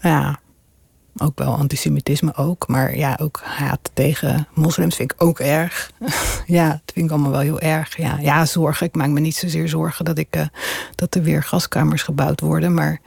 ja, 0.00 0.40
ook 1.16 1.38
wel 1.38 1.56
antisemitisme 1.56 2.34
ook. 2.36 2.68
Maar 2.68 2.96
ja, 2.96 3.18
ook 3.20 3.40
haat 3.44 3.90
tegen 3.92 4.48
moslims 4.54 4.96
vind 4.96 5.12
ik 5.12 5.22
ook 5.22 5.38
erg. 5.38 5.90
ja, 6.46 6.68
dat 6.68 6.92
vind 6.94 7.06
ik 7.06 7.12
allemaal 7.12 7.30
wel 7.30 7.40
heel 7.40 7.60
erg. 7.60 7.96
Ja, 7.96 8.18
ja 8.20 8.46
zorgen. 8.46 8.86
Ik 8.86 8.94
maak 8.94 9.08
me 9.08 9.20
niet 9.20 9.36
zozeer 9.36 9.68
zorgen 9.68 10.04
dat, 10.04 10.18
ik, 10.18 10.36
uh, 10.36 10.46
dat 10.94 11.14
er 11.14 11.22
weer 11.22 11.42
gaskamers 11.42 12.02
gebouwd 12.02 12.40
worden. 12.40 12.74
Maar 12.74 13.00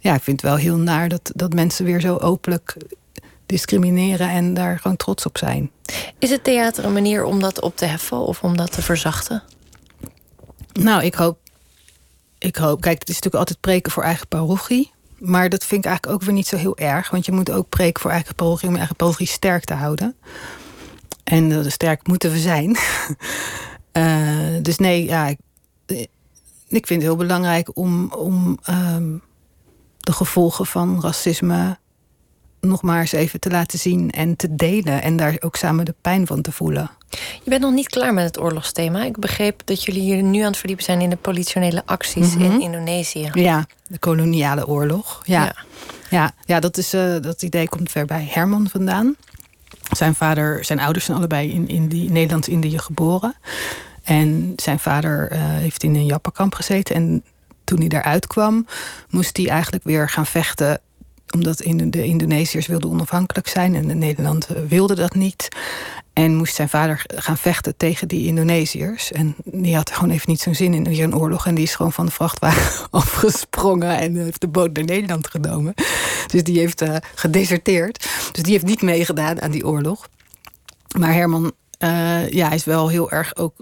ja, 0.00 0.14
ik 0.14 0.22
vind 0.22 0.40
het 0.40 0.50
wel 0.50 0.58
heel 0.58 0.76
naar 0.76 1.08
dat, 1.08 1.30
dat 1.34 1.52
mensen 1.52 1.84
weer 1.84 2.00
zo 2.00 2.16
openlijk 2.16 2.76
discrimineren 3.46 4.30
en 4.30 4.54
daar 4.54 4.78
gewoon 4.78 4.96
trots 4.96 5.26
op 5.26 5.38
zijn. 5.38 5.70
Is 6.18 6.30
het 6.30 6.44
theater 6.44 6.84
een 6.84 6.92
manier 6.92 7.24
om 7.24 7.40
dat 7.40 7.60
op 7.60 7.76
te 7.76 7.84
heffen 7.84 8.16
of 8.16 8.42
om 8.42 8.56
dat 8.56 8.72
te 8.72 8.82
verzachten? 8.82 9.42
Nou, 10.72 11.04
ik 11.04 11.14
hoop. 11.14 11.38
Ik 12.38 12.56
hoop. 12.56 12.80
Kijk, 12.80 12.98
het 12.98 13.08
is 13.08 13.14
natuurlijk 13.14 13.42
altijd 13.42 13.60
preken 13.60 13.92
voor 13.92 14.02
eigen 14.02 14.28
parochie. 14.28 14.92
Maar 15.18 15.48
dat 15.48 15.64
vind 15.64 15.84
ik 15.84 15.90
eigenlijk 15.90 16.20
ook 16.20 16.26
weer 16.26 16.36
niet 16.36 16.46
zo 16.46 16.56
heel 16.56 16.76
erg. 16.76 17.10
Want 17.10 17.26
je 17.26 17.32
moet 17.32 17.50
ook 17.50 17.68
preken 17.68 18.00
voor 18.02 18.10
eigen 18.10 18.34
parochie 18.34 18.66
om 18.66 18.72
je 18.72 18.78
eigen 18.78 18.96
parochie 18.96 19.26
sterk 19.26 19.64
te 19.64 19.74
houden. 19.74 20.16
En 21.24 21.50
uh, 21.50 21.66
sterk 21.66 22.06
moeten 22.06 22.32
we 22.32 22.38
zijn. 22.38 22.76
uh, 23.92 24.62
dus 24.62 24.78
nee, 24.78 25.04
ja, 25.04 25.26
ik, 25.26 25.38
ik 26.68 26.86
vind 26.86 26.88
het 26.88 27.02
heel 27.02 27.16
belangrijk 27.16 27.76
om, 27.76 28.12
om 28.12 28.58
um, 28.68 29.22
de 30.00 30.12
gevolgen 30.12 30.66
van 30.66 31.00
racisme 31.00 31.78
nog 32.60 32.82
maar 32.82 33.00
eens 33.00 33.12
even 33.12 33.40
te 33.40 33.50
laten 33.50 33.78
zien 33.78 34.10
en 34.10 34.36
te 34.36 34.54
delen. 34.54 35.02
En 35.02 35.16
daar 35.16 35.36
ook 35.40 35.56
samen 35.56 35.84
de 35.84 35.94
pijn 36.00 36.26
van 36.26 36.42
te 36.42 36.52
voelen. 36.52 36.90
Je 37.42 37.50
bent 37.50 37.62
nog 37.62 37.72
niet 37.72 37.88
klaar 37.88 38.14
met 38.14 38.24
het 38.24 38.40
oorlogsthema. 38.40 39.04
Ik 39.04 39.18
begreep 39.18 39.62
dat 39.64 39.84
jullie 39.84 40.02
hier 40.02 40.22
nu 40.22 40.40
aan 40.40 40.46
het 40.46 40.56
verdiepen 40.56 40.84
zijn 40.84 41.00
in 41.00 41.10
de 41.10 41.16
politionele 41.16 41.82
acties 41.86 42.34
in 42.34 42.52
mhm. 42.52 42.60
Indonesië. 42.60 43.30
Ja, 43.34 43.66
de 43.86 43.98
koloniale 43.98 44.66
oorlog. 44.66 45.22
Ja, 45.24 45.54
ja. 46.10 46.32
ja, 46.44 46.60
dat, 46.60 46.76
is, 46.76 46.94
uh, 46.94 47.16
dat 47.20 47.42
idee 47.42 47.68
komt 47.68 47.90
ver 47.90 48.04
bij 48.04 48.28
Herman 48.30 48.68
vandaan. 48.68 49.16
Zijn 49.96 50.14
vader, 50.14 50.64
zijn 50.64 50.80
ouders 50.80 51.04
zijn 51.04 51.16
allebei 51.16 51.52
in, 51.52 51.68
in 51.68 51.88
die 51.88 52.10
Nederlands-Indië 52.10 52.78
geboren. 52.78 53.34
En 54.02 54.52
zijn 54.56 54.78
vader 54.78 55.32
uh, 55.32 55.38
heeft 55.42 55.82
in 55.82 55.94
een 55.94 56.06
jappenkamp 56.06 56.54
gezeten. 56.54 56.94
En 56.94 57.24
toen 57.70 57.78
hij 57.78 57.88
daaruit 57.88 58.26
kwam, 58.26 58.66
moest 59.10 59.36
hij 59.36 59.48
eigenlijk 59.48 59.84
weer 59.84 60.08
gaan 60.08 60.26
vechten 60.26 60.80
omdat 61.34 61.56
de 61.56 62.04
Indonesiërs 62.04 62.66
wilden 62.66 62.90
onafhankelijk 62.90 63.48
zijn 63.48 63.74
en 63.74 63.88
de 63.88 63.94
Nederland 63.94 64.48
wilde 64.68 64.94
dat 64.94 65.14
niet. 65.14 65.48
En 66.12 66.34
moest 66.34 66.54
zijn 66.54 66.68
vader 66.68 67.04
gaan 67.06 67.36
vechten 67.36 67.76
tegen 67.76 68.08
die 68.08 68.26
Indonesiërs. 68.26 69.12
En 69.12 69.34
die 69.44 69.76
had 69.76 69.90
gewoon 69.90 70.10
even 70.10 70.30
niet 70.30 70.40
zo'n 70.40 70.54
zin 70.54 70.74
in 70.74 70.84
weer 70.84 71.04
een 71.04 71.16
oorlog. 71.16 71.46
En 71.46 71.54
die 71.54 71.64
is 71.64 71.74
gewoon 71.74 71.92
van 71.92 72.06
de 72.06 72.12
vrachtwagen 72.12 72.86
afgesprongen 72.90 73.98
en 73.98 74.16
heeft 74.16 74.40
de 74.40 74.48
boot 74.48 74.72
naar 74.72 74.84
Nederland 74.84 75.26
genomen. 75.26 75.74
Dus 76.26 76.42
die 76.42 76.58
heeft 76.58 76.82
uh, 76.82 76.96
gedeserteerd. 77.14 78.08
Dus 78.32 78.42
die 78.42 78.52
heeft 78.52 78.66
niet 78.66 78.82
meegedaan 78.82 79.42
aan 79.42 79.50
die 79.50 79.66
oorlog. 79.66 80.08
Maar 80.98 81.12
Herman 81.12 81.52
uh, 81.78 82.30
ja, 82.30 82.50
is 82.50 82.64
wel 82.64 82.88
heel 82.88 83.10
erg 83.10 83.36
ook 83.36 83.54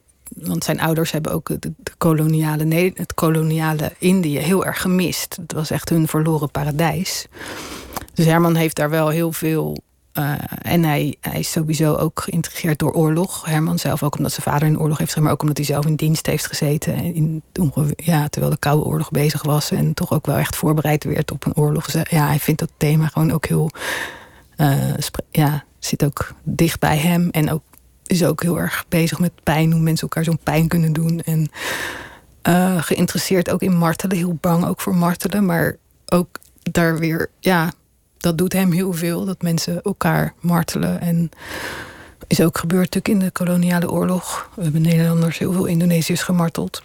want 0.43 0.65
zijn 0.65 0.81
ouders 0.81 1.11
hebben 1.11 1.33
ook 1.33 1.51
de, 1.61 1.73
koloniale, 1.99 2.93
het 2.95 3.15
koloniale 3.15 3.93
Indië 3.99 4.39
heel 4.39 4.65
erg 4.65 4.81
gemist. 4.81 5.37
Het 5.41 5.53
was 5.53 5.71
echt 5.71 5.89
hun 5.89 6.09
verloren 6.09 6.51
paradijs. 6.51 7.27
Dus 8.15 8.27
Herman 8.27 8.55
heeft 8.55 8.77
daar 8.77 8.91
wel 8.91 9.09
heel 9.09 9.33
veel. 9.33 9.77
Uh, 10.15 10.35
en 10.63 10.85
hij, 10.85 11.17
hij 11.21 11.39
is 11.39 11.51
sowieso 11.51 11.95
ook 11.95 12.21
geïntrigeerd 12.21 12.79
door 12.79 12.93
oorlog. 12.93 13.45
Herman 13.45 13.79
zelf 13.79 14.03
ook 14.03 14.17
omdat 14.17 14.33
zijn 14.33 14.47
vader 14.47 14.69
in 14.69 14.79
oorlog 14.79 14.99
heeft 14.99 15.13
gezeten, 15.13 15.23
maar 15.23 15.33
ook 15.33 15.43
omdat 15.43 15.57
hij 15.57 15.67
zelf 15.67 15.87
in 15.87 15.95
dienst 15.95 16.27
heeft 16.27 16.47
gezeten. 16.47 17.15
In, 17.15 17.43
ja, 17.97 18.29
terwijl 18.29 18.53
de 18.53 18.59
Koude 18.59 18.85
Oorlog 18.85 19.11
bezig 19.11 19.43
was. 19.43 19.71
En 19.71 19.95
toch 19.95 20.13
ook 20.13 20.27
wel 20.27 20.37
echt 20.37 20.57
voorbereid 20.57 21.05
werd 21.05 21.31
op 21.31 21.47
een 21.47 21.57
oorlog. 21.57 21.91
Dus, 21.91 22.03
ja, 22.11 22.27
hij 22.27 22.39
vindt 22.39 22.61
dat 22.61 22.71
thema 22.77 23.07
gewoon 23.07 23.33
ook 23.33 23.47
heel. 23.47 23.71
Uh, 24.57 24.95
ja, 25.31 25.65
zit 25.79 26.05
ook 26.05 26.33
dicht 26.43 26.81
bij 26.81 26.97
hem. 26.97 27.29
En 27.31 27.53
ook 27.53 27.63
is 28.09 28.25
ook 28.25 28.43
heel 28.43 28.59
erg 28.59 28.85
bezig 28.89 29.19
met 29.19 29.33
pijn, 29.43 29.73
hoe 29.73 29.81
mensen 29.81 30.09
elkaar 30.09 30.25
zo'n 30.25 30.41
pijn 30.43 30.69
kunnen 30.69 30.93
doen. 30.93 31.21
En 31.21 31.51
uh, 32.49 32.83
geïnteresseerd 32.83 33.51
ook 33.51 33.63
in 33.63 33.77
martelen, 33.77 34.17
heel 34.17 34.39
bang 34.41 34.67
ook 34.67 34.81
voor 34.81 34.95
martelen. 34.95 35.47
Maar 35.47 35.77
ook 36.07 36.39
daar 36.63 36.99
weer, 36.99 37.31
ja, 37.41 37.73
dat 38.19 38.39
doet 38.39 38.53
hem 38.53 38.73
heel 38.73 38.93
veel, 38.93 39.25
dat 39.25 39.43
mensen 39.43 39.83
elkaar 39.83 40.35
martelen. 40.41 41.01
En 41.01 41.31
is 42.27 42.41
ook 42.41 42.59
gebeurd 42.59 42.95
natuurlijk 42.95 43.09
in 43.09 43.19
de 43.19 43.31
koloniale 43.31 43.91
oorlog. 43.91 44.51
We 44.55 44.63
hebben 44.63 44.83
Nederlanders 44.83 45.39
heel 45.39 45.53
veel 45.53 45.67
Indonesiërs 45.67 46.23
gemarteld. 46.23 46.83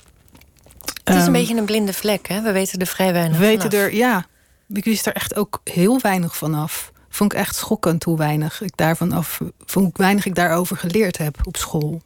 Het 1.03 1.15
is 1.15 1.21
een 1.21 1.27
um, 1.27 1.31
beetje 1.31 1.57
een 1.57 1.65
blinde 1.65 1.93
vlek, 1.93 2.27
hè? 2.27 2.41
We 2.41 2.51
weten 2.51 2.79
er 2.79 2.87
vrij 2.87 3.13
weinig 3.13 3.37
We 3.37 3.45
weten 3.45 3.71
er, 3.71 3.93
ja. 3.93 4.25
Ik 4.73 4.85
wist 4.85 5.05
er 5.05 5.13
echt 5.13 5.35
ook 5.35 5.61
heel 5.63 5.99
weinig 6.01 6.35
vanaf 6.35 6.91
vond 7.15 7.33
ik 7.33 7.39
echt 7.39 7.55
schokkend 7.55 8.03
hoe 8.03 8.17
weinig 8.17 8.61
ik 8.61 8.77
daarvan 8.77 9.11
af, 9.11 9.39
vond 9.65 9.89
ik 9.89 9.97
weinig 9.97 10.25
ik 10.25 10.35
daarover 10.35 10.77
geleerd 10.77 11.17
heb 11.17 11.37
op 11.43 11.57
school. 11.57 12.01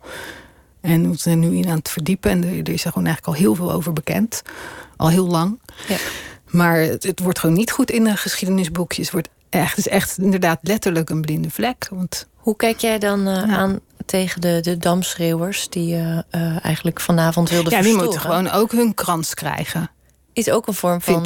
En 0.82 1.12
we 1.12 1.18
zijn 1.18 1.40
nu 1.40 1.56
in 1.56 1.70
aan 1.70 1.78
het 1.78 1.90
verdiepen. 1.90 2.32
En 2.32 2.44
er, 2.44 2.70
is 2.70 2.86
er 2.86 2.92
gewoon 2.92 3.08
eigenlijk 3.08 3.38
al 3.38 3.44
heel 3.44 3.56
veel 3.56 3.72
over 3.72 3.94
bekend. 3.94 4.42
Al 4.96 5.10
heel 5.10 5.28
lang. 5.28 5.60
Ja. 5.88 5.98
Maar 6.50 6.80
het, 6.80 7.04
het, 7.04 7.20
wordt 7.20 7.40
gewoon 7.40 7.56
niet 7.56 7.72
goed 7.72 7.92
in 7.92 8.04
de 8.04 8.18
geschiedenisboekjes. 8.18 9.06
Het, 9.06 9.14
wordt 9.14 9.30
echt, 9.50 9.76
het 9.76 9.86
is 9.86 9.92
echt 9.92 10.18
inderdaad 10.18 10.60
letterlijk 10.62 11.10
een 11.10 11.22
blinde 11.22 11.50
vlek. 11.50 11.88
Want, 11.92 12.28
Hoe 12.36 12.56
kijk 12.56 12.80
jij 12.80 13.00
dan 13.00 13.28
uh, 13.28 13.58
aan 13.58 13.80
tegen 14.06 14.42
de, 14.42 14.60
de 14.62 14.78
damschreeuwers... 14.78 15.70
die 15.70 15.96
uh, 15.96 16.20
uh, 16.32 16.66
eigenlijk 16.66 17.00
vanavond 17.00 17.50
wilden 17.50 17.72
Ja, 17.72 17.82
die 17.82 17.96
moeten 17.96 18.20
gewoon 18.20 18.50
ook 18.50 18.72
hun 18.72 18.94
krans 18.94 19.34
krijgen. 19.34 19.90
Is 20.38 20.50
ook 20.50 20.68
een 20.68 20.74
vorm 20.74 21.02
van 21.02 21.26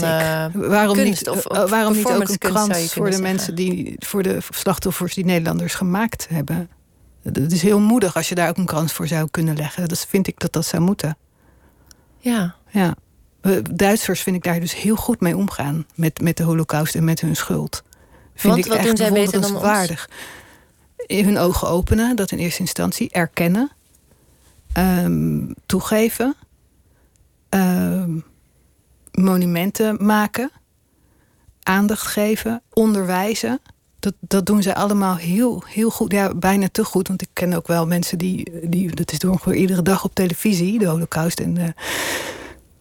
waarom 0.53 0.95
kunst, 0.95 1.25
niet, 1.25 1.29
of, 1.29 1.45
of 1.45 1.69
waarom 1.69 1.93
niet 1.93 2.07
ook 2.07 2.29
een 2.29 2.37
krans 2.37 2.93
voor 2.93 3.05
de 3.05 3.11
zeggen. 3.11 3.21
mensen 3.21 3.55
die... 3.55 3.95
voor 3.99 4.23
de 4.23 4.37
slachtoffers 4.49 5.13
die 5.13 5.25
Nederlanders 5.25 5.73
gemaakt 5.73 6.27
hebben? 6.29 6.69
Het 7.23 7.51
is 7.51 7.61
heel 7.61 7.79
moedig 7.79 8.15
als 8.15 8.29
je 8.29 8.35
daar 8.35 8.49
ook 8.49 8.57
een 8.57 8.65
krans 8.65 8.93
voor 8.93 9.07
zou 9.07 9.27
kunnen 9.31 9.55
leggen. 9.55 9.87
Dat 9.87 10.05
vind 10.09 10.27
ik 10.27 10.39
dat 10.39 10.53
dat 10.53 10.65
zou 10.65 10.81
moeten. 10.81 11.17
Ja. 12.17 12.55
ja. 12.69 12.95
Duitsers 13.73 14.21
vind 14.21 14.35
ik 14.35 14.43
daar 14.43 14.59
dus 14.59 14.75
heel 14.75 14.95
goed 14.95 15.19
mee 15.19 15.37
omgaan. 15.37 15.85
Met, 15.95 16.21
met 16.21 16.37
de 16.37 16.43
holocaust 16.43 16.95
en 16.95 17.03
met 17.03 17.21
hun 17.21 17.35
schuld. 17.35 17.83
Vind 18.33 18.53
Want 18.53 18.65
ik 18.65 18.71
wat 18.71 18.77
echt 18.77 18.87
doen 18.87 18.97
zij 18.97 19.11
beter 19.11 19.41
dan 19.41 19.53
waardig. 19.53 20.09
In 21.05 21.25
hun 21.25 21.37
ogen 21.37 21.67
openen, 21.67 22.15
dat 22.15 22.31
in 22.31 22.37
eerste 22.37 22.61
instantie. 22.61 23.11
Erkennen. 23.11 23.71
Um, 24.77 25.53
toegeven. 25.65 26.35
Um, 27.49 28.29
monumenten 29.11 30.05
maken. 30.05 30.51
Aandacht 31.63 32.07
geven. 32.07 32.61
Onderwijzen 32.73 33.61
dat, 34.01 34.13
dat 34.19 34.45
doen 34.45 34.61
ze 34.61 34.75
allemaal 34.75 35.15
heel, 35.15 35.63
heel 35.67 35.89
goed. 35.89 36.11
Ja, 36.11 36.33
bijna 36.33 36.69
te 36.71 36.83
goed. 36.83 37.07
Want 37.07 37.21
ik 37.21 37.27
ken 37.33 37.53
ook 37.53 37.67
wel 37.67 37.87
mensen 37.87 38.17
die. 38.17 38.51
die 38.63 38.95
dat 38.95 39.11
is 39.11 39.19
door 39.19 39.31
ongeveer 39.31 39.55
iedere 39.55 39.81
dag 39.81 40.03
op 40.03 40.15
televisie, 40.15 40.79
de 40.79 40.85
Holocaust. 40.85 41.39
En 41.39 41.55
uh, 41.55 41.63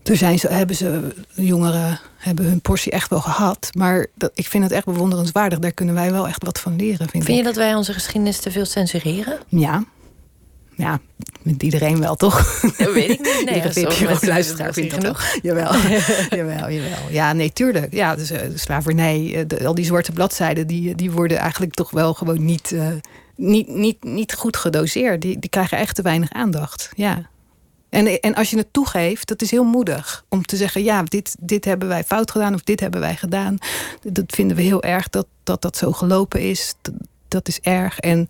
toen 0.03 0.17
zijn 0.17 0.39
ze, 0.39 0.49
hebben 0.49 0.77
ze. 0.77 1.15
Jongeren 1.35 2.01
hebben 2.17 2.45
hun 2.45 2.61
portie 2.61 2.93
echt 2.93 3.11
wel 3.11 3.21
gehad. 3.21 3.71
Maar 3.77 4.07
dat, 4.15 4.31
ik 4.35 4.47
vind 4.47 4.65
het 4.65 4.73
echt 4.73 4.85
bewonderenswaardig. 4.85 5.59
Daar 5.59 5.73
kunnen 5.73 5.95
wij 5.95 6.13
wel 6.13 6.27
echt 6.27 6.45
wat 6.45 6.61
van 6.61 6.77
leren. 6.77 7.09
Vind, 7.09 7.11
vind 7.11 7.29
ik. 7.29 7.35
je 7.35 7.43
dat 7.43 7.57
wij 7.57 7.75
onze 7.75 7.93
geschiedenis 7.93 8.39
te 8.39 8.51
veel 8.51 8.67
censureren? 8.67 9.39
Ja. 9.49 9.85
Ja, 10.81 11.01
met 11.43 11.63
iedereen 11.63 12.01
wel, 12.01 12.17
toch? 12.17 12.61
Dat 12.61 12.93
weet 12.93 13.11
ik 13.11 13.19
niet. 13.19 13.43
Nee, 13.45 13.87
Iedere 14.01 14.27
luisteraar 14.27 14.73
vindt 14.73 14.91
dat 14.91 15.05
toch? 15.05 15.25
Jawel, 15.43 15.73
jawel, 16.39 16.71
jawel. 16.71 16.99
Ja, 17.11 17.33
nee, 17.33 17.53
tuurlijk. 17.53 17.93
Ja, 17.93 18.17
dus, 18.17 18.31
uh, 18.31 18.39
slavernij, 18.55 19.45
de, 19.47 19.67
al 19.67 19.75
die 19.75 19.85
zwarte 19.85 20.13
bladzijden... 20.13 20.67
Die, 20.67 20.95
die 20.95 21.11
worden 21.11 21.39
eigenlijk 21.39 21.75
toch 21.75 21.91
wel 21.91 22.15
gewoon 22.15 22.45
niet, 22.45 22.71
uh, 22.71 22.89
niet, 23.37 23.69
niet, 23.69 24.05
niet 24.05 24.35
goed 24.35 24.57
gedoseerd. 24.57 25.23
Die, 25.23 25.39
die 25.39 25.51
krijgen 25.51 25.79
echt 25.79 25.95
te 25.95 26.03
weinig 26.03 26.33
aandacht, 26.33 26.91
ja. 26.97 27.29
En, 27.91 28.21
en 28.21 28.35
als 28.35 28.51
je 28.51 28.57
het 28.57 28.73
toegeeft, 28.73 29.29
dat 29.29 29.43
is 29.43 29.51
heel 29.51 29.65
moedig. 29.65 30.25
Om 30.29 30.43
te 30.43 30.57
zeggen, 30.57 30.83
ja, 30.83 31.03
dit, 31.03 31.37
dit 31.41 31.65
hebben 31.65 31.89
wij 31.89 32.05
fout 32.05 32.31
gedaan... 32.31 32.55
of 32.55 32.63
dit 32.63 32.81
hebben 32.81 33.01
wij 33.01 33.17
gedaan. 33.17 33.59
Dat 34.03 34.25
vinden 34.27 34.57
we 34.57 34.63
heel 34.63 34.83
erg 34.83 35.09
dat 35.09 35.27
dat, 35.43 35.63
dat 35.63 35.77
zo 35.77 35.93
gelopen 35.93 36.41
is. 36.41 36.75
Dat, 36.83 36.95
dat 37.29 37.49
is 37.49 37.61
erg. 37.61 37.99
En 37.99 38.29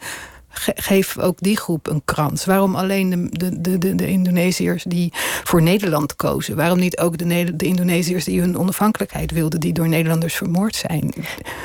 geef 0.75 1.19
ook 1.19 1.39
die 1.41 1.57
groep 1.57 1.89
een 1.89 2.03
krans. 2.05 2.45
Waarom 2.45 2.77
alleen 2.77 3.31
de, 3.33 3.61
de, 3.61 3.79
de, 3.79 3.95
de 3.95 4.09
Indonesiërs 4.09 4.85
die 4.85 5.13
voor 5.45 5.63
Nederland 5.63 6.17
kozen? 6.17 6.57
Waarom 6.57 6.79
niet 6.79 6.99
ook 6.99 7.19
de, 7.19 7.57
de 7.57 7.67
Indonesiërs 7.67 8.25
die 8.25 8.41
hun 8.41 8.59
onafhankelijkheid 8.59 9.31
wilden... 9.31 9.61
die 9.61 9.73
door 9.73 9.89
Nederlanders 9.89 10.35
vermoord 10.35 10.77
zijn? 10.77 11.15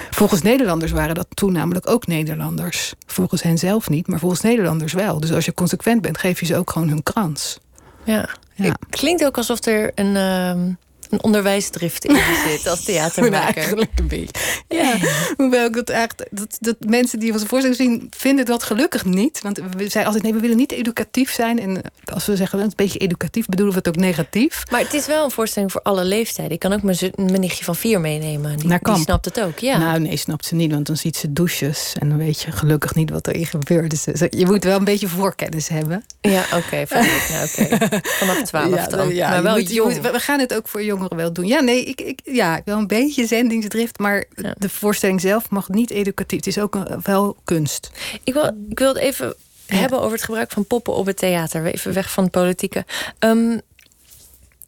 Volgens 0.10 0.42
Nederlanders 0.42 0.92
waren 0.92 1.16
dat 1.16 1.28
toen 1.34 1.52
namelijk 1.52 1.90
ook 1.90 2.08
Nederlanders. 2.08 2.94
Volgens 3.06 3.42
hen 3.42 3.58
zelf 3.58 3.90
niet, 3.90 4.08
maar 4.08 4.20
volgens 4.20 4.42
Nederlanders 4.42 4.94
wel. 4.94 5.20
Dus 5.20 5.32
als 5.32 5.46
je 5.46 5.54
consequent 5.54 6.02
bent, 6.02 6.18
geef 6.18 6.40
je 6.40 6.46
ze 6.46 6.58
ook 6.58 6.72
gewoon 6.72 6.90
hun 6.90 7.04
krans. 7.04 7.60
Ja, 8.04 8.30
ja. 8.54 8.66
het 8.66 8.78
klinkt 8.90 9.26
ook 9.26 9.38
alsof 9.38 9.66
er 9.66 9.92
een... 9.96 10.16
Uh 10.16 10.74
een 11.10 11.24
onderwijsdrift 11.24 12.06
in 12.06 12.18
zit 12.48 12.68
als 12.68 12.84
theatermaker. 12.84 13.56
eigenlijk 13.56 13.92
een 13.96 14.08
beetje. 14.08 14.34
Ja, 14.68 14.98
hoewel 15.38 15.66
ik 15.66 15.74
dat 15.74 15.90
echt... 15.90 16.26
Dat, 16.32 16.58
dat 16.60 16.76
mensen 16.80 17.20
die 17.20 17.32
onze 17.32 17.48
voorstelling 17.48 17.80
zien, 17.80 18.08
vinden 18.18 18.46
dat 18.46 18.64
gelukkig 18.64 19.06
niet. 19.06 19.42
Want 19.42 19.62
we 19.78 19.90
zijn 19.90 20.06
altijd, 20.06 20.24
nee, 20.24 20.34
we 20.34 20.40
willen 20.40 20.58
niet 20.58 20.72
educatief 20.72 21.32
zijn. 21.32 21.60
En 21.60 21.82
als 22.14 22.26
we 22.26 22.36
zeggen, 22.36 22.60
een 22.60 22.72
beetje 22.76 23.00
educatief, 23.00 23.46
bedoelen 23.46 23.74
we 23.74 23.80
het 23.80 23.88
ook 23.88 24.04
negatief. 24.04 24.64
Maar 24.72 24.80
het 24.80 24.94
is 24.94 25.06
wel 25.06 25.24
een 25.24 25.32
voorstelling 25.32 25.72
voor 25.72 25.82
alle 25.82 26.04
leeftijden. 26.04 26.54
Ik 26.54 26.60
kan 26.60 26.74
ook 26.74 26.82
mijn, 26.82 26.98
mijn 27.16 27.40
nichtje 27.40 27.64
van 27.64 27.76
vier 27.76 28.02
meenemen. 28.02 28.58
Die, 28.58 28.68
Naar 28.68 28.80
kamp. 28.80 28.96
die 28.96 29.06
snapt 29.06 29.26
het 29.26 29.42
ook, 29.42 29.60
ja. 29.60 29.78
Nou, 29.78 30.00
nee, 30.00 30.18
snapt 30.18 30.46
ze 30.46 30.56
niet, 30.56 30.72
want 30.72 30.88
dan 30.88 30.98
ziet 30.98 31.18
ze 31.18 31.34
douches. 31.34 31.94
En 32.00 32.10
dan 32.10 32.18
weet 32.18 32.42
je 32.42 32.52
gelukkig 32.52 32.96
niet 32.96 33.10
wat 33.10 33.28
erin 33.28 33.46
gebeurt. 33.46 33.90
Dus 33.90 34.04
je 34.30 34.46
moet 34.46 34.64
wel 34.64 34.78
een 34.78 34.84
beetje 34.84 35.08
voorkennis 35.08 35.68
hebben. 35.68 36.06
Ja, 36.22 36.44
oké. 36.54 36.86
Okay. 36.86 36.86
Vanaf 38.20 38.42
twaalf 38.44 38.76
ja, 38.76 38.88
dan. 38.88 39.14
Ja, 39.14 39.30
maar 39.30 39.44
wel 39.44 39.58
moet. 39.58 39.84
Moet, 39.84 40.12
we 40.12 40.20
gaan 40.20 40.40
het 40.40 40.54
ook 40.54 40.68
voor 40.68 40.84
jongeren 40.84 40.95
wel 41.16 41.34
doen. 41.34 41.48
Ja, 41.48 41.60
nee, 41.60 41.84
ik, 41.84 42.02
ik, 42.02 42.20
ja, 42.24 42.62
wel 42.66 42.78
een 42.78 42.88
beetje 42.88 43.26
zendingsdrift, 43.26 44.00
maar 44.00 44.26
ja. 44.36 44.56
de 44.58 44.70
voorstelling 44.70 45.22
zelf 45.22 45.50
mag 45.50 45.70
niet 45.70 45.90
educatief. 45.90 46.38
Het 46.38 46.48
is 46.48 46.60
ook 46.60 46.76
een, 46.76 47.00
wel 47.04 47.36
kunst. 47.44 47.92
Ik 48.24 48.34
wil, 48.34 48.52
ik 48.70 48.80
wil 48.80 48.88
het 48.88 48.98
even 48.98 49.36
ja. 49.66 49.76
hebben 49.76 50.00
over 50.00 50.12
het 50.12 50.24
gebruik 50.24 50.52
van 50.52 50.66
poppen 50.66 50.94
op 50.94 51.06
het 51.06 51.18
theater. 51.18 51.66
Even 51.66 51.94
weg 51.94 52.12
van 52.12 52.24
het 52.24 52.32
politieke. 52.32 52.86
Um, 53.20 53.62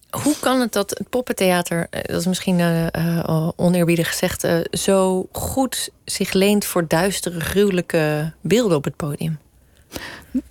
hoe 0.10 0.36
kan 0.40 0.60
het 0.60 0.74
dat 0.74 0.90
het 0.90 1.10
poppentheater, 1.10 1.88
dat 1.90 2.20
is 2.20 2.26
misschien 2.26 2.60
uh, 2.60 2.86
uh, 2.86 3.50
oneerbiedig 3.56 4.08
gezegd, 4.08 4.44
uh, 4.44 4.60
zo 4.72 5.28
goed 5.32 5.90
zich 6.06 6.34
leent 6.34 6.66
voor 6.66 6.88
duistere, 6.88 7.40
gruwelijke 7.40 8.34
beelden 8.42 8.78
op 8.78 8.84
het 8.84 8.96
podium? 8.96 9.40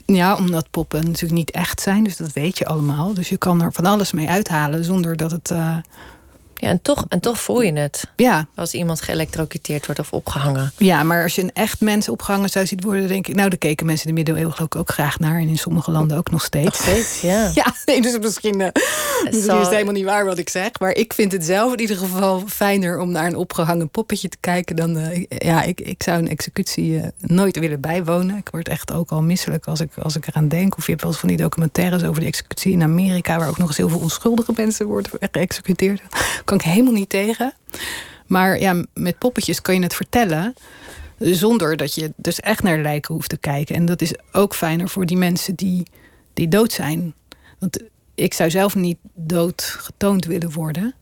Ja, 0.06 0.36
omdat 0.36 0.70
poppen 0.70 1.04
natuurlijk 1.04 1.32
niet 1.32 1.50
echt 1.50 1.80
zijn, 1.80 2.04
dus 2.04 2.16
dat 2.16 2.32
weet 2.32 2.58
je 2.58 2.66
allemaal. 2.66 3.14
Dus 3.14 3.28
je 3.28 3.36
kan 3.36 3.62
er 3.62 3.72
van 3.72 3.86
alles 3.86 4.12
mee 4.12 4.28
uithalen 4.28 4.84
zonder 4.84 5.16
dat 5.16 5.30
het. 5.30 5.52
Ja, 6.60 6.68
en 6.68 6.82
toch, 6.82 7.04
en 7.08 7.20
toch 7.20 7.40
voel 7.40 7.62
je 7.62 7.72
het. 7.72 8.10
Ja. 8.16 8.46
Als 8.54 8.74
iemand 8.74 9.00
geëlektrocuteerd 9.00 9.86
wordt 9.86 10.00
of 10.00 10.12
opgehangen. 10.12 10.72
Ja, 10.76 11.02
maar 11.02 11.22
als 11.22 11.34
je 11.34 11.42
een 11.42 11.52
echt 11.52 11.80
mens 11.80 12.08
opgehangen 12.08 12.48
zou 12.48 12.66
zien 12.66 12.80
worden, 12.80 13.08
denk 13.08 13.26
ik. 13.26 13.34
Nou, 13.34 13.48
daar 13.48 13.58
keken 13.58 13.86
mensen 13.86 14.08
in 14.08 14.14
de 14.14 14.20
middeleeuwen 14.20 14.58
ook, 14.58 14.76
ook 14.76 14.90
graag 14.90 15.18
naar. 15.18 15.38
En 15.40 15.48
in 15.48 15.58
sommige 15.58 15.90
landen 15.90 16.16
ook 16.16 16.30
nog 16.30 16.44
steeds. 16.44 16.64
Nog 16.64 16.74
steeds, 16.74 17.20
ja. 17.20 17.50
Ja, 17.54 17.74
nee, 17.84 18.02
dus 18.02 18.18
misschien, 18.18 18.60
uh, 18.60 18.66
misschien 19.24 19.54
is 19.54 19.60
het 19.60 19.70
helemaal 19.70 19.92
niet 19.92 20.04
waar 20.04 20.24
wat 20.24 20.38
ik 20.38 20.48
zeg. 20.48 20.70
Maar 20.80 20.92
ik 20.92 21.12
vind 21.12 21.32
het 21.32 21.44
zelf 21.44 21.72
in 21.72 21.80
ieder 21.80 21.96
geval 21.96 22.42
fijner 22.46 22.98
om 22.98 23.10
naar 23.10 23.26
een 23.26 23.36
opgehangen 23.36 23.88
poppetje 23.88 24.28
te 24.28 24.36
kijken. 24.40 24.76
Dan, 24.76 24.96
uh, 24.96 25.24
ja, 25.28 25.62
ik, 25.62 25.80
ik 25.80 26.02
zou 26.02 26.18
een 26.18 26.28
executie 26.28 26.90
uh, 26.90 27.06
nooit 27.18 27.58
willen 27.58 27.80
bijwonen. 27.80 28.36
Ik 28.36 28.48
word 28.50 28.68
echt 28.68 28.92
ook 28.92 29.10
al 29.10 29.22
misselijk 29.22 29.66
als 29.66 29.80
ik, 29.80 29.90
als 30.02 30.16
ik 30.16 30.26
eraan 30.26 30.48
denk. 30.48 30.76
Of 30.76 30.84
je 30.84 30.90
hebt 30.90 31.02
wel 31.02 31.10
eens 31.10 31.20
van 31.20 31.28
die 31.28 31.38
documentaires 31.38 32.02
over 32.02 32.20
die 32.20 32.28
executie 32.28 32.72
in 32.72 32.82
Amerika, 32.82 33.38
waar 33.38 33.48
ook 33.48 33.58
nog 33.58 33.68
eens 33.68 33.76
heel 33.76 33.88
veel 33.88 33.98
onschuldige 33.98 34.52
mensen 34.56 34.86
worden 34.86 35.10
geëxecuteerd. 35.30 36.02
Kan 36.46 36.58
ik 36.58 36.64
helemaal 36.64 36.92
niet 36.92 37.08
tegen. 37.08 37.54
Maar 38.26 38.60
ja, 38.60 38.84
met 38.94 39.18
poppetjes 39.18 39.60
kan 39.60 39.74
je 39.74 39.82
het 39.82 39.94
vertellen. 39.94 40.54
Zonder 41.18 41.76
dat 41.76 41.94
je 41.94 42.12
dus 42.16 42.40
echt 42.40 42.62
naar 42.62 42.78
lijken 42.78 43.14
hoeft 43.14 43.28
te 43.28 43.38
kijken. 43.38 43.74
En 43.74 43.86
dat 43.86 44.00
is 44.00 44.12
ook 44.32 44.54
fijner 44.54 44.88
voor 44.88 45.06
die 45.06 45.16
mensen 45.16 45.54
die, 45.54 45.86
die 46.34 46.48
dood 46.48 46.72
zijn. 46.72 47.14
Want 47.58 47.82
ik 48.14 48.34
zou 48.34 48.50
zelf 48.50 48.74
niet 48.74 48.98
dood 49.14 49.62
getoond 49.62 50.24
willen 50.24 50.52
worden. 50.52 50.94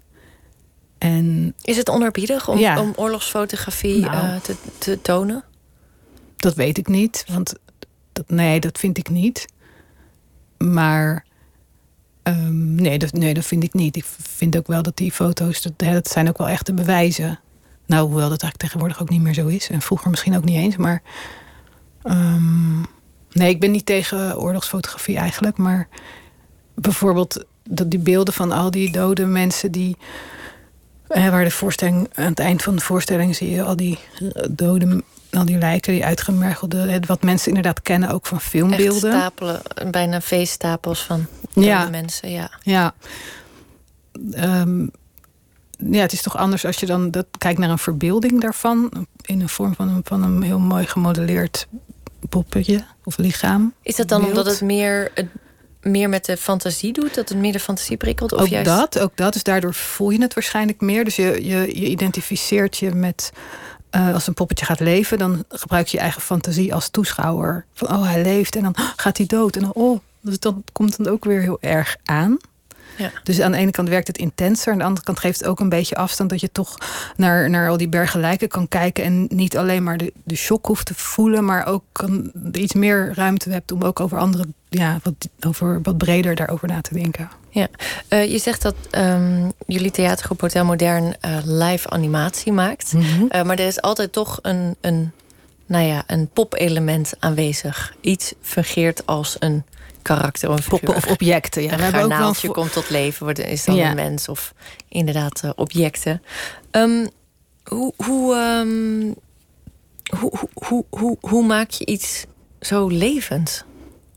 En, 0.98 1.54
is 1.62 1.76
het 1.76 1.88
onerbiedig 1.88 2.48
om, 2.48 2.58
ja. 2.58 2.80
om 2.80 2.92
oorlogsfotografie 2.96 4.00
nou, 4.00 4.26
uh, 4.26 4.36
te, 4.36 4.54
te 4.78 5.02
tonen? 5.02 5.44
Dat 6.36 6.54
weet 6.54 6.78
ik 6.78 6.88
niet. 6.88 7.24
Want 7.28 7.54
dat, 8.12 8.28
nee, 8.28 8.60
dat 8.60 8.78
vind 8.78 8.98
ik 8.98 9.08
niet. 9.08 9.46
Maar 10.58 11.23
um, 12.24 12.74
nee, 12.74 12.98
dat, 12.98 13.12
nee, 13.12 13.34
dat 13.34 13.44
vind 13.44 13.62
ik 13.62 13.74
niet. 13.74 13.96
Ik 13.96 14.04
vind 14.18 14.56
ook 14.56 14.66
wel 14.66 14.82
dat 14.82 14.96
die 14.96 15.12
foto's, 15.12 15.62
dat, 15.62 15.72
dat 15.76 16.08
zijn 16.08 16.28
ook 16.28 16.38
wel 16.38 16.48
echte 16.48 16.74
bewijzen. 16.74 17.40
Nou, 17.86 18.02
hoewel 18.06 18.28
dat 18.28 18.42
eigenlijk 18.42 18.60
tegenwoordig 18.60 19.02
ook 19.02 19.08
niet 19.08 19.22
meer 19.22 19.34
zo 19.34 19.46
is. 19.46 19.70
En 19.70 19.80
vroeger 19.80 20.10
misschien 20.10 20.36
ook 20.36 20.44
niet 20.44 20.56
eens. 20.56 20.76
Maar 20.76 21.02
um, 22.04 22.86
nee, 23.32 23.48
ik 23.48 23.60
ben 23.60 23.70
niet 23.70 23.86
tegen 23.86 24.38
oorlogsfotografie 24.38 25.16
eigenlijk. 25.16 25.56
Maar 25.56 25.88
bijvoorbeeld 26.74 27.44
dat 27.62 27.90
die 27.90 28.00
beelden 28.00 28.34
van 28.34 28.52
al 28.52 28.70
die 28.70 28.92
dode 28.92 29.26
mensen 29.26 29.72
die... 29.72 29.96
Eh, 31.08 31.28
waar 31.28 31.44
de 31.44 31.50
voorstelling, 31.50 32.08
aan 32.14 32.24
het 32.24 32.38
eind 32.38 32.62
van 32.62 32.76
de 32.76 32.82
voorstelling 32.82 33.36
zie 33.36 33.50
je 33.50 33.62
al 33.62 33.76
die 33.76 33.98
dode 34.50 35.02
al 35.36 35.44
die 35.44 35.58
lijken, 35.58 35.92
die 35.92 36.04
uitgemergelde, 36.04 37.00
wat 37.06 37.22
mensen 37.22 37.48
inderdaad 37.48 37.82
kennen 37.82 38.08
ook 38.08 38.26
van 38.26 38.40
filmbeelden. 38.40 39.12
Echt 39.12 39.20
stapelen, 39.20 39.62
bijna 39.90 40.20
veestapels 40.20 41.02
van 41.02 41.26
ja. 41.52 41.88
mensen, 41.88 42.30
ja. 42.30 42.50
Ja. 42.62 42.94
Um, 44.36 44.90
ja, 45.90 46.00
het 46.00 46.12
is 46.12 46.22
toch 46.22 46.36
anders 46.36 46.64
als 46.64 46.76
je 46.76 46.86
dan 46.86 47.10
dat, 47.10 47.26
kijkt 47.38 47.58
naar 47.58 47.70
een 47.70 47.78
verbeelding 47.78 48.40
daarvan. 48.40 49.06
In 49.22 49.38
de 49.38 49.48
vorm 49.48 49.74
van 49.74 49.88
een, 49.88 50.00
van 50.04 50.22
een 50.22 50.42
heel 50.42 50.58
mooi 50.58 50.86
gemodelleerd 50.86 51.66
poppetje 52.28 52.84
of 53.04 53.16
lichaam. 53.16 53.74
Is 53.82 53.96
dat 53.96 54.08
dan 54.08 54.20
beeld. 54.20 54.30
omdat 54.30 54.52
het 54.52 54.60
meer, 54.60 55.10
het 55.14 55.26
meer 55.80 56.08
met 56.08 56.24
de 56.24 56.36
fantasie 56.36 56.92
doet? 56.92 57.14
Dat 57.14 57.28
het 57.28 57.38
meer 57.38 57.52
de 57.52 57.60
fantasie 57.60 57.96
prikkelt? 57.96 58.32
Of 58.32 58.40
ook 58.40 58.46
juist... 58.46 58.66
dat, 58.66 58.98
ook 58.98 59.16
dat. 59.16 59.32
Dus 59.32 59.42
daardoor 59.42 59.74
voel 59.74 60.10
je 60.10 60.22
het 60.22 60.34
waarschijnlijk 60.34 60.80
meer. 60.80 61.04
Dus 61.04 61.16
je, 61.16 61.44
je, 61.44 61.80
je 61.80 61.86
identificeert 61.86 62.76
je 62.76 62.90
met... 62.90 63.32
Uh, 63.96 64.14
als 64.14 64.26
een 64.26 64.34
poppetje 64.34 64.64
gaat 64.64 64.80
leven, 64.80 65.18
dan 65.18 65.44
gebruik 65.48 65.86
je 65.86 65.96
je 65.96 66.02
eigen 66.02 66.22
fantasie 66.22 66.74
als 66.74 66.88
toeschouwer. 66.88 67.64
Van, 67.74 67.88
oh, 67.88 68.04
hij 68.04 68.22
leeft 68.22 68.56
en 68.56 68.62
dan 68.62 68.74
gaat 68.96 69.16
hij 69.16 69.26
dood. 69.26 69.56
En 69.56 69.62
dan, 69.62 69.72
oh, 69.72 70.00
Dus 70.20 70.38
dat 70.38 70.54
komt 70.72 70.96
dan 70.96 71.12
ook 71.12 71.24
weer 71.24 71.40
heel 71.40 71.58
erg 71.60 71.96
aan. 72.04 72.36
Ja. 72.96 73.10
Dus 73.22 73.40
aan 73.40 73.52
de 73.52 73.58
ene 73.58 73.70
kant 73.70 73.88
werkt 73.88 74.06
het 74.06 74.18
intenser. 74.18 74.72
Aan 74.72 74.78
de 74.78 74.84
andere 74.84 75.04
kant 75.04 75.18
geeft 75.18 75.38
het 75.38 75.48
ook 75.48 75.60
een 75.60 75.68
beetje 75.68 75.96
afstand. 75.96 76.30
Dat 76.30 76.40
je 76.40 76.52
toch 76.52 76.78
naar, 77.16 77.50
naar 77.50 77.68
al 77.68 77.76
die 77.76 77.88
bergen 77.88 78.20
lijken 78.20 78.48
kan 78.48 78.68
kijken. 78.68 79.04
En 79.04 79.26
niet 79.28 79.56
alleen 79.56 79.82
maar 79.82 79.96
de, 79.96 80.12
de 80.24 80.36
shock 80.36 80.66
hoeft 80.66 80.86
te 80.86 80.94
voelen. 80.94 81.44
Maar 81.44 81.66
ook 81.66 81.84
kan, 81.92 82.32
iets 82.52 82.74
meer 82.74 83.12
ruimte 83.14 83.50
hebt 83.50 83.72
om 83.72 83.82
ook 83.82 84.00
over 84.00 84.18
andere. 84.18 84.46
Ja, 84.68 84.98
wat, 85.02 85.28
over, 85.46 85.82
wat 85.82 85.98
breder 85.98 86.34
daarover 86.34 86.68
na 86.68 86.80
te 86.80 86.94
denken. 86.94 87.30
Ja, 87.50 87.68
uh, 88.08 88.30
je 88.30 88.38
zegt 88.38 88.62
dat 88.62 88.74
um, 88.90 89.52
jullie 89.66 89.90
theatergroep 89.90 90.40
Hotel 90.40 90.64
Modern 90.64 91.04
uh, 91.04 91.36
live 91.44 91.90
animatie 91.90 92.52
maakt. 92.52 92.92
Mm 92.92 93.00
-hmm. 93.00 93.28
uh, 93.32 93.42
maar 93.42 93.58
er 93.58 93.66
is 93.66 93.80
altijd 93.80 94.12
toch 94.12 94.38
een, 94.42 94.76
een, 94.80 95.12
nou 95.66 95.84
ja, 95.84 96.04
een 96.06 96.28
pop-element 96.32 97.12
aanwezig. 97.18 97.94
Iets 98.00 98.34
fungeert 98.40 99.06
als 99.06 99.36
een 99.38 99.64
karakter 100.04 100.50
of 100.50 100.68
poppen 100.68 100.94
of 100.94 101.06
objecten. 101.06 101.62
Ja, 101.62 101.70
een 101.70 101.76
we 101.76 101.82
hebben 101.82 102.02
ook 102.02 102.40
wel 102.40 102.52
komt 102.52 102.72
tot 102.72 102.90
leven, 102.90 103.24
wordt 103.24 103.38
is 103.38 103.64
dan 103.64 103.74
ja. 103.74 103.88
een 103.88 103.96
mens 103.96 104.28
of 104.28 104.52
inderdaad 104.88 105.42
uh, 105.44 105.50
objecten. 105.54 106.22
Um, 106.70 107.08
hoe, 107.64 107.92
hoe, 107.96 108.34
um, 108.34 109.14
hoe, 110.18 110.84
hoe, 110.90 111.16
hoe, 111.20 111.44
maak 111.44 111.70
je 111.70 111.86
iets 111.86 112.24
zo 112.60 112.88
levend? 112.88 113.64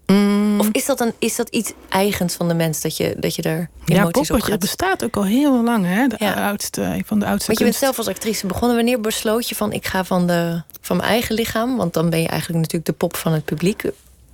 Mm. 0.06 0.60
Of 0.60 0.70
is 0.72 0.86
dat, 0.86 1.00
een, 1.00 1.14
is 1.20 1.36
dat 1.36 1.50
iets 1.50 1.74
eigens 1.90 2.36
van 2.36 2.48
de 2.48 2.54
mens 2.54 2.82
dat 2.82 2.98
je, 2.98 3.16
dat 3.20 3.36
je 3.36 3.42
er 3.42 3.70
emoties 3.86 4.28
ja, 4.28 4.34
op 4.34 4.42
gaat? 4.42 4.52
Het 4.52 4.60
bestaat 4.60 5.04
ook 5.04 5.16
al 5.16 5.26
heel 5.26 5.64
lang, 5.64 5.86
hè? 5.86 6.08
De 6.08 6.16
ja. 6.20 6.48
oudste, 6.48 7.02
van 7.06 7.20
de 7.20 7.26
oudste. 7.26 7.48
Want 7.48 7.58
je 7.58 7.64
bent 7.64 7.76
zelf 7.76 7.98
als 7.98 8.08
actrice 8.08 8.48
begonnen. 8.48 8.76
Wanneer 8.76 9.02
besloot 9.02 9.50
je 9.50 9.56
van 9.56 9.72
ik 9.72 9.86
ga 9.88 10.04
van, 10.04 10.28
de, 10.28 10.62
van 10.82 10.98
mijn 10.98 11.10
eigen 11.10 11.36
lichaam? 11.36 11.78
Want 11.78 11.94
dan 11.94 12.10
ben 12.10 12.22
je 12.22 12.28
eigenlijk 12.28 12.60
natuurlijk 12.60 12.86
de 12.86 12.94
pop 12.94 13.16
van 13.16 13.34
het 13.34 13.46
publiek 13.46 13.84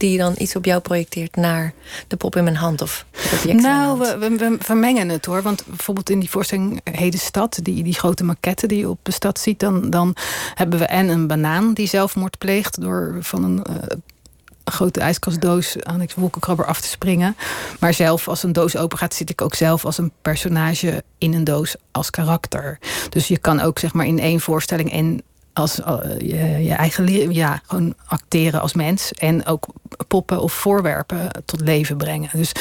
die 0.09 0.17
dan 0.17 0.33
iets 0.37 0.55
op 0.55 0.65
jou 0.65 0.81
projecteert 0.81 1.35
naar 1.35 1.73
de 2.07 2.15
pop 2.15 2.35
in 2.35 2.43
mijn 2.43 2.55
hand 2.55 2.81
of 2.81 3.05
Nou, 3.43 3.99
we, 3.99 4.17
we, 4.17 4.29
we, 4.37 4.55
vermengen 4.59 5.09
het 5.09 5.25
hoor. 5.25 5.41
Want 5.41 5.65
bijvoorbeeld 5.65 6.09
in 6.09 6.19
die 6.19 6.29
voorstelling 6.29 6.81
Heden 6.83 7.19
Stad, 7.19 7.59
die, 7.61 7.83
die 7.83 7.93
grote 7.93 8.23
maquette 8.23 8.67
die 8.67 8.77
je 8.77 8.89
op 8.89 8.99
de 9.03 9.11
stad 9.11 9.39
ziet, 9.39 9.59
dan, 9.59 9.89
dan 9.89 10.15
hebben 10.53 10.79
we 10.79 10.85
en 10.85 11.09
een 11.09 11.27
banaan 11.27 11.73
die 11.73 11.87
zelfmoord 11.87 12.37
pleegt 12.37 12.81
door 12.81 13.17
van 13.19 13.43
een. 13.43 13.65
Uh, 13.69 13.75
grote 14.65 14.99
ijskastdoos 14.99 15.83
aan 15.83 15.99
een 15.99 16.09
wolkenkrabber 16.15 16.65
af 16.65 16.81
te 16.81 16.87
springen. 16.87 17.35
Maar 17.79 17.93
zelf, 17.93 18.27
als 18.27 18.43
een 18.43 18.53
doos 18.53 18.77
open 18.77 18.97
gaat, 18.97 19.13
zit 19.13 19.29
ik 19.29 19.41
ook 19.41 19.55
zelf 19.55 19.85
als 19.85 19.97
een 19.97 20.11
personage 20.21 21.03
in 21.17 21.33
een 21.33 21.43
doos 21.43 21.75
als 21.91 22.09
karakter. 22.09 22.79
Dus 23.09 23.27
je 23.27 23.37
kan 23.37 23.59
ook 23.59 23.79
zeg 23.79 23.93
maar 23.93 24.05
in 24.05 24.19
één 24.19 24.39
voorstelling 24.39 24.91
en 24.91 25.23
als 25.53 25.79
uh, 25.79 25.97
je, 26.17 26.63
je, 26.63 26.73
eigen 26.73 27.31
ja, 27.33 27.61
gewoon 27.67 27.95
acteren 28.05 28.61
als 28.61 28.73
mens. 28.73 29.11
En 29.11 29.45
ook 29.45 29.65
poppen 30.07 30.41
of 30.41 30.53
voorwerpen 30.53 31.29
tot 31.45 31.61
leven 31.61 31.97
brengen. 31.97 32.29
Dus 32.33 32.51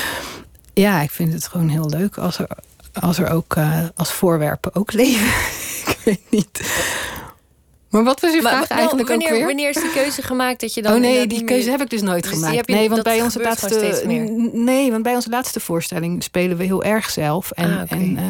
ja, 0.74 1.00
ik 1.00 1.10
vind 1.10 1.32
het 1.32 1.48
gewoon 1.48 1.68
heel 1.68 1.88
leuk 1.88 2.18
als 2.18 2.38
er, 2.38 2.48
als 2.92 3.18
er 3.18 3.30
ook 3.30 3.56
uh, 3.56 3.84
als 3.96 4.12
voorwerpen 4.12 4.74
ook 4.74 4.92
leven. 5.02 5.26
ik 5.86 5.98
weet 6.04 6.30
niet. 6.30 6.60
Maar 7.92 8.04
wat 8.04 8.20
was 8.20 8.32
je 8.32 8.40
vraag 8.40 8.68
maar, 8.68 8.78
eigenlijk 8.78 9.08
wanneer, 9.08 9.28
ook 9.28 9.34
weer? 9.34 9.46
Wanneer 9.46 9.68
is 9.68 9.74
die 9.74 9.92
keuze 9.92 10.22
gemaakt 10.22 10.60
dat 10.60 10.74
je 10.74 10.82
dan... 10.82 10.94
Oh 10.94 11.00
nee, 11.00 11.26
die 11.26 11.44
keuze 11.44 11.70
heb 11.70 11.80
ik 11.80 11.90
dus 11.90 12.02
nooit 12.02 12.22
dus 12.22 12.32
gemaakt. 12.32 12.68
Nee, 12.68 12.88
want 12.88 13.02
bij 13.02 13.22
onze 13.22 13.40
laatste... 13.40 14.02
Nee, 14.52 14.90
want 14.90 15.02
bij 15.02 15.14
onze 15.14 15.30
laatste 15.30 15.60
voorstelling 15.60 16.22
spelen 16.22 16.56
we 16.56 16.64
heel 16.64 16.84
erg 16.84 17.10
zelf. 17.10 17.50
En, 17.50 17.76
ah, 17.76 17.82
okay. 17.82 17.98
en 17.98 18.16
uh, 18.16 18.22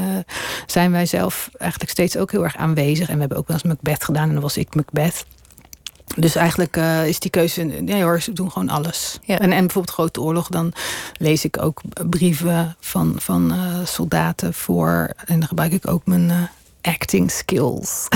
zijn 0.67 0.93
wij 0.93 1.07
zelf 1.07 1.51
eigenlijk 1.59 1.91
steeds 1.91 2.17
ook 2.17 2.31
heel 2.31 2.45
erg 2.45 2.57
aanwezig. 2.57 3.09
En 3.09 3.15
we 3.15 3.21
hebben 3.21 3.39
ook 3.39 3.47
wel 3.47 3.57
eens 3.57 3.67
Macbeth 3.67 4.05
gedaan 4.05 4.27
en 4.27 4.33
dan 4.33 4.43
was 4.43 4.57
ik 4.57 4.75
Macbeth. 4.75 5.25
Dus 6.17 6.35
eigenlijk 6.35 6.77
uh, 6.77 7.07
is 7.07 7.19
die 7.19 7.31
keuze... 7.31 7.63
Nee 7.63 8.03
hoor, 8.03 8.21
ze 8.21 8.33
doen 8.33 8.51
gewoon 8.51 8.69
alles. 8.69 9.19
Ja. 9.23 9.39
En, 9.39 9.53
en 9.53 9.61
bijvoorbeeld 9.61 9.95
Grote 9.95 10.21
Oorlog, 10.21 10.49
dan 10.49 10.73
lees 11.19 11.45
ik 11.45 11.63
ook 11.63 11.81
brieven 12.11 12.77
van, 12.81 13.15
van 13.19 13.53
uh, 13.53 13.87
soldaten 13.87 14.55
voor. 14.55 15.11
En 15.25 15.39
dan 15.39 15.49
gebruik 15.49 15.73
ik 15.73 15.89
ook 15.89 16.07
mijn... 16.07 16.51
Acting 16.83 17.31
skills. 17.31 18.09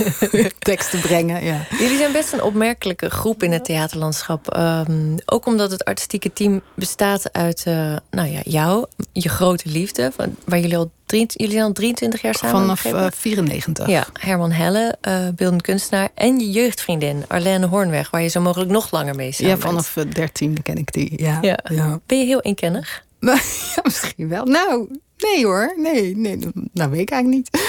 Teksten 0.58 1.00
brengen, 1.00 1.44
ja. 1.44 1.66
Jullie 1.78 1.96
zijn 1.96 2.12
best 2.12 2.32
een 2.32 2.42
opmerkelijke 2.42 3.10
groep 3.10 3.42
in 3.42 3.52
het 3.52 3.64
theaterlandschap. 3.64 4.56
Um, 4.56 5.14
ook 5.24 5.46
omdat 5.46 5.70
het 5.70 5.84
artistieke 5.84 6.32
team 6.32 6.62
bestaat 6.74 7.32
uit 7.32 7.64
uh, 7.68 7.96
nou 8.10 8.28
ja, 8.28 8.40
jou, 8.44 8.86
je 9.12 9.28
grote 9.28 9.68
liefde... 9.68 10.12
Van, 10.16 10.36
waar 10.44 10.58
jullie 10.58 10.76
al, 10.76 10.90
drie, 11.06 11.26
jullie 11.26 11.52
zijn 11.52 11.64
al 11.64 11.72
23 11.72 12.22
jaar 12.22 12.34
samen 12.34 12.60
Vanaf 12.60 12.84
uh, 12.84 13.06
94. 13.14 13.88
Ja, 13.88 14.06
Herman 14.12 14.52
Helle, 14.52 14.96
uh, 15.08 15.28
beeldend 15.36 15.62
kunstenaar... 15.62 16.08
en 16.14 16.38
je 16.38 16.50
jeugdvriendin 16.50 17.24
Arlene 17.28 17.66
Hoornweg... 17.66 18.10
waar 18.10 18.22
je 18.22 18.28
zo 18.28 18.40
mogelijk 18.40 18.70
nog 18.70 18.90
langer 18.90 19.14
mee 19.14 19.32
samen 19.32 19.50
Ja, 19.50 19.58
vanaf 19.58 19.96
13 20.12 20.62
ken 20.62 20.76
ik 20.76 20.92
die, 20.92 21.22
ja. 21.22 21.38
ja. 21.42 21.58
ja. 21.70 22.00
Ben 22.06 22.18
je 22.18 22.24
heel 22.24 22.40
inkennig? 22.40 23.04
ja, 23.74 23.82
misschien 23.82 24.28
wel. 24.28 24.44
Nou, 24.44 24.88
nee 25.16 25.44
hoor. 25.44 25.74
Nee, 25.76 26.16
nee, 26.16 26.38
nou 26.72 26.90
weet 26.90 27.00
ik 27.00 27.10
eigenlijk 27.10 27.52
niet. 27.52 27.62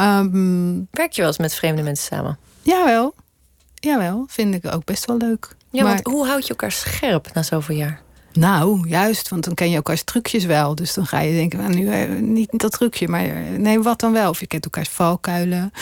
Um, 0.00 0.88
Werk 0.90 1.12
je 1.12 1.20
wel 1.20 1.30
eens 1.30 1.38
met 1.38 1.54
vreemde 1.54 1.82
mensen 1.82 2.06
samen? 2.06 2.38
Jawel. 2.62 3.14
Jawel, 3.74 4.24
vind 4.28 4.54
ik 4.54 4.74
ook 4.74 4.84
best 4.84 5.04
wel 5.04 5.16
leuk. 5.16 5.56
Ja, 5.70 5.82
maar... 5.82 5.92
want 5.92 6.06
hoe 6.06 6.26
houd 6.26 6.42
je 6.42 6.48
elkaar 6.48 6.72
scherp 6.72 7.34
na 7.34 7.42
zoveel 7.42 7.76
jaar? 7.76 8.00
Nou, 8.32 8.88
juist, 8.88 9.28
want 9.28 9.44
dan 9.44 9.54
ken 9.54 9.70
je 9.70 9.76
elkaars 9.76 10.02
trucjes 10.02 10.44
wel. 10.44 10.74
Dus 10.74 10.94
dan 10.94 11.06
ga 11.06 11.20
je 11.20 11.32
denken, 11.32 11.58
nou, 11.58 11.74
nu 11.74 11.88
eh, 11.88 12.20
niet 12.20 12.58
dat 12.58 12.72
trucje, 12.72 13.08
maar 13.08 13.24
eh, 13.24 13.58
nee, 13.58 13.80
wat 13.80 14.00
dan 14.00 14.12
wel? 14.12 14.30
Of 14.30 14.40
je 14.40 14.46
kent 14.46 14.64
elkaars 14.64 14.88
valkuilen. 14.88 15.72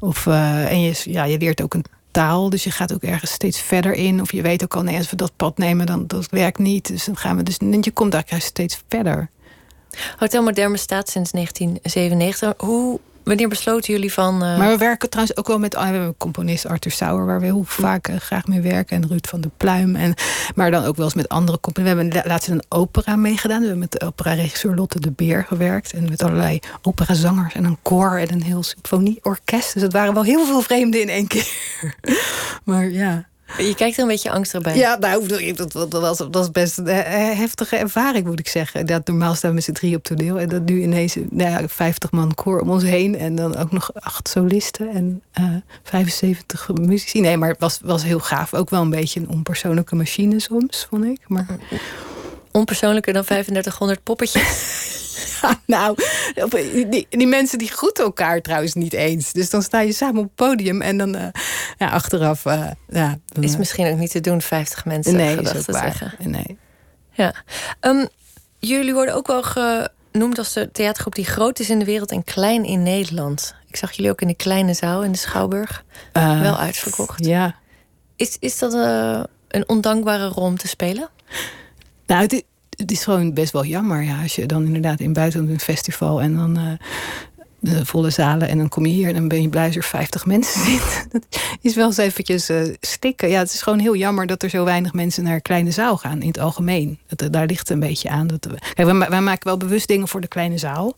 Of, 0.00 0.26
uh, 0.26 0.70
en 0.70 0.80
je, 0.80 1.00
ja, 1.04 1.24
je 1.24 1.38
leert 1.38 1.62
ook 1.62 1.74
een 1.74 1.84
taal, 2.10 2.50
dus 2.50 2.64
je 2.64 2.70
gaat 2.70 2.94
ook 2.94 3.02
ergens 3.02 3.30
steeds 3.30 3.60
verder 3.60 3.92
in. 3.92 4.20
Of 4.20 4.32
je 4.32 4.42
weet 4.42 4.62
ook 4.62 4.76
al, 4.76 4.82
nee, 4.82 4.96
als 4.96 5.10
we 5.10 5.16
dat 5.16 5.32
pad 5.36 5.58
nemen, 5.58 5.86
dan 5.86 6.06
dat 6.06 6.30
werkt 6.30 6.58
niet. 6.58 6.86
Dus 6.88 7.04
dan 7.04 7.16
gaan 7.16 7.36
we 7.36 7.42
dus, 7.42 7.56
je 7.80 7.90
komt 7.90 8.14
eigenlijk 8.14 8.44
steeds 8.44 8.82
verder. 8.88 9.30
Hotel 10.16 10.42
Modern 10.42 10.72
bestaat 10.72 11.08
sinds 11.08 11.30
1997. 11.30 12.54
Hoe 12.66 13.00
Wanneer 13.24 13.48
besloten 13.48 13.92
jullie 13.92 14.12
van. 14.12 14.34
Uh... 14.34 14.58
Maar 14.58 14.68
we 14.68 14.76
werken 14.76 15.10
trouwens 15.10 15.36
ook 15.36 15.46
wel 15.46 15.58
met 15.58 15.74
oh, 15.74 15.82
we 15.82 15.88
hebben 15.88 16.14
componist 16.16 16.66
Arthur 16.66 16.90
Sauer, 16.90 17.26
waar 17.26 17.40
we 17.40 17.46
heel 17.46 17.64
vaak 17.64 18.08
uh, 18.08 18.16
graag 18.16 18.46
mee 18.46 18.60
werken. 18.60 18.96
En 18.96 19.08
Ruud 19.08 19.26
van 19.28 19.40
der 19.40 19.50
Pluim. 19.56 19.96
En, 19.96 20.14
maar 20.54 20.70
dan 20.70 20.84
ook 20.84 20.96
wel 20.96 21.04
eens 21.04 21.14
met 21.14 21.28
andere 21.28 21.60
componisten. 21.60 22.06
We 22.06 22.12
hebben 22.12 22.30
laatst 22.30 22.48
een 22.48 22.64
opera 22.68 23.16
meegedaan. 23.16 23.60
We 23.60 23.66
hebben 23.66 23.88
met 23.90 23.92
de 23.92 24.06
opera-regisseur 24.06 24.74
Lotte 24.74 25.00
de 25.00 25.10
Beer 25.10 25.44
gewerkt. 25.44 25.92
En 25.92 26.08
met 26.08 26.22
allerlei 26.22 26.58
operazangers 26.82 27.54
en 27.54 27.64
een 27.64 27.78
koor 27.82 28.18
en 28.18 28.32
een 28.32 28.42
heel 28.42 28.62
symfonieorkest. 28.62 29.74
Dus 29.74 29.82
het 29.82 29.92
waren 29.92 30.14
wel 30.14 30.24
heel 30.24 30.46
veel 30.46 30.60
vreemden 30.60 31.00
in 31.00 31.08
één 31.08 31.26
keer. 31.26 31.48
maar 32.64 32.88
ja. 32.88 33.28
Je 33.58 33.74
kijkt 33.74 33.96
er 33.96 34.02
een 34.02 34.08
beetje 34.08 34.30
angstig 34.30 34.62
bij. 34.62 34.76
Ja, 34.76 34.96
nou, 34.98 35.26
dat, 35.54 35.72
dat, 35.72 35.92
was, 35.92 36.18
dat 36.18 36.34
was 36.34 36.50
best 36.50 36.78
een 36.78 36.86
heftige 37.36 37.76
ervaring, 37.76 38.26
moet 38.26 38.38
ik 38.38 38.48
zeggen. 38.48 38.86
Dat 38.86 39.06
normaal 39.06 39.34
staan 39.34 39.50
we 39.50 39.56
met 39.56 39.64
z'n 39.64 39.72
drie 39.72 39.96
op 39.96 40.02
toneel. 40.02 40.38
En 40.38 40.48
dat 40.48 40.64
nu 40.64 40.82
ineens 40.82 41.16
nou 41.30 41.50
ja, 41.50 41.68
50 41.68 42.10
man 42.10 42.34
koor 42.34 42.60
om 42.60 42.70
ons 42.70 42.82
heen. 42.82 43.18
En 43.18 43.34
dan 43.34 43.56
ook 43.56 43.72
nog 43.72 43.90
acht 43.94 44.28
solisten 44.28 44.88
en 44.88 45.22
uh, 45.40 45.56
75 45.82 46.68
muzici. 46.74 47.20
Nee, 47.20 47.36
maar 47.36 47.48
het 47.48 47.60
was, 47.60 47.78
was 47.82 48.02
heel 48.02 48.20
gaaf. 48.20 48.54
Ook 48.54 48.70
wel 48.70 48.82
een 48.82 48.90
beetje 48.90 49.20
een 49.20 49.28
onpersoonlijke 49.28 49.96
machine 49.96 50.40
soms, 50.40 50.86
vond 50.90 51.04
ik. 51.04 51.20
Maar... 51.26 51.46
Onpersoonlijker 52.52 53.12
dan 53.12 53.24
3500 53.24 54.02
poppetjes? 54.02 54.88
nou, 55.66 55.96
die, 56.74 57.06
die, 57.10 57.26
mensen 57.26 57.58
die 57.58 57.70
groeten 57.70 58.04
elkaar 58.04 58.40
trouwens 58.40 58.74
niet 58.74 58.92
eens. 58.92 59.32
Dus 59.32 59.50
dan 59.50 59.62
sta 59.62 59.80
je 59.80 59.92
samen 59.92 60.18
op 60.18 60.24
het 60.24 60.34
podium 60.34 60.82
en 60.82 60.98
dan 60.98 61.16
uh, 61.16 61.26
ja, 61.78 61.88
achteraf. 61.88 62.44
Uh, 62.44 62.70
ja, 62.88 63.18
dan, 63.26 63.42
is 63.42 63.56
misschien 63.56 63.92
ook 63.92 63.98
niet 63.98 64.10
te 64.10 64.20
doen, 64.20 64.42
50 64.42 64.84
mensen 64.84 65.16
nee, 65.16 65.36
gedacht 65.36 65.64
te 65.64 65.72
zeggen. 65.72 66.14
Nee. 66.18 66.58
Ja. 67.10 67.34
Um, 67.80 68.08
jullie 68.58 68.94
worden 68.94 69.14
ook 69.14 69.26
wel 69.26 69.42
genoemd 69.42 70.38
als 70.38 70.52
de 70.52 70.70
theatergroep 70.72 71.14
die 71.14 71.24
groot 71.24 71.58
is 71.58 71.70
in 71.70 71.78
de 71.78 71.84
wereld 71.84 72.10
en 72.10 72.24
klein 72.24 72.64
in 72.64 72.82
Nederland. 72.82 73.54
Ik 73.68 73.76
zag 73.76 73.92
jullie 73.92 74.10
ook 74.10 74.20
in 74.20 74.28
de 74.28 74.34
kleine 74.34 74.74
zaal 74.74 75.02
in 75.02 75.12
de 75.12 75.18
Schouwburg. 75.18 75.84
Uh, 76.12 76.40
wel 76.40 76.56
uitverkocht. 76.56 77.24
Ja. 77.24 77.54
Is, 78.16 78.36
is 78.40 78.58
dat 78.58 78.72
een 79.48 79.68
ondankbare 79.68 80.26
rol 80.26 80.44
om 80.44 80.56
te 80.56 80.68
spelen? 80.68 81.08
Nou, 82.10 82.22
het, 82.22 82.44
het 82.76 82.90
is 82.90 83.04
gewoon 83.04 83.34
best 83.34 83.52
wel 83.52 83.64
jammer. 83.64 84.02
Ja, 84.02 84.22
als 84.22 84.34
je 84.34 84.46
dan 84.46 84.64
inderdaad 84.64 85.00
in 85.00 85.12
buiten 85.12 85.48
een 85.48 85.60
festival 85.60 86.20
en 86.20 86.36
dan 86.36 86.58
uh, 86.58 86.72
de 87.58 87.86
volle 87.86 88.10
zalen 88.10 88.48
en 88.48 88.58
dan 88.58 88.68
kom 88.68 88.86
je 88.86 88.92
hier 88.92 89.08
en 89.08 89.14
dan 89.14 89.28
ben 89.28 89.42
je 89.42 89.48
blij 89.48 89.66
als 89.66 89.76
er 89.76 89.82
50 89.82 90.26
mensen 90.26 90.64
zitten. 90.70 91.08
Dat 91.10 91.26
is 91.60 91.74
wel 91.74 91.86
eens 91.86 91.96
eventjes 91.96 92.50
uh, 92.50 92.74
stikken. 92.80 93.28
Ja, 93.28 93.38
het 93.38 93.52
is 93.52 93.62
gewoon 93.62 93.78
heel 93.78 93.96
jammer 93.96 94.26
dat 94.26 94.42
er 94.42 94.48
zo 94.48 94.64
weinig 94.64 94.92
mensen 94.92 95.24
naar 95.24 95.40
kleine 95.40 95.70
zaal 95.70 95.96
gaan 95.96 96.20
in 96.20 96.28
het 96.28 96.38
algemeen. 96.38 96.98
Dat, 97.06 97.32
daar 97.32 97.46
ligt 97.46 97.70
een 97.70 97.80
beetje 97.80 98.08
aan. 98.08 98.26
Dat 98.26 98.44
we, 98.44 98.58
kijk, 98.74 98.88
wij, 98.90 99.08
wij 99.08 99.20
maken 99.20 99.46
wel 99.46 99.56
bewust 99.56 99.88
dingen 99.88 100.08
voor 100.08 100.20
de 100.20 100.28
kleine 100.28 100.58
zaal 100.58 100.96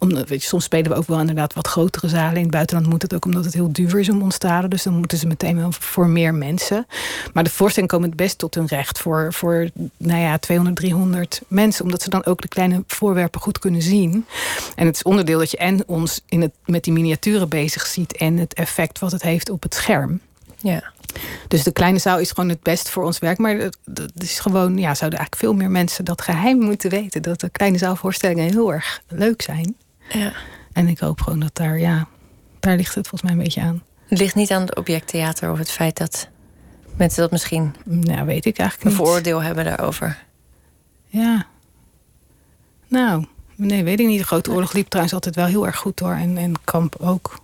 om, 0.00 0.14
weet 0.14 0.42
je, 0.42 0.48
soms 0.48 0.64
spelen 0.64 0.90
we 0.90 0.96
ook 0.96 1.06
wel 1.06 1.20
inderdaad 1.20 1.54
wat 1.54 1.66
grotere 1.66 2.08
zalen. 2.08 2.36
In 2.36 2.42
het 2.42 2.50
buitenland 2.50 2.88
moet 2.88 3.02
het 3.02 3.14
ook 3.14 3.24
omdat 3.24 3.44
het 3.44 3.54
heel 3.54 3.72
duur 3.72 3.98
is 3.98 4.08
om 4.08 4.22
ons 4.22 4.38
te 4.38 4.66
Dus 4.68 4.82
dan 4.82 4.94
moeten 4.94 5.18
ze 5.18 5.26
meteen 5.26 5.56
wel 5.56 5.72
voor 5.72 6.08
meer 6.08 6.34
mensen. 6.34 6.86
Maar 7.32 7.44
de 7.44 7.50
voorstelling 7.50 7.90
komen 7.90 8.08
het 8.08 8.16
best 8.16 8.38
tot 8.38 8.54
hun 8.54 8.66
recht 8.66 8.98
voor, 8.98 9.32
voor 9.32 9.70
nou 9.96 10.20
ja, 10.20 10.38
200, 10.38 10.76
300 10.76 11.40
mensen. 11.48 11.84
Omdat 11.84 12.02
ze 12.02 12.10
dan 12.10 12.24
ook 12.24 12.40
de 12.40 12.48
kleine 12.48 12.84
voorwerpen 12.86 13.40
goed 13.40 13.58
kunnen 13.58 13.82
zien. 13.82 14.26
En 14.74 14.86
het 14.86 14.96
is 14.96 15.02
onderdeel 15.02 15.38
dat 15.38 15.50
je 15.50 15.56
en 15.56 15.82
ons 15.86 16.20
in 16.28 16.40
het, 16.40 16.52
met 16.64 16.84
die 16.84 16.92
miniaturen 16.92 17.48
bezig 17.48 17.86
ziet. 17.86 18.16
En 18.16 18.36
het 18.36 18.54
effect 18.54 18.98
wat 18.98 19.12
het 19.12 19.22
heeft 19.22 19.50
op 19.50 19.62
het 19.62 19.74
scherm. 19.74 20.20
Ja. 20.58 20.92
Dus 21.48 21.62
de 21.62 21.72
kleine 21.72 21.98
zaal 21.98 22.18
is 22.18 22.30
gewoon 22.30 22.50
het 22.50 22.62
best 22.62 22.88
voor 22.88 23.04
ons 23.04 23.18
werk. 23.18 23.38
Maar 23.38 23.56
het 23.94 24.12
is 24.16 24.38
gewoon, 24.38 24.78
ja, 24.78 24.94
zouden 24.94 25.18
eigenlijk 25.18 25.36
veel 25.36 25.54
meer 25.54 25.70
mensen 25.70 26.04
dat 26.04 26.22
geheim 26.22 26.58
moeten 26.58 26.90
weten. 26.90 27.22
Dat 27.22 27.40
de 27.40 27.48
kleine 27.48 27.78
zaalvoorstellingen 27.78 28.50
heel 28.50 28.72
erg 28.72 29.02
leuk 29.08 29.42
zijn. 29.42 29.76
Ja. 30.18 30.32
En 30.72 30.88
ik 30.88 30.98
hoop 30.98 31.20
gewoon 31.20 31.40
dat 31.40 31.54
daar, 31.54 31.78
ja, 31.78 32.06
daar 32.60 32.76
ligt 32.76 32.94
het 32.94 33.08
volgens 33.08 33.30
mij 33.30 33.38
een 33.38 33.44
beetje 33.44 33.60
aan. 33.60 33.82
Het 34.06 34.18
ligt 34.18 34.34
niet 34.34 34.50
aan 34.50 34.60
het 34.60 34.76
objecttheater 34.76 35.50
of 35.50 35.58
het 35.58 35.70
feit 35.70 35.96
dat 35.96 36.28
mensen 36.96 37.20
dat 37.20 37.30
misschien. 37.30 37.74
Nou, 37.84 38.26
weet 38.26 38.44
ik 38.44 38.58
eigenlijk 38.58 38.90
een 38.90 38.96
vooroordeel 38.96 39.42
hebben 39.42 39.64
daarover. 39.64 40.18
Ja. 41.06 41.46
Nou, 42.88 43.26
nee, 43.54 43.84
weet 43.84 44.00
ik 44.00 44.06
niet. 44.06 44.18
De 44.18 44.26
Grote 44.26 44.50
Oorlog 44.50 44.72
liep 44.72 44.88
trouwens 44.88 45.14
altijd 45.14 45.34
wel 45.34 45.46
heel 45.46 45.66
erg 45.66 45.76
goed 45.76 45.98
door. 45.98 46.12
En, 46.12 46.36
en 46.36 46.54
Kamp 46.64 46.96
ook. 46.98 47.40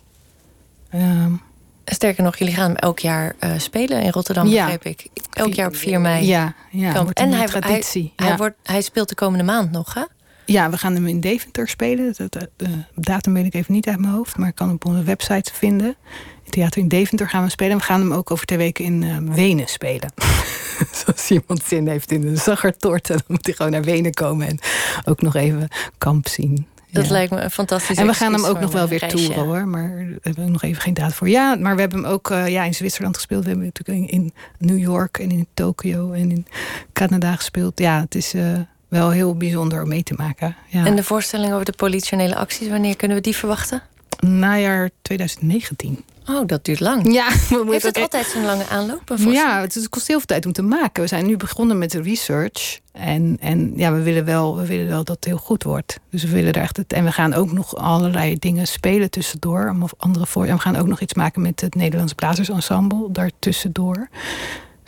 Um, 0.94 1.40
Sterker 1.84 2.22
nog, 2.22 2.36
jullie 2.36 2.54
gaan 2.54 2.66
hem 2.66 2.76
elk 2.76 2.98
jaar 2.98 3.34
uh, 3.40 3.58
spelen 3.58 4.02
in 4.02 4.10
Rotterdam, 4.10 4.46
ja. 4.46 4.64
begreep 4.64 4.84
ik. 4.84 5.06
Elk 5.32 5.52
jaar 5.52 5.68
op 5.68 5.76
4 5.76 6.00
mei. 6.00 6.26
Ja, 6.26 6.54
ja 6.70 7.06
en 7.12 7.32
hij, 7.32 7.46
traditie. 7.46 8.12
Hij, 8.16 8.26
hij, 8.26 8.36
wordt, 8.36 8.56
hij 8.62 8.82
speelt 8.82 9.08
de 9.08 9.14
komende 9.14 9.44
maand 9.44 9.70
nog, 9.70 9.94
hè? 9.94 10.02
Ja, 10.46 10.70
we 10.70 10.78
gaan 10.78 10.94
hem 10.94 11.06
in 11.06 11.20
Deventer 11.20 11.68
spelen. 11.68 12.14
De, 12.56 12.68
datum 12.94 13.32
weet 13.34 13.44
ik 13.44 13.54
even 13.54 13.74
niet 13.74 13.88
uit 13.88 14.00
mijn 14.00 14.12
hoofd, 14.12 14.36
maar 14.36 14.48
ik 14.48 14.54
kan 14.54 14.66
hem 14.66 14.76
op 14.76 14.84
onze 14.84 15.02
website 15.02 15.54
vinden. 15.54 15.96
In 16.44 16.50
theater 16.50 16.80
in 16.80 16.88
Deventer 16.88 17.28
gaan 17.28 17.44
we 17.44 17.50
spelen. 17.50 17.76
We 17.76 17.82
gaan 17.82 18.00
hem 18.00 18.12
ook 18.12 18.30
over 18.30 18.46
twee 18.46 18.58
weken 18.58 18.84
in 18.84 19.02
uh, 19.02 19.16
Wenen 19.18 19.68
spelen. 19.68 20.12
Zoals 21.04 21.30
iemand 21.30 21.62
zin 21.64 21.88
heeft 21.88 22.12
in 22.12 22.26
een 22.26 22.36
zaggertort, 22.36 23.06
dan 23.06 23.20
moet 23.26 23.46
hij 23.46 23.54
gewoon 23.54 23.72
naar 23.72 23.82
Wenen 23.82 24.14
komen 24.14 24.48
en 24.48 24.58
ook 25.04 25.22
nog 25.22 25.34
even 25.34 25.68
kamp 25.98 26.28
zien. 26.28 26.66
Dat 26.90 27.10
lijkt 27.10 27.32
me 27.32 27.40
een 27.40 27.50
fantastisch. 27.50 27.96
En 27.98 28.06
we 28.06 28.14
gaan 28.14 28.32
hem 28.32 28.44
ook 28.44 28.60
nog 28.60 28.72
wel 28.72 28.88
weer 28.88 29.08
toeren 29.08 29.44
hoor. 29.44 29.66
Maar 29.66 29.96
we 29.96 30.18
hebben 30.22 30.52
nog 30.52 30.62
even 30.62 30.82
geen 30.82 30.94
daad 30.94 31.14
voor. 31.14 31.28
Ja, 31.28 31.54
maar 31.54 31.74
we 31.74 31.80
hebben 31.80 32.02
hem 32.02 32.12
ook 32.12 32.30
uh, 32.30 32.48
ja, 32.48 32.64
in 32.64 32.74
Zwitserland 32.74 33.16
gespeeld. 33.16 33.42
We 33.42 33.48
hebben 33.48 33.72
natuurlijk 33.74 34.10
in 34.10 34.32
New 34.58 34.78
York 34.78 35.18
en 35.18 35.30
in 35.30 35.46
Tokio 35.54 36.12
en 36.12 36.30
in 36.30 36.46
Canada 36.92 37.36
gespeeld. 37.36 37.78
Ja, 37.78 38.00
het 38.00 38.14
is 38.14 38.34
uh, 38.34 38.58
wel 38.88 39.10
heel 39.10 39.36
bijzonder 39.36 39.82
om 39.82 39.88
mee 39.88 40.02
te 40.02 40.14
maken. 40.16 40.56
Ja. 40.68 40.86
En 40.86 40.96
de 40.96 41.04
voorstelling 41.04 41.52
over 41.52 41.64
de 41.64 41.72
politionele 41.72 42.36
acties, 42.36 42.68
wanneer 42.68 42.96
kunnen 42.96 43.16
we 43.16 43.22
die 43.22 43.36
verwachten? 43.36 43.82
Najaar 44.20 44.90
2019. 45.02 46.04
Oh, 46.28 46.46
dat 46.46 46.64
duurt 46.64 46.80
lang. 46.80 47.12
Ja, 47.12 47.28
Heeft 47.70 47.82
het 47.82 47.98
altijd 47.98 48.26
zo'n 48.26 48.44
lange 48.44 48.66
aanloop? 48.68 49.14
Ja, 49.16 49.60
het 49.60 49.88
kost 49.88 50.06
heel 50.06 50.16
veel 50.16 50.26
tijd 50.26 50.46
om 50.46 50.52
te 50.52 50.62
maken. 50.62 51.02
We 51.02 51.08
zijn 51.08 51.26
nu 51.26 51.36
begonnen 51.36 51.78
met 51.78 51.90
de 51.90 52.02
research. 52.02 52.80
En, 52.92 53.36
en 53.40 53.72
ja, 53.76 53.92
we 53.92 54.02
willen, 54.02 54.24
wel, 54.24 54.56
we 54.56 54.66
willen 54.66 54.88
wel 54.88 55.04
dat 55.04 55.16
het 55.16 55.24
heel 55.24 55.36
goed 55.36 55.62
wordt. 55.62 55.98
Dus 56.10 56.22
we 56.22 56.30
willen 56.30 56.52
er 56.52 56.62
echt 56.62 56.76
het. 56.76 56.92
En 56.92 57.04
we 57.04 57.12
gaan 57.12 57.34
ook 57.34 57.52
nog 57.52 57.76
allerlei 57.76 58.38
dingen 58.38 58.66
spelen 58.66 59.10
tussendoor. 59.10 59.76
Of 59.82 59.92
andere 59.96 60.26
voor. 60.26 60.46
En 60.46 60.54
we 60.54 60.60
gaan 60.60 60.76
ook 60.76 60.86
nog 60.86 61.00
iets 61.00 61.14
maken 61.14 61.42
met 61.42 61.60
het 61.60 61.74
Nederlands 61.74 62.12
Blazersensemble 62.12 63.08
daartussendoor. 63.12 64.08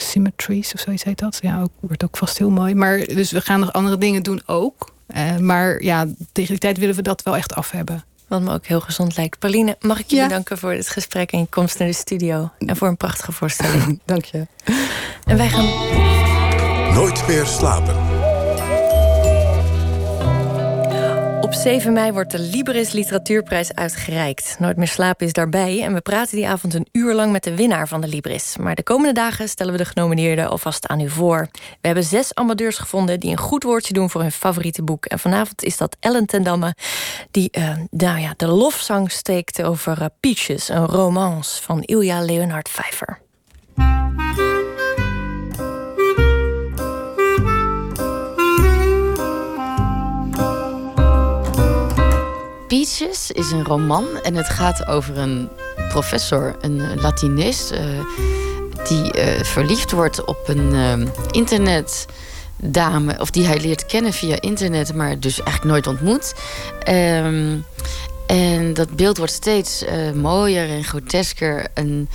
Symmetries 0.03 0.75
of 0.75 0.81
zoiets 0.81 1.05
heet 1.05 1.19
dat. 1.19 1.39
Ja, 1.43 1.61
ook, 1.63 1.71
wordt 1.81 2.05
ook 2.05 2.17
vast 2.17 2.39
heel 2.39 2.51
mooi. 2.51 2.75
Maar 2.75 2.99
dus 2.99 3.31
we 3.31 3.41
gaan 3.41 3.61
nog 3.61 3.73
andere 3.73 3.99
dingen 3.99 4.23
doen 4.23 4.43
ook. 4.47 4.93
Uh, 5.17 5.37
maar 5.37 5.83
ja, 5.83 6.07
tegen 6.33 6.51
die 6.51 6.59
tijd 6.59 6.79
willen 6.79 6.95
we 6.95 7.03
dat 7.03 7.23
wel 7.23 7.37
echt 7.37 7.55
af 7.55 7.71
hebben. 7.71 8.05
Wat 8.29 8.43
me 8.43 8.53
ook 8.53 8.67
heel 8.67 8.81
gezond 8.81 9.17
lijkt. 9.17 9.39
Pauline, 9.39 9.77
mag 9.81 9.99
ik 9.99 10.11
je 10.11 10.23
bedanken 10.23 10.59
voor 10.59 10.73
het 10.73 10.89
gesprek 10.89 11.33
en 11.33 11.39
je 11.39 11.47
komst 11.51 11.79
naar 11.79 11.89
de 11.89 11.95
studio. 11.95 12.51
En 12.59 12.77
voor 12.77 12.89
een 12.89 12.97
prachtige 12.97 13.33
voorstelling. 13.33 14.01
Dank 14.05 14.25
je. 14.25 14.47
En 15.25 15.37
wij 15.37 15.49
gaan... 15.49 16.95
Nooit 16.95 17.27
meer 17.27 17.47
slapen. 17.47 18.08
Op 21.49 21.55
7 21.55 21.93
mei 21.93 22.13
wordt 22.13 22.31
de 22.31 22.39
Libris 22.39 22.93
Literatuurprijs 22.93 23.75
uitgereikt. 23.75 24.57
Nooit 24.59 24.77
meer 24.77 24.89
slapen 24.89 25.27
is 25.27 25.33
daarbij 25.33 25.83
en 25.83 25.95
we 25.95 26.01
praten 26.01 26.37
die 26.37 26.49
avond 26.49 26.75
een 26.75 26.87
uur 26.93 27.15
lang 27.15 27.33
met 27.33 27.45
de 27.45 27.57
winnaar 27.57 27.89
van 27.89 28.01
de 28.01 28.07
Libris. 28.07 28.57
Maar 28.57 28.75
de 28.75 28.83
komende 28.83 29.13
dagen 29.13 29.49
stellen 29.49 29.73
we 29.73 29.79
de 29.79 29.85
genomineerden 29.85 30.49
alvast 30.49 30.87
aan 30.87 31.01
u 31.01 31.09
voor. 31.09 31.49
We 31.53 31.87
hebben 31.87 32.05
zes 32.05 32.35
ambassadeurs 32.35 32.79
gevonden 32.79 33.21
die 33.21 33.31
een 33.31 33.39
goed 33.39 33.63
woordje 33.63 33.93
doen 33.93 34.11
voor 34.11 34.21
hun 34.21 34.33
favoriete 34.33 34.83
boek. 34.83 35.07
En 35.07 35.19
vanavond 35.19 35.65
is 35.65 35.77
dat 35.77 35.97
Ellen 36.01 36.27
ten 36.27 36.43
Damme 36.43 36.75
die 37.31 37.49
uh, 37.59 37.77
nou 37.91 38.19
ja, 38.19 38.35
de 38.37 38.49
lofzang 38.49 39.11
steekt 39.11 39.63
over 39.63 40.01
uh, 40.01 40.07
Peaches, 40.21 40.69
een 40.69 40.87
romance 40.87 41.63
van 41.63 41.83
Ilja 41.83 42.21
Leonhard 42.21 42.69
Vijver. 42.69 43.28
Peaches 52.69 53.31
is 53.31 53.51
een 53.51 53.65
roman 53.65 54.07
en 54.23 54.35
het 54.35 54.49
gaat 54.49 54.87
over 54.87 55.19
een 55.19 55.49
professor, 55.89 56.57
een 56.61 57.01
Latinist, 57.01 57.73
uh, 57.73 57.79
die 58.89 59.17
uh, 59.17 59.43
verliefd 59.43 59.91
wordt 59.91 60.25
op 60.25 60.49
een 60.49 60.75
uh, 60.75 61.07
internetdame, 61.31 63.21
of 63.21 63.31
die 63.31 63.47
hij 63.47 63.61
leert 63.61 63.87
kennen 63.87 64.13
via 64.13 64.41
internet, 64.41 64.95
maar 64.95 65.21
dus 65.21 65.43
eigenlijk 65.43 65.71
nooit 65.71 65.87
ontmoet. 65.87 66.35
Um, 66.89 67.65
en 68.29 68.75
dat 68.75 68.97
beeld 68.97 69.17
wordt 69.17 69.33
steeds 69.33 69.85
mooier 70.15 70.69
en 70.69 70.85
grotesker. 70.85 71.67
En 71.75 72.09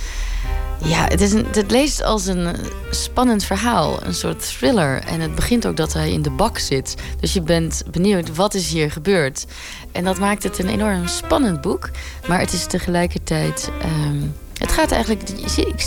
ja, 0.84 1.06
het, 1.08 1.20
is 1.20 1.32
een, 1.32 1.46
het 1.52 1.70
leest 1.70 2.02
als 2.02 2.26
een 2.26 2.56
spannend 2.90 3.44
verhaal, 3.44 4.02
een 4.02 4.14
soort 4.14 4.56
thriller. 4.58 5.02
En 5.06 5.20
het 5.20 5.34
begint 5.34 5.66
ook 5.66 5.76
dat 5.76 5.92
hij 5.92 6.12
in 6.12 6.22
de 6.22 6.30
bak 6.30 6.58
zit. 6.58 6.94
Dus 7.20 7.32
je 7.32 7.42
bent 7.42 7.82
benieuwd, 7.90 8.36
wat 8.36 8.54
is 8.54 8.70
hier 8.70 8.90
gebeurd? 8.90 9.44
En 9.92 10.04
dat 10.04 10.18
maakt 10.18 10.42
het 10.42 10.58
een 10.58 10.68
enorm 10.68 11.06
spannend 11.06 11.60
boek. 11.60 11.90
Maar 12.26 12.38
het 12.38 12.52
is 12.52 12.66
tegelijkertijd... 12.66 13.70
Um, 13.84 14.34
het 14.58 14.72
gaat 14.72 14.90
eigenlijk... 14.90 15.26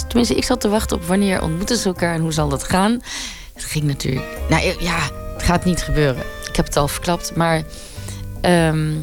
Tenminste, 0.07 0.35
ik 0.35 0.43
zat 0.43 0.61
te 0.61 0.69
wachten 0.69 0.97
op 0.97 1.03
wanneer 1.03 1.41
ontmoeten 1.41 1.77
ze 1.77 1.87
elkaar... 1.87 2.13
en 2.13 2.21
hoe 2.21 2.33
zal 2.33 2.49
dat 2.49 2.63
gaan. 2.63 3.01
Het 3.53 3.63
ging 3.63 3.83
natuurlijk... 3.83 4.25
Nou 4.49 4.73
ja, 4.79 4.99
het 5.33 5.43
gaat 5.43 5.65
niet 5.65 5.81
gebeuren. 5.81 6.23
Ik 6.49 6.55
heb 6.55 6.65
het 6.65 6.77
al 6.77 6.87
verklapt, 6.87 7.35
maar... 7.35 7.63
Uh, 8.45 8.95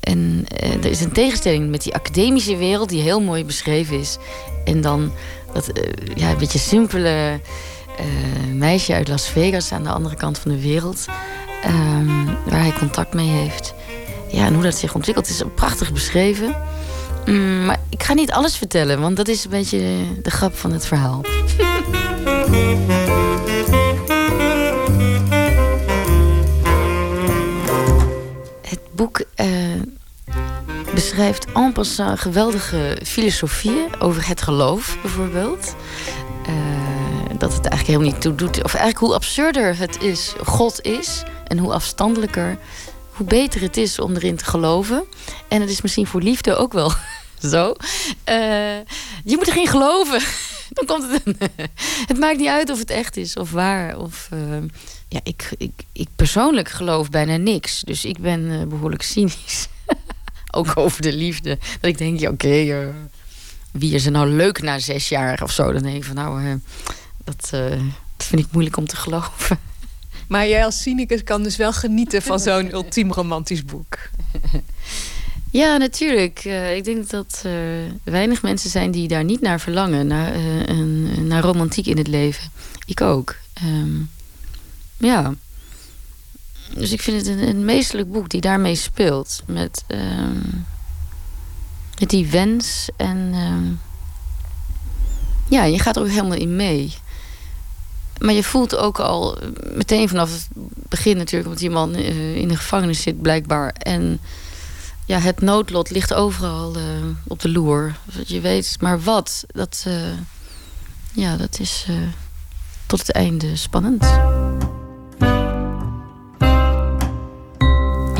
en 0.00 0.46
uh, 0.62 0.74
er 0.74 0.90
is 0.90 1.00
een 1.00 1.12
tegenstelling 1.12 1.70
met 1.70 1.82
die 1.82 1.94
academische 1.94 2.56
wereld... 2.56 2.88
die 2.88 3.02
heel 3.02 3.20
mooi 3.20 3.44
beschreven 3.44 3.98
is. 3.98 4.16
En 4.64 4.80
dan 4.80 5.12
dat 5.52 5.78
uh, 5.78 5.84
ja, 6.14 6.30
een 6.30 6.38
beetje 6.38 6.58
simpele 6.58 7.40
meisje 8.52 8.94
uit 8.94 9.08
Las 9.08 9.28
Vegas... 9.28 9.72
aan 9.72 9.82
de 9.82 9.90
andere 9.90 10.16
kant 10.16 10.38
van 10.38 10.50
de 10.50 10.60
wereld... 10.60 11.06
Um, 11.66 12.24
waar 12.24 12.60
hij 12.60 12.72
contact 12.78 13.14
mee 13.14 13.28
heeft. 13.28 13.74
Ja, 14.28 14.46
en 14.46 14.54
hoe 14.54 14.62
dat 14.62 14.74
zich 14.74 14.94
ontwikkelt 14.94 15.28
is 15.28 15.42
prachtig 15.54 15.92
beschreven. 15.92 16.56
Mm, 17.26 17.64
maar 17.64 17.80
ik 17.88 18.02
ga 18.02 18.14
niet 18.14 18.32
alles 18.32 18.56
vertellen, 18.56 19.00
want 19.00 19.16
dat 19.16 19.28
is 19.28 19.44
een 19.44 19.50
beetje 19.50 19.96
de 20.22 20.30
grap 20.30 20.56
van 20.56 20.72
het 20.72 20.86
verhaal. 20.86 21.24
boek 28.96 29.24
uh, 29.36 29.46
beschrijft 30.94 31.52
en 31.52 31.72
passant 31.72 32.20
geweldige 32.20 32.98
filosofieën 33.04 34.00
over 34.00 34.28
het 34.28 34.42
geloof, 34.42 34.98
bijvoorbeeld. 35.02 35.74
Uh, 36.48 36.54
dat 37.38 37.52
het 37.52 37.66
eigenlijk 37.66 37.86
helemaal 37.86 38.12
niet 38.12 38.20
toe 38.20 38.34
doet. 38.34 38.64
Of 38.64 38.74
eigenlijk 38.74 38.98
hoe 38.98 39.14
absurder 39.14 39.78
het 39.78 40.02
is, 40.02 40.34
God 40.44 40.82
is. 40.82 41.22
En 41.46 41.58
hoe 41.58 41.72
afstandelijker, 41.72 42.58
hoe 43.10 43.26
beter 43.26 43.60
het 43.60 43.76
is 43.76 43.98
om 43.98 44.14
erin 44.14 44.36
te 44.36 44.44
geloven. 44.44 45.04
En 45.48 45.60
het 45.60 45.70
is 45.70 45.82
misschien 45.82 46.06
voor 46.06 46.20
liefde 46.20 46.56
ook 46.56 46.72
wel 46.72 46.92
zo. 47.52 47.74
Uh, 48.28 48.78
je 49.24 49.36
moet 49.36 49.46
erin 49.46 49.66
geloven. 49.66 50.20
Dan 50.76 50.86
komt 50.86 51.12
het. 51.12 51.50
het 52.10 52.18
maakt 52.18 52.38
niet 52.38 52.48
uit 52.48 52.70
of 52.70 52.78
het 52.78 52.90
echt 52.90 53.16
is 53.16 53.36
of 53.36 53.50
waar. 53.50 53.98
Of, 53.98 54.28
uh, 54.32 54.40
ja, 55.08 55.20
ik, 55.22 55.50
ik, 55.58 55.72
ik 55.92 56.08
persoonlijk 56.16 56.68
geloof 56.68 57.10
bijna 57.10 57.36
niks. 57.36 57.80
Dus 57.80 58.04
ik 58.04 58.18
ben 58.18 58.40
uh, 58.40 58.62
behoorlijk 58.62 59.02
cynisch. 59.02 59.68
ook 60.50 60.76
over 60.76 61.02
de 61.02 61.12
liefde. 61.12 61.58
Dat 61.80 61.90
ik 61.90 61.98
denk, 61.98 62.20
ja, 62.20 62.30
oké, 62.30 62.46
okay, 62.46 62.92
wie 63.70 63.94
is 63.94 64.06
er 64.06 64.12
nou 64.12 64.28
leuk 64.28 64.62
na 64.62 64.78
zes 64.78 65.08
jaar 65.08 65.42
of 65.42 65.50
zo? 65.50 65.72
Dan 65.72 65.82
denk 65.82 65.96
ik 65.96 66.04
van, 66.04 66.14
nou, 66.14 66.60
dat, 67.24 67.48
dat 68.16 68.26
vind 68.26 68.40
ik 68.40 68.52
moeilijk 68.52 68.76
om 68.76 68.86
te 68.86 68.96
geloven. 68.96 69.58
Maar 70.28 70.48
jij 70.48 70.64
als 70.64 70.82
cynicus 70.82 71.22
kan 71.22 71.42
dus 71.42 71.56
wel 71.56 71.72
genieten 71.72 72.22
van 72.22 72.40
zo'n 72.40 72.72
ultiem 72.72 73.12
romantisch 73.12 73.64
boek. 73.64 73.98
Ja, 75.56 75.76
natuurlijk. 75.76 76.44
Uh, 76.44 76.76
ik 76.76 76.84
denk 76.84 77.10
dat 77.10 77.42
uh, 77.46 77.52
weinig 78.04 78.42
mensen 78.42 78.70
zijn 78.70 78.90
die 78.90 79.08
daar 79.08 79.24
niet 79.24 79.40
naar 79.40 79.60
verlangen. 79.60 80.06
Naar, 80.06 80.34
een, 80.66 81.26
naar 81.26 81.42
romantiek 81.42 81.86
in 81.86 81.96
het 81.96 82.08
leven. 82.08 82.50
Ik 82.86 83.00
ook. 83.00 83.34
Um, 83.64 84.10
ja. 84.96 85.34
Dus 86.74 86.92
ik 86.92 87.00
vind 87.00 87.16
het 87.16 87.26
een, 87.26 87.48
een, 87.48 87.64
meestelijk 87.64 88.12
boek 88.12 88.28
die 88.28 88.40
daarmee 88.40 88.74
speelt. 88.74 89.42
Met, 89.46 89.84
um, 89.88 90.66
met 91.98 92.10
die 92.10 92.26
wens. 92.26 92.88
En 92.96 93.34
um, 93.34 93.80
ja, 95.48 95.64
je 95.64 95.78
gaat 95.78 95.96
er 95.96 96.02
ook 96.02 96.08
helemaal 96.08 96.38
in 96.38 96.56
mee. 96.56 96.94
Maar 98.20 98.34
je 98.34 98.42
voelt 98.42 98.76
ook 98.76 99.00
al 99.00 99.38
meteen 99.74 100.08
vanaf 100.08 100.32
het 100.32 100.48
begin 100.88 101.16
natuurlijk... 101.16 101.48
want 101.48 101.60
die 101.60 101.70
man 101.70 101.94
eh, 101.94 102.36
in 102.36 102.48
de 102.48 102.56
gevangenis 102.56 103.02
zit 103.02 103.22
blijkbaar. 103.22 103.72
En 103.78 104.20
ja, 105.06 105.18
het 105.18 105.40
noodlot 105.40 105.90
ligt 105.90 106.14
overal 106.14 106.76
uh, 106.76 106.84
op 107.26 107.40
de 107.40 107.48
loer. 107.48 107.96
Je 108.26 108.40
weet 108.40 108.76
maar 108.80 109.00
wat. 109.00 109.44
Dat, 109.46 109.84
uh, 109.88 109.94
ja, 111.12 111.36
dat 111.36 111.58
is 111.60 111.86
uh, 111.90 111.96
tot 112.86 112.98
het 112.98 113.12
einde 113.12 113.56
spannend. 113.56 114.02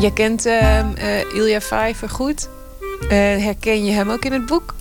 Je 0.00 0.10
kent 0.14 0.46
Ilja 1.34 1.60
Vijver 1.60 2.08
goed. 2.08 2.48
herken 3.08 3.84
je 3.84 3.92
hem 3.92 4.10
ook 4.10 4.24
in 4.24 4.32
het 4.32 4.46
boek? 4.46 4.74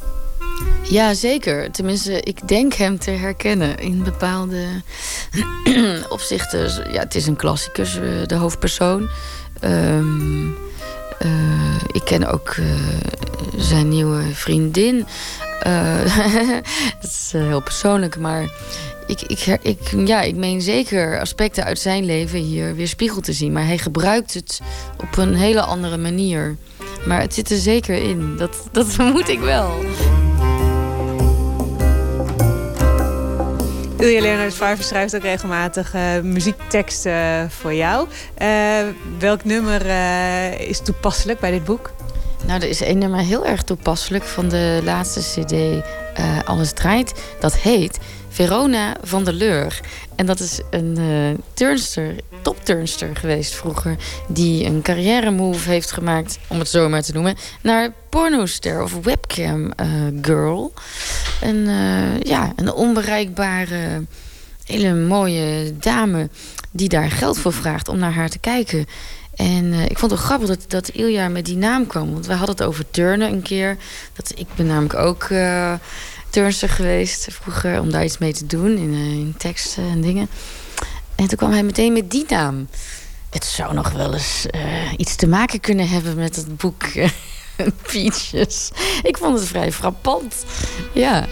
Ja, 0.83 1.13
zeker. 1.13 1.71
Tenminste, 1.71 2.21
ik 2.21 2.47
denk 2.47 2.73
hem 2.73 2.99
te 2.99 3.11
herkennen 3.11 3.77
in 3.77 4.03
bepaalde 4.03 4.65
opzichten. 6.09 6.91
Ja, 6.91 6.99
het 6.99 7.15
is 7.15 7.27
een 7.27 7.35
klassicus, 7.35 7.93
de 8.25 8.35
hoofdpersoon. 8.35 9.09
Um, 9.61 10.57
uh, 11.25 11.75
ik 11.91 12.01
ken 12.05 12.31
ook 12.31 12.55
uh, 12.55 12.65
zijn 13.57 13.89
nieuwe 13.89 14.23
vriendin. 14.33 15.05
Uh, 15.67 16.15
dat 17.01 17.09
is 17.09 17.31
heel 17.35 17.61
persoonlijk, 17.61 18.17
maar 18.17 18.49
ik, 19.07 19.21
ik, 19.21 19.59
ik, 19.61 19.79
ja, 20.05 20.21
ik 20.21 20.35
meen 20.35 20.61
zeker 20.61 21.19
aspecten 21.19 21.63
uit 21.63 21.79
zijn 21.79 22.05
leven 22.05 22.39
hier 22.39 22.75
weer 22.75 22.87
spiegel 22.87 23.21
te 23.21 23.33
zien. 23.33 23.51
Maar 23.51 23.65
hij 23.65 23.77
gebruikt 23.77 24.33
het 24.33 24.61
op 24.97 25.17
een 25.17 25.35
hele 25.35 25.61
andere 25.61 25.97
manier. 25.97 26.55
Maar 27.07 27.21
het 27.21 27.33
zit 27.33 27.49
er 27.51 27.57
zeker 27.57 27.95
in. 27.95 28.37
Dat, 28.37 28.67
dat 28.71 28.87
vermoed 28.87 29.29
ik 29.29 29.39
wel. 29.39 29.83
Ilja 33.97 34.21
Leonard 34.21 34.53
Vijver 34.53 34.83
schrijft 34.83 35.15
ook 35.15 35.21
regelmatig 35.21 35.93
uh, 35.95 36.01
muziekteksten 36.21 37.51
voor 37.51 37.73
jou. 37.73 38.07
Uh, 38.41 38.47
welk 39.19 39.43
nummer 39.43 39.85
uh, 39.85 40.59
is 40.59 40.79
toepasselijk 40.79 41.39
bij 41.39 41.51
dit 41.51 41.63
boek? 41.63 41.91
Nou, 42.45 42.61
er 42.61 42.69
is 42.69 42.81
één 42.81 42.97
nummer 42.97 43.19
heel 43.19 43.45
erg 43.45 43.63
toepasselijk 43.63 44.23
van 44.23 44.49
de 44.49 44.81
laatste 44.83 45.19
CD 45.19 45.83
Alles 46.45 46.71
Draait. 46.71 47.13
Dat 47.39 47.55
heet 47.55 47.99
Verona 48.29 48.95
van 49.01 49.23
der 49.23 49.33
Leur. 49.33 49.79
En 50.15 50.25
dat 50.25 50.39
is 50.39 50.61
een 50.69 51.43
turnster, 51.53 52.15
topturnster 52.45 53.15
geweest 53.15 53.55
vroeger... 53.55 53.95
die 54.27 54.65
een 54.65 54.81
carrière 54.81 55.31
move 55.31 55.69
heeft 55.69 55.91
gemaakt, 55.91 56.39
om 56.47 56.59
het 56.59 56.67
zo 56.67 56.89
maar 56.89 57.01
te 57.01 57.13
noemen... 57.13 57.35
naar 57.61 57.93
pornoster 58.09 58.83
of 58.83 58.93
webcam 59.03 59.63
uh, 59.63 59.85
girl. 60.21 60.73
En 61.41 61.55
uh, 61.55 62.19
ja, 62.19 62.53
een 62.55 62.71
onbereikbare, 62.71 64.03
hele 64.65 64.93
mooie 64.93 65.73
dame... 65.79 66.29
die 66.71 66.89
daar 66.89 67.11
geld 67.11 67.37
voor 67.37 67.53
vraagt 67.53 67.87
om 67.87 67.97
naar 67.97 68.13
haar 68.13 68.29
te 68.29 68.39
kijken... 68.39 68.85
En 69.35 69.65
uh, 69.65 69.85
ik 69.85 69.97
vond 69.97 70.11
het 70.11 70.19
grappig 70.19 70.47
dat, 70.47 70.65
dat 70.67 70.87
Ilja 70.87 71.27
met 71.27 71.45
die 71.45 71.57
naam 71.57 71.87
kwam. 71.87 72.13
Want 72.13 72.25
we 72.25 72.33
hadden 72.33 72.55
het 72.55 72.65
over 72.65 72.85
turnen 72.91 73.31
een 73.31 73.41
keer. 73.41 73.77
Dat, 74.13 74.31
ik 74.35 74.47
ben 74.55 74.65
namelijk 74.65 74.93
ook 74.93 75.27
turnster 76.29 76.69
geweest 76.69 77.27
vroeger 77.31 77.79
om 77.79 77.91
daar 77.91 78.03
iets 78.03 78.17
mee 78.17 78.33
te 78.33 78.45
doen 78.45 78.77
in, 78.77 78.93
in 78.93 79.35
teksten 79.37 79.83
en 79.83 80.01
dingen. 80.01 80.29
En 81.15 81.27
toen 81.27 81.37
kwam 81.37 81.51
hij 81.51 81.63
meteen 81.63 81.93
met 81.93 82.11
die 82.11 82.25
naam. 82.27 82.67
Het 83.29 83.45
zou 83.45 83.73
nog 83.73 83.91
wel 83.91 84.13
eens 84.13 84.45
uh, 84.55 84.61
iets 84.97 85.15
te 85.15 85.27
maken 85.27 85.59
kunnen 85.59 85.89
hebben 85.89 86.15
met 86.15 86.35
het 86.35 86.57
boek 86.57 86.83
Peaches. 87.91 88.71
Ik 89.03 89.17
vond 89.17 89.39
het 89.39 89.47
vrij 89.47 89.71
frappant. 89.71 90.45
Ja. 90.93 91.27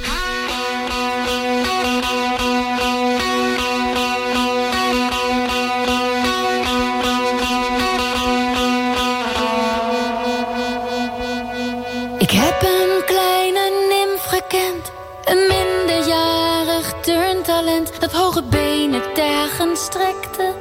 Strekte 19.75 20.53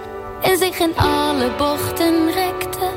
en 0.43 0.57
zich 0.57 0.79
in 0.79 0.97
alle 0.97 1.51
bochten 1.59 2.33
rekte. 2.33 2.89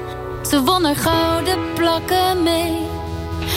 Ze 0.50 0.64
won 0.64 0.86
er 0.86 0.96
gouden 0.96 1.58
plakken 1.74 2.44
mee. 2.44 2.78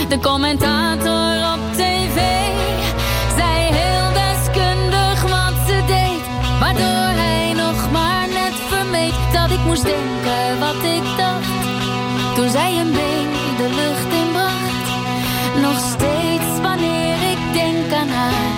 De 0.09 0.19
commentator 0.19 1.55
op 1.55 1.61
tv 1.73 2.19
zei 3.37 3.73
heel 3.81 4.13
deskundig 4.13 5.23
wat 5.23 5.55
ze 5.67 5.83
deed, 5.87 6.25
waardoor 6.61 7.13
hij 7.23 7.53
nog 7.53 7.91
maar 7.93 8.29
net 8.29 8.55
vermeed 8.69 9.15
dat 9.33 9.51
ik 9.51 9.65
moest 9.65 9.85
denken 9.85 10.59
wat 10.59 10.83
ik 10.97 11.05
dacht. 11.17 11.57
Toen 12.35 12.51
zij 12.51 12.81
een 12.81 12.93
been 12.93 13.29
de 13.57 13.69
lucht 13.81 14.11
inbracht, 14.23 14.87
nog 15.63 15.79
steeds 15.79 16.61
wanneer 16.63 17.17
ik 17.33 17.41
denk 17.53 17.93
aan 17.93 18.09
haar, 18.09 18.51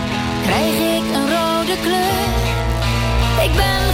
krijg 0.43 0.75
ik 0.75 1.15
een 1.15 1.29
rode 1.37 1.77
kleur. 1.83 2.29
Ik 3.43 3.53
ben 3.57 3.90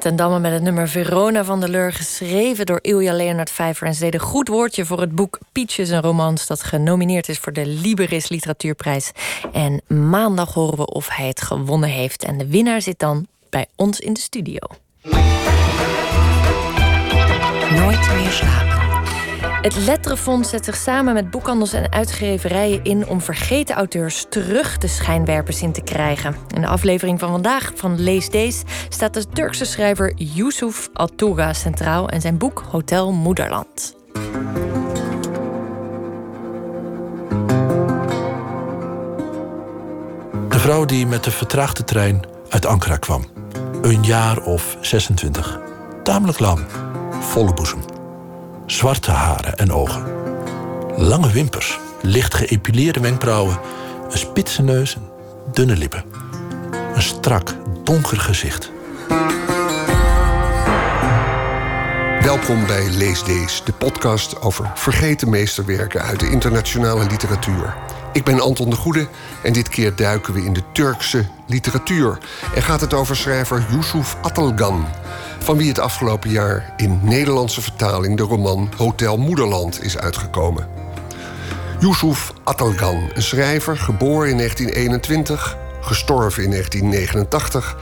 ten 0.00 0.16
Damme 0.16 0.38
met 0.38 0.52
het 0.52 0.62
nummer 0.62 0.88
Verona 0.88 1.44
van 1.44 1.60
der 1.60 1.68
Leur... 1.68 1.92
geschreven 1.92 2.66
door 2.66 2.78
Ilja 2.82 3.12
Leonard 3.12 3.50
Vijver. 3.50 3.86
En 3.86 3.94
ze 3.94 4.00
deed 4.00 4.14
een 4.14 4.20
goed 4.20 4.48
woordje 4.48 4.84
voor 4.84 5.00
het 5.00 5.14
boek 5.14 5.38
Pietjes, 5.52 5.88
een 5.88 6.00
romans... 6.00 6.46
dat 6.46 6.62
genomineerd 6.62 7.28
is 7.28 7.38
voor 7.38 7.52
de 7.52 7.66
Liberis 7.66 8.28
Literatuurprijs. 8.28 9.12
En 9.52 9.80
maandag 9.86 10.54
horen 10.54 10.78
we 10.78 10.86
of 10.86 11.08
hij 11.08 11.28
het 11.28 11.42
gewonnen 11.42 11.88
heeft. 11.88 12.24
En 12.24 12.38
de 12.38 12.46
winnaar 12.46 12.82
zit 12.82 12.98
dan 12.98 13.26
bij 13.50 13.66
ons 13.76 14.00
in 14.00 14.12
de 14.12 14.20
studio. 14.20 14.58
Nooit 17.70 18.14
meer 18.14 18.30
slapen. 18.30 18.79
Het 19.60 19.76
Letterenfonds 19.76 20.50
zet 20.50 20.64
zich 20.64 20.76
samen 20.76 21.14
met 21.14 21.30
boekhandels 21.30 21.72
en 21.72 21.92
uitgeverijen 21.92 22.84
in 22.84 23.08
om 23.08 23.20
vergeten 23.20 23.74
auteurs 23.74 24.26
terug 24.28 24.78
de 24.78 24.86
schijnwerpers 24.86 25.62
in 25.62 25.72
te 25.72 25.82
krijgen. 25.82 26.36
In 26.54 26.60
de 26.60 26.66
aflevering 26.66 27.20
van 27.20 27.30
vandaag 27.30 27.72
van 27.74 28.00
Lees 28.00 28.28
Deze 28.28 28.64
staat 28.88 29.14
de 29.14 29.26
Turkse 29.26 29.64
schrijver 29.64 30.12
Yusuf 30.16 30.88
Altuga 30.92 31.52
centraal 31.52 32.08
en 32.08 32.20
zijn 32.20 32.38
boek 32.38 32.64
Hotel 32.70 33.12
Moederland. 33.12 33.96
De 40.48 40.58
vrouw 40.58 40.84
die 40.84 41.06
met 41.06 41.24
de 41.24 41.30
vertraagde 41.30 41.84
trein 41.84 42.20
uit 42.48 42.66
Ankara 42.66 42.96
kwam. 42.96 43.24
Een 43.82 44.04
jaar 44.04 44.42
of 44.42 44.76
26. 44.80 45.60
Tamelijk 46.02 46.38
lang. 46.38 46.66
Volle 47.20 47.54
boezem. 47.54 47.89
Zwarte 48.70 49.10
haren 49.10 49.56
en 49.56 49.72
ogen. 49.72 50.04
Lange 50.96 51.30
wimpers. 51.30 51.78
Licht 52.02 52.34
geëpileerde 52.34 53.00
wenkbrauwen. 53.00 53.58
Een 54.10 54.18
spitse 54.18 54.62
neus 54.62 54.94
en 54.94 55.02
dunne 55.52 55.76
lippen. 55.76 56.04
Een 56.94 57.02
strak, 57.02 57.54
donker 57.84 58.20
gezicht. 58.20 58.72
Welkom 62.20 62.66
bij 62.66 62.90
Lees 62.90 63.24
Deze, 63.24 63.64
de 63.64 63.72
podcast 63.72 64.40
over 64.40 64.70
vergeten 64.74 65.30
meesterwerken 65.30 66.02
uit 66.02 66.20
de 66.20 66.30
internationale 66.30 67.06
literatuur. 67.06 67.74
Ik 68.20 68.26
ben 68.26 68.40
Anton 68.40 68.70
de 68.70 68.76
Goede 68.76 69.08
en 69.42 69.52
dit 69.52 69.68
keer 69.68 69.96
duiken 69.96 70.34
we 70.34 70.44
in 70.44 70.52
de 70.52 70.62
Turkse 70.72 71.26
literatuur. 71.46 72.18
En 72.54 72.62
gaat 72.62 72.80
het 72.80 72.94
over 72.94 73.16
schrijver 73.16 73.66
Yusuf 73.70 74.16
Atılgan, 74.22 74.86
van 75.38 75.56
wie 75.56 75.68
het 75.68 75.78
afgelopen 75.78 76.30
jaar 76.30 76.72
in 76.76 77.00
Nederlandse 77.02 77.60
vertaling 77.60 78.16
de 78.16 78.22
roman 78.22 78.68
Hotel 78.76 79.18
Moederland 79.18 79.82
is 79.82 79.98
uitgekomen. 79.98 80.68
Yusuf 81.78 82.32
Atılgan, 82.44 83.10
een 83.14 83.22
schrijver, 83.22 83.76
geboren 83.76 84.30
in 84.30 84.36
1921, 84.36 85.56
gestorven 85.80 86.42
in 86.42 86.50
1989. 86.50 87.76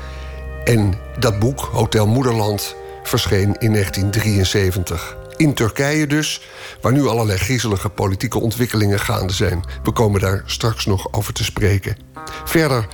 En 0.65 0.95
dat 1.19 1.39
boek, 1.39 1.61
Hotel 1.61 2.07
Moederland, 2.07 2.75
verscheen 3.03 3.57
in 3.59 3.73
1973. 3.73 5.18
In 5.39 5.55
Turkije 5.55 6.07
dus, 6.07 6.41
waar 6.81 6.93
nu 6.93 7.07
allerlei 7.07 7.39
griezelige 7.39 7.89
politieke 7.89 8.39
ontwikkelingen 8.39 9.01
gaande 9.01 9.33
zijn. 9.33 9.65
We 9.83 9.91
komen 9.91 10.21
daar 10.21 10.43
straks 10.47 10.87
nog 10.87 11.13
over 11.13 11.33
te 11.33 11.45
spreken. 11.45 11.97
Verder, 12.45 12.87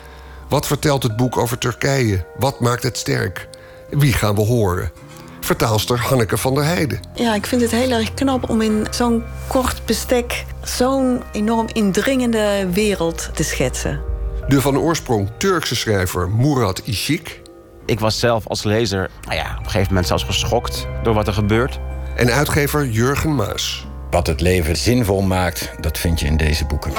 wat 0.49 0.67
vertelt 0.67 1.03
het 1.03 1.17
boek 1.17 1.37
over 1.37 1.59
Turkije? 1.59 2.27
Wat 2.39 2.61
maakt 2.61 2.83
het 2.83 2.99
sterk? 2.99 3.49
Wie 3.91 4.13
gaan 4.13 4.35
we 4.35 4.41
horen? 4.41 4.93
Vertaalster 5.41 5.99
Hanneke 5.99 6.37
van 6.37 6.55
der 6.55 6.65
Heijden. 6.65 7.01
Ja, 7.15 7.35
ik 7.35 7.47
vind 7.47 7.61
het 7.61 7.71
heel 7.71 7.91
erg 7.91 8.15
knap 8.15 8.49
om 8.49 8.61
in 8.61 8.87
zo'n 8.91 9.23
kort 9.47 9.85
bestek 9.87 10.45
zo'n 10.63 11.23
enorm 11.33 11.67
indringende 11.73 12.69
wereld 12.73 13.31
te 13.35 13.43
schetsen. 13.43 14.01
De 14.49 14.61
van 14.61 14.79
oorsprong 14.79 15.31
Turkse 15.37 15.77
schrijver 15.77 16.29
Murat 16.31 16.83
Işık. 16.83 17.43
Ik 17.87 18.01
was 18.01 18.19
zelf 18.19 18.49
als 18.49 18.63
lezer 18.63 19.11
nou 19.25 19.37
ja, 19.37 19.51
op 19.53 19.65
een 19.65 19.71
gegeven 19.71 19.89
moment 19.89 20.07
zelfs 20.07 20.25
geschokt 20.25 20.87
door 21.03 21.15
wat 21.15 21.27
er 21.27 21.33
gebeurt. 21.33 21.81
En 22.17 22.31
uitgever 22.31 22.87
Jurgen 22.87 23.35
Maas. 23.35 23.87
Wat 24.11 24.27
het 24.27 24.41
leven 24.41 24.77
zinvol 24.77 25.23
maakt, 25.23 25.71
dat 25.81 25.99
vind 25.99 26.21
je 26.21 26.27
in 26.27 26.37
deze 26.37 26.65
boeken. 26.67 26.97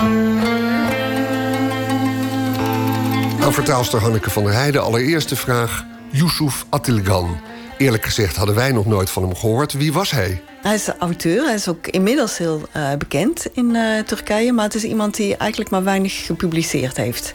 Aan 3.41 3.53
vertaalster 3.53 3.99
Hanneke 3.99 4.29
van 4.29 4.43
der 4.43 4.53
Heijden 4.53 4.83
allereerst 4.83 5.29
de 5.29 5.35
vraag... 5.35 5.85
Yusuf 6.11 6.65
Atılgan. 6.69 7.37
Eerlijk 7.77 8.05
gezegd 8.05 8.35
hadden 8.35 8.55
wij 8.55 8.71
nog 8.71 8.85
nooit 8.85 9.09
van 9.09 9.23
hem 9.23 9.35
gehoord. 9.35 9.73
Wie 9.73 9.93
was 9.93 10.11
hij? 10.11 10.41
Hij 10.61 10.73
is 10.73 10.87
auteur, 10.99 11.43
hij 11.43 11.53
is 11.53 11.67
ook 11.67 11.87
inmiddels 11.87 12.37
heel 12.37 12.61
uh, 12.75 12.93
bekend 12.97 13.45
in 13.53 13.75
uh, 13.75 13.99
Turkije... 13.99 14.51
maar 14.51 14.63
het 14.63 14.75
is 14.75 14.83
iemand 14.83 15.15
die 15.15 15.37
eigenlijk 15.37 15.71
maar 15.71 15.83
weinig 15.83 16.25
gepubliceerd 16.25 16.97
heeft. 16.97 17.33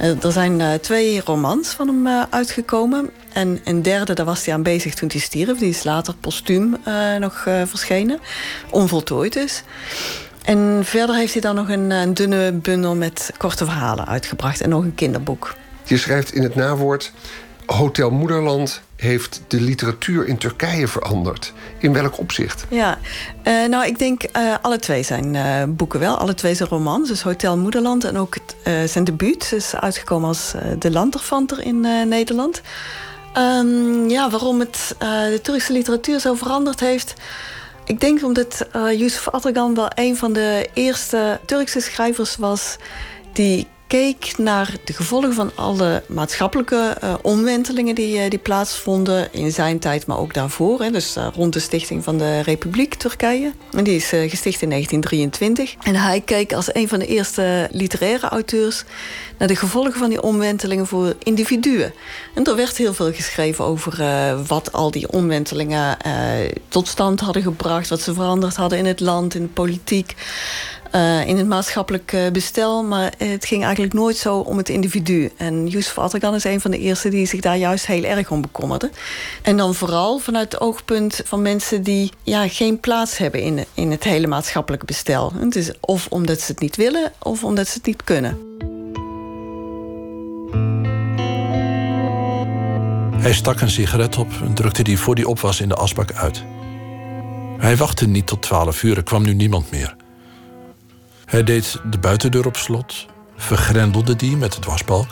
Uh, 0.00 0.24
er 0.24 0.32
zijn 0.32 0.80
twee 0.80 1.20
romans 1.24 1.68
van 1.68 1.88
hem 1.88 2.26
uitgekomen. 2.30 3.10
En 3.32 3.60
een 3.64 3.82
derde, 3.82 4.14
daar 4.14 4.26
was 4.26 4.44
hij 4.44 4.54
aan 4.54 4.62
bezig 4.62 4.94
toen 4.94 5.08
hij 5.12 5.20
stierf. 5.20 5.58
Die 5.58 5.68
is 5.68 5.84
later 5.84 6.14
postuum 6.20 6.76
nog 7.18 7.42
verschenen. 7.42 8.20
Onvoltooid 8.70 9.32
dus. 9.32 9.62
En 10.44 10.80
verder 10.84 11.16
heeft 11.16 11.32
hij 11.32 11.42
dan 11.42 11.54
nog 11.54 11.68
een, 11.68 11.90
een 11.90 12.14
dunne 12.14 12.52
bundel 12.52 12.96
met 12.96 13.32
korte 13.38 13.64
verhalen 13.64 14.06
uitgebracht... 14.06 14.60
en 14.60 14.68
nog 14.68 14.82
een 14.82 14.94
kinderboek. 14.94 15.54
Je 15.84 15.96
schrijft 15.96 16.34
in 16.34 16.42
het 16.42 16.54
nawoord... 16.54 17.12
Hotel 17.66 18.10
Moederland 18.10 18.82
heeft 19.02 19.42
de 19.48 19.60
literatuur 19.60 20.26
in 20.26 20.38
Turkije 20.38 20.88
veranderd. 20.88 21.52
In 21.78 21.92
welk 21.92 22.18
opzicht? 22.18 22.64
Ja, 22.68 22.98
uh, 23.44 23.68
nou 23.68 23.86
ik 23.86 23.98
denk 23.98 24.22
uh, 24.36 24.54
alle 24.62 24.78
twee 24.78 25.02
zijn 25.02 25.34
uh, 25.34 25.62
boeken 25.68 26.00
wel. 26.00 26.16
Alle 26.16 26.34
twee 26.34 26.54
zijn 26.54 26.68
romans. 26.68 27.08
Dus 27.08 27.22
Hotel 27.22 27.58
Moederland 27.58 28.04
en 28.04 28.16
ook 28.16 28.36
zijn 28.86 29.04
debuut 29.04 29.52
is 29.52 29.74
uitgekomen 29.74 30.28
als 30.28 30.52
De 30.78 30.90
Lanterfanter 30.90 31.64
in 31.64 31.80
Nederland. 32.08 32.60
Um, 33.38 34.08
ja, 34.08 34.30
waarom 34.30 34.60
het 34.60 34.94
de 34.98 35.40
Turkse 35.42 35.72
literatuur 35.72 36.20
zo 36.20 36.34
veranderd 36.34 36.80
heeft... 36.80 37.14
Ik 37.84 38.00
denk 38.00 38.24
omdat 38.24 38.66
Yusuf 38.72 39.28
Atılgan 39.28 39.74
wel 39.74 39.90
een 39.94 40.16
van 40.16 40.32
de 40.32 40.68
eerste 40.74 41.40
Turkse 41.46 41.80
schrijvers 41.80 42.36
was... 42.36 42.76
die 43.32 43.66
keek 43.92 44.38
naar 44.38 44.74
de 44.84 44.92
gevolgen 44.92 45.34
van 45.34 45.50
alle 45.54 46.02
maatschappelijke 46.08 46.96
uh, 47.04 47.14
omwentelingen 47.22 47.94
die, 47.94 48.24
uh, 48.24 48.30
die 48.30 48.38
plaatsvonden 48.38 49.32
in 49.32 49.52
zijn 49.52 49.78
tijd, 49.78 50.06
maar 50.06 50.18
ook 50.18 50.34
daarvoor. 50.34 50.80
Hè, 50.80 50.90
dus 50.90 51.16
uh, 51.16 51.26
rond 51.34 51.52
de 51.52 51.60
stichting 51.60 52.04
van 52.04 52.18
de 52.18 52.40
Republiek 52.40 52.94
Turkije. 52.94 53.52
En 53.72 53.84
die 53.84 53.96
is 53.96 54.08
gesticht 54.08 54.62
in 54.62 54.70
1923. 54.70 55.74
En 55.82 55.94
hij 55.94 56.20
keek 56.20 56.52
als 56.52 56.74
een 56.74 56.88
van 56.88 56.98
de 56.98 57.06
eerste 57.06 57.68
literaire 57.70 58.28
auteurs 58.28 58.84
naar 59.38 59.48
de 59.48 59.56
gevolgen 59.56 59.98
van 59.98 60.08
die 60.08 60.22
omwentelingen 60.22 60.86
voor 60.86 61.14
individuen. 61.18 61.92
En 62.34 62.44
er 62.44 62.56
werd 62.56 62.76
heel 62.76 62.94
veel 62.94 63.12
geschreven 63.12 63.64
over 63.64 64.04
wat 64.46 64.72
al 64.72 64.90
die 64.90 65.12
omwentelingen 65.12 65.96
tot 66.68 66.88
stand 66.88 67.20
hadden 67.20 67.42
gebracht, 67.42 67.88
wat 67.88 68.00
ze 68.00 68.14
veranderd 68.14 68.56
hadden 68.56 68.78
in 68.78 68.86
het 68.86 69.00
land, 69.00 69.34
in 69.34 69.42
de 69.42 69.48
politiek. 69.48 70.14
Uh, 70.94 71.26
in 71.26 71.36
het 71.36 71.46
maatschappelijk 71.46 72.12
uh, 72.12 72.30
bestel. 72.30 72.82
Maar 72.84 73.12
het 73.16 73.44
ging 73.44 73.62
eigenlijk 73.62 73.94
nooit 73.94 74.16
zo 74.16 74.38
om 74.38 74.56
het 74.56 74.68
individu. 74.68 75.30
En 75.36 75.66
Yusuf 75.66 75.98
Atakan 75.98 76.34
is 76.34 76.44
een 76.44 76.60
van 76.60 76.70
de 76.70 76.78
eerste 76.78 77.08
die 77.08 77.26
zich 77.26 77.40
daar 77.40 77.56
juist 77.56 77.86
heel 77.86 78.04
erg 78.04 78.30
om 78.30 78.40
bekommerde. 78.40 78.90
En 79.42 79.56
dan 79.56 79.74
vooral 79.74 80.18
vanuit 80.18 80.52
het 80.52 80.60
oogpunt 80.60 81.20
van 81.24 81.42
mensen 81.42 81.82
die 81.82 82.12
ja, 82.22 82.48
geen 82.48 82.80
plaats 82.80 83.18
hebben 83.18 83.42
in, 83.42 83.64
in 83.74 83.90
het 83.90 84.04
hele 84.04 84.26
maatschappelijke 84.26 84.86
bestel. 84.86 85.32
Het 85.38 85.56
is 85.56 85.70
of 85.80 86.06
omdat 86.10 86.40
ze 86.40 86.52
het 86.52 86.60
niet 86.60 86.76
willen 86.76 87.12
of 87.18 87.44
omdat 87.44 87.68
ze 87.68 87.74
het 87.74 87.86
niet 87.86 88.04
kunnen. 88.04 88.38
Hij 93.22 93.32
stak 93.32 93.60
een 93.60 93.70
sigaret 93.70 94.16
op 94.16 94.28
en 94.42 94.54
drukte 94.54 94.82
die 94.82 94.98
voor 94.98 95.14
die 95.14 95.28
op 95.28 95.40
was 95.40 95.60
in 95.60 95.68
de 95.68 95.74
asbak 95.74 96.12
uit. 96.12 96.44
Hij 97.58 97.76
wachtte 97.76 98.06
niet 98.06 98.26
tot 98.26 98.42
twaalf 98.42 98.82
uur, 98.82 98.96
er 98.96 99.02
kwam 99.02 99.22
nu 99.22 99.34
niemand 99.34 99.70
meer. 99.70 99.96
Hij 101.32 101.44
deed 101.44 101.80
de 101.90 101.98
buitendeur 101.98 102.46
op 102.46 102.56
slot, 102.56 103.06
vergrendelde 103.36 104.16
die 104.16 104.36
met 104.36 104.54
het 104.54 104.64
wasbalk, 104.64 105.06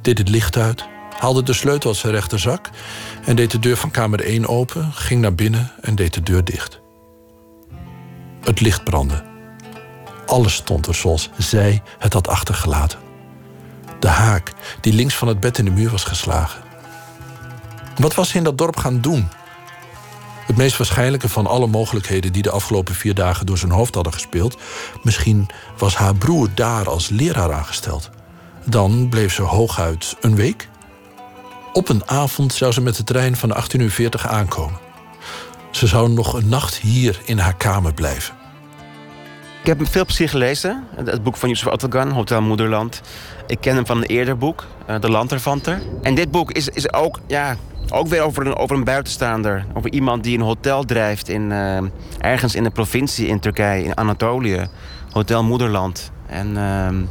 deed 0.00 0.18
het 0.18 0.28
licht 0.28 0.56
uit, 0.56 0.84
haalde 1.18 1.42
de 1.42 1.52
sleutel 1.52 1.90
uit 1.90 1.98
zijn 1.98 2.12
rechterzak 2.12 2.70
en 3.24 3.36
deed 3.36 3.50
de 3.50 3.58
deur 3.58 3.76
van 3.76 3.90
kamer 3.90 4.20
1 4.20 4.48
open, 4.48 4.92
ging 4.92 5.20
naar 5.20 5.34
binnen 5.34 5.72
en 5.80 5.94
deed 5.94 6.14
de 6.14 6.22
deur 6.22 6.44
dicht. 6.44 6.80
Het 8.40 8.60
licht 8.60 8.84
brandde. 8.84 9.24
Alles 10.26 10.54
stond 10.54 10.86
er 10.86 10.94
zoals 10.94 11.30
zij 11.38 11.82
het 11.98 12.12
had 12.12 12.28
achtergelaten. 12.28 12.98
De 13.98 14.08
haak 14.08 14.52
die 14.80 14.92
links 14.92 15.14
van 15.14 15.28
het 15.28 15.40
bed 15.40 15.58
in 15.58 15.64
de 15.64 15.70
muur 15.70 15.90
was 15.90 16.04
geslagen. 16.04 16.62
Wat 17.96 18.14
was 18.14 18.28
ze 18.28 18.36
in 18.36 18.44
dat 18.44 18.58
dorp 18.58 18.76
gaan 18.76 19.00
doen? 19.00 19.28
Het 20.46 20.56
meest 20.56 20.76
waarschijnlijke 20.76 21.28
van 21.28 21.46
alle 21.46 21.66
mogelijkheden 21.66 22.32
die 22.32 22.42
de 22.42 22.50
afgelopen 22.50 22.94
vier 22.94 23.14
dagen 23.14 23.46
door 23.46 23.58
zijn 23.58 23.72
hoofd 23.72 23.94
hadden 23.94 24.12
gespeeld. 24.12 24.56
Misschien 25.02 25.48
was 25.78 25.96
haar 25.96 26.14
broer 26.14 26.48
daar 26.54 26.88
als 26.88 27.08
leraar 27.08 27.52
aangesteld. 27.52 28.10
Dan 28.64 29.08
bleef 29.08 29.32
ze 29.32 29.42
hooguit 29.42 30.16
een 30.20 30.36
week. 30.36 30.68
Op 31.72 31.88
een 31.88 32.08
avond 32.08 32.52
zou 32.52 32.72
ze 32.72 32.80
met 32.80 32.96
de 32.96 33.04
trein 33.04 33.36
van 33.36 33.56
18.40 33.76 33.80
uur 33.80 34.10
aankomen. 34.28 34.78
Ze 35.70 35.86
zou 35.86 36.10
nog 36.10 36.32
een 36.32 36.48
nacht 36.48 36.76
hier 36.76 37.20
in 37.24 37.38
haar 37.38 37.56
kamer 37.56 37.94
blijven. 37.94 38.34
Ik 39.60 39.68
heb 39.68 39.88
veel 39.88 40.04
plezier 40.04 40.28
gelezen. 40.28 40.84
Het 41.04 41.22
boek 41.22 41.36
van 41.36 41.48
Yusuf 41.48 41.68
Atılgan, 41.68 42.10
Hotel 42.10 42.42
Moederland. 42.42 43.00
Ik 43.46 43.60
ken 43.60 43.74
hem 43.74 43.86
van 43.86 43.96
een 43.96 44.02
eerder 44.02 44.38
boek, 44.38 44.66
De 45.00 45.10
Lanterfanter. 45.10 45.82
En 46.02 46.14
dit 46.14 46.30
boek 46.30 46.52
is, 46.52 46.68
is 46.68 46.92
ook 46.92 47.20
ja, 47.26 47.56
Ook 47.90 48.08
weer 48.08 48.22
over 48.22 48.46
een, 48.46 48.56
over 48.56 48.76
een 48.76 48.84
buitenstaander. 48.84 49.66
Over 49.74 49.92
iemand 49.92 50.24
die 50.24 50.38
een 50.38 50.44
hotel 50.44 50.84
drijft 50.84 51.28
in, 51.28 51.52
eh, 51.52 51.78
ergens 52.18 52.54
in 52.54 52.62
de 52.62 52.70
provincie 52.70 53.26
in 53.26 53.40
Turkije, 53.40 53.84
in 53.84 53.96
Anatolië. 53.96 54.66
Hotel 55.10 55.44
Moederland. 55.44 56.12
En 56.26 56.56
ehm, 56.56 57.02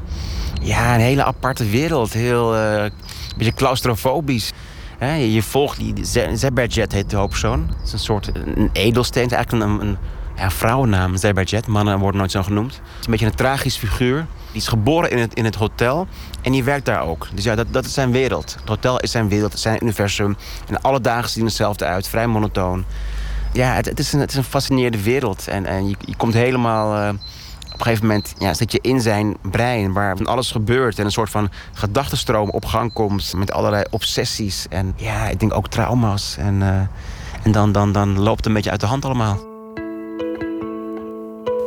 ja, 0.61 0.93
een 0.93 0.99
hele 0.99 1.24
aparte 1.24 1.65
wereld. 1.65 2.13
Heel, 2.13 2.55
uh, 2.55 2.84
een 2.84 2.91
beetje 3.38 3.53
claustrofobisch. 3.53 4.51
je, 4.99 5.43
volgt 5.43 5.78
die 5.78 5.93
Zeberjet 6.34 6.91
heet 6.91 7.09
de 7.09 7.15
hoofdpersoon. 7.15 7.67
Het 7.78 7.88
is 7.88 7.93
een 7.93 7.99
soort 7.99 8.32
een 8.36 8.69
edelsteen. 8.74 9.24
Het 9.24 9.32
is 9.32 9.38
eigenlijk 9.38 9.65
een, 9.65 9.88
een 9.88 9.97
ja, 10.36 10.51
vrouwennaam, 10.51 11.17
Zeberjet. 11.17 11.67
Mannen 11.67 11.99
worden 11.99 12.19
nooit 12.19 12.32
zo 12.32 12.43
genoemd. 12.43 12.74
Het 12.74 12.99
is 12.99 13.05
een 13.05 13.11
beetje 13.11 13.26
een 13.26 13.36
tragisch 13.36 13.78
figuur. 13.78 14.26
Die 14.51 14.61
is 14.61 14.67
geboren 14.67 15.11
in 15.11 15.17
het, 15.17 15.34
in 15.34 15.45
het 15.45 15.55
hotel 15.55 16.07
en 16.42 16.52
die 16.52 16.64
werkt 16.64 16.86
daar 16.86 17.02
ook. 17.02 17.28
Dus 17.34 17.44
ja, 17.44 17.56
dat, 17.56 17.68
dat 17.74 17.86
is 17.86 17.94
zijn 17.94 18.12
wereld. 18.12 18.56
Het 18.60 18.70
hotel 18.70 19.00
is 19.00 19.12
zijn 19.12 19.30
wereld, 19.30 19.60
zijn 19.60 19.78
universum. 19.82 20.38
En 20.68 20.82
alle 20.82 21.02
dagen 21.02 21.30
zien 21.30 21.46
hetzelfde 21.46 21.86
uit, 21.86 22.08
vrij 22.08 22.28
monotoon. 22.28 22.86
Ja, 23.54 23.74
het, 23.74 23.86
het, 23.86 24.00
is, 24.00 24.14
een, 24.14 24.20
het 24.20 24.32
is 24.32 24.38
een 24.38 24.44
fascinerende 24.44 25.02
wereld. 25.02 25.48
En, 25.48 25.66
en 25.66 25.89
je, 25.89 25.96
je 26.06 26.16
komt 26.16 26.34
helemaal... 26.34 26.98
Uh, 26.98 27.10
op 27.66 27.88
een 27.88 27.94
gegeven 27.94 28.08
moment 28.08 28.34
ja, 28.38 28.54
zit 28.54 28.72
je 28.72 28.80
in 28.82 29.02
zijn 29.02 29.38
brein... 29.42 29.94
waar 29.94 30.18
van 30.18 30.28
alles 30.28 30.52
gebeurt 30.52 31.00
en 31.00 31.06
een 31.06 31.12
soort 31.12 31.30
van 31.30 31.50
gedachtenstroom 31.74 32.50
op 32.50 32.66
gang 32.66 32.94
komt... 32.94 33.34
met 33.36 33.52
allerlei 33.52 33.84
obsessies 33.89 34.66
en 34.70 34.94
ja, 34.96 35.28
ik 35.28 35.39
denk 35.39 35.54
ook 35.54 35.68
trauma's. 35.68 36.36
En, 36.38 36.62
uh, 36.62 36.80
en 37.44 37.52
dan, 37.52 37.72
dan, 37.72 37.92
dan 37.92 38.20
loopt 38.20 38.38
het 38.38 38.46
een 38.46 38.54
beetje 38.54 38.72
uit 38.72 38.80
de 38.80 38.86
hand 38.86 39.06
allemaal. 39.06 39.39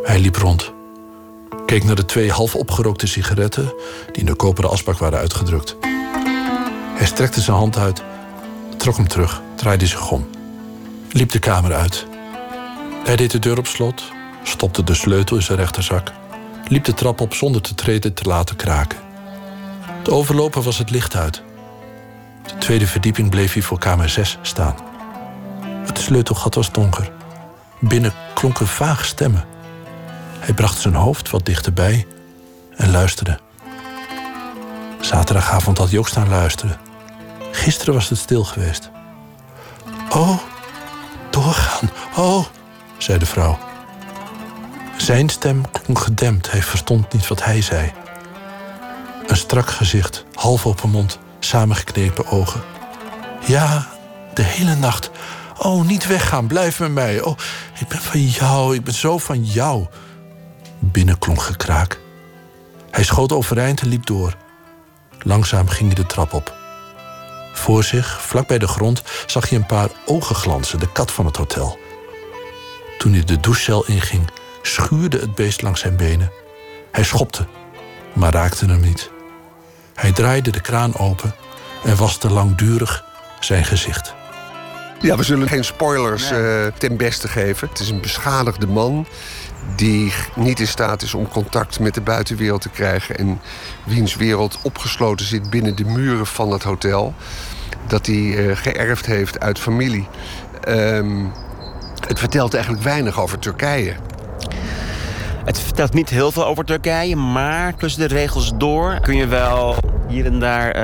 Hij 0.03 0.21
liep 0.21 0.37
rond 0.37 0.73
keek 1.67 1.85
naar 1.85 1.95
de 1.95 2.05
twee 2.05 2.31
half 2.31 2.55
opgerookte 2.55 3.07
sigaretten 3.07 3.75
die 4.13 4.21
in 4.21 4.27
de 4.27 4.35
koperen 4.35 4.71
asbak 4.71 4.99
waren 4.99 5.19
uitgedrukt. 5.19 5.77
Hij 6.95 7.07
strekte 7.07 7.41
zijn 7.41 7.57
hand 7.57 7.77
uit, 7.77 8.03
trok 8.77 8.97
hem 8.97 9.09
terug, 9.09 9.43
draaide 9.55 9.87
zich 9.87 10.11
om. 10.11 10.29
Liep 11.11 11.31
de 11.31 11.39
kamer 11.39 11.75
uit. 11.75 12.07
Hij 13.05 13.17
deed 13.17 13.31
de 13.31 13.39
deur 13.39 13.59
op 13.59 13.67
slot, 13.67 14.05
stopte 14.43 14.85
de 14.85 14.95
sleutel 14.95 15.37
in 15.37 15.43
zijn 15.43 15.59
rechterzak, 15.59 16.13
liep 16.69 16.85
de 16.85 16.95
trap 16.95 17.21
op 17.21 17.35
zonder 17.35 17.63
de 17.63 17.75
treden 17.75 18.15
te 18.15 18.25
laten 18.25 18.57
kraken. 18.57 18.99
De 20.03 20.11
overloper 20.11 20.63
was 20.63 20.79
het 20.79 20.91
licht 20.91 21.17
uit. 21.17 21.43
De 22.47 22.59
tweede 22.59 22.87
verdieping 22.87 23.31
bleef 23.31 23.53
hij 23.53 23.63
voor 23.63 23.79
kamer 23.79 24.09
6 24.09 24.39
staan. 24.43 24.75
Het 25.87 25.99
sleutelgat 25.99 26.55
was 26.55 26.73
donker. 26.73 27.13
Binnen 27.81 28.13
klonken 28.35 28.67
vaag 28.67 29.05
stemmen. 29.05 29.54
Hij 30.45 30.55
bracht 30.55 30.81
zijn 30.81 30.95
hoofd 30.95 31.31
wat 31.31 31.47
dichterbij 31.47 32.07
en 32.77 32.91
luisterde. 32.91 33.39
Zaterdagavond 35.01 35.79
had 35.79 35.91
hij 35.91 35.99
ook 35.99 36.09
staan 36.09 36.29
luisteren. 36.29 36.79
Gisteren 37.53 37.95
was 37.95 38.09
het 38.09 38.19
stil 38.19 38.45
geweest. 38.45 38.91
Oh, 40.11 40.39
doorgaan, 41.31 41.91
oh, 42.17 42.45
zei 42.99 43.19
de 43.19 43.27
vrouw. 43.27 43.59
Zijn 44.97 45.29
stem 45.29 45.71
klonk 45.71 45.99
gedempt, 45.99 46.51
hij 46.51 46.63
verstond 46.63 47.13
niet 47.13 47.29
wat 47.29 47.45
hij 47.45 47.63
zei. 47.63 47.93
Een 49.27 49.37
strak 49.37 49.71
gezicht, 49.71 50.25
half 50.35 50.67
open 50.67 50.91
mond, 50.91 51.19
samengeknepen 51.39 52.27
ogen. 52.27 52.63
Ja, 53.47 53.89
de 54.35 54.43
hele 54.43 54.75
nacht. 54.75 55.11
Oh, 55.59 55.87
niet 55.87 56.07
weggaan, 56.07 56.47
blijf 56.47 56.79
met 56.79 56.93
mij. 56.93 57.23
Oh, 57.23 57.39
ik 57.81 57.89
ben 57.89 58.01
van 58.01 58.21
jou, 58.21 58.75
ik 58.75 58.85
ben 58.85 58.95
zo 58.95 59.19
van 59.19 59.45
jou. 59.45 59.87
Binnen 60.93 61.19
klonk 61.19 61.43
gekraak. 61.43 61.99
Hij 62.91 63.05
schoot 63.05 63.33
overeind 63.33 63.81
en 63.81 63.89
liep 63.89 64.07
door. 64.07 64.37
Langzaam 65.19 65.69
ging 65.69 65.93
hij 65.93 66.03
de 66.03 66.07
trap 66.07 66.33
op. 66.33 66.55
Voor 67.53 67.85
zich, 67.85 68.23
vlak 68.23 68.47
bij 68.47 68.59
de 68.59 68.67
grond, 68.67 69.03
zag 69.27 69.49
hij 69.49 69.59
een 69.59 69.67
paar 69.67 69.89
ogen 70.07 70.37
glanzen, 70.37 70.79
de 70.79 70.93
kat 70.93 71.13
van 71.13 71.27
het 71.27 71.37
hotel. 71.37 71.79
Toen 72.99 73.13
hij 73.13 73.25
de 73.25 73.41
douchecel 73.41 73.87
inging, 73.87 74.31
schuurde 74.63 75.19
het 75.19 75.35
beest 75.35 75.63
langs 75.63 75.81
zijn 75.81 75.97
benen. 75.97 76.31
Hij 76.93 77.05
schopte, 77.05 77.47
maar 78.13 78.33
raakte 78.33 78.67
hem 78.67 78.81
niet. 78.81 79.11
Hij 79.95 80.13
draaide 80.13 80.51
de 80.51 80.61
kraan 80.61 80.97
open 80.97 81.35
en 81.85 81.97
waste 81.97 82.31
langdurig 82.31 83.05
zijn 83.41 83.65
gezicht. 83.65 84.15
Ja, 85.01 85.17
we 85.17 85.23
zullen 85.23 85.49
geen 85.49 85.65
spoilers 85.65 86.31
uh, 86.31 86.67
ten 86.79 86.97
beste 86.97 87.29
geven. 87.29 87.69
Het 87.69 87.79
is 87.79 87.89
een 87.89 88.01
beschadigde 88.01 88.67
man 88.67 89.07
die 89.77 90.13
niet 90.35 90.61
in 90.61 90.67
staat 90.67 91.03
is 91.03 91.15
om 91.15 91.29
contact 91.29 91.81
met 91.81 91.95
de 91.95 92.01
buitenwereld 92.01 92.61
te 92.61 92.69
krijgen... 92.69 93.19
en 93.19 93.41
wiens 93.85 94.15
wereld 94.15 94.59
opgesloten 94.63 95.27
zit 95.27 95.51
binnen 95.51 95.77
de 95.77 95.85
muren 95.85 96.27
van 96.27 96.51
het 96.51 96.63
hotel... 96.63 97.15
dat 97.87 98.07
hij 98.07 98.15
uh, 98.15 98.57
geërfd 98.57 99.07
heeft 99.07 99.41
uit 99.41 99.59
familie. 99.59 100.09
Um, 100.69 101.33
het 102.07 102.19
vertelt 102.19 102.55
eigenlijk 102.55 102.85
weinig 102.85 103.21
over 103.21 103.39
Turkije. 103.39 103.95
Het 105.45 105.61
vertelt 105.61 105.93
niet 105.93 106.11
heel 106.11 106.33
veel 106.33 106.47
over 106.47 106.65
Turkije, 106.65 107.17
maar 107.17 107.75
tussen 107.77 108.09
de 108.09 108.15
regels 108.15 108.53
door 108.57 108.99
kun 109.01 109.17
je 109.17 109.27
wel 109.27 109.75
hier 110.09 110.27
en 110.27 110.41
daar 110.41 110.77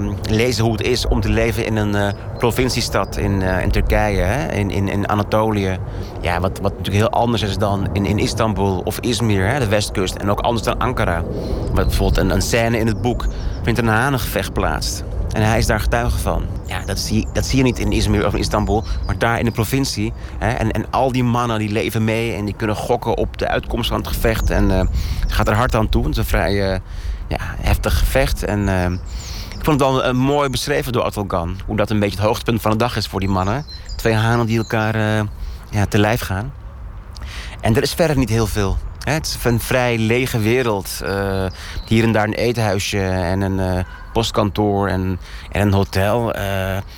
uh, 0.00 0.12
lezen 0.30 0.64
hoe 0.64 0.72
het 0.72 0.82
is 0.82 1.06
om 1.06 1.20
te 1.20 1.28
leven 1.28 1.66
in 1.66 1.76
een 1.76 1.94
uh, 1.94 2.08
provinciestad 2.38 3.16
in, 3.16 3.40
uh, 3.40 3.62
in 3.62 3.70
Turkije, 3.70 4.20
hè? 4.20 4.52
In, 4.52 4.70
in, 4.70 4.88
in 4.88 5.08
Anatolië. 5.08 5.78
Ja, 6.20 6.40
wat, 6.40 6.58
wat 6.62 6.70
natuurlijk 6.70 6.96
heel 6.96 7.10
anders 7.20 7.42
is 7.42 7.58
dan 7.58 7.88
in, 7.92 8.06
in 8.06 8.18
Istanbul 8.18 8.80
of 8.84 8.98
Izmir, 8.98 9.48
hè? 9.48 9.58
de 9.58 9.68
westkust. 9.68 10.14
En 10.14 10.30
ook 10.30 10.40
anders 10.40 10.64
dan 10.64 10.78
Ankara. 10.78 11.22
Wat 11.72 11.86
bijvoorbeeld 11.86 12.16
een, 12.16 12.30
een 12.30 12.42
scène 12.42 12.78
in 12.78 12.86
het 12.86 13.00
boek 13.00 13.26
vindt 13.62 13.78
een 13.78 13.88
hanengevecht 13.88 14.52
plaats. 14.52 15.02
En 15.38 15.44
hij 15.44 15.58
is 15.58 15.66
daar 15.66 15.80
getuige 15.80 16.18
van. 16.18 16.46
Ja, 16.66 16.84
dat 16.84 16.98
zie, 16.98 17.28
dat 17.32 17.46
zie 17.46 17.58
je 17.58 17.64
niet 17.64 17.78
in 17.78 17.92
Izmir 17.92 18.26
of 18.26 18.32
in 18.32 18.38
Istanbul, 18.38 18.84
maar 19.06 19.18
daar 19.18 19.38
in 19.38 19.44
de 19.44 19.50
provincie. 19.50 20.12
Hè, 20.38 20.48
en, 20.50 20.70
en 20.70 20.90
al 20.90 21.12
die 21.12 21.24
mannen 21.24 21.58
die 21.58 21.72
leven 21.72 22.04
mee 22.04 22.34
en 22.34 22.44
die 22.44 22.54
kunnen 22.54 22.76
gokken 22.76 23.16
op 23.16 23.38
de 23.38 23.48
uitkomst 23.48 23.88
van 23.88 23.98
het 23.98 24.08
gevecht. 24.08 24.50
En 24.50 24.70
uh, 24.70 24.80
gaat 25.28 25.48
er 25.48 25.54
hard 25.54 25.74
aan 25.74 25.88
toe. 25.88 26.02
Het 26.02 26.10
is 26.10 26.16
een 26.16 26.24
vrij 26.24 26.72
uh, 26.72 26.78
ja, 27.28 27.38
heftig 27.40 27.98
gevecht. 27.98 28.44
En 28.44 28.68
uh, 28.68 28.84
ik 29.58 29.64
vond 29.64 29.80
het 29.80 29.90
wel 29.90 30.14
mooi 30.14 30.48
beschreven 30.48 30.92
door 30.92 31.02
Atolgan. 31.02 31.56
Hoe 31.66 31.76
dat 31.76 31.90
een 31.90 31.98
beetje 31.98 32.16
het 32.16 32.26
hoogtepunt 32.26 32.60
van 32.60 32.70
de 32.70 32.76
dag 32.76 32.96
is 32.96 33.06
voor 33.06 33.20
die 33.20 33.28
mannen. 33.28 33.64
Twee 33.96 34.14
hanen 34.14 34.46
die 34.46 34.58
elkaar 34.58 35.26
ja, 35.70 35.86
te 35.88 35.98
lijf 35.98 36.20
gaan. 36.20 36.52
En 37.60 37.76
er 37.76 37.82
is 37.82 37.94
verder 37.94 38.16
niet 38.16 38.30
heel 38.30 38.46
veel. 38.46 38.76
Het 39.02 39.26
is 39.26 39.44
een 39.44 39.60
vrij 39.60 39.98
lege 39.98 40.38
wereld. 40.38 41.00
hier 41.86 42.04
en 42.04 42.12
daar 42.12 42.24
een 42.24 42.34
etenhuisje 42.34 43.00
en 43.00 43.40
een 43.40 43.84
postkantoor 44.18 44.88
en, 44.88 45.18
en 45.50 45.66
een 45.66 45.72
hotel. 45.72 46.36
Uh, 46.36 46.42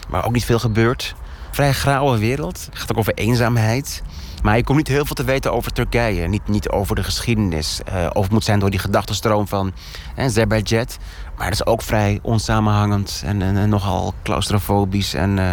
waar 0.08 0.24
ook 0.24 0.32
niet 0.32 0.44
veel 0.44 0.58
gebeurt. 0.58 1.14
Vrij 1.50 1.72
grauwe 1.72 2.18
wereld. 2.18 2.66
Het 2.70 2.78
gaat 2.78 2.90
ook 2.90 2.98
over 2.98 3.14
eenzaamheid. 3.14 4.02
Maar 4.42 4.56
je 4.56 4.64
komt 4.64 4.78
niet 4.78 4.88
heel 4.88 5.04
veel 5.04 5.14
te 5.14 5.24
weten 5.24 5.52
over 5.52 5.72
Turkije. 5.72 6.28
Niet, 6.28 6.48
niet 6.48 6.68
over 6.68 6.96
de 6.96 7.02
geschiedenis. 7.02 7.80
Uh, 7.88 8.06
of 8.12 8.22
het 8.22 8.32
moet 8.32 8.44
zijn 8.44 8.58
door 8.58 8.70
die 8.70 8.78
gedachtenstroom 8.78 9.48
van 9.48 9.72
eh. 10.16 10.98
Maar 11.36 11.44
het 11.44 11.54
is 11.54 11.66
ook 11.66 11.82
vrij 11.82 12.18
onsamenhangend 12.22 13.22
en, 13.24 13.42
en, 13.42 13.56
en 13.56 13.68
nogal 13.68 14.14
claustrofobisch. 14.22 15.14
En 15.14 15.36
uh, 15.36 15.52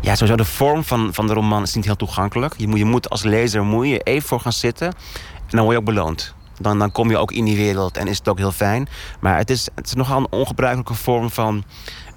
ja, 0.00 0.14
sowieso 0.14 0.36
de 0.36 0.44
vorm 0.44 0.84
van, 0.84 1.14
van 1.14 1.26
de 1.26 1.32
roman 1.32 1.62
is 1.62 1.74
niet 1.74 1.84
heel 1.84 1.96
toegankelijk. 1.96 2.54
Je 2.56 2.68
moet, 2.68 2.78
je 2.78 2.84
moet 2.84 3.10
als 3.10 3.22
lezer 3.22 3.64
moet 3.64 3.88
je 3.88 4.00
even 4.00 4.28
voor 4.28 4.40
gaan 4.40 4.52
zitten. 4.52 4.86
En 4.86 5.56
dan 5.56 5.60
word 5.60 5.72
je 5.72 5.78
ook 5.78 5.94
beloond 5.94 6.34
dan, 6.60 6.78
dan 6.78 6.92
kom 6.92 7.10
je 7.10 7.18
ook 7.18 7.32
in 7.32 7.44
die 7.44 7.56
wereld 7.56 7.96
en 7.96 8.06
is 8.06 8.18
het 8.18 8.28
ook 8.28 8.38
heel 8.38 8.52
fijn. 8.52 8.88
Maar 9.20 9.36
het 9.36 9.50
is, 9.50 9.68
het 9.74 9.86
is 9.86 9.94
nogal 9.94 10.18
een 10.18 10.30
ongebruikelijke 10.30 10.94
vorm 10.94 11.30
van 11.30 11.64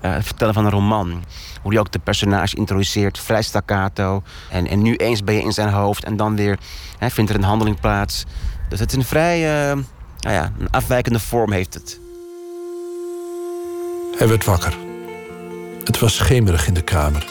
uh, 0.05 0.15
vertellen 0.19 0.53
van 0.53 0.65
een 0.65 0.71
roman. 0.71 1.23
Hoe 1.61 1.73
je 1.73 1.79
ook 1.79 1.91
de 1.91 1.99
personage 1.99 2.55
introduceert, 2.55 3.19
vrij 3.19 3.41
staccato. 3.41 4.23
En, 4.49 4.67
en 4.67 4.81
nu 4.81 4.95
eens 4.95 5.23
ben 5.23 5.35
je 5.35 5.41
in 5.41 5.53
zijn 5.53 5.69
hoofd 5.69 6.03
en 6.03 6.17
dan 6.17 6.35
weer 6.35 6.59
hè, 6.97 7.09
vindt 7.09 7.29
er 7.29 7.35
een 7.35 7.43
handeling 7.43 7.79
plaats. 7.79 8.23
Dus 8.69 8.79
het 8.79 8.91
is 8.91 8.97
een 8.97 9.03
vrij 9.03 9.39
uh, 9.39 9.77
nou 10.19 10.35
ja, 10.35 10.51
een 10.59 10.69
afwijkende 10.69 11.19
vorm 11.19 11.51
heeft 11.51 11.73
het. 11.73 11.99
Hij 14.17 14.27
werd 14.27 14.45
wakker. 14.45 14.77
Het 15.83 15.99
was 15.99 16.15
schemerig 16.15 16.67
in 16.67 16.73
de 16.73 16.81
kamer. 16.81 17.25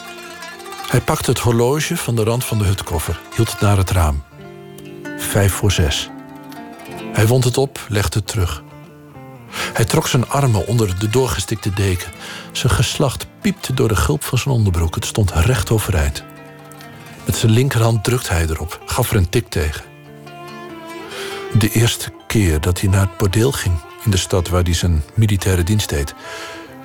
Hij 0.87 1.01
pakte 1.01 1.29
het 1.29 1.39
horloge 1.39 1.97
van 1.97 2.15
de 2.15 2.23
rand 2.23 2.45
van 2.45 2.57
de 2.57 2.63
hutkoffer, 2.63 3.19
hield 3.35 3.51
het 3.51 3.61
naar 3.61 3.77
het 3.77 3.91
raam. 3.91 4.23
Vijf 5.17 5.53
voor 5.53 5.71
zes. 5.71 6.12
Hij 7.13 7.27
wond 7.27 7.43
het 7.43 7.57
op, 7.57 7.79
legde 7.87 8.19
het 8.19 8.27
terug. 8.27 8.63
Hij 9.73 9.85
trok 9.85 10.07
zijn 10.07 10.29
armen 10.29 10.67
onder 10.67 10.99
de 10.99 11.09
doorgestikte 11.09 11.69
deken. 11.69 12.11
Zijn 12.51 12.73
geslacht 12.73 13.27
piepte 13.41 13.73
door 13.73 13.87
de 13.87 13.95
gulp 13.95 14.23
van 14.23 14.37
zijn 14.37 14.55
onderbroek. 14.55 14.95
Het 14.95 15.05
stond 15.05 15.31
recht 15.31 15.71
overeind. 15.71 16.23
Met 17.25 17.35
zijn 17.35 17.51
linkerhand 17.51 18.03
drukte 18.03 18.33
hij 18.33 18.47
erop, 18.49 18.81
gaf 18.85 19.09
er 19.09 19.17
een 19.17 19.29
tik 19.29 19.49
tegen. 19.49 19.83
De 21.59 21.69
eerste 21.69 22.11
keer 22.27 22.61
dat 22.61 22.79
hij 22.79 22.89
naar 22.89 23.01
het 23.01 23.17
bordeel 23.17 23.51
ging 23.51 23.75
in 24.03 24.11
de 24.11 24.17
stad 24.17 24.49
waar 24.49 24.63
hij 24.63 24.73
zijn 24.73 25.03
militaire 25.13 25.63
dienst 25.63 25.89
deed. 25.89 26.13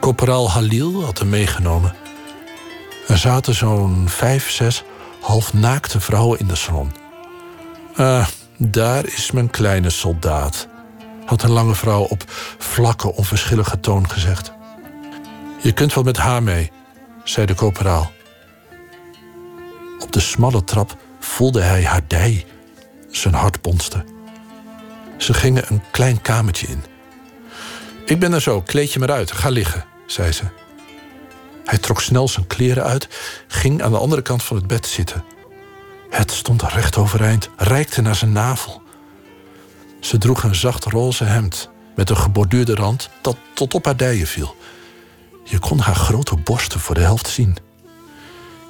Corporaal 0.00 0.50
Halil 0.50 1.05
had 1.05 1.18
hem 1.18 1.28
meegenomen. 1.28 1.94
Er 3.09 3.18
zaten 3.18 3.55
zo'n 3.55 4.05
vijf, 4.09 4.50
zes 4.50 4.84
half 5.20 5.52
naakte 5.52 6.00
vrouwen 6.00 6.38
in 6.38 6.46
de 6.46 6.56
salon. 6.56 6.92
Ah, 7.96 8.26
daar 8.59 9.06
is 9.06 9.30
mijn 9.30 9.51
kleine 9.51 9.90
soldaat, 9.90 10.68
had 11.24 11.43
een 11.43 11.51
lange 11.51 11.74
vrouw 11.74 12.02
op 12.02 12.24
vlakke, 12.59 13.14
onverschillige 13.14 13.80
toon 13.80 14.10
gezegd. 14.10 14.52
Je 15.62 15.72
kunt 15.72 15.94
wel 15.94 16.05
met 16.05 16.16
haar 16.16 16.43
mee, 16.43 16.70
zei 17.24 17.47
de 17.47 17.55
corporaal. 17.55 18.12
Op 19.98 20.12
de 20.12 20.20
smalle 20.20 20.64
trap 20.64 20.97
voelde 21.20 21.60
hij 21.60 21.85
haar 21.85 22.05
dij. 22.06 22.47
Zijn 23.10 23.35
hart 23.35 23.62
bonste. 23.62 24.05
Ze 25.16 25.35
gingen 25.35 25.64
een 25.68 25.82
klein 25.90 26.20
kamertje 26.20 26.66
in. 26.66 26.85
Ik 28.05 28.18
ben 28.18 28.32
er 28.32 28.40
zo, 28.40 28.60
kleed 28.60 28.93
je 28.93 28.98
maar 28.98 29.10
uit, 29.10 29.32
ga 29.32 29.48
liggen, 29.48 29.85
zei 30.06 30.32
ze. 30.32 30.44
Hij 31.64 31.78
trok 31.78 32.01
snel 32.01 32.28
zijn 32.28 32.47
kleren 32.47 32.85
uit, 32.85 33.09
ging 33.48 33.82
aan 33.82 33.90
de 33.90 33.98
andere 33.98 34.22
kant 34.22 34.43
van 34.43 34.56
het 34.56 34.66
bed 34.66 34.86
zitten. 34.86 35.24
Het 36.10 36.30
stond 36.30 36.62
recht 36.62 36.97
overeind, 36.97 37.51
reikte 37.56 38.01
naar 38.02 38.14
zijn 38.14 38.32
navel. 38.32 38.82
Ze 40.01 40.18
droeg 40.18 40.43
een 40.43 40.55
zacht 40.55 40.85
roze 40.85 41.24
hemd 41.24 41.70
met 41.97 42.10
een 42.10 42.16
geborduurde 42.16 42.74
rand 42.74 43.10
dat 43.22 43.36
tot 43.55 43.74
op 43.74 43.85
haar 43.85 43.97
dijen 43.97 44.26
viel. 44.26 44.56
Je 45.44 45.59
kon 45.59 45.78
haar 45.78 45.94
grote 45.94 46.36
borsten 46.36 46.80
voor 46.80 46.94
de 46.94 47.01
helft 47.01 47.28
zien. 47.28 47.56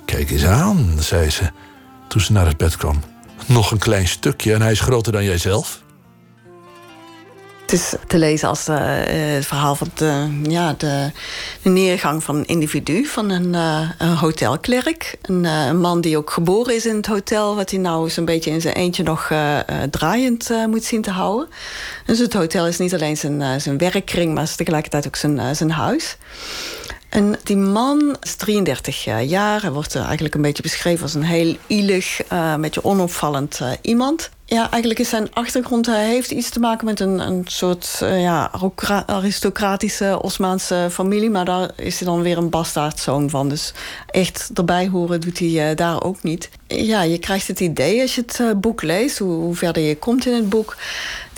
Kijk 0.04 0.30
eens 0.30 0.44
aan, 0.44 0.96
zei 0.98 1.30
ze 1.30 1.50
toen 2.08 2.20
ze 2.20 2.32
naar 2.32 2.46
het 2.46 2.56
bed 2.56 2.76
kwam. 2.76 3.00
Nog 3.46 3.70
een 3.70 3.78
klein 3.78 4.08
stukje 4.08 4.54
en 4.54 4.62
hij 4.62 4.72
is 4.72 4.80
groter 4.80 5.12
dan 5.12 5.24
jijzelf. 5.24 5.82
Het 7.68 7.78
is 7.80 7.94
te 8.06 8.18
lezen 8.18 8.48
als 8.48 8.68
uh, 8.68 8.76
het 9.34 9.46
verhaal 9.46 9.74
van 9.74 9.90
de, 9.94 10.40
ja, 10.42 10.74
de, 10.78 11.10
neergang 11.62 12.24
van 12.24 12.36
een 12.36 12.46
individu, 12.46 13.04
van 13.04 13.30
een, 13.30 13.54
uh, 13.54 13.90
een 13.98 14.16
hotelklerk. 14.16 15.16
Een, 15.22 15.44
uh, 15.44 15.66
een, 15.66 15.80
man 15.80 16.00
die 16.00 16.16
ook 16.16 16.30
geboren 16.30 16.74
is 16.74 16.86
in 16.86 16.96
het 16.96 17.06
hotel, 17.06 17.56
wat 17.56 17.70
hij 17.70 17.78
nou 17.78 18.10
zo'n 18.10 18.24
beetje 18.24 18.50
in 18.50 18.60
zijn 18.60 18.74
eentje 18.74 19.02
nog 19.02 19.32
draaiend 19.90 20.50
moet 20.66 20.84
zien 20.84 21.02
te 21.02 21.10
houden. 21.10 21.48
Dus 22.06 22.18
het 22.18 22.32
hotel 22.32 22.66
is 22.66 22.78
niet 22.78 22.94
alleen 22.94 23.16
zijn, 23.16 23.60
zijn 23.60 23.78
werkkring, 23.78 24.34
maar 24.34 24.42
is 24.42 24.56
tegelijkertijd 24.56 25.06
ook 25.06 25.16
zijn, 25.16 25.56
zijn 25.56 25.70
huis. 25.70 26.16
En 27.08 27.38
die 27.44 27.56
man 27.56 28.16
is 28.20 28.34
33 28.34 29.04
jaar. 29.04 29.62
Hij 29.62 29.72
wordt 29.72 29.96
eigenlijk 29.96 30.34
een 30.34 30.42
beetje 30.42 30.62
beschreven 30.62 31.02
als 31.02 31.14
een 31.14 31.22
heel 31.22 31.56
ielig, 31.66 32.20
een 32.28 32.60
beetje 32.60 32.84
onopvallend 32.84 33.60
iemand. 33.82 34.30
Ja, 34.50 34.70
eigenlijk 34.70 35.00
is 35.00 35.08
zijn 35.08 35.34
achtergrond... 35.34 35.86
hij 35.86 36.06
heeft 36.06 36.30
iets 36.30 36.50
te 36.50 36.60
maken 36.60 36.84
met 36.84 37.00
een, 37.00 37.18
een 37.18 37.44
soort 37.46 38.00
uh, 38.02 38.20
ja, 38.22 38.50
aristocratische 39.06 40.22
Osmaanse 40.22 40.88
familie... 40.90 41.30
maar 41.30 41.44
daar 41.44 41.70
is 41.76 41.98
hij 41.98 42.08
dan 42.08 42.22
weer 42.22 42.38
een 42.38 42.50
bastaardzoon 42.50 43.30
van. 43.30 43.48
Dus 43.48 43.72
echt 44.10 44.50
erbij 44.54 44.88
horen 44.88 45.20
doet 45.20 45.38
hij 45.38 45.70
uh, 45.70 45.76
daar 45.76 46.02
ook 46.02 46.22
niet. 46.22 46.50
Ja, 46.66 47.02
je 47.02 47.18
krijgt 47.18 47.48
het 47.48 47.60
idee 47.60 48.00
als 48.00 48.14
je 48.14 48.20
het 48.20 48.38
uh, 48.40 48.50
boek 48.56 48.82
leest... 48.82 49.18
Hoe, 49.18 49.32
hoe, 49.32 49.54
verder 49.54 49.82
je 49.82 49.96
komt 49.96 50.26
in 50.26 50.34
het 50.34 50.48
boek... 50.48 50.76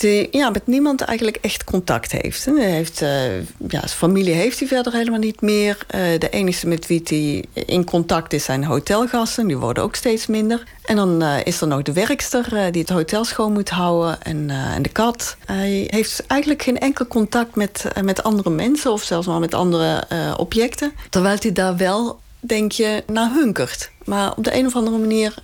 die 0.01 0.29
ja, 0.31 0.51
met 0.51 0.67
niemand 0.67 1.01
eigenlijk 1.01 1.39
echt 1.41 1.65
contact 1.65 2.13
heeft. 2.13 2.45
Hij 2.45 2.71
heeft 2.71 2.99
ja, 2.99 3.47
zijn 3.69 3.89
familie 3.89 4.35
heeft 4.35 4.59
hij 4.59 4.69
verder 4.69 4.93
helemaal 4.93 5.19
niet 5.19 5.41
meer. 5.41 5.79
de 6.19 6.29
enige 6.31 6.67
met 6.67 6.87
wie 6.87 7.01
hij 7.05 7.45
in 7.65 7.85
contact 7.85 8.33
is 8.33 8.45
zijn 8.45 8.65
hotelgasten. 8.65 9.47
Die 9.47 9.57
worden 9.57 9.83
ook 9.83 9.95
steeds 9.95 10.27
minder. 10.27 10.63
En 10.85 10.97
dan 10.97 11.23
is 11.23 11.61
er 11.61 11.67
nog 11.67 11.83
de 11.83 11.93
werkster 11.93 12.73
die 12.73 12.81
het 12.81 12.91
hotel 12.91 13.25
schoon 13.25 13.53
moet 13.53 13.69
houden 13.69 14.23
en, 14.23 14.51
en 14.51 14.83
de 14.83 14.89
kat. 14.89 15.37
Hij 15.47 15.87
heeft 15.91 16.27
eigenlijk 16.27 16.63
geen 16.63 16.79
enkel 16.79 17.07
contact 17.07 17.57
met, 17.57 17.85
met 18.03 18.23
andere 18.23 18.51
mensen 18.51 18.93
of 18.93 19.03
zelfs 19.03 19.27
maar 19.27 19.41
met 19.41 19.55
andere 19.55 20.05
objecten. 20.37 20.93
Terwijl 21.11 21.37
hij 21.41 21.53
daar 21.53 21.77
wel, 21.77 22.21
denk 22.41 22.73
je, 22.73 23.03
naar 23.07 23.31
hunkert. 23.33 23.91
Maar 24.05 24.33
op 24.37 24.45
de 24.45 24.57
een 24.57 24.67
of 24.67 24.75
andere 24.75 24.99
manier 24.99 25.35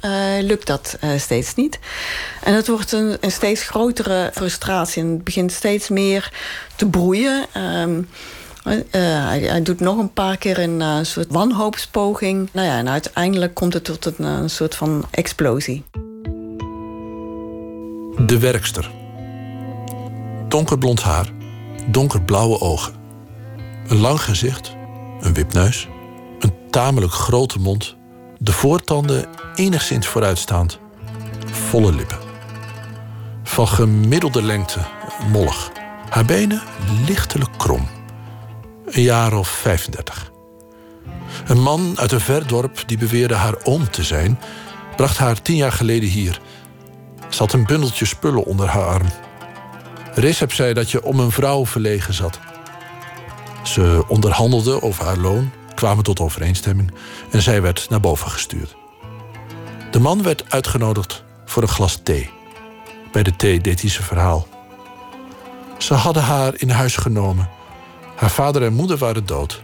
lukt 0.40 0.66
dat 0.66 0.98
steeds 1.16 1.55
niet. 1.55 1.78
En 2.43 2.55
het 2.55 2.68
wordt 2.68 2.93
een, 2.93 3.16
een, 3.20 3.31
steeds 3.31 3.62
grotere 3.62 4.31
frustratie 4.35 5.02
en 5.02 5.09
het 5.09 5.24
begint 5.24 5.52
steeds 5.52 5.89
meer 5.89 6.32
te 6.77 6.86
broeien. 6.86 7.47
Um, 7.56 8.09
hij, 8.90 9.40
hij, 9.40 9.62
doet 9.62 9.81
nog 9.81 9.98
een 9.98 10.12
paar 10.12 10.36
keer 10.36 10.59
een 10.59 11.06
soort 11.06 11.27
wanhoopspoging. 11.31 12.48
Nou 12.52 12.66
ja, 12.66 12.78
en 12.78 12.89
uiteindelijk 12.89 13.55
komt 13.55 13.73
het 13.73 13.85
tot 13.85 14.06
een, 14.06 14.24
een 14.24 14.51
soort 14.51 14.74
van 14.74 15.05
explosie. 15.10 15.85
De 18.27 18.39
werkster. 18.39 18.90
Donkerblond 20.48 21.02
haar, 21.02 21.32
donkerblauwe 21.86 22.60
ogen. 22.60 22.94
Een 23.89 23.97
lang 23.97 24.20
gezicht, 24.20 24.77
een 25.20 25.35
wipneus, 25.35 25.89
tamelijk 26.77 27.12
grote 27.12 27.59
mond, 27.59 27.97
de 28.39 28.53
voortanden 28.53 29.27
enigszins 29.55 30.07
vooruitstaand, 30.07 30.78
volle 31.47 31.93
lippen. 31.93 32.19
Van 33.43 33.69
gemiddelde 33.69 34.43
lengte, 34.43 34.81
mollig. 35.31 35.70
Haar 36.09 36.24
benen 36.24 36.62
lichtelijk 37.07 37.51
krom. 37.57 37.89
Een 38.86 39.03
jaar 39.03 39.32
of 39.32 39.48
35. 39.48 40.31
Een 41.47 41.62
man 41.62 41.93
uit 41.98 42.12
een 42.12 42.20
ver 42.20 42.47
dorp 42.47 42.82
die 42.86 42.98
beweerde 42.98 43.35
haar 43.35 43.55
oom 43.65 43.90
te 43.90 44.03
zijn, 44.03 44.40
bracht 44.97 45.19
haar 45.19 45.43
tien 45.43 45.57
jaar 45.57 45.73
geleden 45.73 46.09
hier 46.09 46.40
ze 47.28 47.43
had 47.43 47.53
een 47.53 47.66
bundeltje 47.66 48.05
spullen 48.05 48.44
onder 48.44 48.69
haar 48.69 48.86
arm. 48.86 49.09
Recep 50.15 50.53
zei 50.53 50.73
dat 50.73 50.90
je 50.90 51.05
om 51.05 51.20
een 51.20 51.32
vrouw 51.32 51.66
verlegen 51.66 52.15
zat. 52.15 52.39
Ze 53.62 54.05
onderhandelden 54.09 54.82
over 54.82 55.05
haar 55.05 55.19
loon, 55.19 55.51
kwamen 55.77 56.05
tot 56.05 56.20
overeenstemming 56.20 56.94
en 57.31 57.43
zij 57.43 57.62
werd 57.62 57.86
naar 57.89 58.01
boven 58.01 58.31
gestuurd. 58.31 58.77
De 59.90 60.01
man 60.01 60.23
werd 60.23 60.51
uitgenodigd 60.51 61.24
voor 61.44 61.62
een 61.62 61.69
glas 61.69 62.01
thee. 62.03 62.31
Bij 63.12 63.23
de 63.23 63.36
thee 63.36 63.61
deed 63.61 63.81
hij 63.81 63.90
zijn 63.90 64.05
verhaal. 64.05 64.48
Ze 65.78 65.94
hadden 65.94 66.23
haar 66.23 66.53
in 66.57 66.70
huis 66.70 66.97
genomen. 66.97 67.48
Haar 68.16 68.31
vader 68.31 68.62
en 68.62 68.73
moeder 68.73 68.97
waren 68.97 69.27
dood. 69.27 69.62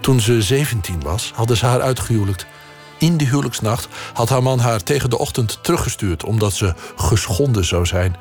Toen 0.00 0.20
ze 0.20 0.42
17 0.42 1.02
was, 1.02 1.32
hadden 1.34 1.56
ze 1.56 1.66
haar 1.66 1.80
uitgehuwelijkt 1.80 2.46
in 3.02 3.16
de 3.16 3.24
huwelijksnacht 3.24 3.88
had 4.12 4.28
haar 4.28 4.42
man 4.42 4.58
haar 4.58 4.82
tegen 4.82 5.10
de 5.10 5.18
ochtend 5.18 5.58
teruggestuurd 5.62 6.24
omdat 6.24 6.52
ze 6.52 6.74
geschonden 6.96 7.64
zou 7.64 7.86
zijn. 7.86 8.16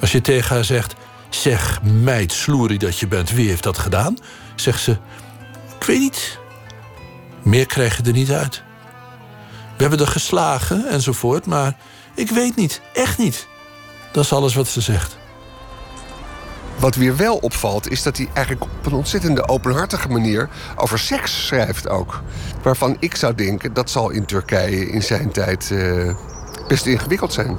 Als 0.00 0.12
je 0.12 0.20
tegen 0.20 0.54
haar 0.54 0.64
zegt: 0.64 0.94
Zeg, 1.30 1.82
meid, 1.82 2.32
sloerie 2.32 2.78
dat 2.78 2.98
je 2.98 3.06
bent, 3.06 3.30
wie 3.30 3.48
heeft 3.48 3.62
dat 3.62 3.78
gedaan? 3.78 4.16
Zegt 4.54 4.82
ze: 4.82 4.96
Ik 5.82 5.88
weet 5.88 6.00
niet. 6.00 6.38
Meer 7.42 7.66
krijg 7.66 7.96
je 7.96 8.02
er 8.02 8.12
niet 8.12 8.30
uit. 8.30 8.62
We 9.76 9.82
hebben 9.88 9.98
er 9.98 10.06
geslagen 10.06 10.88
enzovoort, 10.88 11.46
maar 11.46 11.76
ik 12.14 12.30
weet 12.30 12.56
niet, 12.56 12.80
echt 12.92 13.18
niet. 13.18 13.46
Dat 14.12 14.24
is 14.24 14.32
alles 14.32 14.54
wat 14.54 14.68
ze 14.68 14.80
zegt. 14.80 15.16
Wat 16.78 16.94
weer 16.94 17.16
wel 17.16 17.36
opvalt, 17.36 17.90
is 17.90 18.02
dat 18.02 18.16
hij 18.16 18.28
eigenlijk 18.34 18.64
op 18.64 18.86
een 18.86 18.92
ontzettende 18.92 19.48
openhartige 19.48 20.08
manier 20.08 20.48
over 20.76 20.98
seks 20.98 21.46
schrijft 21.46 21.88
ook. 21.88 22.22
Waarvan 22.62 22.96
ik 22.98 23.16
zou 23.16 23.34
denken, 23.34 23.72
dat 23.72 23.90
zal 23.90 24.10
in 24.10 24.24
Turkije 24.24 24.90
in 24.90 25.02
zijn 25.02 25.30
tijd 25.30 25.70
uh, 25.72 26.14
best 26.68 26.86
ingewikkeld 26.86 27.32
zijn. 27.32 27.58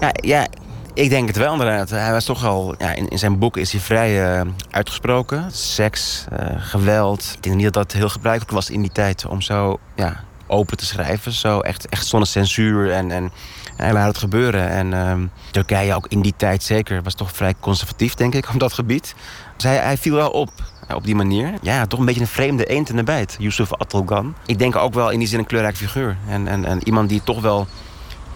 Ja, 0.00 0.10
ja, 0.12 0.46
ik 0.94 1.10
denk 1.10 1.28
het 1.28 1.36
wel 1.36 1.52
inderdaad. 1.52 1.90
Hij 1.90 2.12
was 2.12 2.24
toch 2.24 2.44
al, 2.44 2.74
ja, 2.78 2.92
in, 2.92 3.08
in 3.08 3.18
zijn 3.18 3.38
boek 3.38 3.56
is 3.56 3.72
hij 3.72 3.80
vrij 3.80 4.40
uh, 4.40 4.50
uitgesproken. 4.70 5.48
Seks, 5.52 6.24
uh, 6.32 6.38
geweld. 6.58 7.32
Ik 7.36 7.42
denk 7.42 7.56
niet 7.56 7.64
dat 7.64 7.74
dat 7.74 7.92
heel 7.92 8.08
gebruikelijk 8.08 8.52
was 8.52 8.70
in 8.70 8.80
die 8.80 8.92
tijd 8.92 9.26
om 9.26 9.40
zo 9.40 9.78
ja, 9.94 10.24
open 10.46 10.76
te 10.76 10.84
schrijven. 10.84 11.32
Zo 11.32 11.60
echt, 11.60 11.88
echt 11.88 12.06
zonder 12.06 12.28
censuur 12.28 12.92
en, 12.92 13.10
en 13.10 13.32
hij 13.76 13.92
laat 13.92 14.08
het 14.08 14.18
gebeuren. 14.18 14.68
En 14.68 15.30
Turkije 15.50 15.94
ook 15.94 16.06
in 16.08 16.20
die 16.20 16.34
tijd 16.36 16.62
zeker 16.62 17.02
was 17.02 17.14
toch 17.14 17.32
vrij 17.32 17.54
conservatief, 17.60 18.14
denk 18.14 18.34
ik, 18.34 18.48
op 18.52 18.60
dat 18.60 18.72
gebied. 18.72 19.14
Dus 19.56 19.64
hij, 19.64 19.96
viel 19.96 20.14
wel 20.14 20.30
op 20.30 20.50
op 20.94 21.04
die 21.04 21.14
manier. 21.14 21.52
Ja, 21.62 21.86
toch 21.86 21.98
een 21.98 22.04
beetje 22.04 22.20
een 22.20 22.26
vreemde 22.26 22.64
eend 22.64 22.88
in 22.88 22.96
de 22.96 23.02
bijt, 23.02 23.36
Yusuf 23.38 23.72
Atolgan. 23.74 24.34
Ik 24.46 24.58
denk 24.58 24.76
ook 24.76 24.94
wel 24.94 25.10
in 25.10 25.18
die 25.18 25.28
zin 25.28 25.38
een 25.38 25.46
kleurrijk 25.46 25.76
figuur. 25.76 26.16
En, 26.28 26.48
en, 26.48 26.64
en 26.64 26.84
iemand 26.84 27.08
die 27.08 27.22
toch 27.24 27.40
wel, 27.40 27.66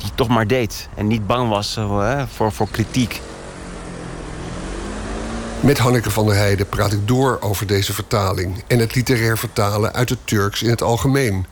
die 0.04 0.14
toch 0.14 0.28
maar 0.28 0.46
deed. 0.46 0.88
En 0.94 1.06
niet 1.06 1.26
bang 1.26 1.48
was 1.48 1.76
uh, 1.76 2.22
voor, 2.34 2.52
voor 2.52 2.68
kritiek. 2.70 3.20
Met 5.60 5.78
Hanneke 5.78 6.10
van 6.10 6.26
der 6.26 6.36
Heijden 6.36 6.68
praat 6.68 6.92
ik 6.92 7.08
door 7.08 7.38
over 7.40 7.66
deze 7.66 7.92
vertaling... 7.92 8.64
en 8.66 8.78
het 8.78 8.94
literair 8.94 9.38
vertalen 9.38 9.92
uit 9.92 10.08
het 10.08 10.18
Turks 10.24 10.62
in 10.62 10.70
het 10.70 10.82
algemeen. 10.82 11.46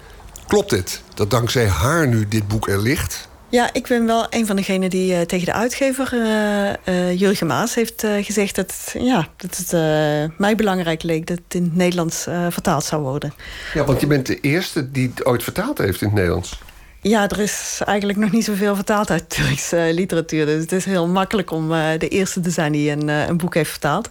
Klopt 0.47 0.70
het 0.70 1.03
dat 1.15 1.31
dankzij 1.31 1.66
haar 1.66 2.09
nu 2.09 2.29
dit 2.29 2.49
boek 2.49 2.69
er 2.69 2.79
ligt? 2.79 3.29
Ja, 3.49 3.73
ik 3.73 3.87
ben 3.87 4.07
wel 4.07 4.27
een 4.31 4.47
van 4.47 4.57
degenen 4.57 4.91
die 4.91 5.12
uh, 5.12 5.20
tegen 5.20 5.47
de 5.47 5.53
uitgever 5.53 6.15
uh, 6.15 6.95
uh, 6.95 7.19
Jurgen 7.19 7.47
Maas 7.47 7.74
heeft 7.74 8.07
gezegd 8.20 8.55
dat, 8.55 8.74
ja, 8.99 9.29
dat 9.37 9.57
het 9.57 10.39
mij 10.39 10.57
belangrijk 10.57 11.03
leek 11.03 11.27
dat 11.27 11.39
het 11.45 11.55
in 11.55 11.62
het 11.62 11.77
Nederlands 11.77 12.23
vertaald 12.49 12.85
zou 12.85 13.03
worden. 13.03 13.33
Ja, 13.74 13.85
want 13.85 14.01
je 14.01 14.07
bent 14.07 14.27
de 14.27 14.41
eerste 14.41 14.91
die 14.91 15.12
het 15.15 15.27
ooit 15.27 15.43
vertaald 15.43 15.79
heeft 15.79 16.01
in 16.01 16.07
het 16.07 16.16
Nederlands. 16.16 16.59
Ja, 17.05 17.29
er 17.29 17.41
is 17.41 17.81
eigenlijk 17.85 18.19
nog 18.19 18.33
niet 18.33 18.45
zoveel 18.45 18.74
vertaald 18.74 19.11
uit 19.11 19.31
Turkse 19.31 19.91
literatuur. 19.93 20.47
Dus 20.47 20.61
het 20.61 20.73
is 20.73 20.85
heel 20.85 21.09
makkelijk 21.09 21.51
om 21.51 21.69
de 21.99 22.09
eerste 22.09 22.41
te 22.41 22.51
zijn 22.51 22.73
die 22.73 22.91
een, 22.91 23.09
een 23.09 23.37
boek 23.37 23.55
heeft 23.55 23.70
vertaald. 23.70 24.11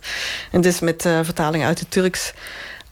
En 0.52 0.62
dus 0.62 0.80
met 0.80 1.02
vertaling 1.02 1.64
uit 1.64 1.80
het 1.80 1.92
Turks 1.92 2.34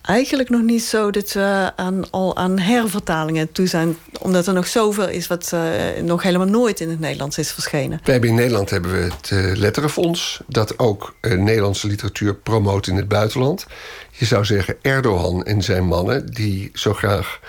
eigenlijk 0.01 0.49
nog 0.49 0.61
niet 0.61 0.83
zo 0.83 1.11
dat 1.11 1.31
we 1.31 1.71
aan, 1.75 2.09
al 2.09 2.37
aan 2.37 2.59
hervertalingen 2.59 3.51
toe 3.51 3.67
zijn. 3.67 3.97
Omdat 4.19 4.47
er 4.47 4.53
nog 4.53 4.67
zoveel 4.67 5.09
is 5.09 5.27
wat 5.27 5.55
nog 6.03 6.23
helemaal 6.23 6.47
nooit 6.47 6.79
in 6.79 6.89
het 6.89 6.99
Nederlands 6.99 7.37
is 7.37 7.51
verschenen. 7.51 7.99
Wij 8.03 8.13
hebben 8.13 8.29
in 8.29 8.35
Nederland 8.35 8.69
hebben 8.69 8.91
we 8.91 9.09
het 9.13 9.57
Letterenfonds... 9.57 10.41
dat 10.47 10.79
ook 10.79 11.15
Nederlandse 11.21 11.87
literatuur 11.87 12.35
promoot 12.35 12.87
in 12.87 12.95
het 12.95 13.07
buitenland. 13.07 13.65
Je 14.11 14.25
zou 14.25 14.45
zeggen 14.45 14.75
Erdogan 14.81 15.43
en 15.43 15.61
zijn 15.61 15.85
mannen... 15.85 16.25
die 16.25 16.69
zo 16.73 16.93
graag 16.93 17.39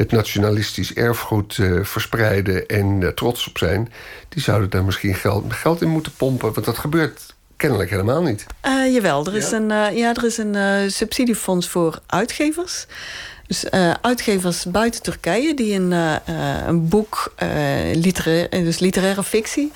het 0.00 0.12
nationalistisch 0.12 0.94
erfgoed 0.94 1.56
uh, 1.56 1.84
verspreiden 1.84 2.66
en 2.66 3.00
uh, 3.00 3.08
trots 3.08 3.48
op 3.48 3.58
zijn, 3.58 3.92
die 4.28 4.42
zouden 4.42 4.70
daar 4.70 4.84
misschien 4.84 5.14
geld, 5.14 5.52
geld 5.52 5.82
in 5.82 5.88
moeten 5.88 6.12
pompen. 6.16 6.52
Want 6.52 6.66
dat 6.66 6.78
gebeurt 6.78 7.34
kennelijk 7.56 7.90
helemaal 7.90 8.22
niet. 8.22 8.46
Uh, 8.66 8.94
jawel, 8.94 9.26
er 9.26 9.36
is 9.36 9.50
ja? 9.50 9.56
een, 9.56 9.96
ja, 9.96 10.14
er 10.14 10.24
is 10.24 10.38
een 10.38 10.90
subsidiefonds 10.90 11.68
voor 11.68 12.00
uitgevers. 12.06 12.86
Dus 13.46 13.70
uitgevers 14.00 14.64
buiten 14.64 15.02
Turkije 15.02 15.54
die 15.54 15.74
een, 15.74 15.92
een 16.68 16.88
boek, 16.88 17.34
literair, 17.92 18.50
dus 18.50 18.78
literaire 18.78 19.22
fictie, 19.22 19.72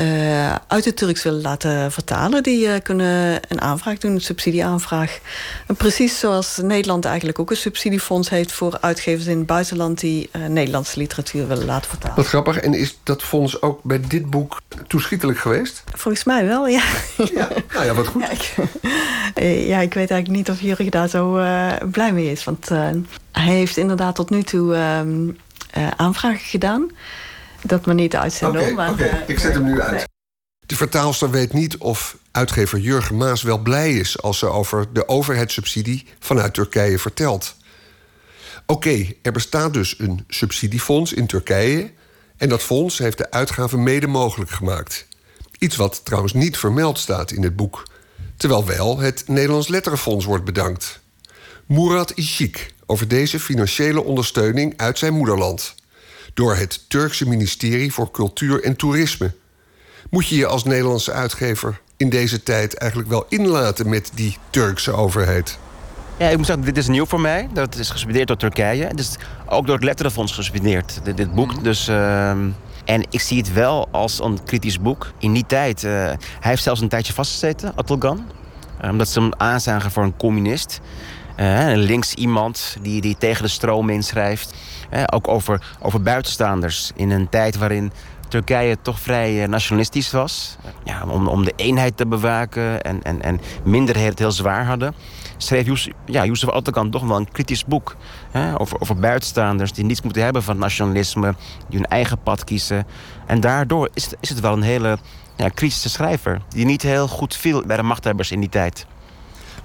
uh, 0.00 0.54
uit 0.66 0.84
het 0.84 0.96
Turks 0.96 1.22
willen 1.22 1.40
laten 1.40 1.92
vertalen... 1.92 2.42
die 2.42 2.66
uh, 2.66 2.74
kunnen 2.82 3.40
een 3.48 3.60
aanvraag 3.60 3.98
doen, 3.98 4.12
een 4.12 4.20
subsidieaanvraag. 4.20 5.18
En 5.66 5.76
precies 5.76 6.18
zoals 6.18 6.56
Nederland 6.62 7.04
eigenlijk 7.04 7.38
ook 7.38 7.50
een 7.50 7.56
subsidiefonds 7.56 8.28
heeft... 8.28 8.52
voor 8.52 8.78
uitgevers 8.80 9.26
in 9.26 9.38
het 9.38 9.46
buitenland 9.46 10.00
die 10.00 10.30
uh, 10.32 10.46
Nederlandse 10.46 10.98
literatuur 10.98 11.48
willen 11.48 11.64
laten 11.64 11.90
vertalen. 11.90 12.16
Wat 12.16 12.26
grappig. 12.26 12.58
En 12.58 12.74
is 12.74 12.98
dat 13.02 13.22
fonds 13.22 13.62
ook 13.62 13.82
bij 13.82 14.00
dit 14.08 14.30
boek 14.30 14.60
toeschietelijk 14.86 15.38
geweest? 15.38 15.82
Volgens 15.94 16.24
mij 16.24 16.46
wel, 16.46 16.66
ja. 16.68 16.82
ja. 17.34 17.48
Nou 17.72 17.84
ja, 17.84 17.94
wat 17.94 18.06
goed. 18.06 18.22
Ja 18.22 18.30
ik, 18.30 18.54
ja, 19.66 19.78
ik 19.78 19.94
weet 19.94 20.10
eigenlijk 20.10 20.28
niet 20.28 20.50
of 20.50 20.60
Jurgen 20.60 20.90
daar 20.90 21.08
zo 21.08 21.32
blij 21.90 22.12
mee 22.12 22.30
is. 22.30 22.44
Want 22.44 22.68
hij 22.68 23.02
heeft 23.32 23.76
inderdaad 23.76 24.14
tot 24.14 24.30
nu 24.30 24.42
toe 24.42 24.74
ehm, 24.74 25.30
aanvragen 25.96 26.46
gedaan 26.46 26.90
dat 27.68 27.86
maar 27.86 27.94
niet 27.94 28.16
uitzenden. 28.16 28.62
Oké, 28.62 28.70
okay, 28.70 28.90
okay. 28.90 29.24
ik 29.26 29.38
zet 29.38 29.54
hem 29.54 29.64
nu 29.64 29.80
uit. 29.80 30.06
De 30.66 30.76
vertaalster 30.76 31.30
weet 31.30 31.52
niet 31.52 31.76
of 31.76 32.16
uitgever 32.30 32.78
Jurgen 32.78 33.16
Maas 33.16 33.42
wel 33.42 33.58
blij 33.58 33.92
is... 33.92 34.22
als 34.22 34.38
ze 34.38 34.46
over 34.46 34.92
de 34.92 35.08
overheidssubsidie 35.08 36.06
vanuit 36.18 36.54
Turkije 36.54 36.98
vertelt. 36.98 37.56
Oké, 38.66 39.06
er 39.22 39.32
bestaat 39.32 39.72
dus 39.72 39.98
een 39.98 40.24
subsidiefonds 40.28 41.12
in 41.12 41.26
Turkije... 41.26 41.90
en 42.36 42.48
dat 42.48 42.62
fonds 42.62 42.98
heeft 42.98 43.18
de 43.18 43.30
uitgaven 43.30 43.82
mede 43.82 44.06
mogelijk 44.06 44.50
gemaakt. 44.50 45.06
Iets 45.58 45.76
wat 45.76 46.04
trouwens 46.04 46.32
niet 46.32 46.58
vermeld 46.58 46.98
staat 46.98 47.30
in 47.30 47.42
het 47.42 47.56
boek. 47.56 47.82
Terwijl 48.36 48.66
wel 48.66 48.98
het 48.98 49.24
Nederlands 49.26 49.68
Letterenfonds 49.68 50.24
wordt 50.24 50.44
bedankt. 50.44 51.00
Murat 51.66 52.12
Ishik 52.14 52.74
over 52.86 53.08
deze 53.08 53.40
financiële 53.40 54.04
ondersteuning 54.04 54.74
uit 54.76 54.98
zijn 54.98 55.12
moederland 55.12 55.74
door 56.38 56.56
het 56.56 56.84
Turkse 56.88 57.28
ministerie 57.28 57.92
voor 57.92 58.10
Cultuur 58.10 58.64
en 58.64 58.76
Toerisme. 58.76 59.32
Moet 60.10 60.28
je 60.28 60.36
je 60.36 60.46
als 60.46 60.64
Nederlandse 60.64 61.12
uitgever 61.12 61.80
in 61.96 62.08
deze 62.08 62.42
tijd 62.42 62.74
eigenlijk 62.74 63.10
wel 63.10 63.26
inlaten 63.28 63.88
met 63.88 64.10
die 64.14 64.36
Turkse 64.50 64.92
overheid? 64.92 65.58
Ja, 66.18 66.28
ik 66.28 66.36
moet 66.36 66.46
zeggen, 66.46 66.64
dit 66.64 66.76
is 66.76 66.86
nieuw 66.86 67.06
voor 67.06 67.20
mij. 67.20 67.48
Dat 67.52 67.74
is 67.74 67.90
gesubsidieerd 67.90 68.28
door 68.28 68.36
Turkije. 68.36 68.84
Het 68.84 68.98
is 68.98 69.16
ook 69.46 69.66
door 69.66 69.74
het 69.74 69.84
Letterenfonds 69.84 70.32
gesubsidieerd, 70.32 71.00
dit, 71.02 71.16
dit 71.16 71.34
boek. 71.34 71.52
Mhm. 71.52 71.62
Dus, 71.62 71.88
uh, 71.88 72.30
en 72.84 73.06
ik 73.10 73.20
zie 73.20 73.38
het 73.38 73.52
wel 73.52 73.88
als 73.90 74.20
een 74.20 74.44
kritisch 74.44 74.80
boek. 74.80 75.12
In 75.18 75.32
die 75.32 75.46
tijd, 75.46 75.82
uh, 75.82 75.90
hij 75.92 76.18
heeft 76.40 76.62
zelfs 76.62 76.80
een 76.80 76.88
tijdje 76.88 77.12
vastgezeten, 77.12 77.72
Atılgan. 77.76 78.30
Uh, 78.84 78.90
omdat 78.90 79.08
ze 79.08 79.20
hem 79.20 79.32
aanzagen 79.36 79.90
voor 79.90 80.02
een 80.02 80.16
communist. 80.16 80.80
Uh, 81.40 81.70
links 81.74 82.14
iemand 82.14 82.76
die, 82.82 83.00
die 83.00 83.16
tegen 83.18 83.42
de 83.42 83.48
stroom 83.48 83.90
inschrijft 83.90 84.54
ook 85.12 85.28
over, 85.28 85.76
over 85.80 86.02
buitenstaanders 86.02 86.90
in 86.94 87.10
een 87.10 87.28
tijd 87.28 87.56
waarin 87.56 87.92
Turkije 88.28 88.76
toch 88.82 89.00
vrij 89.00 89.42
eh, 89.42 89.48
nationalistisch 89.48 90.10
was. 90.10 90.56
Ja, 90.84 91.04
om, 91.06 91.28
om 91.28 91.44
de 91.44 91.52
eenheid 91.56 91.96
te 91.96 92.06
bewaken 92.06 92.82
en, 92.82 93.02
en, 93.02 93.22
en 93.22 93.40
minderheden 93.64 94.10
het 94.10 94.18
heel 94.18 94.32
zwaar 94.32 94.66
hadden. 94.66 94.94
Schreef 95.36 95.66
Yusuf, 95.66 95.92
ja, 96.06 96.24
toch 96.90 97.06
wel 97.06 97.16
een 97.16 97.30
kritisch 97.32 97.64
boek. 97.64 97.96
Hè, 98.30 98.60
over, 98.60 98.80
over 98.80 98.96
buitenstaanders 98.96 99.72
die 99.72 99.84
niets 99.84 100.02
moeten 100.02 100.22
hebben 100.22 100.42
van 100.42 100.58
nationalisme. 100.58 101.34
Die 101.68 101.78
hun 101.78 101.88
eigen 101.88 102.22
pad 102.22 102.44
kiezen. 102.44 102.86
En 103.26 103.40
daardoor 103.40 103.88
is 103.94 104.04
het, 104.04 104.16
is 104.20 104.28
het 104.28 104.40
wel 104.40 104.52
een 104.52 104.62
hele 104.62 104.98
ja, 105.36 105.48
kritische 105.48 105.88
schrijver. 105.88 106.40
Die 106.48 106.66
niet 106.66 106.82
heel 106.82 107.08
goed 107.08 107.36
viel 107.36 107.62
bij 107.66 107.76
de 107.76 107.82
machthebbers 107.82 108.30
in 108.30 108.40
die 108.40 108.48
tijd. 108.48 108.86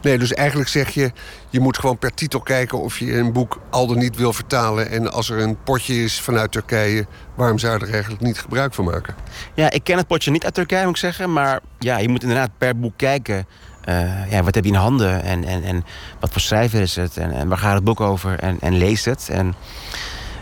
Nee, 0.03 0.17
dus 0.17 0.33
eigenlijk 0.33 0.69
zeg 0.69 0.89
je, 0.89 1.11
je 1.49 1.59
moet 1.59 1.77
gewoon 1.77 1.97
per 1.97 2.13
titel 2.13 2.39
kijken 2.39 2.79
of 2.79 2.99
je 2.99 3.17
een 3.17 3.31
boek 3.31 3.59
al 3.69 3.87
dan 3.87 3.97
niet 3.97 4.15
wil 4.15 4.33
vertalen. 4.33 4.89
En 4.89 5.11
als 5.11 5.29
er 5.29 5.39
een 5.39 5.57
potje 5.63 6.03
is 6.03 6.21
vanuit 6.21 6.51
Turkije, 6.51 7.05
waarom 7.35 7.59
zou 7.59 7.77
je 7.77 7.85
er 7.85 7.93
eigenlijk 7.93 8.21
niet 8.21 8.39
gebruik 8.39 8.73
van 8.73 8.85
maken? 8.85 9.15
Ja, 9.53 9.71
ik 9.71 9.83
ken 9.83 9.97
het 9.97 10.07
potje 10.07 10.31
niet 10.31 10.43
uit 10.43 10.53
Turkije, 10.53 10.83
moet 10.83 10.95
ik 10.95 10.97
zeggen. 10.97 11.33
Maar 11.33 11.59
ja, 11.79 11.97
je 11.97 12.09
moet 12.09 12.21
inderdaad 12.21 12.49
per 12.57 12.79
boek 12.79 12.93
kijken. 12.97 13.47
Uh, 13.89 14.31
ja, 14.31 14.43
wat 14.43 14.55
heb 14.55 14.63
je 14.63 14.69
in 14.69 14.77
handen 14.77 15.23
en, 15.23 15.43
en, 15.43 15.63
en 15.63 15.85
wat 16.19 16.31
voor 16.31 16.41
schrijver 16.41 16.81
is 16.81 16.95
het 16.95 17.17
en, 17.17 17.31
en 17.31 17.47
waar 17.47 17.57
gaat 17.57 17.75
het 17.75 17.83
boek 17.83 18.01
over 18.01 18.39
en, 18.39 18.57
en 18.59 18.77
lees 18.77 19.05
het. 19.05 19.29
En, 19.31 19.55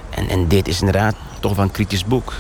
en, 0.10 0.30
en 0.30 0.48
dit 0.48 0.68
is 0.68 0.80
inderdaad 0.80 1.16
toch 1.40 1.56
wel 1.56 1.66
een 1.66 1.72
kritisch 1.72 2.06
boek. 2.06 2.34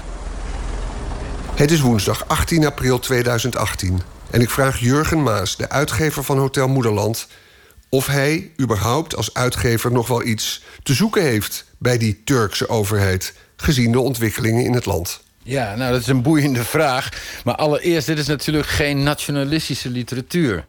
Het 1.55 1.71
is 1.71 1.79
woensdag 1.79 2.27
18 2.27 2.65
april 2.65 2.99
2018. 2.99 4.10
En 4.31 4.41
ik 4.41 4.49
vraag 4.49 4.79
Jurgen 4.79 5.23
Maas, 5.23 5.57
de 5.57 5.69
uitgever 5.69 6.23
van 6.23 6.37
Hotel 6.37 6.67
Moederland, 6.67 7.27
of 7.89 8.07
hij 8.07 8.51
überhaupt 8.61 9.15
als 9.15 9.33
uitgever 9.33 9.91
nog 9.91 10.07
wel 10.07 10.23
iets 10.23 10.61
te 10.83 10.93
zoeken 10.93 11.23
heeft 11.23 11.65
bij 11.77 11.97
die 11.97 12.21
Turkse 12.23 12.69
overheid, 12.69 13.33
gezien 13.55 13.91
de 13.91 13.99
ontwikkelingen 13.99 14.63
in 14.63 14.73
het 14.73 14.85
land. 14.85 15.21
Ja, 15.43 15.75
nou, 15.75 15.91
dat 15.91 16.01
is 16.01 16.07
een 16.07 16.21
boeiende 16.21 16.63
vraag. 16.63 17.09
Maar 17.43 17.55
allereerst, 17.55 18.07
dit 18.07 18.17
is 18.17 18.27
natuurlijk 18.27 18.67
geen 18.67 19.03
nationalistische 19.03 19.89
literatuur. 19.89 20.65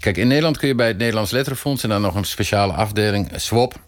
Kijk, 0.00 0.16
in 0.16 0.28
Nederland 0.28 0.58
kun 0.58 0.68
je 0.68 0.74
bij 0.74 0.86
het 0.86 0.98
Nederlands 0.98 1.30
Letterenfonds... 1.30 1.82
en 1.82 1.88
dan 1.88 2.00
nog 2.00 2.14
een 2.14 2.24
speciale 2.24 2.72
afdeling, 2.72 3.30
SWOP... 3.36 3.87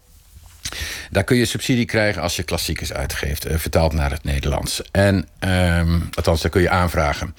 Daar 1.09 1.23
kun 1.23 1.37
je 1.37 1.45
subsidie 1.45 1.85
krijgen 1.85 2.21
als 2.21 2.35
je 2.35 2.43
klassiekers 2.43 2.93
uitgeeft, 2.93 3.47
uh, 3.47 3.57
vertaald 3.57 3.93
naar 3.93 4.11
het 4.11 4.23
Nederlands. 4.23 4.81
En, 4.91 5.27
um, 5.39 6.09
althans, 6.13 6.41
daar 6.41 6.51
kun 6.51 6.61
je 6.61 6.69
aanvragen. 6.69 7.35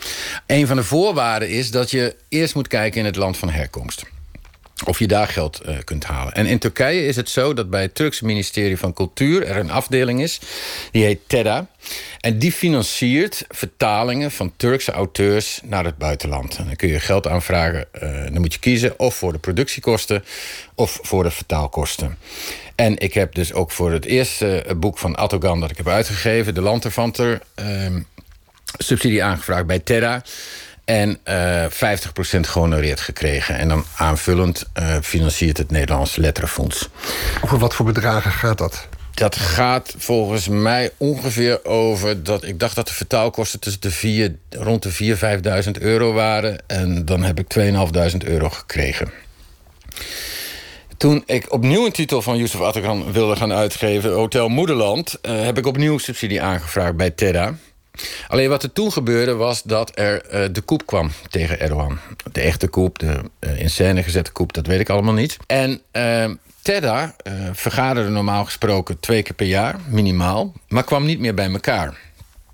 Een 0.46 0.66
van 0.66 0.76
de 0.76 0.84
voorwaarden 0.84 1.48
is 1.48 1.70
dat 1.70 1.90
je 1.90 2.16
eerst 2.28 2.54
moet 2.54 2.68
kijken 2.68 3.00
in 3.00 3.06
het 3.06 3.16
land 3.16 3.36
van 3.36 3.50
herkomst. 3.50 4.04
Of 4.84 4.98
je 4.98 5.06
daar 5.06 5.28
geld 5.28 5.60
uh, 5.66 5.76
kunt 5.84 6.04
halen. 6.04 6.32
En 6.32 6.46
in 6.46 6.58
Turkije 6.58 7.06
is 7.06 7.16
het 7.16 7.28
zo 7.28 7.54
dat 7.54 7.70
bij 7.70 7.82
het 7.82 7.94
Turkse 7.94 8.24
ministerie 8.24 8.78
van 8.78 8.92
Cultuur 8.92 9.46
er 9.46 9.56
een 9.56 9.70
afdeling 9.70 10.22
is. 10.22 10.40
Die 10.90 11.04
heet 11.04 11.18
TEDA. 11.26 11.66
En 12.20 12.38
die 12.38 12.52
financiert 12.52 13.44
vertalingen 13.48 14.30
van 14.30 14.52
Turkse 14.56 14.92
auteurs 14.92 15.60
naar 15.64 15.84
het 15.84 15.98
buitenland. 15.98 16.56
En 16.56 16.64
dan 16.64 16.76
kun 16.76 16.88
je 16.88 17.00
geld 17.00 17.26
aanvragen. 17.26 17.86
Uh, 18.02 18.22
dan 18.22 18.40
moet 18.40 18.52
je 18.52 18.58
kiezen 18.58 18.98
of 18.98 19.14
voor 19.14 19.32
de 19.32 19.38
productiekosten 19.38 20.24
of 20.74 20.98
voor 21.02 21.22
de 21.22 21.30
vertaalkosten. 21.30 22.18
En 22.74 22.98
ik 22.98 23.14
heb 23.14 23.34
dus 23.34 23.52
ook 23.52 23.70
voor 23.70 23.92
het 23.92 24.04
eerste 24.04 24.64
boek 24.76 24.98
van 24.98 25.16
Attogan 25.16 25.60
dat 25.60 25.70
ik 25.70 25.76
heb 25.76 25.88
uitgegeven, 25.88 26.54
De 26.54 26.60
Lanterfanter, 26.60 27.40
uh, 27.60 27.96
subsidie 28.78 29.24
aangevraagd 29.24 29.66
bij 29.66 29.78
Terra. 29.78 30.22
En 30.84 31.18
uh, 31.28 31.64
50% 31.64 32.40
gehonoreerd 32.40 33.00
gekregen. 33.00 33.58
En 33.58 33.68
dan 33.68 33.84
aanvullend 33.96 34.64
uh, 34.78 34.96
financiert 35.02 35.58
het 35.58 35.70
Nederlands 35.70 36.16
Letterenfonds. 36.16 36.88
Over 37.44 37.58
wat 37.58 37.74
voor 37.74 37.86
bedragen 37.86 38.30
gaat 38.30 38.58
dat? 38.58 38.88
Dat 39.14 39.36
gaat 39.36 39.94
volgens 39.98 40.48
mij 40.48 40.90
ongeveer 40.96 41.64
over 41.64 42.22
dat 42.22 42.44
ik 42.44 42.58
dacht 42.58 42.74
dat 42.74 42.86
de 42.86 42.94
vertaalkosten 42.94 43.60
tussen 43.60 43.80
de 43.80 43.90
vier, 43.90 44.34
rond 44.50 44.82
de 44.82 45.16
4.000, 45.62 45.64
5.000 45.64 45.82
euro 45.82 46.12
waren. 46.12 46.58
En 46.66 47.04
dan 47.04 47.22
heb 47.22 47.38
ik 47.38 47.54
2.500 47.58 48.28
euro 48.28 48.48
gekregen. 48.48 49.10
Toen 51.02 51.22
ik 51.26 51.52
opnieuw 51.52 51.86
een 51.86 51.92
titel 51.92 52.22
van 52.22 52.36
Yusuf 52.36 52.60
Atakan 52.60 53.12
wilde 53.12 53.36
gaan 53.36 53.52
uitgeven... 53.52 54.12
Hotel 54.12 54.48
Moederland, 54.48 55.18
uh, 55.22 55.44
heb 55.44 55.58
ik 55.58 55.66
opnieuw 55.66 55.98
subsidie 55.98 56.42
aangevraagd 56.42 56.96
bij 56.96 57.10
TEDA. 57.10 57.54
Alleen 58.28 58.48
wat 58.48 58.62
er 58.62 58.72
toen 58.72 58.92
gebeurde 58.92 59.34
was 59.34 59.62
dat 59.62 59.90
er 59.94 60.24
uh, 60.24 60.44
de 60.52 60.60
koep 60.60 60.86
kwam 60.86 61.10
tegen 61.30 61.60
Erdogan. 61.60 61.98
De 62.32 62.40
echte 62.40 62.68
koep, 62.68 62.98
de 62.98 63.20
uh, 63.40 63.60
in 63.60 63.70
scène 63.70 64.02
gezette 64.02 64.32
koep, 64.32 64.52
dat 64.52 64.66
weet 64.66 64.80
ik 64.80 64.88
allemaal 64.88 65.14
niet. 65.14 65.36
En 65.46 65.80
TEDA 66.62 67.16
vergaderde 67.52 68.10
normaal 68.10 68.44
gesproken 68.44 69.00
twee 69.00 69.22
keer 69.22 69.34
per 69.34 69.46
jaar, 69.46 69.76
minimaal... 69.88 70.52
maar 70.68 70.84
kwam 70.84 71.04
niet 71.04 71.18
meer 71.18 71.34
bij 71.34 71.50
elkaar. 71.50 71.96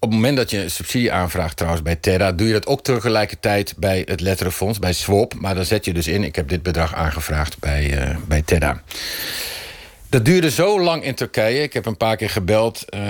Op 0.01 0.09
het 0.09 0.19
moment 0.19 0.37
dat 0.37 0.51
je 0.51 0.69
subsidie 0.69 1.12
aanvraagt 1.12 1.57
trouwens 1.57 1.83
bij 1.83 1.97
Terra... 1.97 2.33
doe 2.33 2.47
je 2.47 2.53
dat 2.53 2.66
ook 2.66 2.83
tegelijkertijd 2.83 3.75
bij 3.77 4.03
het 4.07 4.20
letterenfonds, 4.20 4.79
bij 4.79 4.93
SWOP. 4.93 5.35
Maar 5.35 5.55
dan 5.55 5.65
zet 5.65 5.85
je 5.85 5.93
dus 5.93 6.07
in, 6.07 6.25
ik 6.25 6.37
heb 6.37 6.49
dit 6.49 6.62
bedrag 6.62 6.95
aangevraagd 6.95 7.59
bij, 7.59 8.09
uh, 8.09 8.16
bij 8.27 8.43
Terra. 8.43 8.83
Dat 10.11 10.25
duurde 10.25 10.51
zo 10.51 10.81
lang 10.81 11.05
in 11.05 11.15
Turkije. 11.15 11.63
Ik 11.63 11.73
heb 11.73 11.87
een 11.87 11.97
paar 11.97 12.17
keer 12.17 12.31
gebeld. 12.31 12.85
Uh, 12.95 13.01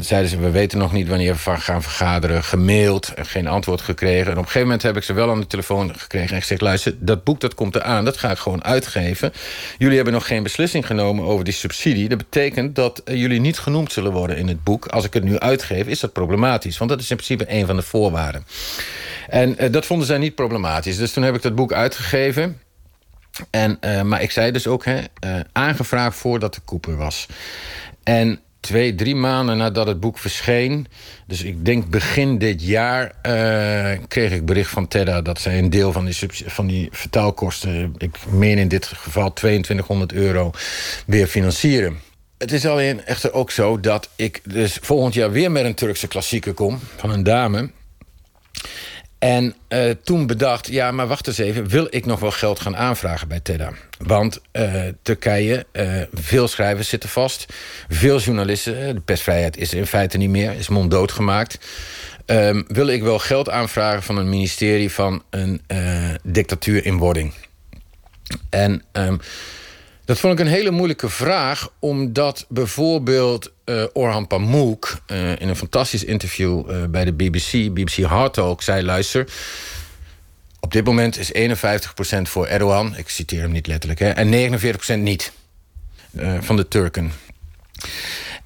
zeiden 0.00 0.30
ze, 0.30 0.38
we 0.38 0.50
weten 0.50 0.78
nog 0.78 0.92
niet 0.92 1.08
wanneer 1.08 1.34
we 1.44 1.56
gaan 1.56 1.82
vergaderen. 1.82 2.44
Gemaild, 2.44 3.12
geen 3.16 3.46
antwoord 3.46 3.80
gekregen. 3.80 4.26
En 4.26 4.32
op 4.32 4.36
een 4.36 4.44
gegeven 4.44 4.62
moment 4.62 4.82
heb 4.82 4.96
ik 4.96 5.02
ze 5.02 5.12
wel 5.12 5.30
aan 5.30 5.40
de 5.40 5.46
telefoon 5.46 5.98
gekregen... 5.98 6.34
en 6.34 6.40
gezegd, 6.40 6.60
luister, 6.60 6.94
dat 6.98 7.24
boek 7.24 7.40
dat 7.40 7.54
komt 7.54 7.74
eraan. 7.74 8.04
Dat 8.04 8.16
ga 8.16 8.30
ik 8.30 8.38
gewoon 8.38 8.64
uitgeven. 8.64 9.32
Jullie 9.78 9.96
hebben 9.96 10.14
nog 10.14 10.26
geen 10.26 10.42
beslissing 10.42 10.86
genomen 10.86 11.24
over 11.24 11.44
die 11.44 11.54
subsidie. 11.54 12.08
Dat 12.08 12.18
betekent 12.18 12.74
dat 12.74 13.02
uh, 13.04 13.20
jullie 13.20 13.40
niet 13.40 13.58
genoemd 13.58 13.92
zullen 13.92 14.12
worden 14.12 14.36
in 14.36 14.48
het 14.48 14.64
boek. 14.64 14.86
Als 14.86 15.04
ik 15.04 15.12
het 15.12 15.24
nu 15.24 15.38
uitgeef, 15.38 15.86
is 15.86 16.00
dat 16.00 16.12
problematisch. 16.12 16.78
Want 16.78 16.90
dat 16.90 17.00
is 17.00 17.10
in 17.10 17.16
principe 17.16 17.44
een 17.48 17.66
van 17.66 17.76
de 17.76 17.82
voorwaarden. 17.82 18.46
En 19.28 19.56
uh, 19.58 19.72
dat 19.72 19.86
vonden 19.86 20.06
zij 20.06 20.18
niet 20.18 20.34
problematisch. 20.34 20.96
Dus 20.96 21.12
toen 21.12 21.22
heb 21.22 21.34
ik 21.34 21.42
dat 21.42 21.54
boek 21.54 21.72
uitgegeven... 21.72 22.58
En, 23.50 23.76
eh, 23.80 24.02
maar 24.02 24.22
ik 24.22 24.30
zei 24.30 24.50
dus 24.50 24.66
ook, 24.66 24.84
hè, 24.84 25.00
eh, 25.20 25.40
aangevraagd 25.52 26.16
voordat 26.16 26.54
de 26.54 26.60
koeper 26.64 26.96
was. 26.96 27.26
En 28.02 28.40
twee, 28.60 28.94
drie 28.94 29.14
maanden 29.14 29.56
nadat 29.56 29.86
het 29.86 30.00
boek 30.00 30.18
verscheen... 30.18 30.86
dus 31.26 31.42
ik 31.42 31.64
denk 31.64 31.90
begin 31.90 32.38
dit 32.38 32.62
jaar... 32.62 33.12
eh, 33.22 33.98
kreeg 34.08 34.32
ik 34.32 34.46
bericht 34.46 34.70
van 34.70 34.88
Tedda 34.88 35.22
dat 35.22 35.40
zij 35.40 35.58
een 35.58 35.70
deel 35.70 35.92
van 35.92 36.04
die, 36.04 36.16
van 36.46 36.66
die 36.66 36.88
vertaalkosten... 36.90 37.94
ik 37.98 38.16
meen 38.28 38.58
in 38.58 38.68
dit 38.68 38.86
geval 38.86 39.32
2200 39.32 40.12
euro, 40.12 40.50
weer 41.06 41.26
financieren. 41.26 42.00
Het 42.38 42.52
is 42.52 42.66
alleen 42.66 43.04
echter 43.04 43.32
ook 43.32 43.50
zo 43.50 43.80
dat 43.80 44.08
ik 44.16 44.40
dus 44.44 44.78
volgend 44.80 45.14
jaar 45.14 45.30
weer 45.30 45.50
met 45.50 45.64
een 45.64 45.74
Turkse 45.74 46.08
klassieker 46.08 46.52
kom... 46.52 46.78
van 46.96 47.10
een 47.10 47.22
dame... 47.22 47.70
En 49.24 49.54
eh, 49.68 49.90
toen 49.90 50.26
bedacht, 50.26 50.68
ja, 50.68 50.90
maar 50.90 51.06
wacht 51.06 51.26
eens 51.26 51.38
even... 51.38 51.68
wil 51.68 51.86
ik 51.90 52.06
nog 52.06 52.20
wel 52.20 52.30
geld 52.30 52.60
gaan 52.60 52.76
aanvragen 52.76 53.28
bij 53.28 53.40
TEDA? 53.40 53.72
Want 53.98 54.40
eh, 54.52 54.82
Turkije, 55.02 55.66
eh, 55.72 56.00
veel 56.12 56.48
schrijvers 56.48 56.88
zitten 56.88 57.08
vast. 57.08 57.46
Veel 57.88 58.18
journalisten, 58.18 58.94
de 58.94 59.00
persvrijheid 59.00 59.56
is 59.56 59.74
in 59.74 59.86
feite 59.86 60.16
niet 60.16 60.30
meer... 60.30 60.52
is 60.52 60.68
monddood 60.68 61.12
gemaakt. 61.12 61.58
Ehm, 62.26 62.62
wil 62.66 62.86
ik 62.86 63.02
wel 63.02 63.18
geld 63.18 63.50
aanvragen 63.50 64.02
van 64.02 64.16
een 64.16 64.28
ministerie... 64.28 64.90
van 64.90 65.22
een 65.30 65.60
dictatuur 66.22 66.84
in 66.84 66.96
wording? 66.96 67.32
En 68.50 68.82
ehm, 68.92 69.16
dat 70.04 70.18
vond 70.18 70.32
ik 70.32 70.46
een 70.46 70.52
hele 70.52 70.70
moeilijke 70.70 71.08
vraag... 71.08 71.70
omdat 71.78 72.46
bijvoorbeeld 72.48 73.52
eh, 73.64 73.84
Orhan 73.92 74.26
Pamuk... 74.26 74.96
eh, 75.06 75.40
in 75.40 75.48
een 75.48 75.56
fantastisch 75.56 76.04
interview 76.04 76.70
eh, 76.70 76.84
bij 76.84 77.04
de 77.04 77.12
BBC, 77.12 77.50
BBC 77.72 78.02
Hard 78.02 78.34
Talk... 78.34 78.62
zei, 78.62 78.82
luister... 78.82 79.28
op 80.60 80.72
dit 80.72 80.84
moment 80.84 81.18
is 81.18 81.32
51% 81.32 82.22
voor 82.22 82.46
Erdogan... 82.46 82.96
ik 82.96 83.08
citeer 83.08 83.40
hem 83.40 83.52
niet 83.52 83.66
letterlijk, 83.66 84.00
hè, 84.00 84.08
en 84.08 84.52
49% 84.98 84.98
niet 84.98 85.32
van 86.40 86.56
de 86.56 86.68
Turken. 86.68 87.12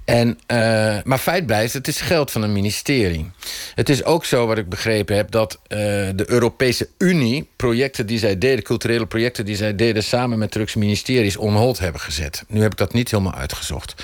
En, 0.08 0.38
eh, 0.46 0.96
maar 1.04 1.18
feit 1.18 1.46
blijft, 1.46 1.72
het 1.72 1.88
is 1.88 2.00
geld 2.00 2.30
van 2.30 2.42
een 2.42 2.52
ministerie. 2.52 3.30
Het 3.74 3.88
is 3.88 4.04
ook 4.04 4.24
zo, 4.24 4.46
wat 4.46 4.58
ik 4.58 4.68
begrepen 4.68 5.16
heb... 5.16 5.30
dat 5.30 5.58
eh, 5.62 5.78
de 6.14 6.24
Europese 6.26 6.88
Unie 6.98 7.48
projecten 7.56 8.06
die 8.06 8.18
zij 8.18 8.38
deden... 8.38 8.64
culturele 8.64 9.06
projecten 9.06 9.44
die 9.44 9.56
zij 9.56 9.74
deden... 9.74 10.02
samen 10.02 10.38
met 10.38 10.50
Turkse 10.50 10.78
ministeries 10.78 11.36
on 11.36 11.54
hold 11.54 11.78
hebben 11.78 12.00
gezet. 12.00 12.44
Nu 12.48 12.60
heb 12.60 12.72
ik 12.72 12.78
dat 12.78 12.92
niet 12.92 13.10
helemaal 13.10 13.34
uitgezocht. 13.34 14.02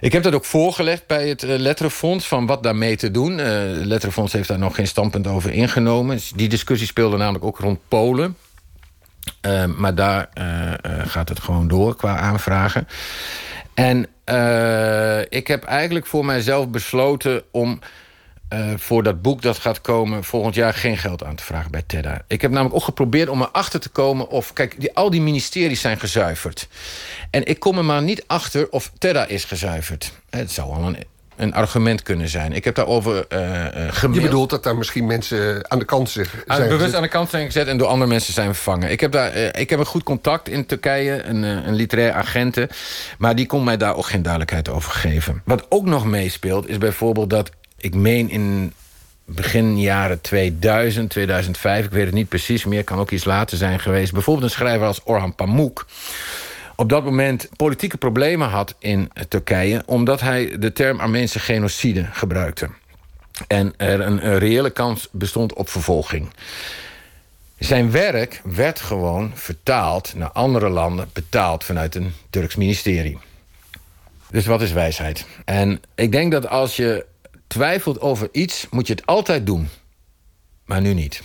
Ik 0.00 0.12
heb 0.12 0.22
dat 0.22 0.34
ook 0.34 0.44
voorgelegd 0.44 1.06
bij 1.06 1.28
het 1.28 1.42
eh, 1.42 1.58
Letterenfonds... 1.58 2.26
van 2.26 2.46
wat 2.46 2.62
daarmee 2.62 2.96
te 2.96 3.10
doen. 3.10 3.38
Het 3.38 3.84
Letterenfonds 3.84 4.32
heeft 4.32 4.48
daar 4.48 4.58
nog 4.58 4.74
geen 4.74 4.86
standpunt 4.86 5.26
over 5.26 5.52
ingenomen. 5.52 6.18
Die 6.34 6.48
discussie 6.48 6.86
speelde 6.86 7.16
namelijk 7.16 7.44
ook 7.44 7.58
rond 7.58 7.78
Polen... 7.88 8.36
Maar 9.76 9.94
daar 9.94 10.28
gaat 11.06 11.28
het 11.28 11.40
gewoon 11.40 11.68
door 11.68 11.96
qua 11.96 12.16
aanvragen. 12.16 12.86
En 13.74 14.06
uh, 14.26 15.20
ik 15.20 15.46
heb 15.46 15.64
eigenlijk 15.64 16.06
voor 16.06 16.24
mijzelf 16.24 16.68
besloten 16.68 17.42
om 17.50 17.78
uh, 18.52 18.72
voor 18.76 19.02
dat 19.02 19.22
boek 19.22 19.42
dat 19.42 19.58
gaat 19.58 19.80
komen 19.80 20.24
volgend 20.24 20.54
jaar 20.54 20.74
geen 20.74 20.96
geld 20.96 21.24
aan 21.24 21.34
te 21.34 21.44
vragen 21.44 21.70
bij 21.70 21.82
TEDA. 21.86 22.24
Ik 22.26 22.40
heb 22.40 22.50
namelijk 22.50 22.74
ook 22.74 22.84
geprobeerd 22.84 23.28
om 23.28 23.42
erachter 23.42 23.80
te 23.80 23.88
komen 23.88 24.28
of... 24.28 24.52
Kijk, 24.52 24.80
die, 24.80 24.94
al 24.94 25.10
die 25.10 25.20
ministeries 25.20 25.80
zijn 25.80 26.00
gezuiverd. 26.00 26.68
En 27.30 27.44
ik 27.46 27.58
kom 27.58 27.78
er 27.78 27.84
maar 27.84 28.02
niet 28.02 28.24
achter 28.26 28.70
of 28.70 28.92
TEDA 28.98 29.26
is 29.26 29.44
gezuiverd. 29.44 30.12
Het 30.30 30.52
zou 30.52 30.70
wel 30.70 30.86
een 30.86 30.96
een 31.36 31.54
argument 31.54 32.02
kunnen 32.02 32.28
zijn. 32.28 32.52
Ik 32.52 32.64
heb 32.64 32.74
daarover 32.74 33.14
uh, 33.14 33.38
gemaild. 33.90 34.14
Je 34.14 34.20
bedoelt 34.20 34.50
dat 34.50 34.62
daar 34.62 34.76
misschien 34.76 35.06
mensen 35.06 35.70
aan 35.70 35.78
de 35.78 35.84
kant 35.84 36.10
zijn 36.10 36.26
aan, 36.46 36.60
Bewust 36.60 36.80
gezet. 36.80 36.94
aan 36.94 37.02
de 37.02 37.08
kant 37.08 37.30
zijn 37.30 37.46
gezet 37.46 37.66
en 37.66 37.76
door 37.76 37.86
andere 37.86 38.10
mensen 38.10 38.32
zijn 38.32 38.54
vervangen. 38.54 38.90
Ik 38.90 39.00
heb, 39.00 39.12
daar, 39.12 39.36
uh, 39.36 39.48
ik 39.52 39.70
heb 39.70 39.78
een 39.78 39.86
goed 39.86 40.02
contact 40.02 40.48
in 40.48 40.66
Turkije, 40.66 41.22
een, 41.22 41.42
een 41.42 41.74
literair 41.74 42.12
agente. 42.12 42.68
Maar 43.18 43.34
die 43.34 43.46
kon 43.46 43.64
mij 43.64 43.76
daar 43.76 43.96
ook 43.96 44.06
geen 44.06 44.22
duidelijkheid 44.22 44.68
over 44.68 44.92
geven. 44.92 45.42
Wat 45.44 45.66
ook 45.68 45.84
nog 45.84 46.06
meespeelt 46.06 46.68
is 46.68 46.78
bijvoorbeeld 46.78 47.30
dat... 47.30 47.50
ik 47.76 47.94
meen 47.94 48.30
in 48.30 48.72
begin 49.24 49.80
jaren 49.80 50.20
2000, 50.20 51.10
2005... 51.10 51.84
ik 51.84 51.90
weet 51.90 52.04
het 52.04 52.14
niet 52.14 52.28
precies 52.28 52.64
meer, 52.64 52.84
kan 52.84 52.98
ook 52.98 53.10
iets 53.10 53.24
later 53.24 53.56
zijn 53.56 53.80
geweest... 53.80 54.12
bijvoorbeeld 54.12 54.46
een 54.46 54.56
schrijver 54.56 54.86
als 54.86 55.00
Orhan 55.04 55.34
Pamuk 55.34 55.84
op 56.76 56.88
dat 56.88 57.04
moment 57.04 57.48
politieke 57.56 57.96
problemen 57.96 58.48
had 58.48 58.74
in 58.78 59.10
Turkije... 59.28 59.82
omdat 59.86 60.20
hij 60.20 60.58
de 60.58 60.72
term 60.72 61.00
Armeense 61.00 61.38
genocide 61.38 62.04
gebruikte. 62.12 62.68
En 63.46 63.74
er 63.76 64.00
een, 64.00 64.38
reële 64.38 64.70
kans 64.70 65.08
bestond 65.12 65.52
op 65.52 65.68
vervolging. 65.68 66.28
Zijn 67.58 67.90
werk 67.90 68.40
werd 68.44 68.80
gewoon 68.80 69.30
vertaald 69.34 70.14
naar 70.14 70.30
andere 70.30 70.68
landen... 70.68 71.10
betaald 71.12 71.64
vanuit 71.64 71.94
een 71.94 72.12
Turks 72.30 72.56
ministerie. 72.56 73.18
Dus 74.30 74.46
wat 74.46 74.62
is 74.62 74.72
wijsheid? 74.72 75.26
En 75.44 75.82
ik 75.94 76.12
denk 76.12 76.32
dat 76.32 76.48
als 76.48 76.76
je 76.76 77.06
twijfelt 77.46 78.00
over 78.00 78.28
iets... 78.32 78.66
moet 78.70 78.86
je 78.86 78.92
het 78.92 79.06
altijd 79.06 79.46
doen. 79.46 79.68
Maar 80.64 80.80
nu 80.80 80.94
niet. 80.94 81.22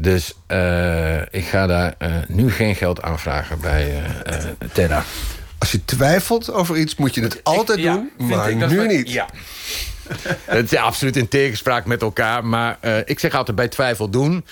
Dus 0.00 0.34
uh, 0.48 1.20
ik 1.20 1.44
ga 1.44 1.66
daar 1.66 1.94
uh, 1.98 2.14
nu 2.28 2.50
geen 2.50 2.74
geld 2.74 3.02
aanvragen 3.02 3.60
bij 3.60 4.02
uh, 4.26 4.34
TEDA. 4.72 5.04
Als 5.58 5.72
je 5.72 5.84
twijfelt 5.84 6.52
over 6.52 6.76
iets, 6.76 6.96
moet 6.96 7.14
je 7.14 7.22
het 7.22 7.44
altijd 7.44 7.78
ik, 7.78 7.84
doen, 7.84 8.10
ja, 8.18 8.24
maar 8.26 8.54
nu 8.54 8.78
we, 8.78 8.86
niet. 8.86 9.12
Ja. 9.12 9.28
Het 10.44 10.72
is 10.72 10.78
absoluut 10.78 11.16
in 11.16 11.28
tegenspraak 11.28 11.84
met 11.84 12.02
elkaar. 12.02 12.44
Maar 12.44 12.78
ik 13.04 13.18
zeg 13.18 13.34
altijd 13.34 13.56
bij 13.56 13.68
twijfel 13.68 14.08
doen. 14.08 14.44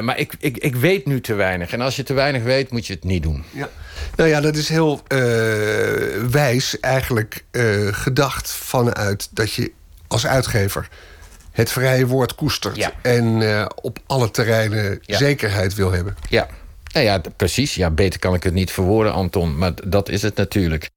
maar 0.00 0.18
ik, 0.18 0.34
ik, 0.38 0.56
ik 0.58 0.76
weet 0.76 1.06
nu 1.06 1.20
te 1.20 1.34
weinig. 1.34 1.72
En 1.72 1.80
als 1.80 1.96
je 1.96 2.02
te 2.02 2.14
weinig 2.14 2.42
weet, 2.42 2.70
moet 2.70 2.86
je 2.86 2.92
het 2.92 3.04
niet 3.04 3.22
doen. 3.22 3.44
Ja. 3.50 3.68
Nou 4.16 4.28
ja, 4.28 4.40
dat 4.40 4.56
is 4.56 4.68
heel 4.68 5.02
wijs 6.30 6.80
eigenlijk 6.80 7.44
gedacht 7.90 8.52
vanuit 8.52 9.28
dat 9.30 9.52
je 9.52 9.72
als 10.08 10.26
uitgever 10.26 10.88
het 11.54 11.72
vrije 11.72 12.06
woord 12.06 12.34
koestert. 12.34 12.76
Ja. 12.76 12.92
En 13.02 13.40
uh, 13.40 13.66
op 13.82 13.98
alle 14.06 14.30
terreinen 14.30 14.98
ja. 15.02 15.16
zekerheid 15.16 15.74
wil 15.74 15.92
hebben. 15.92 16.16
Ja. 16.28 16.48
Nou 16.92 17.06
ja, 17.06 17.20
precies. 17.36 17.74
Ja, 17.74 17.90
beter 17.90 18.20
kan 18.20 18.34
ik 18.34 18.42
het 18.42 18.54
niet 18.54 18.70
verwoorden, 18.70 19.12
Anton. 19.12 19.58
Maar 19.58 19.72
dat 19.84 20.08
is 20.08 20.22
het 20.22 20.36
natuurlijk. 20.36 20.90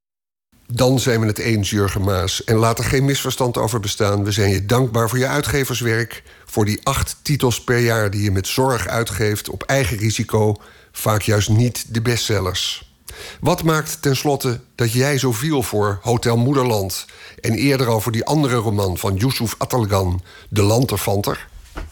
Dan 0.68 1.00
zijn 1.00 1.20
we 1.20 1.26
het 1.26 1.38
eens, 1.38 1.70
Jurgen 1.70 2.02
Maas. 2.02 2.44
En 2.44 2.56
laat 2.56 2.80
er 2.80 2.86
geen 2.86 3.06
misverstand 3.06 3.58
over 3.58 3.80
bestaan. 3.80 4.24
We 4.24 4.32
zijn 4.32 4.50
je 4.50 4.66
dankbaar 4.66 5.10
voor 5.10 5.18
je 5.18 5.28
uitgeverswerk. 5.28 6.24
Voor 6.46 6.66
die 6.66 6.80
acht 6.84 7.18
titels 7.22 7.64
per 7.64 7.80
jaar 7.80 8.12
die 8.12 8.24
je 8.24 8.32
met 8.32 8.48
zorg 8.48 8.88
uitgeeft... 8.88 9.50
op 9.50 9.64
eigen 9.64 9.98
risico. 9.98 10.56
Vaak 10.92 11.22
juist 11.22 11.50
niet 11.50 11.94
de 11.94 12.02
bestsellers. 12.02 12.86
Wat 13.40 13.64
maakt 13.64 14.02
tenslotte 14.02 14.60
dat 14.76 14.92
jij 14.94 15.18
zo 15.18 15.32
viel 15.32 15.64
voor 15.64 16.00
Hotel 16.02 16.38
Moederland... 16.38 17.06
en 17.40 17.54
eerder 17.54 17.88
over 17.88 18.12
die 18.12 18.26
andere 18.26 18.56
roman 18.56 18.98
van 18.98 19.16
Yusuf 19.16 19.56
Atalgan, 19.58 20.22
De 20.50 20.62
Lanterfanter? 20.62 21.48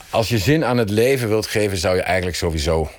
Als 0.09 0.29
je 0.29 0.37
zin 0.37 0.65
aan 0.65 0.77
het 0.77 0.89
leven 0.89 1.29
wilt 1.29 1.47
geven, 1.47 1.77
zou 1.77 1.95
je 1.95 2.01
eigenlijk 2.01 2.37
sowieso 2.37 2.89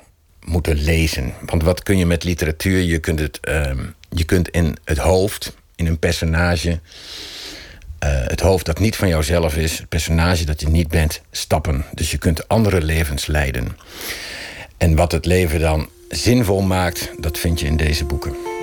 moeten 0.45 0.77
lezen. 0.77 1.35
Want 1.45 1.63
wat 1.63 1.83
kun 1.83 1.99
je 1.99 2.07
met 2.07 2.25
literatuur? 2.25 2.83
Je 2.83 2.99
kunt, 2.99 3.19
het, 3.19 3.39
uh, 3.49 3.71
je 4.11 4.25
kunt 4.25 4.49
in 4.49 4.77
het 4.85 4.99
hoofd, 4.99 5.57
in 5.75 5.87
een 5.87 5.99
personage... 5.99 6.81
Uh, 8.05 8.11
het 8.27 8.41
hoofd 8.41 8.67
dat 8.67 8.79
niet 8.79 8.97
van 8.97 9.09
jouzelf 9.09 9.57
is, 9.57 9.79
het 9.79 9.89
personage 9.89 10.45
dat 10.45 10.61
je 10.61 10.69
niet 10.69 10.89
bent, 10.89 11.21
stappen. 11.31 11.85
Dus 11.95 12.11
je 12.11 12.19
kunt 12.19 12.49
andere 12.49 12.83
levens 12.83 13.27
leiden. 13.27 13.77
En 14.77 14.97
wat 14.97 15.13
het 15.13 15.27
leven 15.27 15.61
dan 15.61 15.89
zinvol 16.09 16.63
maakt, 16.63 17.11
dat 17.17 17.39
vind 17.39 17.61
je 17.61 17.67
in 17.67 17.77
deze 17.77 18.05
boeken. 18.05 18.56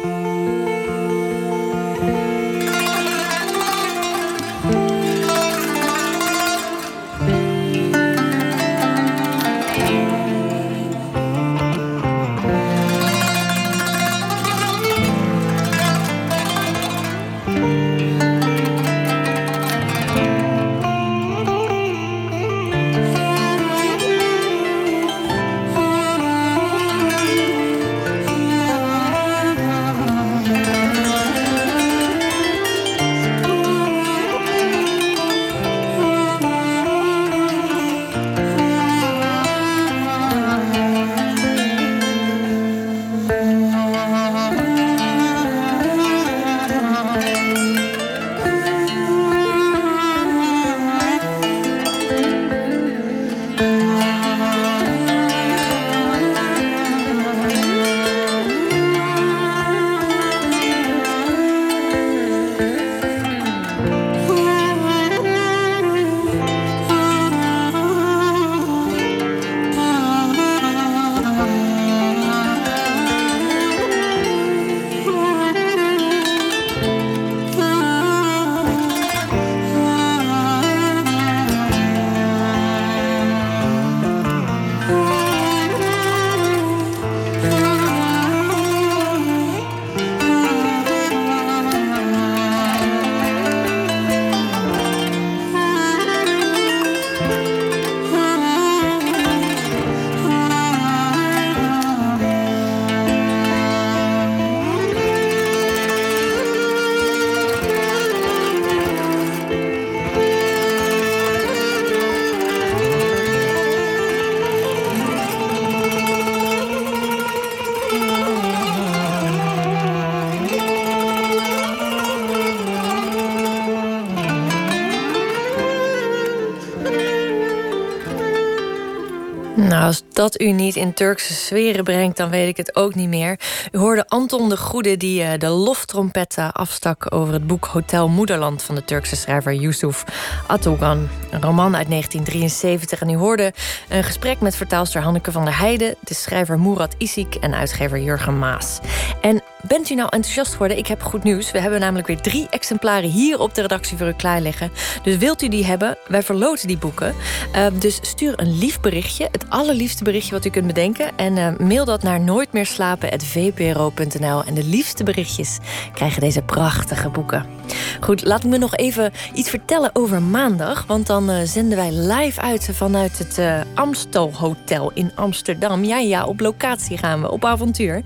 U 130.39 130.51
niet 130.51 130.75
in 130.75 130.93
Turkse 130.93 131.33
sferen 131.33 131.83
brengt, 131.83 132.17
dan 132.17 132.29
weet 132.29 132.47
ik 132.47 132.57
het 132.57 132.75
ook 132.75 132.95
niet 132.95 133.09
meer. 133.09 133.39
U 133.71 133.77
hoorde 133.77 134.07
Anton 134.07 134.49
de 134.49 134.57
Goede 134.57 134.97
die 134.97 135.23
uh, 135.23 135.29
de 135.37 135.49
loftrompet 135.49 136.35
afstak 136.51 137.13
over 137.15 137.33
het 137.33 137.47
boek 137.47 137.65
Hotel 137.65 138.09
Moederland 138.09 138.63
van 138.63 138.75
de 138.75 138.85
Turkse 138.85 139.15
schrijver 139.15 139.53
Yusuf 139.53 140.03
Atogan. 140.47 141.07
Een 141.31 141.41
roman 141.41 141.75
uit 141.75 141.89
1973. 141.89 143.01
En 143.01 143.09
u 143.09 143.15
hoorde 143.15 143.53
een 143.89 144.03
gesprek 144.03 144.39
met 144.39 144.55
vertaalster 144.55 145.01
Hanneke 145.01 145.31
van 145.31 145.45
der 145.45 145.59
Heijden, 145.59 145.95
de 145.99 146.13
schrijver 146.13 146.59
Murat 146.59 146.95
Isik 146.97 147.35
en 147.35 147.55
uitgever 147.55 147.99
Jurgen 147.99 148.39
Maas. 148.39 148.79
En 149.21 149.43
bent 149.67 149.89
u 149.89 149.95
nou 149.95 150.09
enthousiast 150.11 150.51
geworden? 150.51 150.77
Ik 150.77 150.87
heb 150.87 151.01
goed 151.01 151.23
nieuws. 151.23 151.51
We 151.51 151.59
hebben 151.59 151.79
namelijk 151.79 152.07
weer 152.07 152.21
drie 152.21 152.47
exemplaren 152.49 153.09
hier 153.09 153.39
op 153.39 153.55
de 153.55 153.61
redactie 153.61 153.97
voor 153.97 154.07
u 154.07 154.13
klaar 154.13 154.41
liggen. 154.41 154.71
Dus 155.03 155.17
wilt 155.17 155.41
u 155.41 155.47
die 155.47 155.65
hebben? 155.65 155.97
Wij 156.07 156.23
verloten 156.23 156.67
die 156.67 156.77
boeken. 156.77 157.15
Uh, 157.55 157.65
dus 157.73 157.99
stuur 158.01 158.33
een 158.35 158.57
lief 158.57 158.79
berichtje, 158.79 159.27
het 159.31 159.45
allerliefste 159.49 160.03
berichtje 160.03 160.31
wat 160.31 160.45
u 160.45 160.49
kunt 160.49 160.67
bedenken. 160.67 161.11
En 161.15 161.37
uh, 161.37 161.57
mail 161.57 161.85
dat 161.85 162.03
naar 162.03 162.19
nooitmeerslapen.vpro.nl. 162.19 164.43
En 164.43 164.53
de 164.53 164.63
liefste 164.63 165.03
berichtjes 165.03 165.57
krijgen 165.93 166.21
deze 166.21 166.41
prachtige 166.41 167.09
boeken. 167.09 167.62
Goed, 167.99 168.25
laat 168.25 168.43
me 168.43 168.57
nog 168.57 168.75
even 168.75 169.11
iets 169.33 169.49
vertellen 169.49 169.89
over 169.93 170.21
maandag. 170.21 170.83
Want 170.87 171.07
dan 171.07 171.29
uh, 171.29 171.35
zenden 171.43 171.77
wij 171.77 171.91
live 171.91 172.41
uit 172.41 172.69
vanuit 172.73 173.17
het 173.17 173.37
uh, 173.39 173.61
Amstel 173.73 174.33
Hotel 174.33 174.91
in 174.93 175.11
Amsterdam. 175.15 175.83
Ja, 175.83 175.97
ja, 175.97 176.25
op 176.25 176.39
locatie 176.39 176.97
gaan 176.97 177.21
we, 177.21 177.31
op 177.31 177.45
avontuur. 177.45 178.01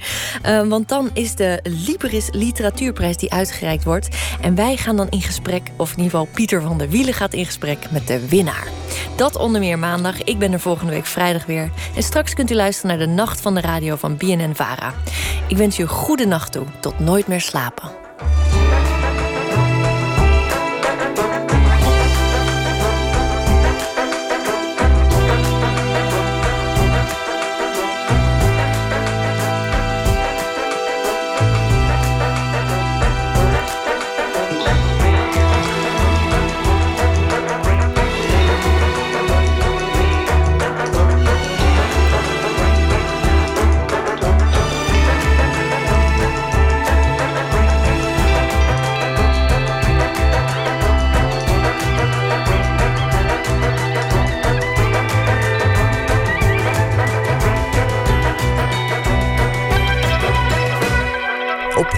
Uh, 0.45 0.67
want 0.67 0.89
dan 0.89 1.09
is 1.13 1.35
de 1.35 1.59
Liberis 1.63 2.27
Literatuurprijs 2.31 3.17
die 3.17 3.33
uitgereikt 3.33 3.83
wordt. 3.83 4.07
En 4.41 4.55
wij 4.55 4.77
gaan 4.77 4.95
dan 4.95 5.09
in 5.09 5.21
gesprek, 5.21 5.71
of 5.77 5.91
in 5.91 5.97
ieder 5.97 6.11
geval 6.11 6.27
Pieter 6.33 6.61
van 6.61 6.77
der 6.77 6.89
Wielen 6.89 7.13
gaat 7.13 7.33
in 7.33 7.45
gesprek 7.45 7.91
met 7.91 8.07
de 8.07 8.27
winnaar. 8.27 8.67
Dat 9.15 9.35
onder 9.35 9.61
meer 9.61 9.79
maandag. 9.79 10.23
Ik 10.23 10.39
ben 10.39 10.53
er 10.53 10.59
volgende 10.59 10.91
week 10.91 11.05
vrijdag 11.05 11.45
weer. 11.45 11.71
En 11.95 12.03
straks 12.03 12.33
kunt 12.33 12.51
u 12.51 12.55
luisteren 12.55 12.97
naar 12.97 13.07
de 13.07 13.13
Nacht 13.13 13.41
van 13.41 13.55
de 13.55 13.61
Radio 13.61 13.95
van 13.95 14.17
BNN 14.17 14.55
Vara. 14.55 14.93
Ik 15.47 15.57
wens 15.57 15.79
u 15.79 15.85
goede 15.85 16.25
nacht 16.25 16.51
toe. 16.51 16.65
Tot 16.79 16.99
nooit 16.99 17.27
meer 17.27 17.41
slapen. 17.41 17.91